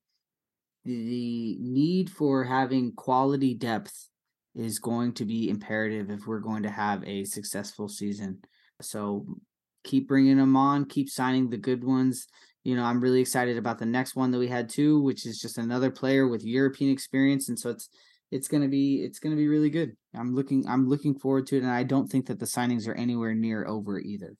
The 0.86 1.58
need 1.60 2.10
for 2.10 2.44
having 2.44 2.94
quality 2.94 3.54
depth 3.54 4.10
is 4.56 4.80
going 4.80 5.14
to 5.14 5.26
be 5.26 5.50
imperative 5.50 6.10
if 6.10 6.26
we're 6.26 6.40
going 6.40 6.64
to 6.64 6.70
have 6.70 7.04
a 7.06 7.24
successful 7.26 7.88
season. 7.88 8.40
So 8.82 9.26
keep 9.84 10.08
bringing 10.08 10.38
them 10.38 10.56
on, 10.56 10.86
keep 10.86 11.10
signing 11.10 11.50
the 11.50 11.58
good 11.58 11.84
ones. 11.84 12.28
You 12.64 12.76
know, 12.76 12.84
I'm 12.84 13.02
really 13.02 13.22
excited 13.22 13.58
about 13.58 13.80
the 13.80 13.86
next 13.86 14.16
one 14.16 14.32
that 14.32 14.40
we 14.40 14.48
had 14.48 14.70
too, 14.70 15.02
which 15.02 15.26
is 15.26 15.40
just 15.40 15.58
another 15.58 15.90
player 15.90 16.28
with 16.28 16.44
European 16.44 16.92
experience, 16.92 17.50
and 17.50 17.58
so 17.58 17.72
it's 17.72 17.90
it's 18.30 18.48
gonna 18.48 18.68
be 18.68 19.04
it's 19.04 19.20
gonna 19.20 19.36
be 19.36 19.48
really 19.48 19.70
good. 19.70 19.96
I'm 20.16 20.36
looking 20.36 20.68
I'm 20.68 20.88
looking 20.88 21.18
forward 21.18 21.48
to 21.48 21.58
it, 21.58 21.64
and 21.64 21.72
I 21.72 21.84
don't 21.84 22.08
think 22.08 22.28
that 22.28 22.40
the 22.40 22.46
signings 22.46 22.88
are 22.88 22.94
anywhere 22.94 23.34
near 23.34 23.68
over 23.68 24.00
either. 24.00 24.36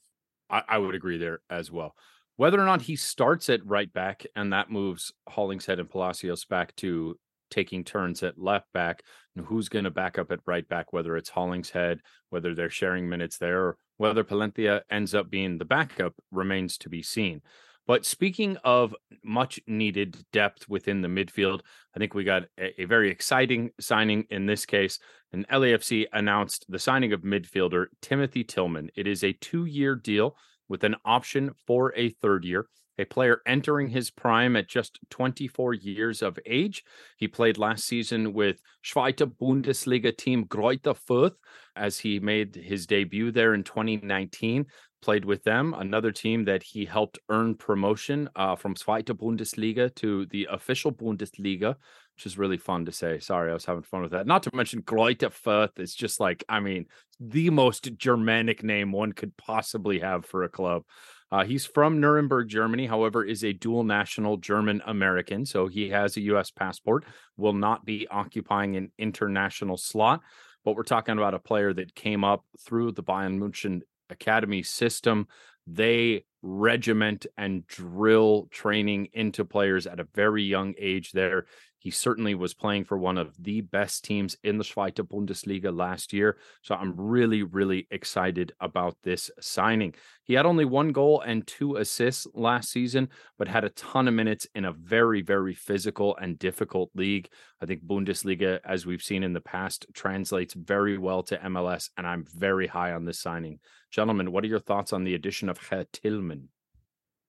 I, 0.50 0.64
I 0.68 0.78
would 0.78 0.96
agree 0.96 1.18
there 1.18 1.40
as 1.50 1.72
well. 1.72 1.96
Whether 2.36 2.60
or 2.60 2.66
not 2.66 2.82
he 2.82 2.96
starts 2.96 3.50
at 3.50 3.66
right 3.66 3.92
back 3.92 4.26
and 4.36 4.52
that 4.54 4.72
moves 4.72 5.12
Hollingshead 5.30 5.80
and 5.80 5.90
Palacios 5.90 6.46
back 6.46 6.76
to 6.78 7.20
taking 7.50 7.84
turns 7.84 8.24
at 8.24 8.40
left 8.40 8.72
back 8.74 9.04
and 9.36 9.46
who's 9.46 9.70
going 9.70 9.84
to 9.84 9.92
back 9.92 10.18
up 10.18 10.32
at 10.32 10.40
right 10.46 10.68
back, 10.68 10.92
whether 10.92 11.16
it's 11.18 11.30
Hollingshead, 11.30 12.00
whether 12.30 12.56
they're 12.56 12.70
sharing 12.70 13.08
minutes 13.08 13.38
there, 13.38 13.76
whether 13.98 14.24
Palencia 14.24 14.82
ends 14.90 15.14
up 15.14 15.30
being 15.30 15.58
the 15.58 15.66
backup 15.66 16.16
remains 16.32 16.78
to 16.80 16.90
be 16.90 17.04
seen. 17.04 17.42
But 17.88 18.06
speaking 18.06 18.58
of 18.64 18.96
much 19.24 19.60
needed 19.68 20.24
depth 20.32 20.70
within 20.70 21.02
the 21.02 21.08
midfield, 21.08 21.62
I 21.96 22.00
think 22.00 22.14
we 22.14 22.24
got 22.24 22.44
a, 22.60 22.82
a, 22.82 22.86
very 22.86 23.10
exciting 23.10 23.72
signing 23.80 24.26
in 24.30 24.46
this 24.46 24.66
case. 24.66 25.00
And 25.34 25.48
LAFC 25.48 26.06
announced 26.14 26.66
the 26.70 26.80
signing 26.80 27.12
of 27.12 27.22
midfielder 27.22 27.88
Timothy 28.02 28.44
Tillman. 28.44 28.90
It 28.96 29.08
is 29.08 29.24
a 29.24 29.34
two 29.34 29.66
year 29.66 29.96
deal 29.96 30.36
with 30.70 30.84
an 30.84 30.96
option 31.06 31.52
for 31.68 31.94
a 31.96 32.10
third 32.10 32.46
year 32.46 32.68
a 32.98 33.06
player 33.06 33.42
entering 33.46 33.90
his 33.90 34.12
prime 34.12 34.56
at 34.56 34.68
just 34.68 35.00
24 35.10 35.74
years 35.74 36.22
of 36.22 36.38
age. 36.46 36.84
He 37.18 37.28
played 37.28 37.58
last 37.58 37.86
season 37.86 38.34
with 38.34 38.62
Zweite 38.86 39.32
Bundesliga 39.40 40.16
team 40.16 40.46
Greuther 40.46 40.98
Fürth 41.10 41.36
as 41.76 41.98
he 42.00 42.20
made 42.20 42.56
his 42.56 42.86
debut 42.88 43.32
there 43.32 43.54
in 43.54 43.64
2019. 43.64 44.66
Played 45.02 45.26
with 45.26 45.44
them, 45.44 45.74
another 45.74 46.12
team 46.12 46.46
that 46.46 46.62
he 46.62 46.86
helped 46.86 47.18
earn 47.30 47.56
promotion 47.56 48.30
uh, 48.36 48.56
from 48.56 48.76
Zweite 48.76 49.18
Bundesliga 49.18 49.94
to 49.96 50.28
the 50.28 50.48
official 50.52 50.92
Bundesliga, 50.92 51.76
which 52.16 52.28
is 52.28 52.38
really 52.38 52.58
fun 52.58 52.86
to 52.86 52.92
say. 52.92 53.18
Sorry, 53.18 53.50
I 53.50 53.54
was 53.56 53.66
having 53.66 53.82
fun 53.82 54.04
with 54.04 54.12
that. 54.12 54.28
Not 54.28 54.44
to 54.44 54.56
mention 54.56 54.84
Greuther 54.84 55.34
Fürth 55.34 55.80
is 55.80 55.96
just 55.96 56.20
like, 56.20 56.44
I 56.48 56.60
mean, 56.60 56.86
the 57.20 57.50
most 57.50 57.98
Germanic 57.98 58.64
name 58.64 58.92
one 58.92 59.12
could 59.12 59.36
possibly 59.38 59.98
have 60.00 60.24
for 60.24 60.44
a 60.44 60.50
club. 60.50 60.84
Uh, 61.32 61.46
he's 61.46 61.66
from 61.66 62.02
Nuremberg, 62.02 62.50
Germany, 62.50 62.88
however, 62.88 63.24
is 63.24 63.44
a 63.44 63.54
dual 63.54 63.84
national 63.84 64.38
German 64.38 64.82
American. 64.86 65.46
So 65.46 65.68
he 65.68 65.90
has 65.90 66.18
a 66.18 66.22
U.S. 66.22 66.52
passport, 66.52 67.06
will 67.38 67.54
not 67.54 67.86
be 67.86 68.08
occupying 68.10 68.76
an 68.76 68.92
international 68.98 69.78
slot. 69.78 70.22
But 70.66 70.76
we're 70.76 70.84
talking 70.84 71.18
about 71.18 71.34
a 71.34 71.40
player 71.40 71.74
that 71.74 71.96
came 71.96 72.24
up 72.24 72.44
through 72.60 72.92
the 72.92 73.04
Bayern 73.04 73.38
Munich 73.38 73.84
Academy 74.10 74.62
system. 74.62 75.28
They 75.66 76.26
regiment 76.42 77.28
and 77.38 77.66
drill 77.66 78.48
training 78.52 79.10
into 79.14 79.46
players 79.46 79.88
at 79.88 80.00
a 80.00 80.08
very 80.14 80.44
young 80.44 80.74
age 80.78 81.12
there. 81.12 81.46
He 81.82 81.90
certainly 81.90 82.36
was 82.36 82.54
playing 82.54 82.84
for 82.84 82.96
one 82.96 83.18
of 83.18 83.34
the 83.40 83.62
best 83.62 84.04
teams 84.04 84.38
in 84.44 84.60
the 84.60 84.64
Zweite 84.64 85.02
Bundesliga 85.02 85.76
last 85.76 86.14
year. 86.14 86.38
So 86.62 86.76
I'm 86.76 86.94
really, 86.96 87.42
really 87.42 87.88
excited 87.90 88.52
about 88.60 88.98
this 89.02 89.32
signing. 89.40 89.96
He 90.24 90.36
had 90.36 90.46
only 90.46 90.64
one 90.64 90.92
goal 90.92 91.22
and 91.22 91.46
two 91.48 91.78
assists 91.78 92.28
last 92.36 92.70
season, 92.70 93.10
but 93.40 93.48
had 93.48 93.64
a 93.64 93.70
ton 93.70 94.08
of 94.08 94.14
minutes 94.14 94.46
in 94.54 94.66
a 94.66 94.74
very, 94.74 95.24
very 95.24 95.56
physical 95.56 96.16
and 96.18 96.38
difficult 96.38 96.92
league. 96.94 97.30
I 97.60 97.66
think 97.66 97.84
Bundesliga, 97.84 98.60
as 98.64 98.86
we've 98.86 99.02
seen 99.02 99.24
in 99.24 99.34
the 99.34 99.42
past, 99.42 99.88
translates 99.96 100.54
very 100.54 101.00
well 101.00 101.24
to 101.24 101.38
MLS, 101.40 101.90
and 101.98 102.06
I'm 102.06 102.26
very 102.32 102.68
high 102.68 102.92
on 102.92 103.06
this 103.06 103.18
signing. 103.18 103.60
Gentlemen, 103.90 104.32
what 104.32 104.44
are 104.44 104.48
your 104.48 104.60
thoughts 104.60 104.94
on 104.94 105.04
the 105.04 105.16
addition 105.16 105.50
of 105.50 105.58
Herr 105.58 105.86
Tillman? 105.92 106.50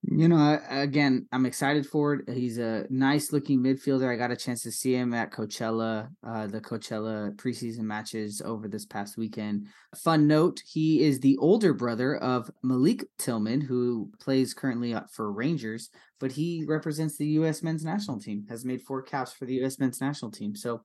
You 0.04 0.26
know, 0.26 0.60
again, 0.68 1.28
I'm 1.30 1.46
excited 1.46 1.86
for 1.86 2.14
it. 2.14 2.28
He's 2.28 2.58
a 2.58 2.86
nice 2.90 3.32
looking 3.32 3.60
midfielder. 3.60 4.12
I 4.12 4.16
got 4.16 4.32
a 4.32 4.36
chance 4.36 4.64
to 4.64 4.72
see 4.72 4.94
him 4.94 5.14
at 5.14 5.30
Coachella, 5.30 6.08
uh, 6.26 6.48
the 6.48 6.60
Coachella 6.60 7.32
preseason 7.36 7.82
matches 7.82 8.42
over 8.44 8.66
this 8.66 8.84
past 8.84 9.16
weekend. 9.16 9.68
Fun 9.94 10.26
note: 10.26 10.60
he 10.66 11.04
is 11.04 11.20
the 11.20 11.36
older 11.36 11.72
brother 11.72 12.16
of 12.16 12.50
Malik 12.64 13.04
Tillman, 13.18 13.60
who 13.60 14.10
plays 14.20 14.54
currently 14.54 14.92
for 15.12 15.30
Rangers, 15.30 15.88
but 16.18 16.32
he 16.32 16.64
represents 16.66 17.16
the 17.16 17.26
U.S. 17.38 17.62
men's 17.62 17.84
national 17.84 18.18
team. 18.18 18.44
Has 18.48 18.64
made 18.64 18.82
four 18.82 19.02
caps 19.02 19.32
for 19.32 19.46
the 19.46 19.54
U.S. 19.54 19.78
men's 19.78 20.00
national 20.00 20.32
team. 20.32 20.56
So, 20.56 20.82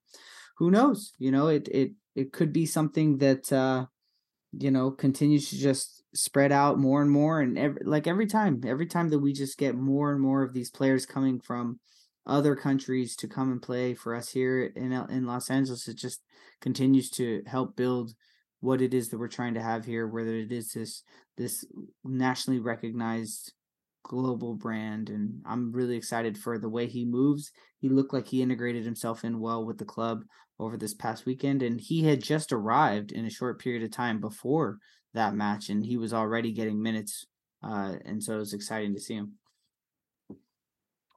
who 0.57 0.69
knows? 0.69 1.13
You 1.17 1.31
know, 1.31 1.47
it 1.47 1.67
it 1.69 1.91
it 2.15 2.31
could 2.33 2.53
be 2.53 2.67
something 2.67 3.17
that 3.17 3.51
uh, 3.51 3.87
you 4.51 4.69
know 4.69 4.91
continues 4.91 5.49
to 5.49 5.57
just 5.57 5.96
spread 6.17 6.51
out 6.51 6.79
more 6.79 7.01
and 7.01 7.11
more 7.11 7.41
and 7.41 7.57
every, 7.57 7.81
like 7.85 8.07
every 8.07 8.27
time 8.27 8.61
every 8.65 8.87
time 8.87 9.09
that 9.09 9.19
we 9.19 9.33
just 9.33 9.57
get 9.57 9.75
more 9.75 10.11
and 10.11 10.21
more 10.21 10.43
of 10.43 10.53
these 10.53 10.71
players 10.71 11.05
coming 11.05 11.39
from 11.39 11.79
other 12.25 12.55
countries 12.55 13.15
to 13.15 13.27
come 13.27 13.51
and 13.51 13.61
play 13.61 13.93
for 13.93 14.15
us 14.15 14.29
here 14.29 14.65
in 14.75 14.91
in 14.91 15.25
Los 15.25 15.49
Angeles 15.49 15.87
it 15.87 15.97
just 15.97 16.21
continues 16.59 17.09
to 17.11 17.43
help 17.45 17.75
build 17.75 18.13
what 18.59 18.81
it 18.81 18.93
is 18.93 19.09
that 19.09 19.19
we're 19.19 19.27
trying 19.27 19.53
to 19.53 19.61
have 19.61 19.85
here 19.85 20.07
whether 20.07 20.35
it 20.35 20.51
is 20.51 20.71
this 20.71 21.03
this 21.37 21.63
nationally 22.03 22.59
recognized 22.59 23.53
global 24.07 24.55
brand 24.55 25.09
and 25.09 25.41
I'm 25.45 25.71
really 25.71 25.97
excited 25.97 26.37
for 26.37 26.57
the 26.57 26.69
way 26.69 26.87
he 26.87 27.05
moves. 27.05 27.51
He 27.79 27.89
looked 27.89 28.13
like 28.13 28.27
he 28.27 28.41
integrated 28.41 28.85
himself 28.85 29.23
in 29.23 29.39
well 29.39 29.65
with 29.65 29.77
the 29.77 29.85
club 29.85 30.23
over 30.59 30.77
this 30.77 30.93
past 30.93 31.25
weekend 31.25 31.61
and 31.61 31.79
he 31.79 32.03
had 32.03 32.23
just 32.23 32.51
arrived 32.51 33.11
in 33.11 33.25
a 33.25 33.29
short 33.29 33.59
period 33.61 33.83
of 33.83 33.91
time 33.91 34.19
before 34.19 34.79
that 35.17 35.35
match, 35.35 35.69
and 35.69 35.85
he 35.85 35.97
was 35.97 36.13
already 36.13 36.51
getting 36.51 36.81
minutes, 36.81 37.25
uh, 37.63 37.95
and 38.05 38.23
so 38.23 38.35
it 38.35 38.39
was 38.39 38.53
exciting 38.53 38.93
to 38.95 39.01
see 39.01 39.15
him. 39.15 39.33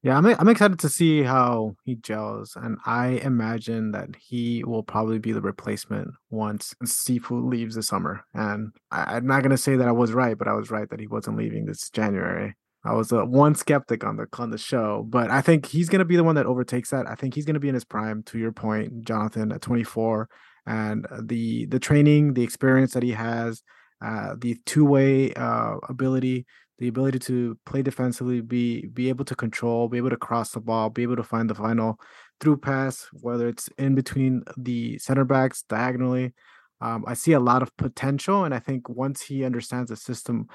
Yeah, 0.02 0.16
I'm 0.16 0.24
I'm 0.24 0.48
excited 0.48 0.78
to 0.78 0.88
see 0.88 1.22
how 1.22 1.76
he 1.84 1.94
gels, 1.96 2.56
and 2.56 2.78
I 2.86 3.20
imagine 3.22 3.90
that 3.92 4.16
he 4.16 4.64
will 4.64 4.82
probably 4.82 5.18
be 5.18 5.32
the 5.32 5.42
replacement 5.42 6.08
once 6.30 6.74
Cifu 6.84 7.46
leaves 7.46 7.74
this 7.74 7.88
summer. 7.88 8.24
And 8.32 8.72
I, 8.90 9.18
am 9.18 9.26
not 9.26 9.42
gonna 9.42 9.58
say 9.58 9.76
that 9.76 9.88
I 9.88 9.92
was 9.92 10.12
right, 10.12 10.38
but 10.38 10.48
I 10.48 10.54
was 10.54 10.70
right 10.70 10.88
that 10.88 11.00
he 11.00 11.06
wasn't 11.06 11.36
leaving 11.36 11.66
this 11.66 11.90
January. 11.90 12.54
I 12.82 12.94
was 12.94 13.12
uh, 13.12 13.26
one 13.26 13.54
skeptic 13.54 14.02
on 14.02 14.16
the 14.16 14.26
on 14.38 14.50
the 14.50 14.56
show, 14.56 15.06
but 15.06 15.30
I 15.30 15.42
think 15.42 15.66
he's 15.66 15.90
gonna 15.90 16.06
be 16.06 16.16
the 16.16 16.24
one 16.24 16.36
that 16.36 16.46
overtakes 16.46 16.90
that. 16.90 17.06
I 17.06 17.14
think 17.14 17.34
he's 17.34 17.44
gonna 17.44 17.60
be 17.60 17.68
in 17.68 17.74
his 17.74 17.84
prime. 17.84 18.22
To 18.24 18.38
your 18.38 18.52
point, 18.52 19.04
Jonathan, 19.04 19.52
at 19.52 19.60
24, 19.60 20.30
and 20.64 21.06
the 21.20 21.66
the 21.66 21.78
training, 21.78 22.32
the 22.32 22.42
experience 22.42 22.94
that 22.94 23.02
he 23.02 23.10
has, 23.10 23.62
uh, 24.02 24.34
the 24.38 24.56
two-way 24.66 25.32
uh, 25.34 25.76
ability, 25.88 26.46
the 26.78 26.88
ability 26.88 27.18
to 27.18 27.58
play 27.66 27.82
defensively, 27.82 28.40
be 28.40 28.86
be 28.86 29.08
able 29.08 29.24
to 29.26 29.34
control, 29.34 29.88
be 29.88 29.98
able 29.98 30.10
to 30.10 30.16
cross 30.16 30.52
the 30.52 30.60
ball, 30.60 30.90
be 30.90 31.02
able 31.02 31.16
to 31.16 31.24
find 31.24 31.48
the 31.48 31.54
final 31.54 32.00
through 32.40 32.56
pass, 32.56 33.06
whether 33.20 33.48
it's 33.48 33.68
in 33.78 33.94
between 33.94 34.42
the 34.56 34.98
center 34.98 35.24
backs 35.24 35.62
diagonally. 35.68 36.32
Um, 36.80 37.04
I 37.06 37.12
see 37.12 37.32
a 37.32 37.40
lot 37.40 37.62
of 37.62 37.76
potential, 37.76 38.44
and 38.44 38.54
I 38.54 38.58
think 38.58 38.88
once 38.88 39.20
he 39.20 39.44
understands 39.44 39.90
the 39.90 39.96
system 39.96 40.48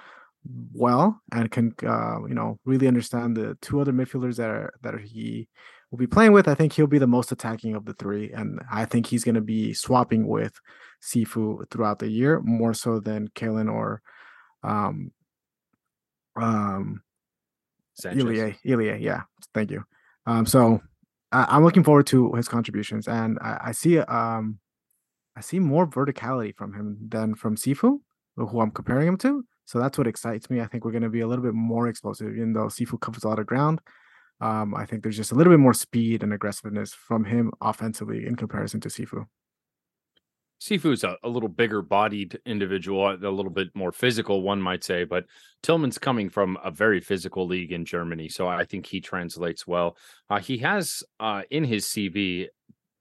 well 0.74 1.20
and 1.32 1.50
can 1.50 1.74
uh, 1.86 2.26
you 2.28 2.36
know 2.36 2.60
really 2.66 2.88
understand 2.88 3.36
the 3.36 3.58
two 3.62 3.80
other 3.80 3.92
midfielders 3.92 4.38
that 4.38 4.50
are 4.50 4.74
that 4.82 5.00
he 5.02 5.48
will 5.92 6.00
be 6.00 6.08
playing 6.08 6.32
with, 6.32 6.48
I 6.48 6.56
think 6.56 6.74
he'll 6.74 6.88
be 6.88 6.98
the 6.98 7.06
most 7.06 7.32
attacking 7.32 7.76
of 7.76 7.86
the 7.86 7.94
three, 7.94 8.32
and 8.32 8.60
I 8.72 8.86
think 8.86 9.06
he's 9.06 9.24
going 9.24 9.36
to 9.36 9.42
be 9.42 9.74
swapping 9.74 10.28
with 10.28 10.60
Cifu 11.06 11.70
throughout 11.70 12.00
the 12.00 12.10
year 12.10 12.42
more 12.42 12.74
so 12.74 13.00
than 13.00 13.28
Kellyn 13.30 13.70
or 13.70 14.02
um, 14.64 15.12
um, 16.36 17.02
Sanchez. 17.94 18.24
Ilie, 18.24 18.58
Ilie, 18.66 18.98
yeah. 19.02 19.22
Thank 19.54 19.72
you. 19.72 19.84
Um, 20.26 20.46
so 20.46 20.82
I, 21.32 21.56
am 21.56 21.64
looking 21.64 21.84
forward 21.84 22.08
to 22.08 22.34
his 22.34 22.48
contributions, 22.48 23.08
and 23.08 23.38
I, 23.40 23.60
I, 23.66 23.72
see 23.72 24.00
um, 24.00 24.60
I 25.36 25.42
see 25.42 25.60
more 25.60 25.88
verticality 25.88 26.56
from 26.56 26.74
him 26.74 26.98
than 27.08 27.36
from 27.36 27.56
Cifu, 27.56 28.00
who 28.36 28.60
I'm 28.60 28.72
comparing 28.72 29.08
him 29.08 29.18
to. 29.18 29.46
So 29.66 29.80
that's 29.80 29.98
what 29.98 30.08
excites 30.08 30.50
me. 30.50 30.62
I 30.62 30.68
think 30.68 30.86
we're 30.86 30.92
going 30.92 31.04
to 31.04 31.10
be 31.10 31.22
a 31.22 31.28
little 31.28 31.44
bit 31.44 31.54
more 31.54 31.88
explosive, 31.88 32.36
even 32.36 32.54
though 32.54 32.66
Cifu 32.66 33.00
covers 33.00 33.24
a 33.24 33.28
lot 33.28 33.40
of 33.40 33.46
ground. 33.46 33.80
Um, 34.42 34.76
I 34.76 34.86
think 34.86 35.02
there's 35.02 35.18
just 35.18 35.32
a 35.32 35.36
little 35.36 35.54
bit 35.54 35.60
more 35.60 35.74
speed 35.74 36.22
and 36.22 36.34
aggressiveness 36.34 36.94
from 36.94 37.24
him 37.24 37.52
offensively 37.62 38.26
in 38.28 38.36
comparison 38.36 38.82
to 38.82 38.90
Cifu. 38.90 39.26
Cifu's 40.66 41.04
a, 41.04 41.16
a 41.24 41.30
little 41.30 41.50
bigger 41.50 41.82
bodied 41.82 42.40
individual, 42.46 43.08
a 43.10 43.30
little 43.30 43.52
bit 43.52 43.68
more 43.76 43.92
physical, 43.92 44.42
one 44.42 44.60
might 44.62 44.84
say, 44.84 45.04
but 45.04 45.26
Tillman's 45.62 46.00
coming 46.00 46.30
from 46.30 46.58
a 46.64 46.72
very 46.72 47.00
physical 47.00 47.46
league 47.46 47.72
in 47.72 47.86
Germany. 47.86 48.30
So 48.30 48.48
I 48.48 48.66
think 48.66 48.88
he 48.88 49.00
translates 49.00 49.68
well. 49.68 49.96
Uh, 50.30 50.40
he 50.40 50.58
has 50.60 51.04
uh, 51.20 51.44
in 51.52 51.64
his 51.64 51.86
CV 51.86 52.48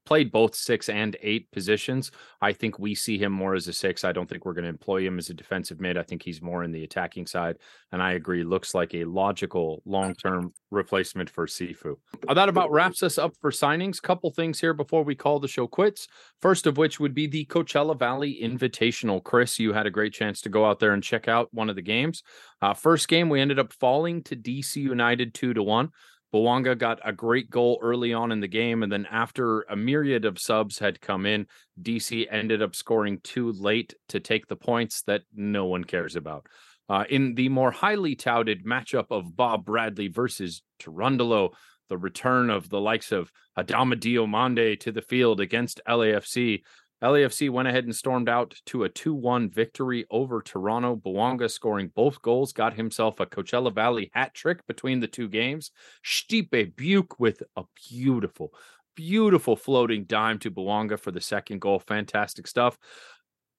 played 0.05 0.31
both 0.31 0.55
six 0.55 0.89
and 0.89 1.17
eight 1.21 1.51
positions. 1.51 2.11
I 2.41 2.53
think 2.53 2.79
we 2.79 2.95
see 2.95 3.17
him 3.17 3.31
more 3.31 3.55
as 3.55 3.67
a 3.67 3.73
six. 3.73 4.03
I 4.03 4.11
don't 4.11 4.29
think 4.29 4.45
we're 4.45 4.53
going 4.53 4.63
to 4.63 4.69
employ 4.69 5.05
him 5.05 5.17
as 5.17 5.29
a 5.29 5.33
defensive 5.33 5.79
mid. 5.79 5.97
I 5.97 6.03
think 6.03 6.23
he's 6.23 6.41
more 6.41 6.63
in 6.63 6.71
the 6.71 6.83
attacking 6.83 7.27
side. 7.27 7.57
And 7.91 8.01
I 8.01 8.13
agree, 8.13 8.43
looks 8.43 8.73
like 8.73 8.93
a 8.93 9.05
logical 9.05 9.81
long 9.85 10.15
term 10.15 10.53
replacement 10.71 11.29
for 11.29 11.47
Cifu. 11.47 11.95
Uh, 12.27 12.33
that 12.33 12.49
about 12.49 12.71
wraps 12.71 13.03
us 13.03 13.17
up 13.17 13.33
for 13.41 13.51
signings. 13.51 14.01
Couple 14.01 14.31
things 14.31 14.59
here 14.59 14.73
before 14.73 15.03
we 15.03 15.15
call 15.15 15.39
the 15.39 15.47
show 15.47 15.67
quits. 15.67 16.07
First 16.41 16.67
of 16.67 16.77
which 16.77 16.99
would 16.99 17.13
be 17.13 17.27
the 17.27 17.45
Coachella 17.45 17.97
Valley 17.97 18.39
Invitational. 18.41 19.23
Chris, 19.23 19.59
you 19.59 19.73
had 19.73 19.87
a 19.87 19.91
great 19.91 20.13
chance 20.13 20.41
to 20.41 20.49
go 20.49 20.65
out 20.65 20.79
there 20.79 20.93
and 20.93 21.03
check 21.03 21.27
out 21.27 21.49
one 21.53 21.69
of 21.69 21.75
the 21.75 21.81
games. 21.81 22.23
Uh, 22.61 22.73
first 22.73 23.07
game, 23.07 23.29
we 23.29 23.41
ended 23.41 23.59
up 23.59 23.73
falling 23.73 24.23
to 24.23 24.35
DC 24.35 24.75
United 24.77 25.33
two 25.33 25.53
to 25.53 25.63
one. 25.63 25.89
Bouanga 26.33 26.77
got 26.77 26.99
a 27.03 27.13
great 27.13 27.49
goal 27.49 27.79
early 27.81 28.13
on 28.13 28.31
in 28.31 28.39
the 28.39 28.47
game. 28.47 28.83
And 28.83 28.91
then 28.91 29.07
after 29.09 29.61
a 29.61 29.75
myriad 29.75 30.25
of 30.25 30.39
subs 30.39 30.79
had 30.79 31.01
come 31.01 31.25
in, 31.25 31.47
DC 31.81 32.27
ended 32.29 32.61
up 32.61 32.75
scoring 32.75 33.19
too 33.23 33.51
late 33.51 33.93
to 34.09 34.19
take 34.19 34.47
the 34.47 34.55
points 34.55 35.01
that 35.03 35.21
no 35.33 35.65
one 35.65 35.83
cares 35.83 36.15
about. 36.15 36.47
Uh, 36.87 37.03
in 37.09 37.33
the 37.35 37.49
more 37.49 37.71
highly 37.71 38.15
touted 38.15 38.65
matchup 38.65 39.07
of 39.09 39.35
Bob 39.35 39.65
Bradley 39.65 40.07
versus 40.07 40.61
Cherundolo, 40.81 41.51
the 41.89 41.97
return 41.97 42.49
of 42.49 42.69
the 42.69 42.79
likes 42.79 43.11
of 43.11 43.31
Adama 43.57 43.95
Diomande 43.95 44.79
to 44.79 44.91
the 44.91 45.01
field 45.01 45.39
against 45.39 45.81
LAFC, 45.87 46.61
LAFC 47.03 47.49
went 47.49 47.67
ahead 47.67 47.83
and 47.83 47.95
stormed 47.95 48.29
out 48.29 48.55
to 48.67 48.83
a 48.83 48.89
2 48.89 49.13
1 49.13 49.49
victory 49.49 50.05
over 50.09 50.41
Toronto. 50.41 50.95
Bouanga 50.95 51.51
scoring 51.51 51.91
both 51.93 52.21
goals, 52.21 52.53
got 52.53 52.73
himself 52.73 53.19
a 53.19 53.25
Coachella 53.25 53.73
Valley 53.73 54.11
hat 54.13 54.33
trick 54.33 54.65
between 54.65 54.99
the 54.99 55.07
two 55.07 55.27
games. 55.27 55.71
Stipe 56.05 56.73
Biuk 56.75 57.19
with 57.19 57.43
a 57.57 57.63
beautiful, 57.89 58.53
beautiful 58.95 59.55
floating 59.55 60.05
dime 60.05 60.39
to 60.39 60.51
Bouanga 60.51 60.97
for 60.99 61.11
the 61.11 61.21
second 61.21 61.59
goal. 61.59 61.79
Fantastic 61.79 62.47
stuff. 62.47 62.77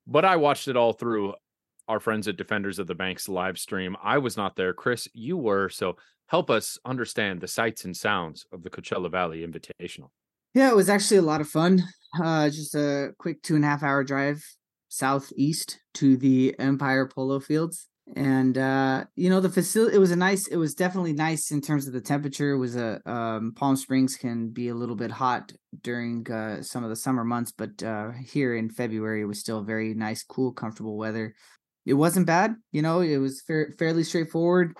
But 0.06 0.24
I 0.24 0.36
watched 0.36 0.68
it 0.68 0.76
all 0.76 0.92
through 0.92 1.34
our 1.88 2.00
friends 2.00 2.26
at 2.28 2.36
Defenders 2.36 2.78
of 2.78 2.86
the 2.86 2.94
Banks 2.94 3.28
live 3.28 3.58
stream. 3.58 3.96
I 4.02 4.18
was 4.18 4.36
not 4.36 4.56
there. 4.56 4.72
Chris, 4.72 5.08
you 5.12 5.36
were. 5.36 5.68
So 5.68 5.96
help 6.26 6.50
us 6.50 6.78
understand 6.84 7.40
the 7.40 7.48
sights 7.48 7.84
and 7.84 7.96
sounds 7.96 8.46
of 8.50 8.62
the 8.62 8.70
Coachella 8.70 9.10
Valley 9.10 9.46
Invitational. 9.46 10.08
Yeah, 10.56 10.70
it 10.70 10.74
was 10.74 10.88
actually 10.88 11.18
a 11.18 11.22
lot 11.22 11.42
of 11.42 11.48
fun. 11.50 11.82
Uh, 12.18 12.48
just 12.48 12.74
a 12.74 13.10
quick 13.18 13.42
two 13.42 13.56
and 13.56 13.64
a 13.64 13.68
half 13.68 13.82
hour 13.82 14.02
drive 14.02 14.42
southeast 14.88 15.78
to 15.92 16.16
the 16.16 16.54
Empire 16.58 17.06
Polo 17.06 17.40
Fields. 17.40 17.88
And 18.16 18.56
uh, 18.56 19.04
you 19.16 19.28
know, 19.28 19.40
the 19.40 19.50
facility 19.50 19.96
it 19.96 19.98
was 19.98 20.12
a 20.12 20.16
nice, 20.16 20.46
it 20.46 20.56
was 20.56 20.74
definitely 20.74 21.12
nice 21.12 21.50
in 21.50 21.60
terms 21.60 21.86
of 21.86 21.92
the 21.92 22.00
temperature. 22.00 22.52
It 22.52 22.56
was 22.56 22.74
a 22.74 23.02
um, 23.04 23.52
Palm 23.54 23.76
Springs 23.76 24.16
can 24.16 24.48
be 24.48 24.68
a 24.68 24.74
little 24.74 24.96
bit 24.96 25.10
hot 25.10 25.52
during 25.82 26.26
uh, 26.30 26.62
some 26.62 26.82
of 26.84 26.88
the 26.88 26.96
summer 26.96 27.22
months, 27.22 27.52
but 27.52 27.82
uh, 27.82 28.12
here 28.24 28.56
in 28.56 28.70
February 28.70 29.20
it 29.20 29.26
was 29.26 29.40
still 29.40 29.62
very 29.62 29.92
nice, 29.92 30.22
cool, 30.22 30.52
comfortable 30.52 30.96
weather. 30.96 31.34
It 31.84 31.94
wasn't 31.94 32.26
bad, 32.26 32.54
you 32.72 32.80
know, 32.80 33.00
it 33.00 33.18
was 33.18 33.42
fa- 33.42 33.72
fairly 33.78 34.04
straightforward 34.04 34.72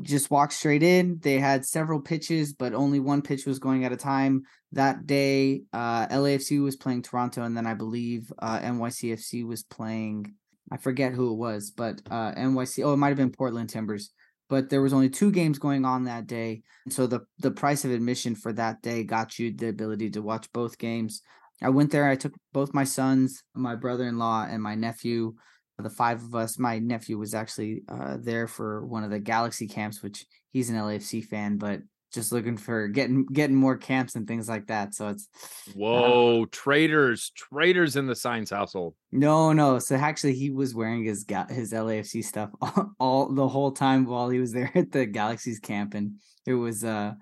just 0.00 0.30
walked 0.30 0.54
straight 0.54 0.82
in. 0.82 1.18
They 1.22 1.38
had 1.38 1.66
several 1.66 2.00
pitches, 2.00 2.54
but 2.54 2.72
only 2.72 3.00
one 3.00 3.22
pitch 3.22 3.44
was 3.44 3.58
going 3.58 3.84
at 3.84 3.92
a 3.92 3.96
time. 3.96 4.42
That 4.72 5.06
day, 5.06 5.62
uh, 5.72 6.06
LAFC 6.06 6.62
was 6.62 6.76
playing 6.76 7.02
Toronto, 7.02 7.42
and 7.42 7.56
then 7.56 7.66
I 7.66 7.74
believe 7.74 8.32
uh, 8.38 8.58
NYCFC 8.60 9.46
was 9.46 9.62
playing. 9.62 10.34
I 10.70 10.78
forget 10.78 11.12
who 11.12 11.32
it 11.32 11.36
was, 11.36 11.70
but 11.70 12.00
uh, 12.10 12.32
NYC. 12.32 12.84
Oh, 12.84 12.94
it 12.94 12.96
might 12.96 13.08
have 13.08 13.18
been 13.18 13.32
Portland 13.32 13.68
Timbers. 13.68 14.10
But 14.48 14.68
there 14.68 14.82
was 14.82 14.92
only 14.92 15.08
two 15.08 15.30
games 15.30 15.58
going 15.58 15.84
on 15.84 16.04
that 16.04 16.26
day, 16.26 16.62
so 16.90 17.06
the 17.06 17.20
the 17.38 17.50
price 17.50 17.84
of 17.84 17.90
admission 17.90 18.34
for 18.34 18.52
that 18.54 18.82
day 18.82 19.02
got 19.02 19.38
you 19.38 19.54
the 19.54 19.68
ability 19.68 20.10
to 20.10 20.22
watch 20.22 20.52
both 20.52 20.78
games. 20.78 21.22
I 21.62 21.70
went 21.70 21.90
there. 21.90 22.08
I 22.08 22.16
took 22.16 22.34
both 22.52 22.74
my 22.74 22.84
sons, 22.84 23.44
my 23.54 23.76
brother 23.76 24.04
in 24.04 24.18
law, 24.18 24.44
and 24.44 24.62
my 24.62 24.74
nephew 24.74 25.34
the 25.78 25.90
five 25.90 26.22
of 26.22 26.34
us. 26.34 26.58
My 26.58 26.78
nephew 26.78 27.18
was 27.18 27.34
actually 27.34 27.82
uh, 27.88 28.16
there 28.20 28.46
for 28.46 28.86
one 28.86 29.04
of 29.04 29.10
the 29.10 29.18
Galaxy 29.18 29.66
camps, 29.66 30.02
which 30.02 30.26
he's 30.52 30.70
an 30.70 30.76
LAFC 30.76 31.24
fan, 31.24 31.56
but 31.56 31.80
just 32.12 32.30
looking 32.30 32.56
for 32.56 32.88
getting 32.88 33.24
getting 33.26 33.56
more 33.56 33.76
camps 33.76 34.14
and 34.14 34.28
things 34.28 34.48
like 34.48 34.66
that. 34.66 34.94
So 34.94 35.08
it's 35.08 35.28
uh 35.68 35.72
whoa, 35.74 36.42
uh, 36.42 36.46
traders, 36.52 37.32
traders 37.34 37.96
in 37.96 38.06
the 38.06 38.14
science 38.14 38.50
household. 38.50 38.94
No, 39.10 39.52
no. 39.52 39.78
So 39.78 39.96
actually, 39.96 40.34
he 40.34 40.50
was 40.50 40.74
wearing 40.74 41.04
his 41.04 41.24
his 41.48 41.72
LAFC 41.72 42.24
stuff 42.24 42.50
all, 42.60 42.92
all 42.98 43.32
the 43.32 43.48
whole 43.48 43.72
time 43.72 44.04
while 44.04 44.28
he 44.28 44.38
was 44.38 44.52
there 44.52 44.70
at 44.74 44.92
the 44.92 45.06
Galaxy's 45.06 45.58
camp, 45.58 45.94
and 45.94 46.16
it 46.46 46.54
was 46.54 46.84
uh 46.84 47.12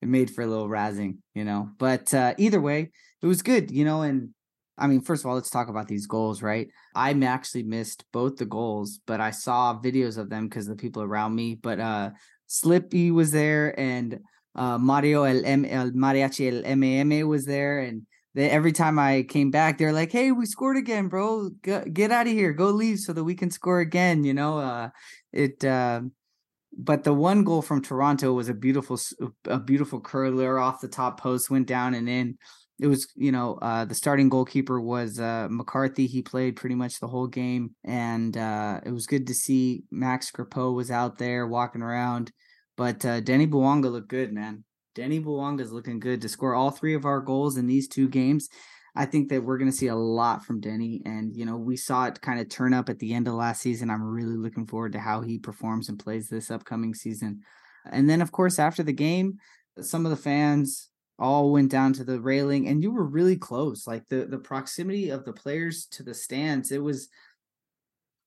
it 0.00 0.08
made 0.08 0.30
for 0.30 0.42
a 0.42 0.46
little 0.46 0.68
razzing, 0.68 1.18
you 1.34 1.44
know. 1.44 1.70
But 1.78 2.12
uh 2.12 2.34
either 2.36 2.60
way, 2.60 2.90
it 3.22 3.26
was 3.26 3.42
good, 3.42 3.70
you 3.70 3.84
know, 3.84 4.02
and 4.02 4.30
I 4.78 4.86
mean, 4.86 5.00
first 5.02 5.22
of 5.24 5.28
all, 5.28 5.34
let's 5.34 5.50
talk 5.50 5.68
about 5.68 5.88
these 5.88 6.06
goals, 6.06 6.42
right? 6.42 6.68
I 6.94 7.12
actually 7.12 7.62
missed 7.62 8.04
both 8.12 8.36
the 8.36 8.46
goals, 8.46 9.00
but 9.06 9.20
I 9.20 9.30
saw 9.30 9.78
videos 9.78 10.16
of 10.18 10.30
them 10.30 10.48
because 10.48 10.66
the 10.66 10.76
people 10.76 11.02
around 11.02 11.34
me. 11.34 11.54
But 11.54 11.80
uh 11.80 12.10
Slippy 12.46 13.10
was 13.10 13.32
there 13.32 13.78
and 13.78 14.20
uh 14.54 14.78
Mario 14.78 15.24
El, 15.24 15.44
M- 15.44 15.64
El 15.64 15.90
Mariachi 15.90 16.52
El 16.52 16.62
MM 16.76 17.26
was 17.28 17.44
there 17.44 17.80
and 17.80 18.06
they, 18.34 18.48
every 18.48 18.72
time 18.72 18.98
I 18.98 19.24
came 19.24 19.50
back, 19.50 19.76
they're 19.76 19.92
like, 19.92 20.10
"Hey, 20.10 20.32
we 20.32 20.46
scored 20.46 20.78
again, 20.78 21.08
bro. 21.08 21.50
Go, 21.62 21.84
get 21.84 22.10
out 22.10 22.26
of 22.26 22.32
here. 22.32 22.54
Go 22.54 22.70
leave 22.70 22.98
so 22.98 23.12
that 23.12 23.24
we 23.24 23.34
can 23.34 23.50
score 23.50 23.80
again." 23.80 24.24
You 24.24 24.32
know, 24.34 24.58
uh, 24.58 24.88
it. 25.32 25.62
Uh, 25.64 26.02
but 26.76 27.04
the 27.04 27.12
one 27.12 27.44
goal 27.44 27.60
from 27.60 27.82
Toronto 27.82 28.32
was 28.32 28.48
a 28.48 28.54
beautiful, 28.54 28.98
a 29.46 29.58
beautiful 29.58 30.00
curler 30.00 30.58
off 30.58 30.80
the 30.80 30.88
top 30.88 31.20
post, 31.20 31.50
went 31.50 31.66
down 31.66 31.92
and 31.94 32.08
in 32.08 32.38
it 32.82 32.88
was 32.88 33.06
you 33.14 33.30
know 33.30 33.58
uh, 33.62 33.84
the 33.84 33.94
starting 33.94 34.28
goalkeeper 34.28 34.80
was 34.80 35.20
uh, 35.20 35.46
McCarthy. 35.48 36.08
He 36.08 36.20
played 36.20 36.56
pretty 36.56 36.74
much 36.74 36.98
the 36.98 37.06
whole 37.06 37.28
game, 37.28 37.76
and 37.84 38.36
uh, 38.36 38.80
it 38.84 38.90
was 38.90 39.06
good 39.06 39.28
to 39.28 39.34
see 39.34 39.84
Max 39.92 40.32
Crepeau 40.32 40.74
was 40.74 40.90
out 40.90 41.16
there 41.16 41.46
walking 41.46 41.80
around. 41.80 42.32
But 42.76 43.04
uh, 43.06 43.20
Denny 43.20 43.46
Bouanga 43.46 43.90
looked 43.90 44.08
good, 44.08 44.32
man. 44.32 44.64
Denny 44.96 45.18
is 45.18 45.72
looking 45.72 46.00
good 46.00 46.20
to 46.22 46.28
score 46.28 46.54
all 46.54 46.72
three 46.72 46.94
of 46.94 47.04
our 47.04 47.20
goals 47.20 47.56
in 47.56 47.66
these 47.66 47.86
two 47.86 48.08
games. 48.08 48.48
I 48.96 49.06
think 49.06 49.28
that 49.28 49.42
we're 49.44 49.58
going 49.58 49.70
to 49.70 49.76
see 49.76 49.86
a 49.86 49.94
lot 49.94 50.44
from 50.44 50.60
Denny, 50.60 51.02
and 51.06 51.36
you 51.36 51.46
know 51.46 51.56
we 51.56 51.76
saw 51.76 52.06
it 52.06 52.20
kind 52.20 52.40
of 52.40 52.48
turn 52.48 52.74
up 52.74 52.88
at 52.88 52.98
the 52.98 53.14
end 53.14 53.28
of 53.28 53.34
last 53.34 53.62
season. 53.62 53.90
I'm 53.90 54.02
really 54.02 54.36
looking 54.36 54.66
forward 54.66 54.92
to 54.94 54.98
how 54.98 55.20
he 55.20 55.38
performs 55.38 55.88
and 55.88 56.00
plays 56.00 56.28
this 56.28 56.50
upcoming 56.50 56.94
season. 56.94 57.42
And 57.90 58.10
then, 58.10 58.20
of 58.22 58.32
course, 58.32 58.58
after 58.58 58.82
the 58.82 58.92
game, 58.92 59.38
some 59.80 60.04
of 60.04 60.10
the 60.10 60.16
fans 60.16 60.90
all 61.22 61.52
went 61.52 61.70
down 61.70 61.92
to 61.92 62.04
the 62.04 62.20
railing 62.20 62.68
and 62.68 62.82
you 62.82 62.90
were 62.90 63.04
really 63.04 63.36
close 63.36 63.86
like 63.86 64.06
the 64.08 64.26
the 64.26 64.38
proximity 64.38 65.10
of 65.10 65.24
the 65.24 65.32
players 65.32 65.86
to 65.86 66.02
the 66.02 66.12
stands 66.12 66.72
it 66.72 66.82
was 66.82 67.08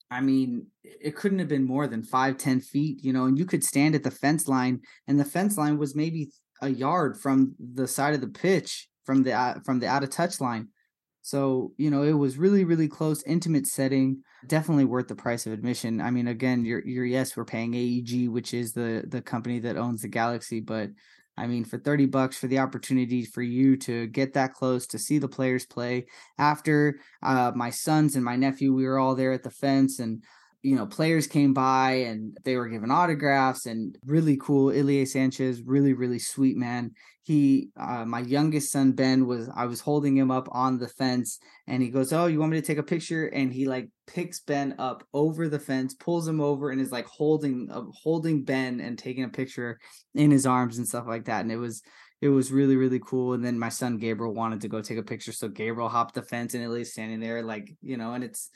i 0.10 0.22
mean 0.22 0.66
it 0.84 1.16
couldn't 1.16 1.40
have 1.40 1.50
been 1.50 1.66
more 1.66 1.88
than 1.88 2.02
five 2.02 2.38
ten 2.38 2.60
feet 2.60 3.04
you 3.04 3.14
know 3.14 3.26
and 3.26 3.38
you 3.38 3.46
could 3.46 3.64
stand 3.64 3.94
at 3.94 4.04
the 4.04 4.10
fence 4.10 4.48
line 4.48 4.80
and 5.08 5.20
the 5.20 5.26
fence 5.26 5.58
line 5.58 5.78
was 5.78 5.96
maybe 5.96 6.30
a 6.62 6.70
yard 6.70 7.18
from 7.20 7.56
the 7.60 7.88
side 7.88 8.14
of 8.14 8.22
the 8.22 8.28
pitch 8.28 8.88
from 9.06 9.24
the 9.24 9.34
uh, 9.34 9.56
from 9.64 9.80
the 9.80 9.88
out 9.88 10.04
of 10.04 10.10
touch 10.10 10.42
line. 10.42 10.70
So 11.22 11.74
you 11.78 11.90
know 11.90 12.04
it 12.04 12.14
was 12.14 12.38
really 12.38 12.66
really 12.66 12.88
close 12.88 13.24
intimate 13.24 13.68
setting 13.68 14.24
definitely 14.48 14.86
worth 14.86 15.08
the 15.08 15.16
price 15.16 15.46
of 15.46 15.54
admission. 15.54 16.02
I 16.02 16.12
mean 16.12 16.28
again 16.28 16.66
you're 16.66 16.86
you're 16.86 17.06
yes 17.06 17.36
we're 17.36 17.46
paying 17.46 17.74
aeg 17.74 18.30
which 18.30 18.54
is 18.54 18.74
the 18.74 19.04
the 19.08 19.22
company 19.22 19.60
that 19.60 19.78
owns 19.78 20.02
the 20.02 20.08
galaxy 20.08 20.60
but 20.60 20.90
I 21.38 21.48
mean, 21.48 21.66
for 21.66 21.78
30 21.78 22.06
bucks 22.06 22.38
for 22.38 22.48
the 22.48 22.60
opportunity 22.60 23.26
for 23.26 23.41
you 23.41 23.76
to 23.78 24.07
get 24.07 24.34
that 24.34 24.53
close 24.53 24.88
to 24.88 24.99
see 24.99 25.18
the 25.18 25.28
players 25.28 25.66
play. 25.66 26.06
After 26.38 26.99
uh, 27.22 27.52
my 27.56 27.70
sons 27.70 28.16
and 28.16 28.24
my 28.24 28.36
nephew, 28.36 28.74
we 28.74 28.86
were 28.86 28.99
all 28.99 29.16
there 29.16 29.34
at 29.34 29.44
the 29.44 29.52
fence 29.52 29.99
and 29.99 30.24
you 30.66 30.76
know, 30.76 30.88
players 30.88 31.28
came 31.28 31.53
by 31.53 31.91
and 31.91 32.36
they 32.44 32.56
were 32.56 32.68
given 32.68 32.90
autographs 32.90 33.68
and 33.68 33.95
really 34.03 34.36
cool. 34.36 34.72
Ilie 34.72 35.06
Sanchez, 35.06 35.62
really, 35.62 35.94
really 35.94 36.18
sweet 36.18 36.57
man. 36.57 36.91
He, 37.26 37.69
uh, 37.76 38.06
my 38.06 38.19
youngest 38.19 38.72
son, 38.72 38.91
Ben, 38.91 39.26
was, 39.26 39.49
I 39.56 39.65
was 39.65 39.81
holding 39.81 40.15
him 40.15 40.30
up 40.30 40.47
on 40.52 40.77
the 40.77 40.88
fence 40.88 41.39
and 41.68 41.81
he 41.81 41.89
goes, 41.89 42.14
Oh, 42.14 42.27
you 42.27 42.39
want 42.39 42.52
me 42.52 42.61
to 42.61 42.65
take 42.65 42.77
a 42.77 42.84
picture? 42.84 43.26
And 43.26 43.52
he 43.52 43.68
like 43.68 43.89
picks 44.06 44.39
Ben 44.39 44.76
up 44.77 45.03
over 45.14 45.49
the 45.49 45.60
fence, 45.60 45.95
pulls 45.95 46.27
him 46.27 46.39
over 46.39 46.69
and 46.69 46.80
is 46.80 46.91
like 46.91 47.07
holding, 47.07 47.68
uh, 47.72 47.81
holding 47.91 48.43
Ben 48.43 48.80
and 48.80 48.97
taking 48.97 49.23
a 49.23 49.30
picture 49.30 49.80
in 50.14 50.30
his 50.30 50.45
arms 50.45 50.77
and 50.77 50.88
stuff 50.88 51.07
like 51.07 51.26
that. 51.26 51.41
And 51.41 51.52
it 51.52 51.57
was, 51.57 51.81
it 52.22 52.30
was 52.30 52.52
really 52.52 52.77
really 52.77 53.02
cool 53.06 53.34
and 53.34 53.45
then 53.45 53.60
my 53.60 53.68
son 53.68 53.97
gabriel 53.97 54.34
wanted 54.34 54.61
to 54.61 54.69
go 54.69 54.81
take 54.81 54.97
a 54.97 55.03
picture 55.03 55.34
so 55.34 55.49
gabriel 55.49 55.89
hopped 55.89 56.15
the 56.15 56.22
fence 56.22 56.53
and 56.53 56.64
Ilie's 56.64 56.93
standing 56.93 57.19
there 57.19 57.43
like 57.43 57.69
you 57.81 57.97
know 57.97 58.14
and 58.14 58.23
it's 58.23 58.52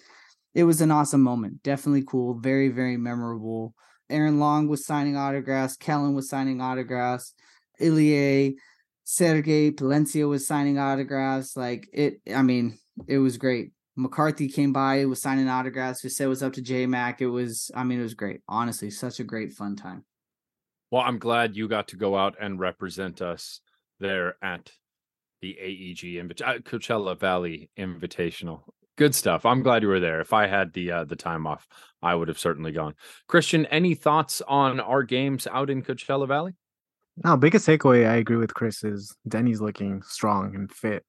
it 0.53 0.63
was 0.63 0.81
an 0.81 0.91
awesome 0.91 1.21
moment. 1.21 1.63
Definitely 1.63 2.03
cool. 2.07 2.39
Very, 2.39 2.69
very 2.69 2.97
memorable. 2.97 3.73
Aaron 4.09 4.39
Long 4.39 4.67
was 4.67 4.85
signing 4.85 5.15
autographs. 5.15 5.77
Kellyn 5.77 6.15
was 6.15 6.29
signing 6.29 6.61
autographs. 6.61 7.33
Ilie, 7.81 8.57
Sergi 9.03 9.71
Palencia 9.71 10.27
was 10.27 10.47
signing 10.47 10.77
autographs. 10.77 11.55
Like 11.57 11.87
it, 11.93 12.21
I 12.33 12.41
mean, 12.41 12.77
it 13.07 13.17
was 13.17 13.37
great. 13.37 13.71
McCarthy 13.95 14.47
came 14.47 14.71
by, 14.71 15.03
was 15.05 15.21
signing 15.21 15.49
autographs. 15.49 16.01
Who 16.01 16.09
said 16.09 16.27
was 16.27 16.43
up 16.43 16.53
to 16.53 16.61
J 16.61 16.85
Mac. 16.85 17.21
It 17.21 17.27
was, 17.27 17.71
I 17.75 17.83
mean, 17.83 17.99
it 17.99 18.03
was 18.03 18.13
great. 18.13 18.41
Honestly, 18.47 18.89
such 18.89 19.19
a 19.19 19.23
great 19.23 19.51
fun 19.53 19.75
time. 19.75 20.05
Well, 20.91 21.03
I'm 21.03 21.19
glad 21.19 21.55
you 21.55 21.67
got 21.67 21.89
to 21.89 21.97
go 21.97 22.17
out 22.17 22.35
and 22.39 22.59
represent 22.59 23.21
us 23.21 23.61
there 23.99 24.35
at 24.41 24.71
the 25.41 25.57
AEG 25.59 26.15
Invit- 26.15 26.41
uh, 26.41 26.59
Coachella 26.59 27.17
Valley 27.19 27.69
Invitational 27.77 28.63
good 28.99 29.15
stuff. 29.15 29.45
I'm 29.45 29.63
glad 29.63 29.81
you 29.81 29.87
were 29.87 30.01
there. 30.01 30.19
If 30.19 30.33
I 30.33 30.45
had 30.45 30.73
the 30.73 30.91
uh, 30.91 31.03
the 31.05 31.15
time 31.15 31.47
off, 31.47 31.65
I 32.03 32.13
would 32.13 32.27
have 32.27 32.37
certainly 32.37 32.73
gone. 32.73 32.93
Christian, 33.27 33.65
any 33.67 33.95
thoughts 33.95 34.41
on 34.47 34.79
our 34.79 35.03
games 35.03 35.47
out 35.47 35.69
in 35.69 35.81
Coachella 35.81 36.27
Valley? 36.27 36.53
No, 37.23 37.35
biggest 37.35 37.67
takeaway 37.67 38.09
I 38.09 38.15
agree 38.15 38.37
with 38.37 38.53
Chris 38.53 38.83
is 38.83 39.15
Denny's 39.27 39.59
looking 39.59 40.01
strong 40.03 40.55
and 40.55 40.71
fit. 40.71 41.05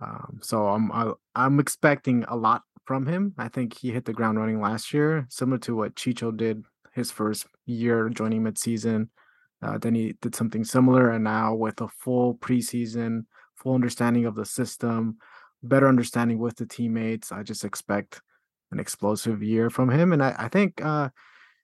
Um, 0.00 0.40
so 0.42 0.68
I'm 0.68 0.90
I, 0.92 1.02
am 1.02 1.14
i 1.34 1.46
am 1.46 1.60
expecting 1.60 2.24
a 2.28 2.36
lot 2.36 2.62
from 2.86 3.06
him. 3.06 3.34
I 3.36 3.48
think 3.48 3.76
he 3.76 3.90
hit 3.90 4.06
the 4.06 4.14
ground 4.14 4.38
running 4.38 4.60
last 4.60 4.94
year, 4.94 5.26
similar 5.28 5.58
to 5.58 5.76
what 5.76 5.96
Chicho 5.96 6.34
did 6.34 6.64
his 6.94 7.10
first 7.10 7.46
year 7.66 8.08
joining 8.08 8.42
midseason. 8.42 9.08
Uh, 9.60 9.78
he 9.82 10.14
did 10.22 10.34
something 10.34 10.64
similar, 10.64 11.10
and 11.10 11.24
now 11.24 11.54
with 11.54 11.80
a 11.80 11.88
full 11.88 12.36
preseason, 12.36 13.26
full 13.56 13.74
understanding 13.74 14.24
of 14.24 14.34
the 14.34 14.46
system, 14.46 15.18
better 15.62 15.88
understanding 15.88 16.38
with 16.38 16.56
the 16.56 16.66
teammates. 16.66 17.32
I 17.32 17.42
just 17.42 17.64
expect 17.64 18.22
an 18.70 18.78
explosive 18.78 19.42
year 19.42 19.68
from 19.68 19.90
him, 19.90 20.12
and 20.12 20.22
I, 20.22 20.34
I 20.38 20.48
think 20.48 20.82
uh, 20.82 21.10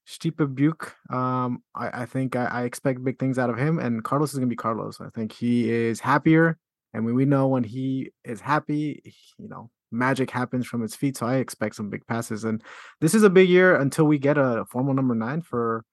Stipe 0.07 0.37
Biuk. 0.37 0.93
Um, 1.15 1.63
I, 1.75 2.03
I 2.03 2.07
think 2.07 2.37
I, 2.37 2.45
I, 2.47 2.63
expect 2.65 3.05
big 3.05 3.19
things 3.19 3.39
out 3.39 3.51
of 3.51 3.57
him, 3.57 3.79
and 3.79 4.05
Carlos 4.05 4.33
is 4.33 4.39
gonna 4.39 4.49
be 4.49 4.57
Carlos. 4.57 5.01
I 5.01 5.09
think 5.11 5.33
he 5.33 5.71
is 5.71 6.01
happier, 6.01 6.59
and 6.93 7.05
we 7.05 7.25
know 7.25 7.49
when 7.49 7.65
he 7.65 8.11
is 8.25 8.41
happy, 8.41 9.03
you 9.39 9.49
know, 9.49 9.71
magic 9.91 10.31
happens 10.31 10.67
from 10.67 10.83
his 10.83 10.95
feet. 10.95 11.17
So 11.17 11.27
I 11.27 11.37
expect 11.37 11.77
some 11.77 11.91
big 11.91 12.07
passes, 12.07 12.45
and 12.45 12.63
this 13.01 13.15
is 13.15 13.23
a 13.23 13.31
big 13.31 13.49
year 13.49 13.77
until 13.77 14.05
we 14.05 14.19
get 14.19 14.37
a 14.39 14.65
formal 14.71 14.95
number 14.95 15.15
nine 15.15 15.43
for 15.43 15.85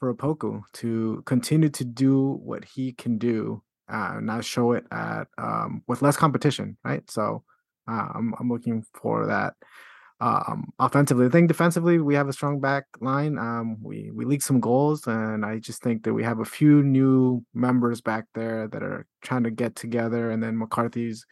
for 0.00 0.14
Opoku 0.14 0.62
to 0.74 1.22
continue 1.26 1.68
to 1.70 1.84
do 1.84 2.40
what 2.42 2.64
he 2.64 2.92
can 2.92 3.18
do 3.18 3.62
uh, 3.88 4.18
now 4.20 4.40
show 4.40 4.72
it 4.72 4.84
at 4.90 5.28
um, 5.38 5.82
with 5.86 6.02
less 6.02 6.16
competition, 6.16 6.76
right? 6.84 7.08
So 7.10 7.42
uh, 7.90 8.08
I'm 8.14 8.34
I'm 8.38 8.50
looking 8.50 8.84
for 8.94 9.26
that. 9.26 9.54
Um, 10.20 10.72
offensively, 10.80 11.26
I 11.26 11.28
think 11.28 11.46
defensively 11.46 11.98
we 11.98 12.14
have 12.16 12.28
a 12.28 12.32
strong 12.32 12.60
back 12.60 12.86
line. 13.00 13.38
Um, 13.38 13.76
we 13.82 14.10
we 14.12 14.24
leak 14.24 14.42
some 14.42 14.60
goals, 14.60 15.06
and 15.06 15.44
I 15.44 15.58
just 15.58 15.82
think 15.82 16.02
that 16.04 16.14
we 16.14 16.24
have 16.24 16.40
a 16.40 16.44
few 16.44 16.82
new 16.82 17.44
members 17.54 18.00
back 18.00 18.24
there 18.34 18.66
that 18.68 18.82
are 18.82 19.06
trying 19.22 19.44
to 19.44 19.50
get 19.50 19.76
together. 19.76 20.30
And 20.30 20.42
then 20.42 20.58
McCarthy's 20.58 21.24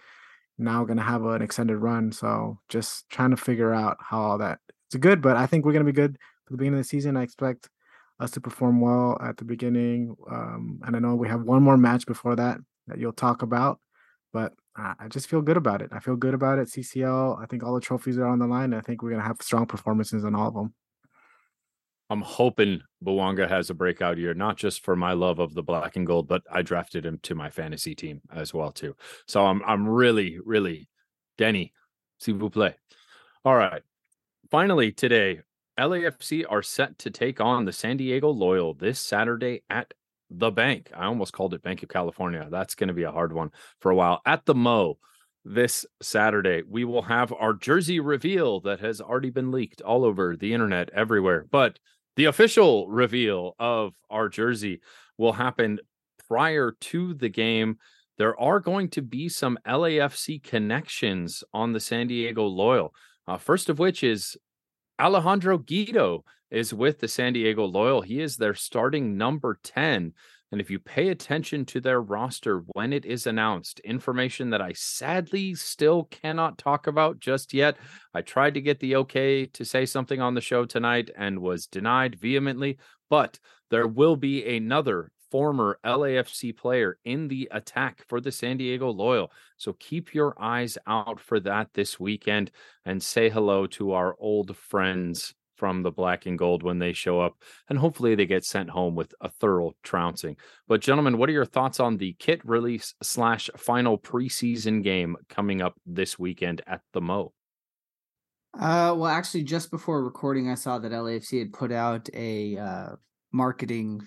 now 0.59 0.85
going 0.85 0.99
to 0.99 1.03
have 1.03 1.25
an 1.25 1.43
extended 1.43 1.79
run, 1.79 2.13
so 2.13 2.59
just 2.69 3.09
trying 3.11 3.31
to 3.31 3.37
figure 3.37 3.75
out 3.75 3.97
how 4.01 4.21
all 4.21 4.39
that 4.39 4.61
it's 4.89 4.97
good. 4.97 5.21
But 5.21 5.37
I 5.37 5.47
think 5.47 5.65
we're 5.65 5.73
going 5.73 5.85
to 5.85 5.93
be 5.93 5.97
good 5.97 6.17
for 6.45 6.53
the 6.53 6.59
beginning 6.59 6.79
of 6.79 6.85
the 6.85 6.89
season. 6.89 7.17
I 7.17 7.23
expect 7.23 7.69
us 8.21 8.31
to 8.33 8.41
perform 8.41 8.81
well 8.81 9.19
at 9.21 9.37
the 9.37 9.45
beginning. 9.45 10.15
Um, 10.31 10.81
and 10.85 10.97
I 10.97 10.99
know 10.99 11.15
we 11.15 11.29
have 11.29 11.43
one 11.43 11.63
more 11.63 11.77
match 11.77 12.07
before 12.07 12.37
that 12.37 12.59
that 12.87 12.99
you'll 12.99 13.13
talk 13.13 13.43
about, 13.43 13.81
but 14.37 14.53
I 14.77 15.09
just 15.09 15.31
feel 15.31 15.41
good 15.41 15.57
about 15.57 15.81
it. 15.81 15.89
I 15.93 15.99
feel 15.99 16.15
good 16.15 16.35
about 16.35 16.59
it. 16.59 16.69
CCL, 16.69 17.43
I 17.43 17.47
think 17.47 17.65
all 17.65 17.75
the 17.75 17.81
trophies 17.81 18.19
are 18.19 18.27
on 18.27 18.39
the 18.39 18.47
line. 18.47 18.75
I 18.75 18.83
think 18.83 19.03
we're 19.03 19.09
going 19.09 19.23
to 19.23 19.27
have 19.27 19.41
strong 19.41 19.65
performances 19.65 20.25
in 20.25 20.35
all 20.35 20.49
of 20.49 20.53
them. 20.53 20.75
I'm 22.11 22.21
hoping 22.21 22.83
Bouanga 23.03 23.49
has 23.49 23.71
a 23.71 23.75
breakout 23.75 24.19
year, 24.19 24.35
not 24.35 24.59
just 24.59 24.85
for 24.85 24.95
my 24.95 25.15
love 25.15 25.39
of 25.39 25.55
the 25.55 25.63
black 25.63 25.97
and 25.97 26.07
gold, 26.07 26.29
but 26.29 26.43
I 26.53 26.61
drafted 26.61 27.07
him 27.07 27.19
to 27.23 27.35
my 27.35 27.49
fantasy 27.49 27.95
team 27.95 28.21
as 28.31 28.53
well 28.53 28.73
too. 28.73 28.95
So 29.27 29.47
I'm 29.47 29.63
I'm 29.67 29.89
really 29.89 30.39
really 30.45 30.91
Denny, 31.39 31.73
s'il 32.21 32.37
vous 32.37 32.51
plaît. 32.51 32.75
All 33.43 33.57
right. 33.57 33.83
Finally 34.51 34.93
today, 34.93 35.41
LAFC 35.79 36.45
are 36.47 36.63
set 36.63 36.99
to 36.99 37.11
take 37.11 37.41
on 37.41 37.65
the 37.65 37.73
San 37.73 37.97
Diego 37.97 38.29
Loyal 38.29 38.75
this 38.75 39.01
Saturday 39.01 39.63
at 39.71 39.95
the 40.31 40.51
bank. 40.51 40.91
I 40.95 41.07
almost 41.07 41.33
called 41.33 41.55
it 41.55 41.63
Bank 41.63 41.83
of 41.83 41.89
California. 41.89 42.47
That's 42.51 42.75
going 42.75 42.89
to 42.89 42.95
be 42.95 43.05
a 43.05 43.13
hard 43.13 43.33
one 43.33 43.51
for 43.81 43.91
a 43.91 43.95
while. 43.95 44.21
At 44.27 44.45
the 44.47 44.55
Mo 44.55 44.99
this 45.45 45.87
Saturday, 46.03 46.63
we 46.69 46.85
will 46.85 47.03
have 47.03 47.33
our 47.33 47.55
jersey 47.55 48.01
reveal 48.01 48.61
that 48.61 48.81
has 48.81 49.01
already 49.01 49.31
been 49.31 49.53
leaked 49.53 49.81
all 49.81 50.05
over 50.05 50.37
the 50.37 50.53
internet 50.53 50.91
everywhere. 50.91 51.47
But 51.51 51.79
the 52.17 52.25
official 52.25 52.89
reveal 52.89 53.55
of 53.59 53.95
our 54.11 54.29
jersey 54.29 54.81
will 55.19 55.35
happen 55.35 55.79
prior 56.29 56.73
to 56.81 57.15
the 57.15 57.29
game. 57.29 57.79
There 58.19 58.39
are 58.41 58.61
going 58.61 58.89
to 58.91 59.03
be 59.03 59.29
some 59.29 59.59
LAFC 59.67 60.43
connections 60.43 61.45
on 61.53 61.73
the 61.73 61.81
San 61.81 62.09
Diego 62.09 62.45
Loyal. 62.47 62.95
Uh, 63.29 63.37
first 63.37 63.69
of 63.69 63.79
which 63.79 64.03
is 64.03 64.37
Alejandro 65.01 65.59
Guido 65.59 66.25
is 66.51 66.73
with 66.73 67.01
the 67.01 67.09
San 67.09 67.33
Diego 67.33 67.65
Loyal. 67.65 68.03
He 68.03 68.21
is 68.21 68.37
their 68.37 68.55
starting 68.55 69.17
number 69.17 69.59
10. 69.63 70.13
And 70.53 70.61
if 70.61 70.71
you 70.71 70.79
pay 70.79 71.09
attention 71.09 71.65
to 71.67 71.81
their 71.81 72.01
roster 72.01 72.63
when 72.69 72.93
it 72.93 73.05
is 73.05 73.27
announced, 73.27 73.81
information 73.81 74.51
that 74.51 74.63
I 74.63 74.73
sadly 74.75 75.55
still 75.55 76.05
cannot 76.05 76.57
talk 76.57 76.87
about 76.87 77.19
just 77.19 77.53
yet. 77.53 77.77
I 78.15 78.23
tried 78.23 78.55
to 78.55 78.61
get 78.61 78.79
the 78.79 78.97
okay 78.97 79.47
to 79.47 79.65
say 79.65 79.87
something 79.87 80.21
on 80.21 80.35
the 80.35 80.41
show 80.41 80.65
tonight 80.65 81.11
and 81.17 81.41
was 81.41 81.67
denied 81.67 82.15
vehemently, 82.21 82.79
but 83.11 83.41
there 83.71 83.89
will 83.89 84.17
be 84.17 84.57
another 84.57 85.11
former 85.33 85.81
LAFC 85.85 86.57
player 86.57 86.99
in 87.05 87.27
the 87.27 87.49
attack 87.51 88.05
for 88.07 88.21
the 88.21 88.31
San 88.31 88.57
Diego 88.57 88.89
Loyal. 88.89 89.33
So 89.57 89.73
keep 89.81 90.15
your 90.15 90.41
eyes 90.41 90.79
out 90.87 91.19
for 91.19 91.41
that 91.41 91.71
this 91.75 91.99
weekend 91.99 92.53
and 92.85 93.03
say 93.03 93.29
hello 93.29 93.67
to 93.67 93.93
our 93.93 94.15
old 94.21 94.57
friends 94.57 95.35
from 95.57 95.83
the 95.83 95.91
black 95.91 96.27
and 96.27 96.39
gold 96.39 96.63
when 96.63 96.79
they 96.79 96.93
show 96.93 97.21
up 97.21 97.37
and 97.69 97.79
hopefully 97.79 98.15
they 98.15 98.27
get 98.27 98.45
sent 98.45 98.71
home 98.71 98.95
with 98.95 99.15
a 99.21 99.29
thorough 99.29 99.73
trouncing 99.83 100.37
but 100.69 100.81
gentlemen 100.81 101.19
what 101.19 101.29
are 101.29 101.33
your 101.33 101.45
thoughts 101.45 101.81
on 101.81 101.97
the 101.97 102.15
kit 102.19 102.41
release 102.45 102.95
slash 103.03 103.51
final 103.57 103.99
preseason 103.99 104.83
game 104.83 105.17
coming 105.29 105.61
up 105.61 105.75
this 105.85 106.19
weekend 106.19 106.63
at 106.67 106.81
the 106.93 107.01
mo 107.01 107.33
uh 108.59 108.95
well 108.97 109.07
actually 109.07 109.43
just 109.43 109.71
before 109.71 110.05
recording 110.05 110.51
i 110.51 110.55
saw 110.55 110.79
that 110.79 110.93
lafc 110.93 111.39
had 111.39 111.53
put 111.53 111.73
out 111.73 112.09
a 112.15 112.57
uh 112.59 112.89
marketing 113.33 114.01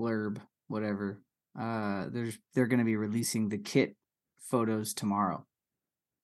blurb, 0.00 0.38
whatever. 0.68 1.20
Uh, 1.58 2.06
there's 2.10 2.38
they're 2.54 2.66
going 2.66 2.78
to 2.78 2.84
be 2.84 2.96
releasing 2.96 3.48
the 3.48 3.58
kit 3.58 3.96
photos 4.40 4.94
tomorrow 4.94 5.44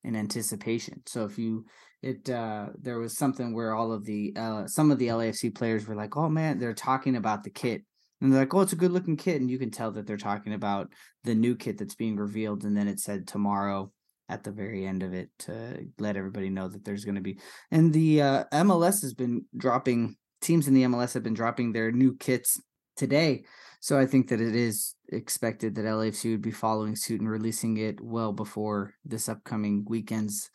in 0.03 0.15
anticipation. 0.15 1.01
So 1.05 1.25
if 1.25 1.37
you 1.37 1.65
it 2.01 2.29
uh 2.29 2.67
there 2.79 2.99
was 2.99 3.17
something 3.17 3.53
where 3.53 3.73
all 3.73 3.91
of 3.91 4.05
the 4.05 4.33
uh 4.35 4.67
some 4.67 4.91
of 4.91 4.99
the 4.99 5.07
LAFC 5.07 5.53
players 5.53 5.87
were 5.87 5.95
like, 5.95 6.15
"Oh 6.17 6.29
man, 6.29 6.59
they're 6.59 6.73
talking 6.73 7.15
about 7.15 7.43
the 7.43 7.49
kit." 7.49 7.83
And 8.21 8.31
they're 8.31 8.41
like, 8.41 8.53
"Oh, 8.53 8.61
it's 8.61 8.73
a 8.73 8.77
good 8.77 8.91
looking 8.91 9.17
kit." 9.17 9.41
And 9.41 9.49
you 9.49 9.59
can 9.59 9.71
tell 9.71 9.91
that 9.91 10.07
they're 10.07 10.17
talking 10.17 10.53
about 10.53 10.91
the 11.23 11.35
new 11.35 11.55
kit 11.55 11.77
that's 11.77 11.95
being 11.95 12.17
revealed 12.17 12.63
and 12.63 12.75
then 12.75 12.87
it 12.87 12.99
said 12.99 13.27
tomorrow 13.27 13.91
at 14.29 14.43
the 14.43 14.51
very 14.51 14.85
end 14.85 15.03
of 15.03 15.13
it 15.13 15.29
to 15.39 15.87
let 15.99 16.17
everybody 16.17 16.49
know 16.49 16.67
that 16.67 16.83
there's 16.83 17.05
going 17.05 17.15
to 17.15 17.21
be 17.21 17.39
and 17.71 17.93
the 17.93 18.21
uh 18.21 18.43
MLS 18.53 19.01
has 19.01 19.13
been 19.13 19.45
dropping 19.55 20.15
teams 20.41 20.67
in 20.67 20.73
the 20.73 20.83
MLS 20.83 21.13
have 21.13 21.23
been 21.23 21.33
dropping 21.33 21.71
their 21.71 21.91
new 21.91 22.15
kits 22.17 22.59
today 22.97 23.43
so 23.79 23.99
I 23.99 24.05
think 24.05 24.29
that 24.29 24.41
it 24.41 24.55
is 24.55 24.95
expected 25.09 25.75
that 25.75 25.85
LAFC 25.85 26.31
would 26.31 26.41
be 26.41 26.51
following 26.51 26.95
suit 26.95 27.21
and 27.21 27.29
releasing 27.29 27.77
it 27.77 28.01
well 28.01 28.33
before 28.33 28.93
this 29.05 29.29
upcoming 29.29 29.85
weekend's 29.87 30.49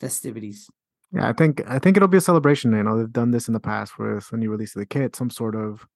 festivities. 0.00 0.68
Yeah, 1.12 1.28
I 1.28 1.32
think 1.32 1.62
I 1.66 1.78
think 1.78 1.96
it'll 1.96 2.08
be 2.08 2.18
a 2.18 2.20
celebration. 2.20 2.72
You 2.72 2.82
know, 2.82 2.98
they've 2.98 3.12
done 3.12 3.30
this 3.30 3.48
in 3.48 3.54
the 3.54 3.60
past 3.60 3.98
with 3.98 4.30
when 4.30 4.42
you 4.42 4.50
release 4.50 4.74
the 4.74 4.86
kit, 4.86 5.16
some 5.16 5.30
sort 5.30 5.56
of 5.56 5.86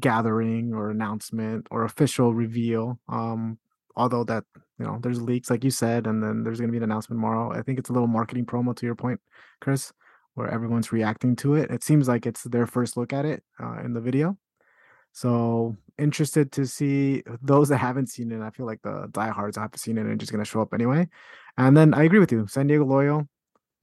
gathering 0.00 0.72
or 0.74 0.90
announcement 0.90 1.66
or 1.70 1.84
official 1.84 2.34
reveal. 2.34 2.98
Um, 3.08 3.58
although 3.96 4.24
that 4.24 4.44
you 4.78 4.86
know 4.86 4.98
there's 5.02 5.20
leaks 5.22 5.50
like 5.50 5.64
you 5.64 5.70
said, 5.70 6.06
and 6.06 6.22
then 6.22 6.44
there's 6.44 6.60
gonna 6.60 6.72
be 6.72 6.78
an 6.78 6.84
announcement 6.84 7.18
tomorrow. 7.18 7.52
I 7.52 7.62
think 7.62 7.78
it's 7.78 7.90
a 7.90 7.92
little 7.92 8.08
marketing 8.08 8.46
promo 8.46 8.76
to 8.76 8.86
your 8.86 8.94
point, 8.94 9.20
Chris. 9.60 9.92
where 10.34 10.48
everyone's 10.50 10.92
reacting 10.92 11.36
to 11.36 11.54
it. 11.54 11.70
It 11.70 11.82
seems 11.84 12.08
like 12.08 12.26
it's 12.26 12.42
their 12.44 12.66
first 12.66 12.96
look 12.96 13.12
at 13.12 13.24
it 13.24 13.42
uh, 13.62 13.78
in 13.84 13.92
the 13.94 14.00
video. 14.00 14.36
So 15.12 15.76
interested 15.98 16.52
to 16.52 16.66
see 16.66 17.22
those 17.42 17.68
that 17.70 17.78
haven't 17.78 18.08
seen 18.08 18.32
it. 18.32 18.40
I 18.42 18.50
feel 18.50 18.66
like 18.66 18.82
the 18.82 19.08
diehards 19.12 19.56
haven't 19.56 19.78
seen 19.78 19.98
it 19.98 20.06
and 20.06 20.20
just 20.20 20.32
gonna 20.32 20.44
show 20.44 20.60
up 20.62 20.74
anyway. 20.74 21.08
And 21.56 21.76
then 21.76 21.94
I 21.94 22.04
agree 22.04 22.18
with 22.20 22.32
you, 22.32 22.46
San 22.48 22.66
Diego 22.68 22.84
Loyal. 22.84 23.28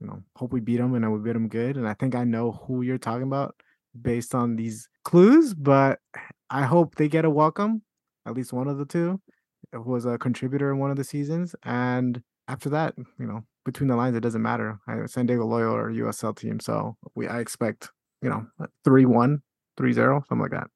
You 0.01 0.07
know, 0.07 0.23
hope 0.35 0.51
we 0.51 0.59
beat 0.59 0.77
them 0.77 0.95
and 0.95 1.13
we 1.13 1.19
beat 1.19 1.33
them 1.33 1.47
good. 1.47 1.77
And 1.77 1.87
I 1.87 1.93
think 1.93 2.15
I 2.15 2.23
know 2.23 2.53
who 2.65 2.81
you're 2.81 2.97
talking 2.97 3.27
about 3.27 3.55
based 3.99 4.33
on 4.33 4.55
these 4.55 4.89
clues, 5.05 5.53
but 5.53 5.99
I 6.49 6.63
hope 6.63 6.95
they 6.95 7.07
get 7.07 7.23
a 7.23 7.29
welcome, 7.29 7.83
at 8.25 8.33
least 8.33 8.51
one 8.51 8.67
of 8.67 8.79
the 8.79 8.85
two 8.85 9.21
uh, 9.73 9.77
who 9.79 9.91
was 9.91 10.05
a 10.05 10.17
contributor 10.17 10.71
in 10.71 10.79
one 10.79 10.89
of 10.89 10.97
the 10.97 11.03
seasons. 11.03 11.55
And 11.63 12.23
after 12.47 12.69
that, 12.69 12.95
you 13.19 13.27
know, 13.27 13.43
between 13.63 13.89
the 13.89 13.95
lines, 13.95 14.15
it 14.15 14.21
doesn't 14.21 14.41
matter. 14.41 14.79
I, 14.87 15.05
San 15.05 15.27
Diego 15.27 15.45
Loyal 15.45 15.75
or 15.75 15.91
USL 15.91 16.35
team. 16.35 16.59
So 16.59 16.97
we 17.15 17.27
I 17.27 17.39
expect, 17.39 17.89
you 18.23 18.29
know, 18.29 18.47
3 18.83 19.05
1, 19.05 19.41
3 19.77 19.93
0, 19.93 20.23
something 20.27 20.41
like 20.41 20.51
that. 20.51 20.67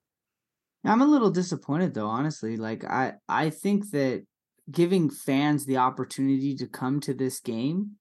I'm 0.86 1.02
a 1.02 1.08
little 1.08 1.32
disappointed 1.32 1.96
though, 1.96 2.08
honestly. 2.08 2.58
Like 2.58 2.86
I 2.86 3.14
I 3.28 3.50
think 3.50 3.90
that 3.90 4.24
giving 4.70 5.10
fans 5.10 5.66
the 5.66 5.78
opportunity 5.78 6.56
to 6.56 6.68
come 6.68 7.00
to 7.00 7.14
this 7.14 7.40
game 7.40 7.98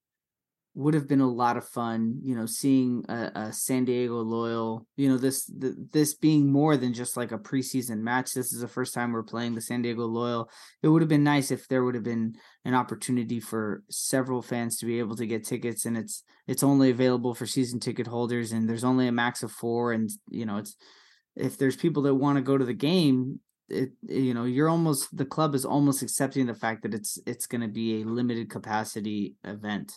would 0.77 0.95
have 0.95 1.07
been 1.07 1.21
a 1.21 1.31
lot 1.31 1.57
of 1.57 1.69
fun, 1.69 2.19
you 2.23 2.35
know, 2.35 2.47
seeing 2.47 3.05
a, 3.09 3.31
a 3.35 3.53
San 3.53 3.85
Diego 3.85 4.21
Loyal, 4.21 4.85
you 4.97 5.09
know, 5.09 5.17
this 5.17 5.45
the, 5.45 5.75
this 5.93 6.15
being 6.15 6.51
more 6.51 6.77
than 6.77 6.93
just 6.93 7.17
like 7.17 7.31
a 7.31 7.39
preseason 7.39 8.01
match. 8.01 8.33
This 8.33 8.53
is 8.53 8.61
the 8.61 8.69
first 8.69 8.93
time 8.93 9.13
we're 9.13 9.23
playing 9.23 9.55
the 9.55 9.61
San 9.61 9.83
Diego 9.83 10.05
Loyal. 10.07 10.51
It 10.83 10.89
would 10.89 11.01
have 11.01 11.09
been 11.09 11.23
nice 11.23 11.53
if 11.53 11.69
there 11.69 11.85
would 11.85 11.95
have 11.95 12.03
been 12.03 12.35
an 12.65 12.75
opportunity 12.75 13.39
for 13.39 13.85
several 13.89 14.43
fans 14.43 14.79
to 14.79 14.87
be 14.87 14.99
able 14.99 15.15
to 15.17 15.27
get 15.27 15.45
tickets 15.45 15.87
and 15.87 15.97
it's 15.97 16.25
it's 16.49 16.65
only 16.65 16.91
available 16.91 17.35
for 17.35 17.47
season 17.47 17.79
ticket 17.79 18.09
holders 18.09 18.51
and 18.51 18.69
there's 18.69 18.85
only 18.85 19.07
a 19.07 19.13
max 19.13 19.45
of 19.45 19.53
4 19.53 19.93
and 19.93 20.11
you 20.29 20.45
know, 20.45 20.57
it's 20.57 20.75
if 21.37 21.57
there's 21.57 21.77
people 21.77 22.03
that 22.03 22.15
want 22.17 22.37
to 22.37 22.43
go 22.43 22.59
to 22.59 22.65
the 22.65 22.75
game, 22.75 23.39
it 23.69 23.93
you 24.03 24.35
know, 24.35 24.45
you're 24.45 24.69
almost 24.69 25.17
the 25.17 25.25
club 25.25 25.55
is 25.55 25.65
almost 25.65 26.03
accepting 26.03 26.47
the 26.47 26.55
fact 26.55 26.83
that 26.83 26.95
it's 26.95 27.17
it's 27.27 27.47
going 27.47 27.61
to 27.61 27.69
be 27.69 28.03
a 28.03 28.07
limited 28.07 28.51
capacity 28.51 29.37
event. 29.45 29.93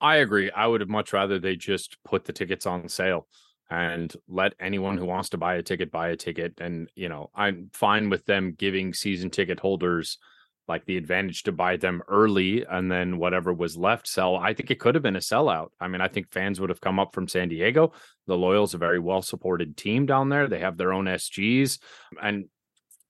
I 0.00 0.16
agree. 0.16 0.50
I 0.50 0.66
would 0.66 0.80
have 0.80 0.90
much 0.90 1.12
rather 1.12 1.38
they 1.38 1.56
just 1.56 1.96
put 2.04 2.24
the 2.24 2.32
tickets 2.32 2.66
on 2.66 2.88
sale 2.88 3.26
and 3.70 4.14
let 4.28 4.54
anyone 4.60 4.96
who 4.96 5.04
wants 5.04 5.30
to 5.30 5.36
buy 5.36 5.56
a 5.56 5.62
ticket 5.62 5.90
buy 5.90 6.08
a 6.08 6.16
ticket. 6.16 6.54
And, 6.60 6.88
you 6.94 7.08
know, 7.08 7.30
I'm 7.34 7.70
fine 7.72 8.08
with 8.08 8.24
them 8.24 8.54
giving 8.56 8.94
season 8.94 9.30
ticket 9.30 9.60
holders 9.60 10.18
like 10.68 10.84
the 10.84 10.98
advantage 10.98 11.42
to 11.44 11.52
buy 11.52 11.76
them 11.76 12.02
early 12.08 12.64
and 12.64 12.92
then 12.92 13.18
whatever 13.18 13.52
was 13.52 13.76
left 13.76 14.06
sell. 14.06 14.36
I 14.36 14.52
think 14.52 14.70
it 14.70 14.78
could 14.78 14.94
have 14.94 15.02
been 15.02 15.16
a 15.16 15.20
sellout. 15.20 15.68
I 15.80 15.88
mean, 15.88 16.02
I 16.02 16.08
think 16.08 16.30
fans 16.30 16.60
would 16.60 16.70
have 16.70 16.80
come 16.80 16.98
up 16.98 17.14
from 17.14 17.26
San 17.26 17.48
Diego. 17.48 17.92
The 18.26 18.36
Loyals 18.36 18.74
a 18.74 18.78
very 18.78 18.98
well 18.98 19.22
supported 19.22 19.76
team 19.76 20.04
down 20.06 20.28
there. 20.28 20.46
They 20.46 20.60
have 20.60 20.76
their 20.76 20.92
own 20.92 21.06
SGs. 21.06 21.78
And 22.22 22.46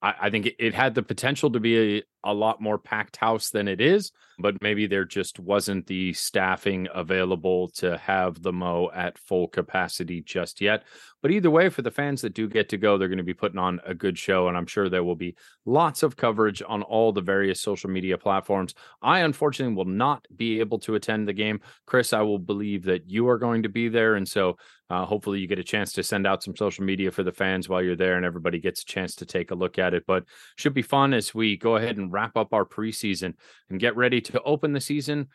I, 0.00 0.14
I 0.22 0.30
think 0.30 0.46
it, 0.46 0.56
it, 0.58 0.74
had 0.74 0.94
the 0.94 1.02
potential 1.02 1.50
to 1.50 1.60
be 1.60 1.98
a, 1.98 2.02
a 2.24 2.34
lot 2.34 2.60
more 2.60 2.78
packed 2.78 3.16
house 3.16 3.50
than 3.50 3.68
it 3.68 3.80
is, 3.80 4.12
but 4.38 4.60
maybe 4.62 4.86
there 4.86 5.04
just 5.04 5.38
wasn't 5.38 5.86
the 5.86 6.12
staffing 6.12 6.88
available 6.94 7.68
to 7.68 7.96
have 7.98 8.42
the 8.42 8.52
Mo 8.52 8.90
at 8.94 9.18
full 9.18 9.48
capacity 9.48 10.20
just 10.22 10.60
yet. 10.60 10.84
But 11.20 11.32
either 11.32 11.50
way, 11.50 11.68
for 11.68 11.82
the 11.82 11.90
fans 11.90 12.22
that 12.22 12.34
do 12.34 12.48
get 12.48 12.68
to 12.68 12.76
go, 12.76 12.96
they're 12.96 13.08
going 13.08 13.18
to 13.18 13.24
be 13.24 13.34
putting 13.34 13.58
on 13.58 13.80
a 13.84 13.94
good 13.94 14.16
show. 14.16 14.48
And 14.48 14.56
I'm 14.56 14.66
sure 14.66 14.88
there 14.88 15.02
will 15.02 15.16
be 15.16 15.36
lots 15.66 16.02
of 16.02 16.16
coverage 16.16 16.62
on 16.66 16.82
all 16.82 17.12
the 17.12 17.20
various 17.20 17.60
social 17.60 17.90
media 17.90 18.16
platforms. 18.16 18.74
I, 19.02 19.20
unfortunately, 19.20 19.74
will 19.74 19.84
not 19.84 20.26
be 20.36 20.60
able 20.60 20.78
to 20.80 20.94
attend 20.94 21.26
the 21.26 21.32
game. 21.32 21.60
Chris, 21.86 22.12
I 22.12 22.22
will 22.22 22.38
believe 22.38 22.84
that 22.84 23.10
you 23.10 23.28
are 23.28 23.38
going 23.38 23.64
to 23.64 23.68
be 23.68 23.88
there. 23.88 24.14
And 24.14 24.28
so 24.28 24.58
uh, 24.90 25.04
hopefully 25.04 25.40
you 25.40 25.46
get 25.46 25.58
a 25.58 25.64
chance 25.64 25.92
to 25.92 26.02
send 26.02 26.26
out 26.26 26.42
some 26.42 26.56
social 26.56 26.84
media 26.84 27.10
for 27.10 27.22
the 27.22 27.32
fans 27.32 27.68
while 27.68 27.82
you're 27.82 27.96
there 27.96 28.16
and 28.16 28.24
everybody 28.24 28.58
gets 28.58 28.82
a 28.82 28.86
chance 28.86 29.16
to 29.16 29.26
take 29.26 29.50
a 29.50 29.54
look 29.54 29.78
at 29.78 29.94
it. 29.94 30.04
But 30.06 30.24
should 30.56 30.72
be 30.72 30.82
fun 30.82 31.12
as 31.12 31.34
we 31.34 31.56
go 31.56 31.76
ahead 31.76 31.96
and 31.96 32.07
wrap 32.10 32.36
up 32.36 32.52
our 32.52 32.64
preseason 32.64 33.34
and 33.70 33.80
get 33.80 33.96
ready 33.96 34.20
to 34.22 34.42
open 34.42 34.72
the 34.72 34.80
season 34.80 35.28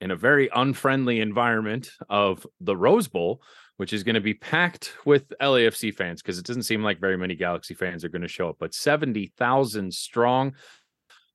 in 0.00 0.10
a 0.10 0.16
very 0.16 0.50
unfriendly 0.54 1.20
environment 1.20 1.90
of 2.08 2.46
the 2.60 2.76
Rose 2.76 3.06
Bowl, 3.06 3.40
which 3.76 3.92
is 3.92 4.02
going 4.02 4.16
to 4.16 4.20
be 4.20 4.34
packed 4.34 4.94
with 5.04 5.32
LAFC 5.40 5.94
fans 5.94 6.20
because 6.20 6.38
it 6.38 6.44
doesn't 6.44 6.64
seem 6.64 6.82
like 6.82 7.00
very 7.00 7.16
many 7.16 7.36
Galaxy 7.36 7.74
fans 7.74 8.04
are 8.04 8.08
going 8.08 8.22
to 8.22 8.28
show 8.28 8.48
up, 8.48 8.56
but 8.58 8.74
70,000 8.74 9.94
strong 9.94 10.54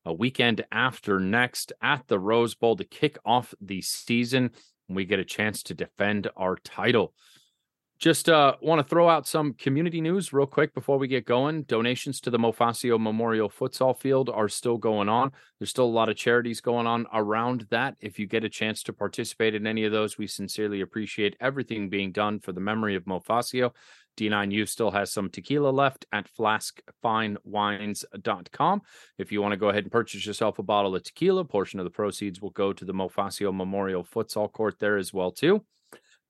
a 0.05 0.13
weekend 0.13 0.65
after 0.71 1.19
next 1.19 1.73
at 1.81 2.07
the 2.07 2.19
Rose 2.19 2.55
Bowl 2.55 2.75
to 2.75 2.83
kick 2.83 3.17
off 3.25 3.53
the 3.61 3.81
season. 3.81 4.51
We 4.89 5.05
get 5.05 5.19
a 5.19 5.25
chance 5.25 5.63
to 5.63 5.73
defend 5.73 6.29
our 6.35 6.55
title. 6.57 7.13
Just 7.99 8.29
uh, 8.29 8.55
want 8.61 8.79
to 8.79 8.87
throw 8.87 9.09
out 9.09 9.25
some 9.25 9.53
community 9.53 10.01
news 10.01 10.31
real 10.31 10.45
quick 10.45 10.75
before 10.75 10.99
we 10.99 11.07
get 11.07 11.25
going. 11.25 11.63
Donations 11.63 12.21
to 12.21 12.29
the 12.29 12.37
Mofacio 12.37 12.99
Memorial 12.99 13.49
Futsal 13.49 13.97
Field 13.97 14.29
are 14.29 14.47
still 14.47 14.77
going 14.77 15.09
on. 15.09 15.31
There's 15.57 15.71
still 15.71 15.85
a 15.85 15.87
lot 15.87 16.07
of 16.07 16.15
charities 16.15 16.61
going 16.61 16.85
on 16.85 17.07
around 17.11 17.65
that. 17.71 17.95
If 17.99 18.19
you 18.19 18.27
get 18.27 18.43
a 18.43 18.49
chance 18.49 18.83
to 18.83 18.93
participate 18.93 19.55
in 19.55 19.65
any 19.65 19.83
of 19.83 19.91
those, 19.91 20.19
we 20.19 20.27
sincerely 20.27 20.81
appreciate 20.81 21.35
everything 21.39 21.89
being 21.89 22.11
done 22.11 22.39
for 22.39 22.51
the 22.51 22.61
memory 22.61 22.95
of 22.95 23.05
Mofacio. 23.05 23.71
D9U 24.15 24.69
still 24.69 24.91
has 24.91 25.11
some 25.11 25.31
tequila 25.31 25.69
left 25.69 26.05
at 26.11 26.29
flaskfinewines.com. 26.37 28.81
If 29.17 29.31
you 29.31 29.41
want 29.41 29.53
to 29.53 29.57
go 29.57 29.69
ahead 29.69 29.85
and 29.85 29.91
purchase 29.91 30.23
yourself 30.23 30.59
a 30.59 30.63
bottle 30.63 30.95
of 30.95 31.01
tequila, 31.01 31.45
portion 31.45 31.79
of 31.79 31.83
the 31.83 31.89
proceeds 31.89 32.39
will 32.41 32.51
go 32.51 32.73
to 32.73 32.85
the 32.85 32.93
Mofacio 32.93 33.51
Memorial 33.51 34.03
Futsal 34.03 34.51
Court 34.51 34.77
there 34.77 34.97
as 34.97 35.11
well 35.11 35.31
too. 35.31 35.63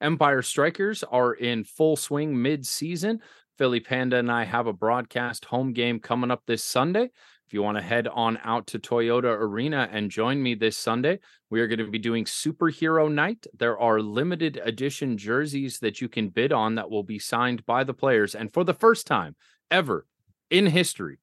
Empire 0.02 0.42
Strikers 0.42 1.04
are 1.04 1.34
in 1.34 1.64
full 1.64 1.96
swing 1.96 2.40
mid-season. 2.42 3.22
Philly 3.58 3.80
Panda 3.80 4.18
and 4.18 4.32
I 4.32 4.46
have 4.46 4.68
a 4.68 4.74
broadcast 4.74 5.46
home 5.46 5.74
game 5.74 6.00
coming 6.00 6.30
up 6.30 6.44
this 6.46 6.64
Sunday. 6.64 7.10
If 7.48 7.54
you 7.54 7.64
want 7.64 7.78
to 7.78 7.84
head 7.84 8.08
on 8.08 8.38
out 8.44 8.68
to 8.68 8.80
Toyota 8.80 9.36
Arena 9.36 9.90
and 9.92 10.12
join 10.12 10.44
me 10.44 10.54
this 10.54 10.78
Sunday, 10.78 11.20
we 11.50 11.62
are 11.62 11.68
going 11.68 11.80
to 11.80 11.90
be 11.90 11.98
doing 11.98 12.26
Superhero 12.26 13.12
Night. 13.12 13.48
There 13.58 13.80
are 13.80 14.02
limited 14.02 14.60
edition 14.64 15.18
jerseys 15.18 15.80
that 15.80 16.02
you 16.02 16.10
can 16.10 16.30
bid 16.30 16.52
on 16.52 16.76
that 16.76 16.92
will 16.92 17.04
be 17.04 17.20
signed 17.20 17.66
by 17.66 17.84
the 17.84 17.94
players. 17.94 18.36
And 18.36 18.54
for 18.54 18.64
the 18.64 18.74
first 18.74 19.08
time 19.08 19.36
ever 19.72 20.06
in 20.52 20.68
history, 20.68 21.20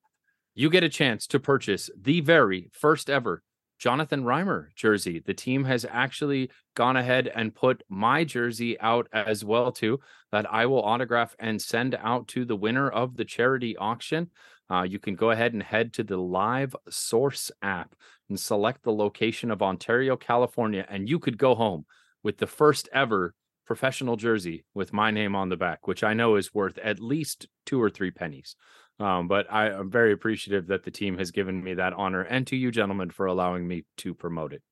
you 0.54 0.70
get 0.70 0.82
a 0.82 0.88
chance 0.88 1.26
to 1.28 1.38
purchase 1.38 1.90
the 1.96 2.20
very 2.20 2.70
first 2.72 3.10
ever 3.10 3.42
Jonathan 3.84 4.24
Reimer 4.24 4.68
jersey. 4.74 5.18
The 5.18 5.34
team 5.34 5.62
has 5.64 5.84
actually 5.84 6.50
gone 6.74 6.96
ahead 6.96 7.30
and 7.34 7.54
put 7.54 7.82
my 7.90 8.24
jersey 8.24 8.80
out 8.80 9.08
as 9.12 9.44
well 9.44 9.70
too 9.70 10.00
that 10.32 10.50
I 10.50 10.64
will 10.64 10.82
autograph 10.82 11.36
and 11.38 11.60
send 11.60 11.94
out 11.96 12.26
to 12.28 12.46
the 12.46 12.56
winner 12.56 12.88
of 12.88 13.18
the 13.18 13.26
charity 13.26 13.76
auction. 13.76 14.30
Uh, 14.70 14.84
you 14.84 14.98
can 14.98 15.16
go 15.16 15.32
ahead 15.32 15.52
and 15.52 15.62
head 15.62 15.92
to 15.92 16.02
the 16.02 16.16
Live 16.16 16.74
Source 16.88 17.50
app 17.60 17.94
and 18.30 18.40
select 18.40 18.84
the 18.84 18.90
location 18.90 19.50
of 19.50 19.60
Ontario, 19.60 20.16
California, 20.16 20.86
and 20.88 21.06
you 21.06 21.18
could 21.18 21.36
go 21.36 21.54
home 21.54 21.84
with 22.22 22.38
the 22.38 22.46
first 22.46 22.88
ever 22.90 23.34
professional 23.66 24.16
jersey 24.16 24.64
with 24.72 24.94
my 24.94 25.10
name 25.10 25.36
on 25.36 25.50
the 25.50 25.58
back, 25.58 25.86
which 25.86 26.02
I 26.02 26.14
know 26.14 26.36
is 26.36 26.54
worth 26.54 26.78
at 26.78 27.00
least 27.00 27.48
two 27.66 27.82
or 27.82 27.90
three 27.90 28.10
pennies. 28.10 28.56
Um, 29.00 29.26
but 29.26 29.52
I 29.52 29.70
am 29.70 29.90
very 29.90 30.12
appreciative 30.12 30.68
that 30.68 30.84
the 30.84 30.90
team 30.90 31.18
has 31.18 31.30
given 31.30 31.62
me 31.62 31.74
that 31.74 31.92
honor 31.94 32.22
and 32.22 32.46
to 32.46 32.56
you, 32.56 32.70
gentlemen, 32.70 33.10
for 33.10 33.26
allowing 33.26 33.66
me 33.66 33.84
to 33.98 34.14
promote 34.14 34.52
it. 34.52 34.62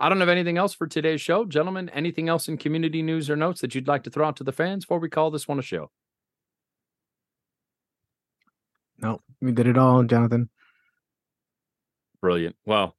I 0.00 0.08
don't 0.08 0.20
have 0.20 0.28
anything 0.28 0.58
else 0.58 0.74
for 0.74 0.86
today's 0.86 1.20
show. 1.20 1.44
Gentlemen, 1.44 1.88
anything 1.90 2.28
else 2.28 2.48
in 2.48 2.56
community 2.56 3.02
news 3.02 3.30
or 3.30 3.36
notes 3.36 3.60
that 3.60 3.74
you'd 3.74 3.86
like 3.86 4.02
to 4.04 4.10
throw 4.10 4.26
out 4.26 4.36
to 4.36 4.44
the 4.44 4.52
fans 4.52 4.84
before 4.84 4.98
we 4.98 5.08
call 5.08 5.30
this 5.30 5.46
one 5.46 5.58
a 5.58 5.62
show? 5.62 5.90
No, 8.98 9.20
we 9.40 9.52
did 9.52 9.66
it 9.66 9.78
all, 9.78 10.02
Jonathan. 10.02 10.50
Brilliant. 12.20 12.56
Well, 12.66 12.96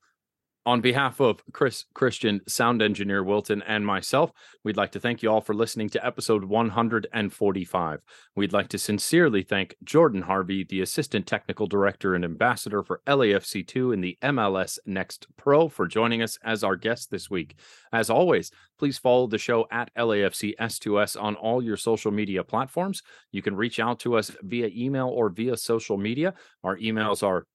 on 0.65 0.79
behalf 0.79 1.19
of 1.19 1.41
Chris 1.53 1.85
Christian, 1.93 2.41
sound 2.47 2.81
engineer 2.81 3.23
Wilton, 3.23 3.63
and 3.63 3.85
myself, 3.85 4.31
we'd 4.63 4.77
like 4.77 4.91
to 4.91 4.99
thank 4.99 5.23
you 5.23 5.31
all 5.31 5.41
for 5.41 5.55
listening 5.55 5.89
to 5.89 6.05
episode 6.05 6.43
145. 6.43 8.01
We'd 8.35 8.53
like 8.53 8.67
to 8.69 8.77
sincerely 8.77 9.41
thank 9.41 9.75
Jordan 9.83 10.21
Harvey, 10.21 10.63
the 10.63 10.81
assistant 10.81 11.25
technical 11.25 11.65
director 11.65 12.13
and 12.13 12.23
ambassador 12.23 12.83
for 12.83 13.01
LAFC2 13.07 13.93
in 13.93 14.01
the 14.01 14.17
MLS 14.21 14.77
Next 14.85 15.25
Pro, 15.35 15.67
for 15.67 15.87
joining 15.87 16.21
us 16.21 16.37
as 16.43 16.63
our 16.63 16.75
guest 16.75 17.09
this 17.09 17.29
week. 17.29 17.55
As 17.91 18.11
always, 18.11 18.51
please 18.77 18.99
follow 18.99 19.25
the 19.25 19.39
show 19.39 19.67
at 19.71 19.93
LAFC 19.95 20.55
S2S 20.59 21.19
on 21.19 21.35
all 21.35 21.63
your 21.63 21.77
social 21.77 22.11
media 22.11 22.43
platforms. 22.43 23.01
You 23.31 23.41
can 23.41 23.55
reach 23.55 23.79
out 23.79 23.99
to 24.01 24.15
us 24.15 24.31
via 24.43 24.69
email 24.75 25.07
or 25.07 25.29
via 25.29 25.57
social 25.57 25.97
media. 25.97 26.35
Our 26.63 26.77
emails 26.77 27.23
are 27.23 27.47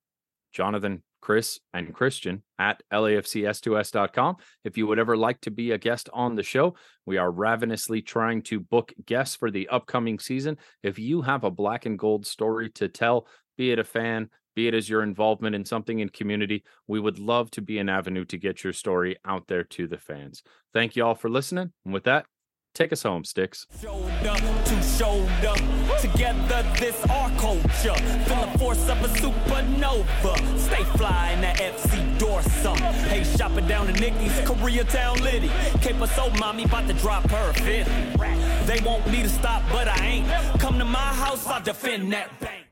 Jonathan 0.52 1.02
Chris 1.20 1.60
and 1.72 1.92
Christian 1.94 2.42
at 2.58 2.82
LAFCS2S.com. 2.92 4.36
If 4.64 4.78
you 4.78 4.86
would 4.86 4.98
ever 4.98 5.16
like 5.16 5.40
to 5.42 5.50
be 5.50 5.72
a 5.72 5.78
guest 5.78 6.08
on 6.12 6.34
the 6.34 6.42
show, 6.42 6.76
we 7.04 7.16
are 7.18 7.30
ravenously 7.30 8.02
trying 8.02 8.42
to 8.42 8.60
book 8.60 8.92
guests 9.04 9.36
for 9.36 9.50
the 9.50 9.68
upcoming 9.68 10.18
season. 10.18 10.58
If 10.82 10.98
you 10.98 11.22
have 11.22 11.44
a 11.44 11.50
black 11.50 11.86
and 11.86 11.98
gold 11.98 12.26
story 12.26 12.70
to 12.70 12.88
tell, 12.88 13.26
be 13.56 13.72
it 13.72 13.78
a 13.78 13.84
fan, 13.84 14.28
be 14.54 14.68
it 14.68 14.74
as 14.74 14.88
your 14.88 15.02
involvement 15.02 15.54
in 15.54 15.64
something 15.64 15.98
in 15.98 16.08
community, 16.08 16.64
we 16.86 16.98
would 16.98 17.18
love 17.18 17.50
to 17.52 17.62
be 17.62 17.78
an 17.78 17.88
avenue 17.88 18.24
to 18.24 18.38
get 18.38 18.64
your 18.64 18.72
story 18.72 19.16
out 19.24 19.46
there 19.46 19.64
to 19.64 19.86
the 19.86 19.98
fans. 19.98 20.42
Thank 20.72 20.96
you 20.96 21.04
all 21.04 21.14
for 21.14 21.28
listening. 21.28 21.72
And 21.84 21.92
with 21.92 22.04
that, 22.04 22.26
Take 22.76 22.92
us 22.92 23.04
home, 23.04 23.24
Sticks. 23.24 23.66
Shoulder 23.80 24.34
to 24.66 24.82
shoulder, 24.82 25.54
together 25.98 26.62
this 26.78 27.02
our 27.06 27.30
culture. 27.38 27.94
Feel 28.26 28.50
the 28.52 28.58
force 28.58 28.86
of 28.90 29.02
a 29.02 29.08
supernova. 29.08 30.58
Stay 30.58 30.84
fly 30.98 31.30
in 31.32 31.40
that 31.40 31.56
FC 31.56 32.18
Dorsum. 32.18 32.76
Hey, 33.08 33.24
shopping 33.24 33.66
down 33.66 33.86
to 33.86 33.94
Nikki's, 33.94 34.32
Koreatown 34.46 35.22
Liddy. 35.22 35.50
Cape 35.80 36.06
so 36.08 36.28
mommy 36.38 36.64
about 36.64 36.86
to 36.86 36.92
drop 36.92 37.24
her 37.30 37.54
fifth. 37.54 37.88
They 38.66 38.78
want 38.84 39.10
me 39.10 39.22
to 39.22 39.28
stop, 39.30 39.62
but 39.72 39.88
I 39.88 40.06
ain't. 40.06 40.60
Come 40.60 40.78
to 40.78 40.84
my 40.84 40.98
house, 40.98 41.46
I'll 41.46 41.62
defend 41.62 42.12
that 42.12 42.38
bank. 42.40 42.56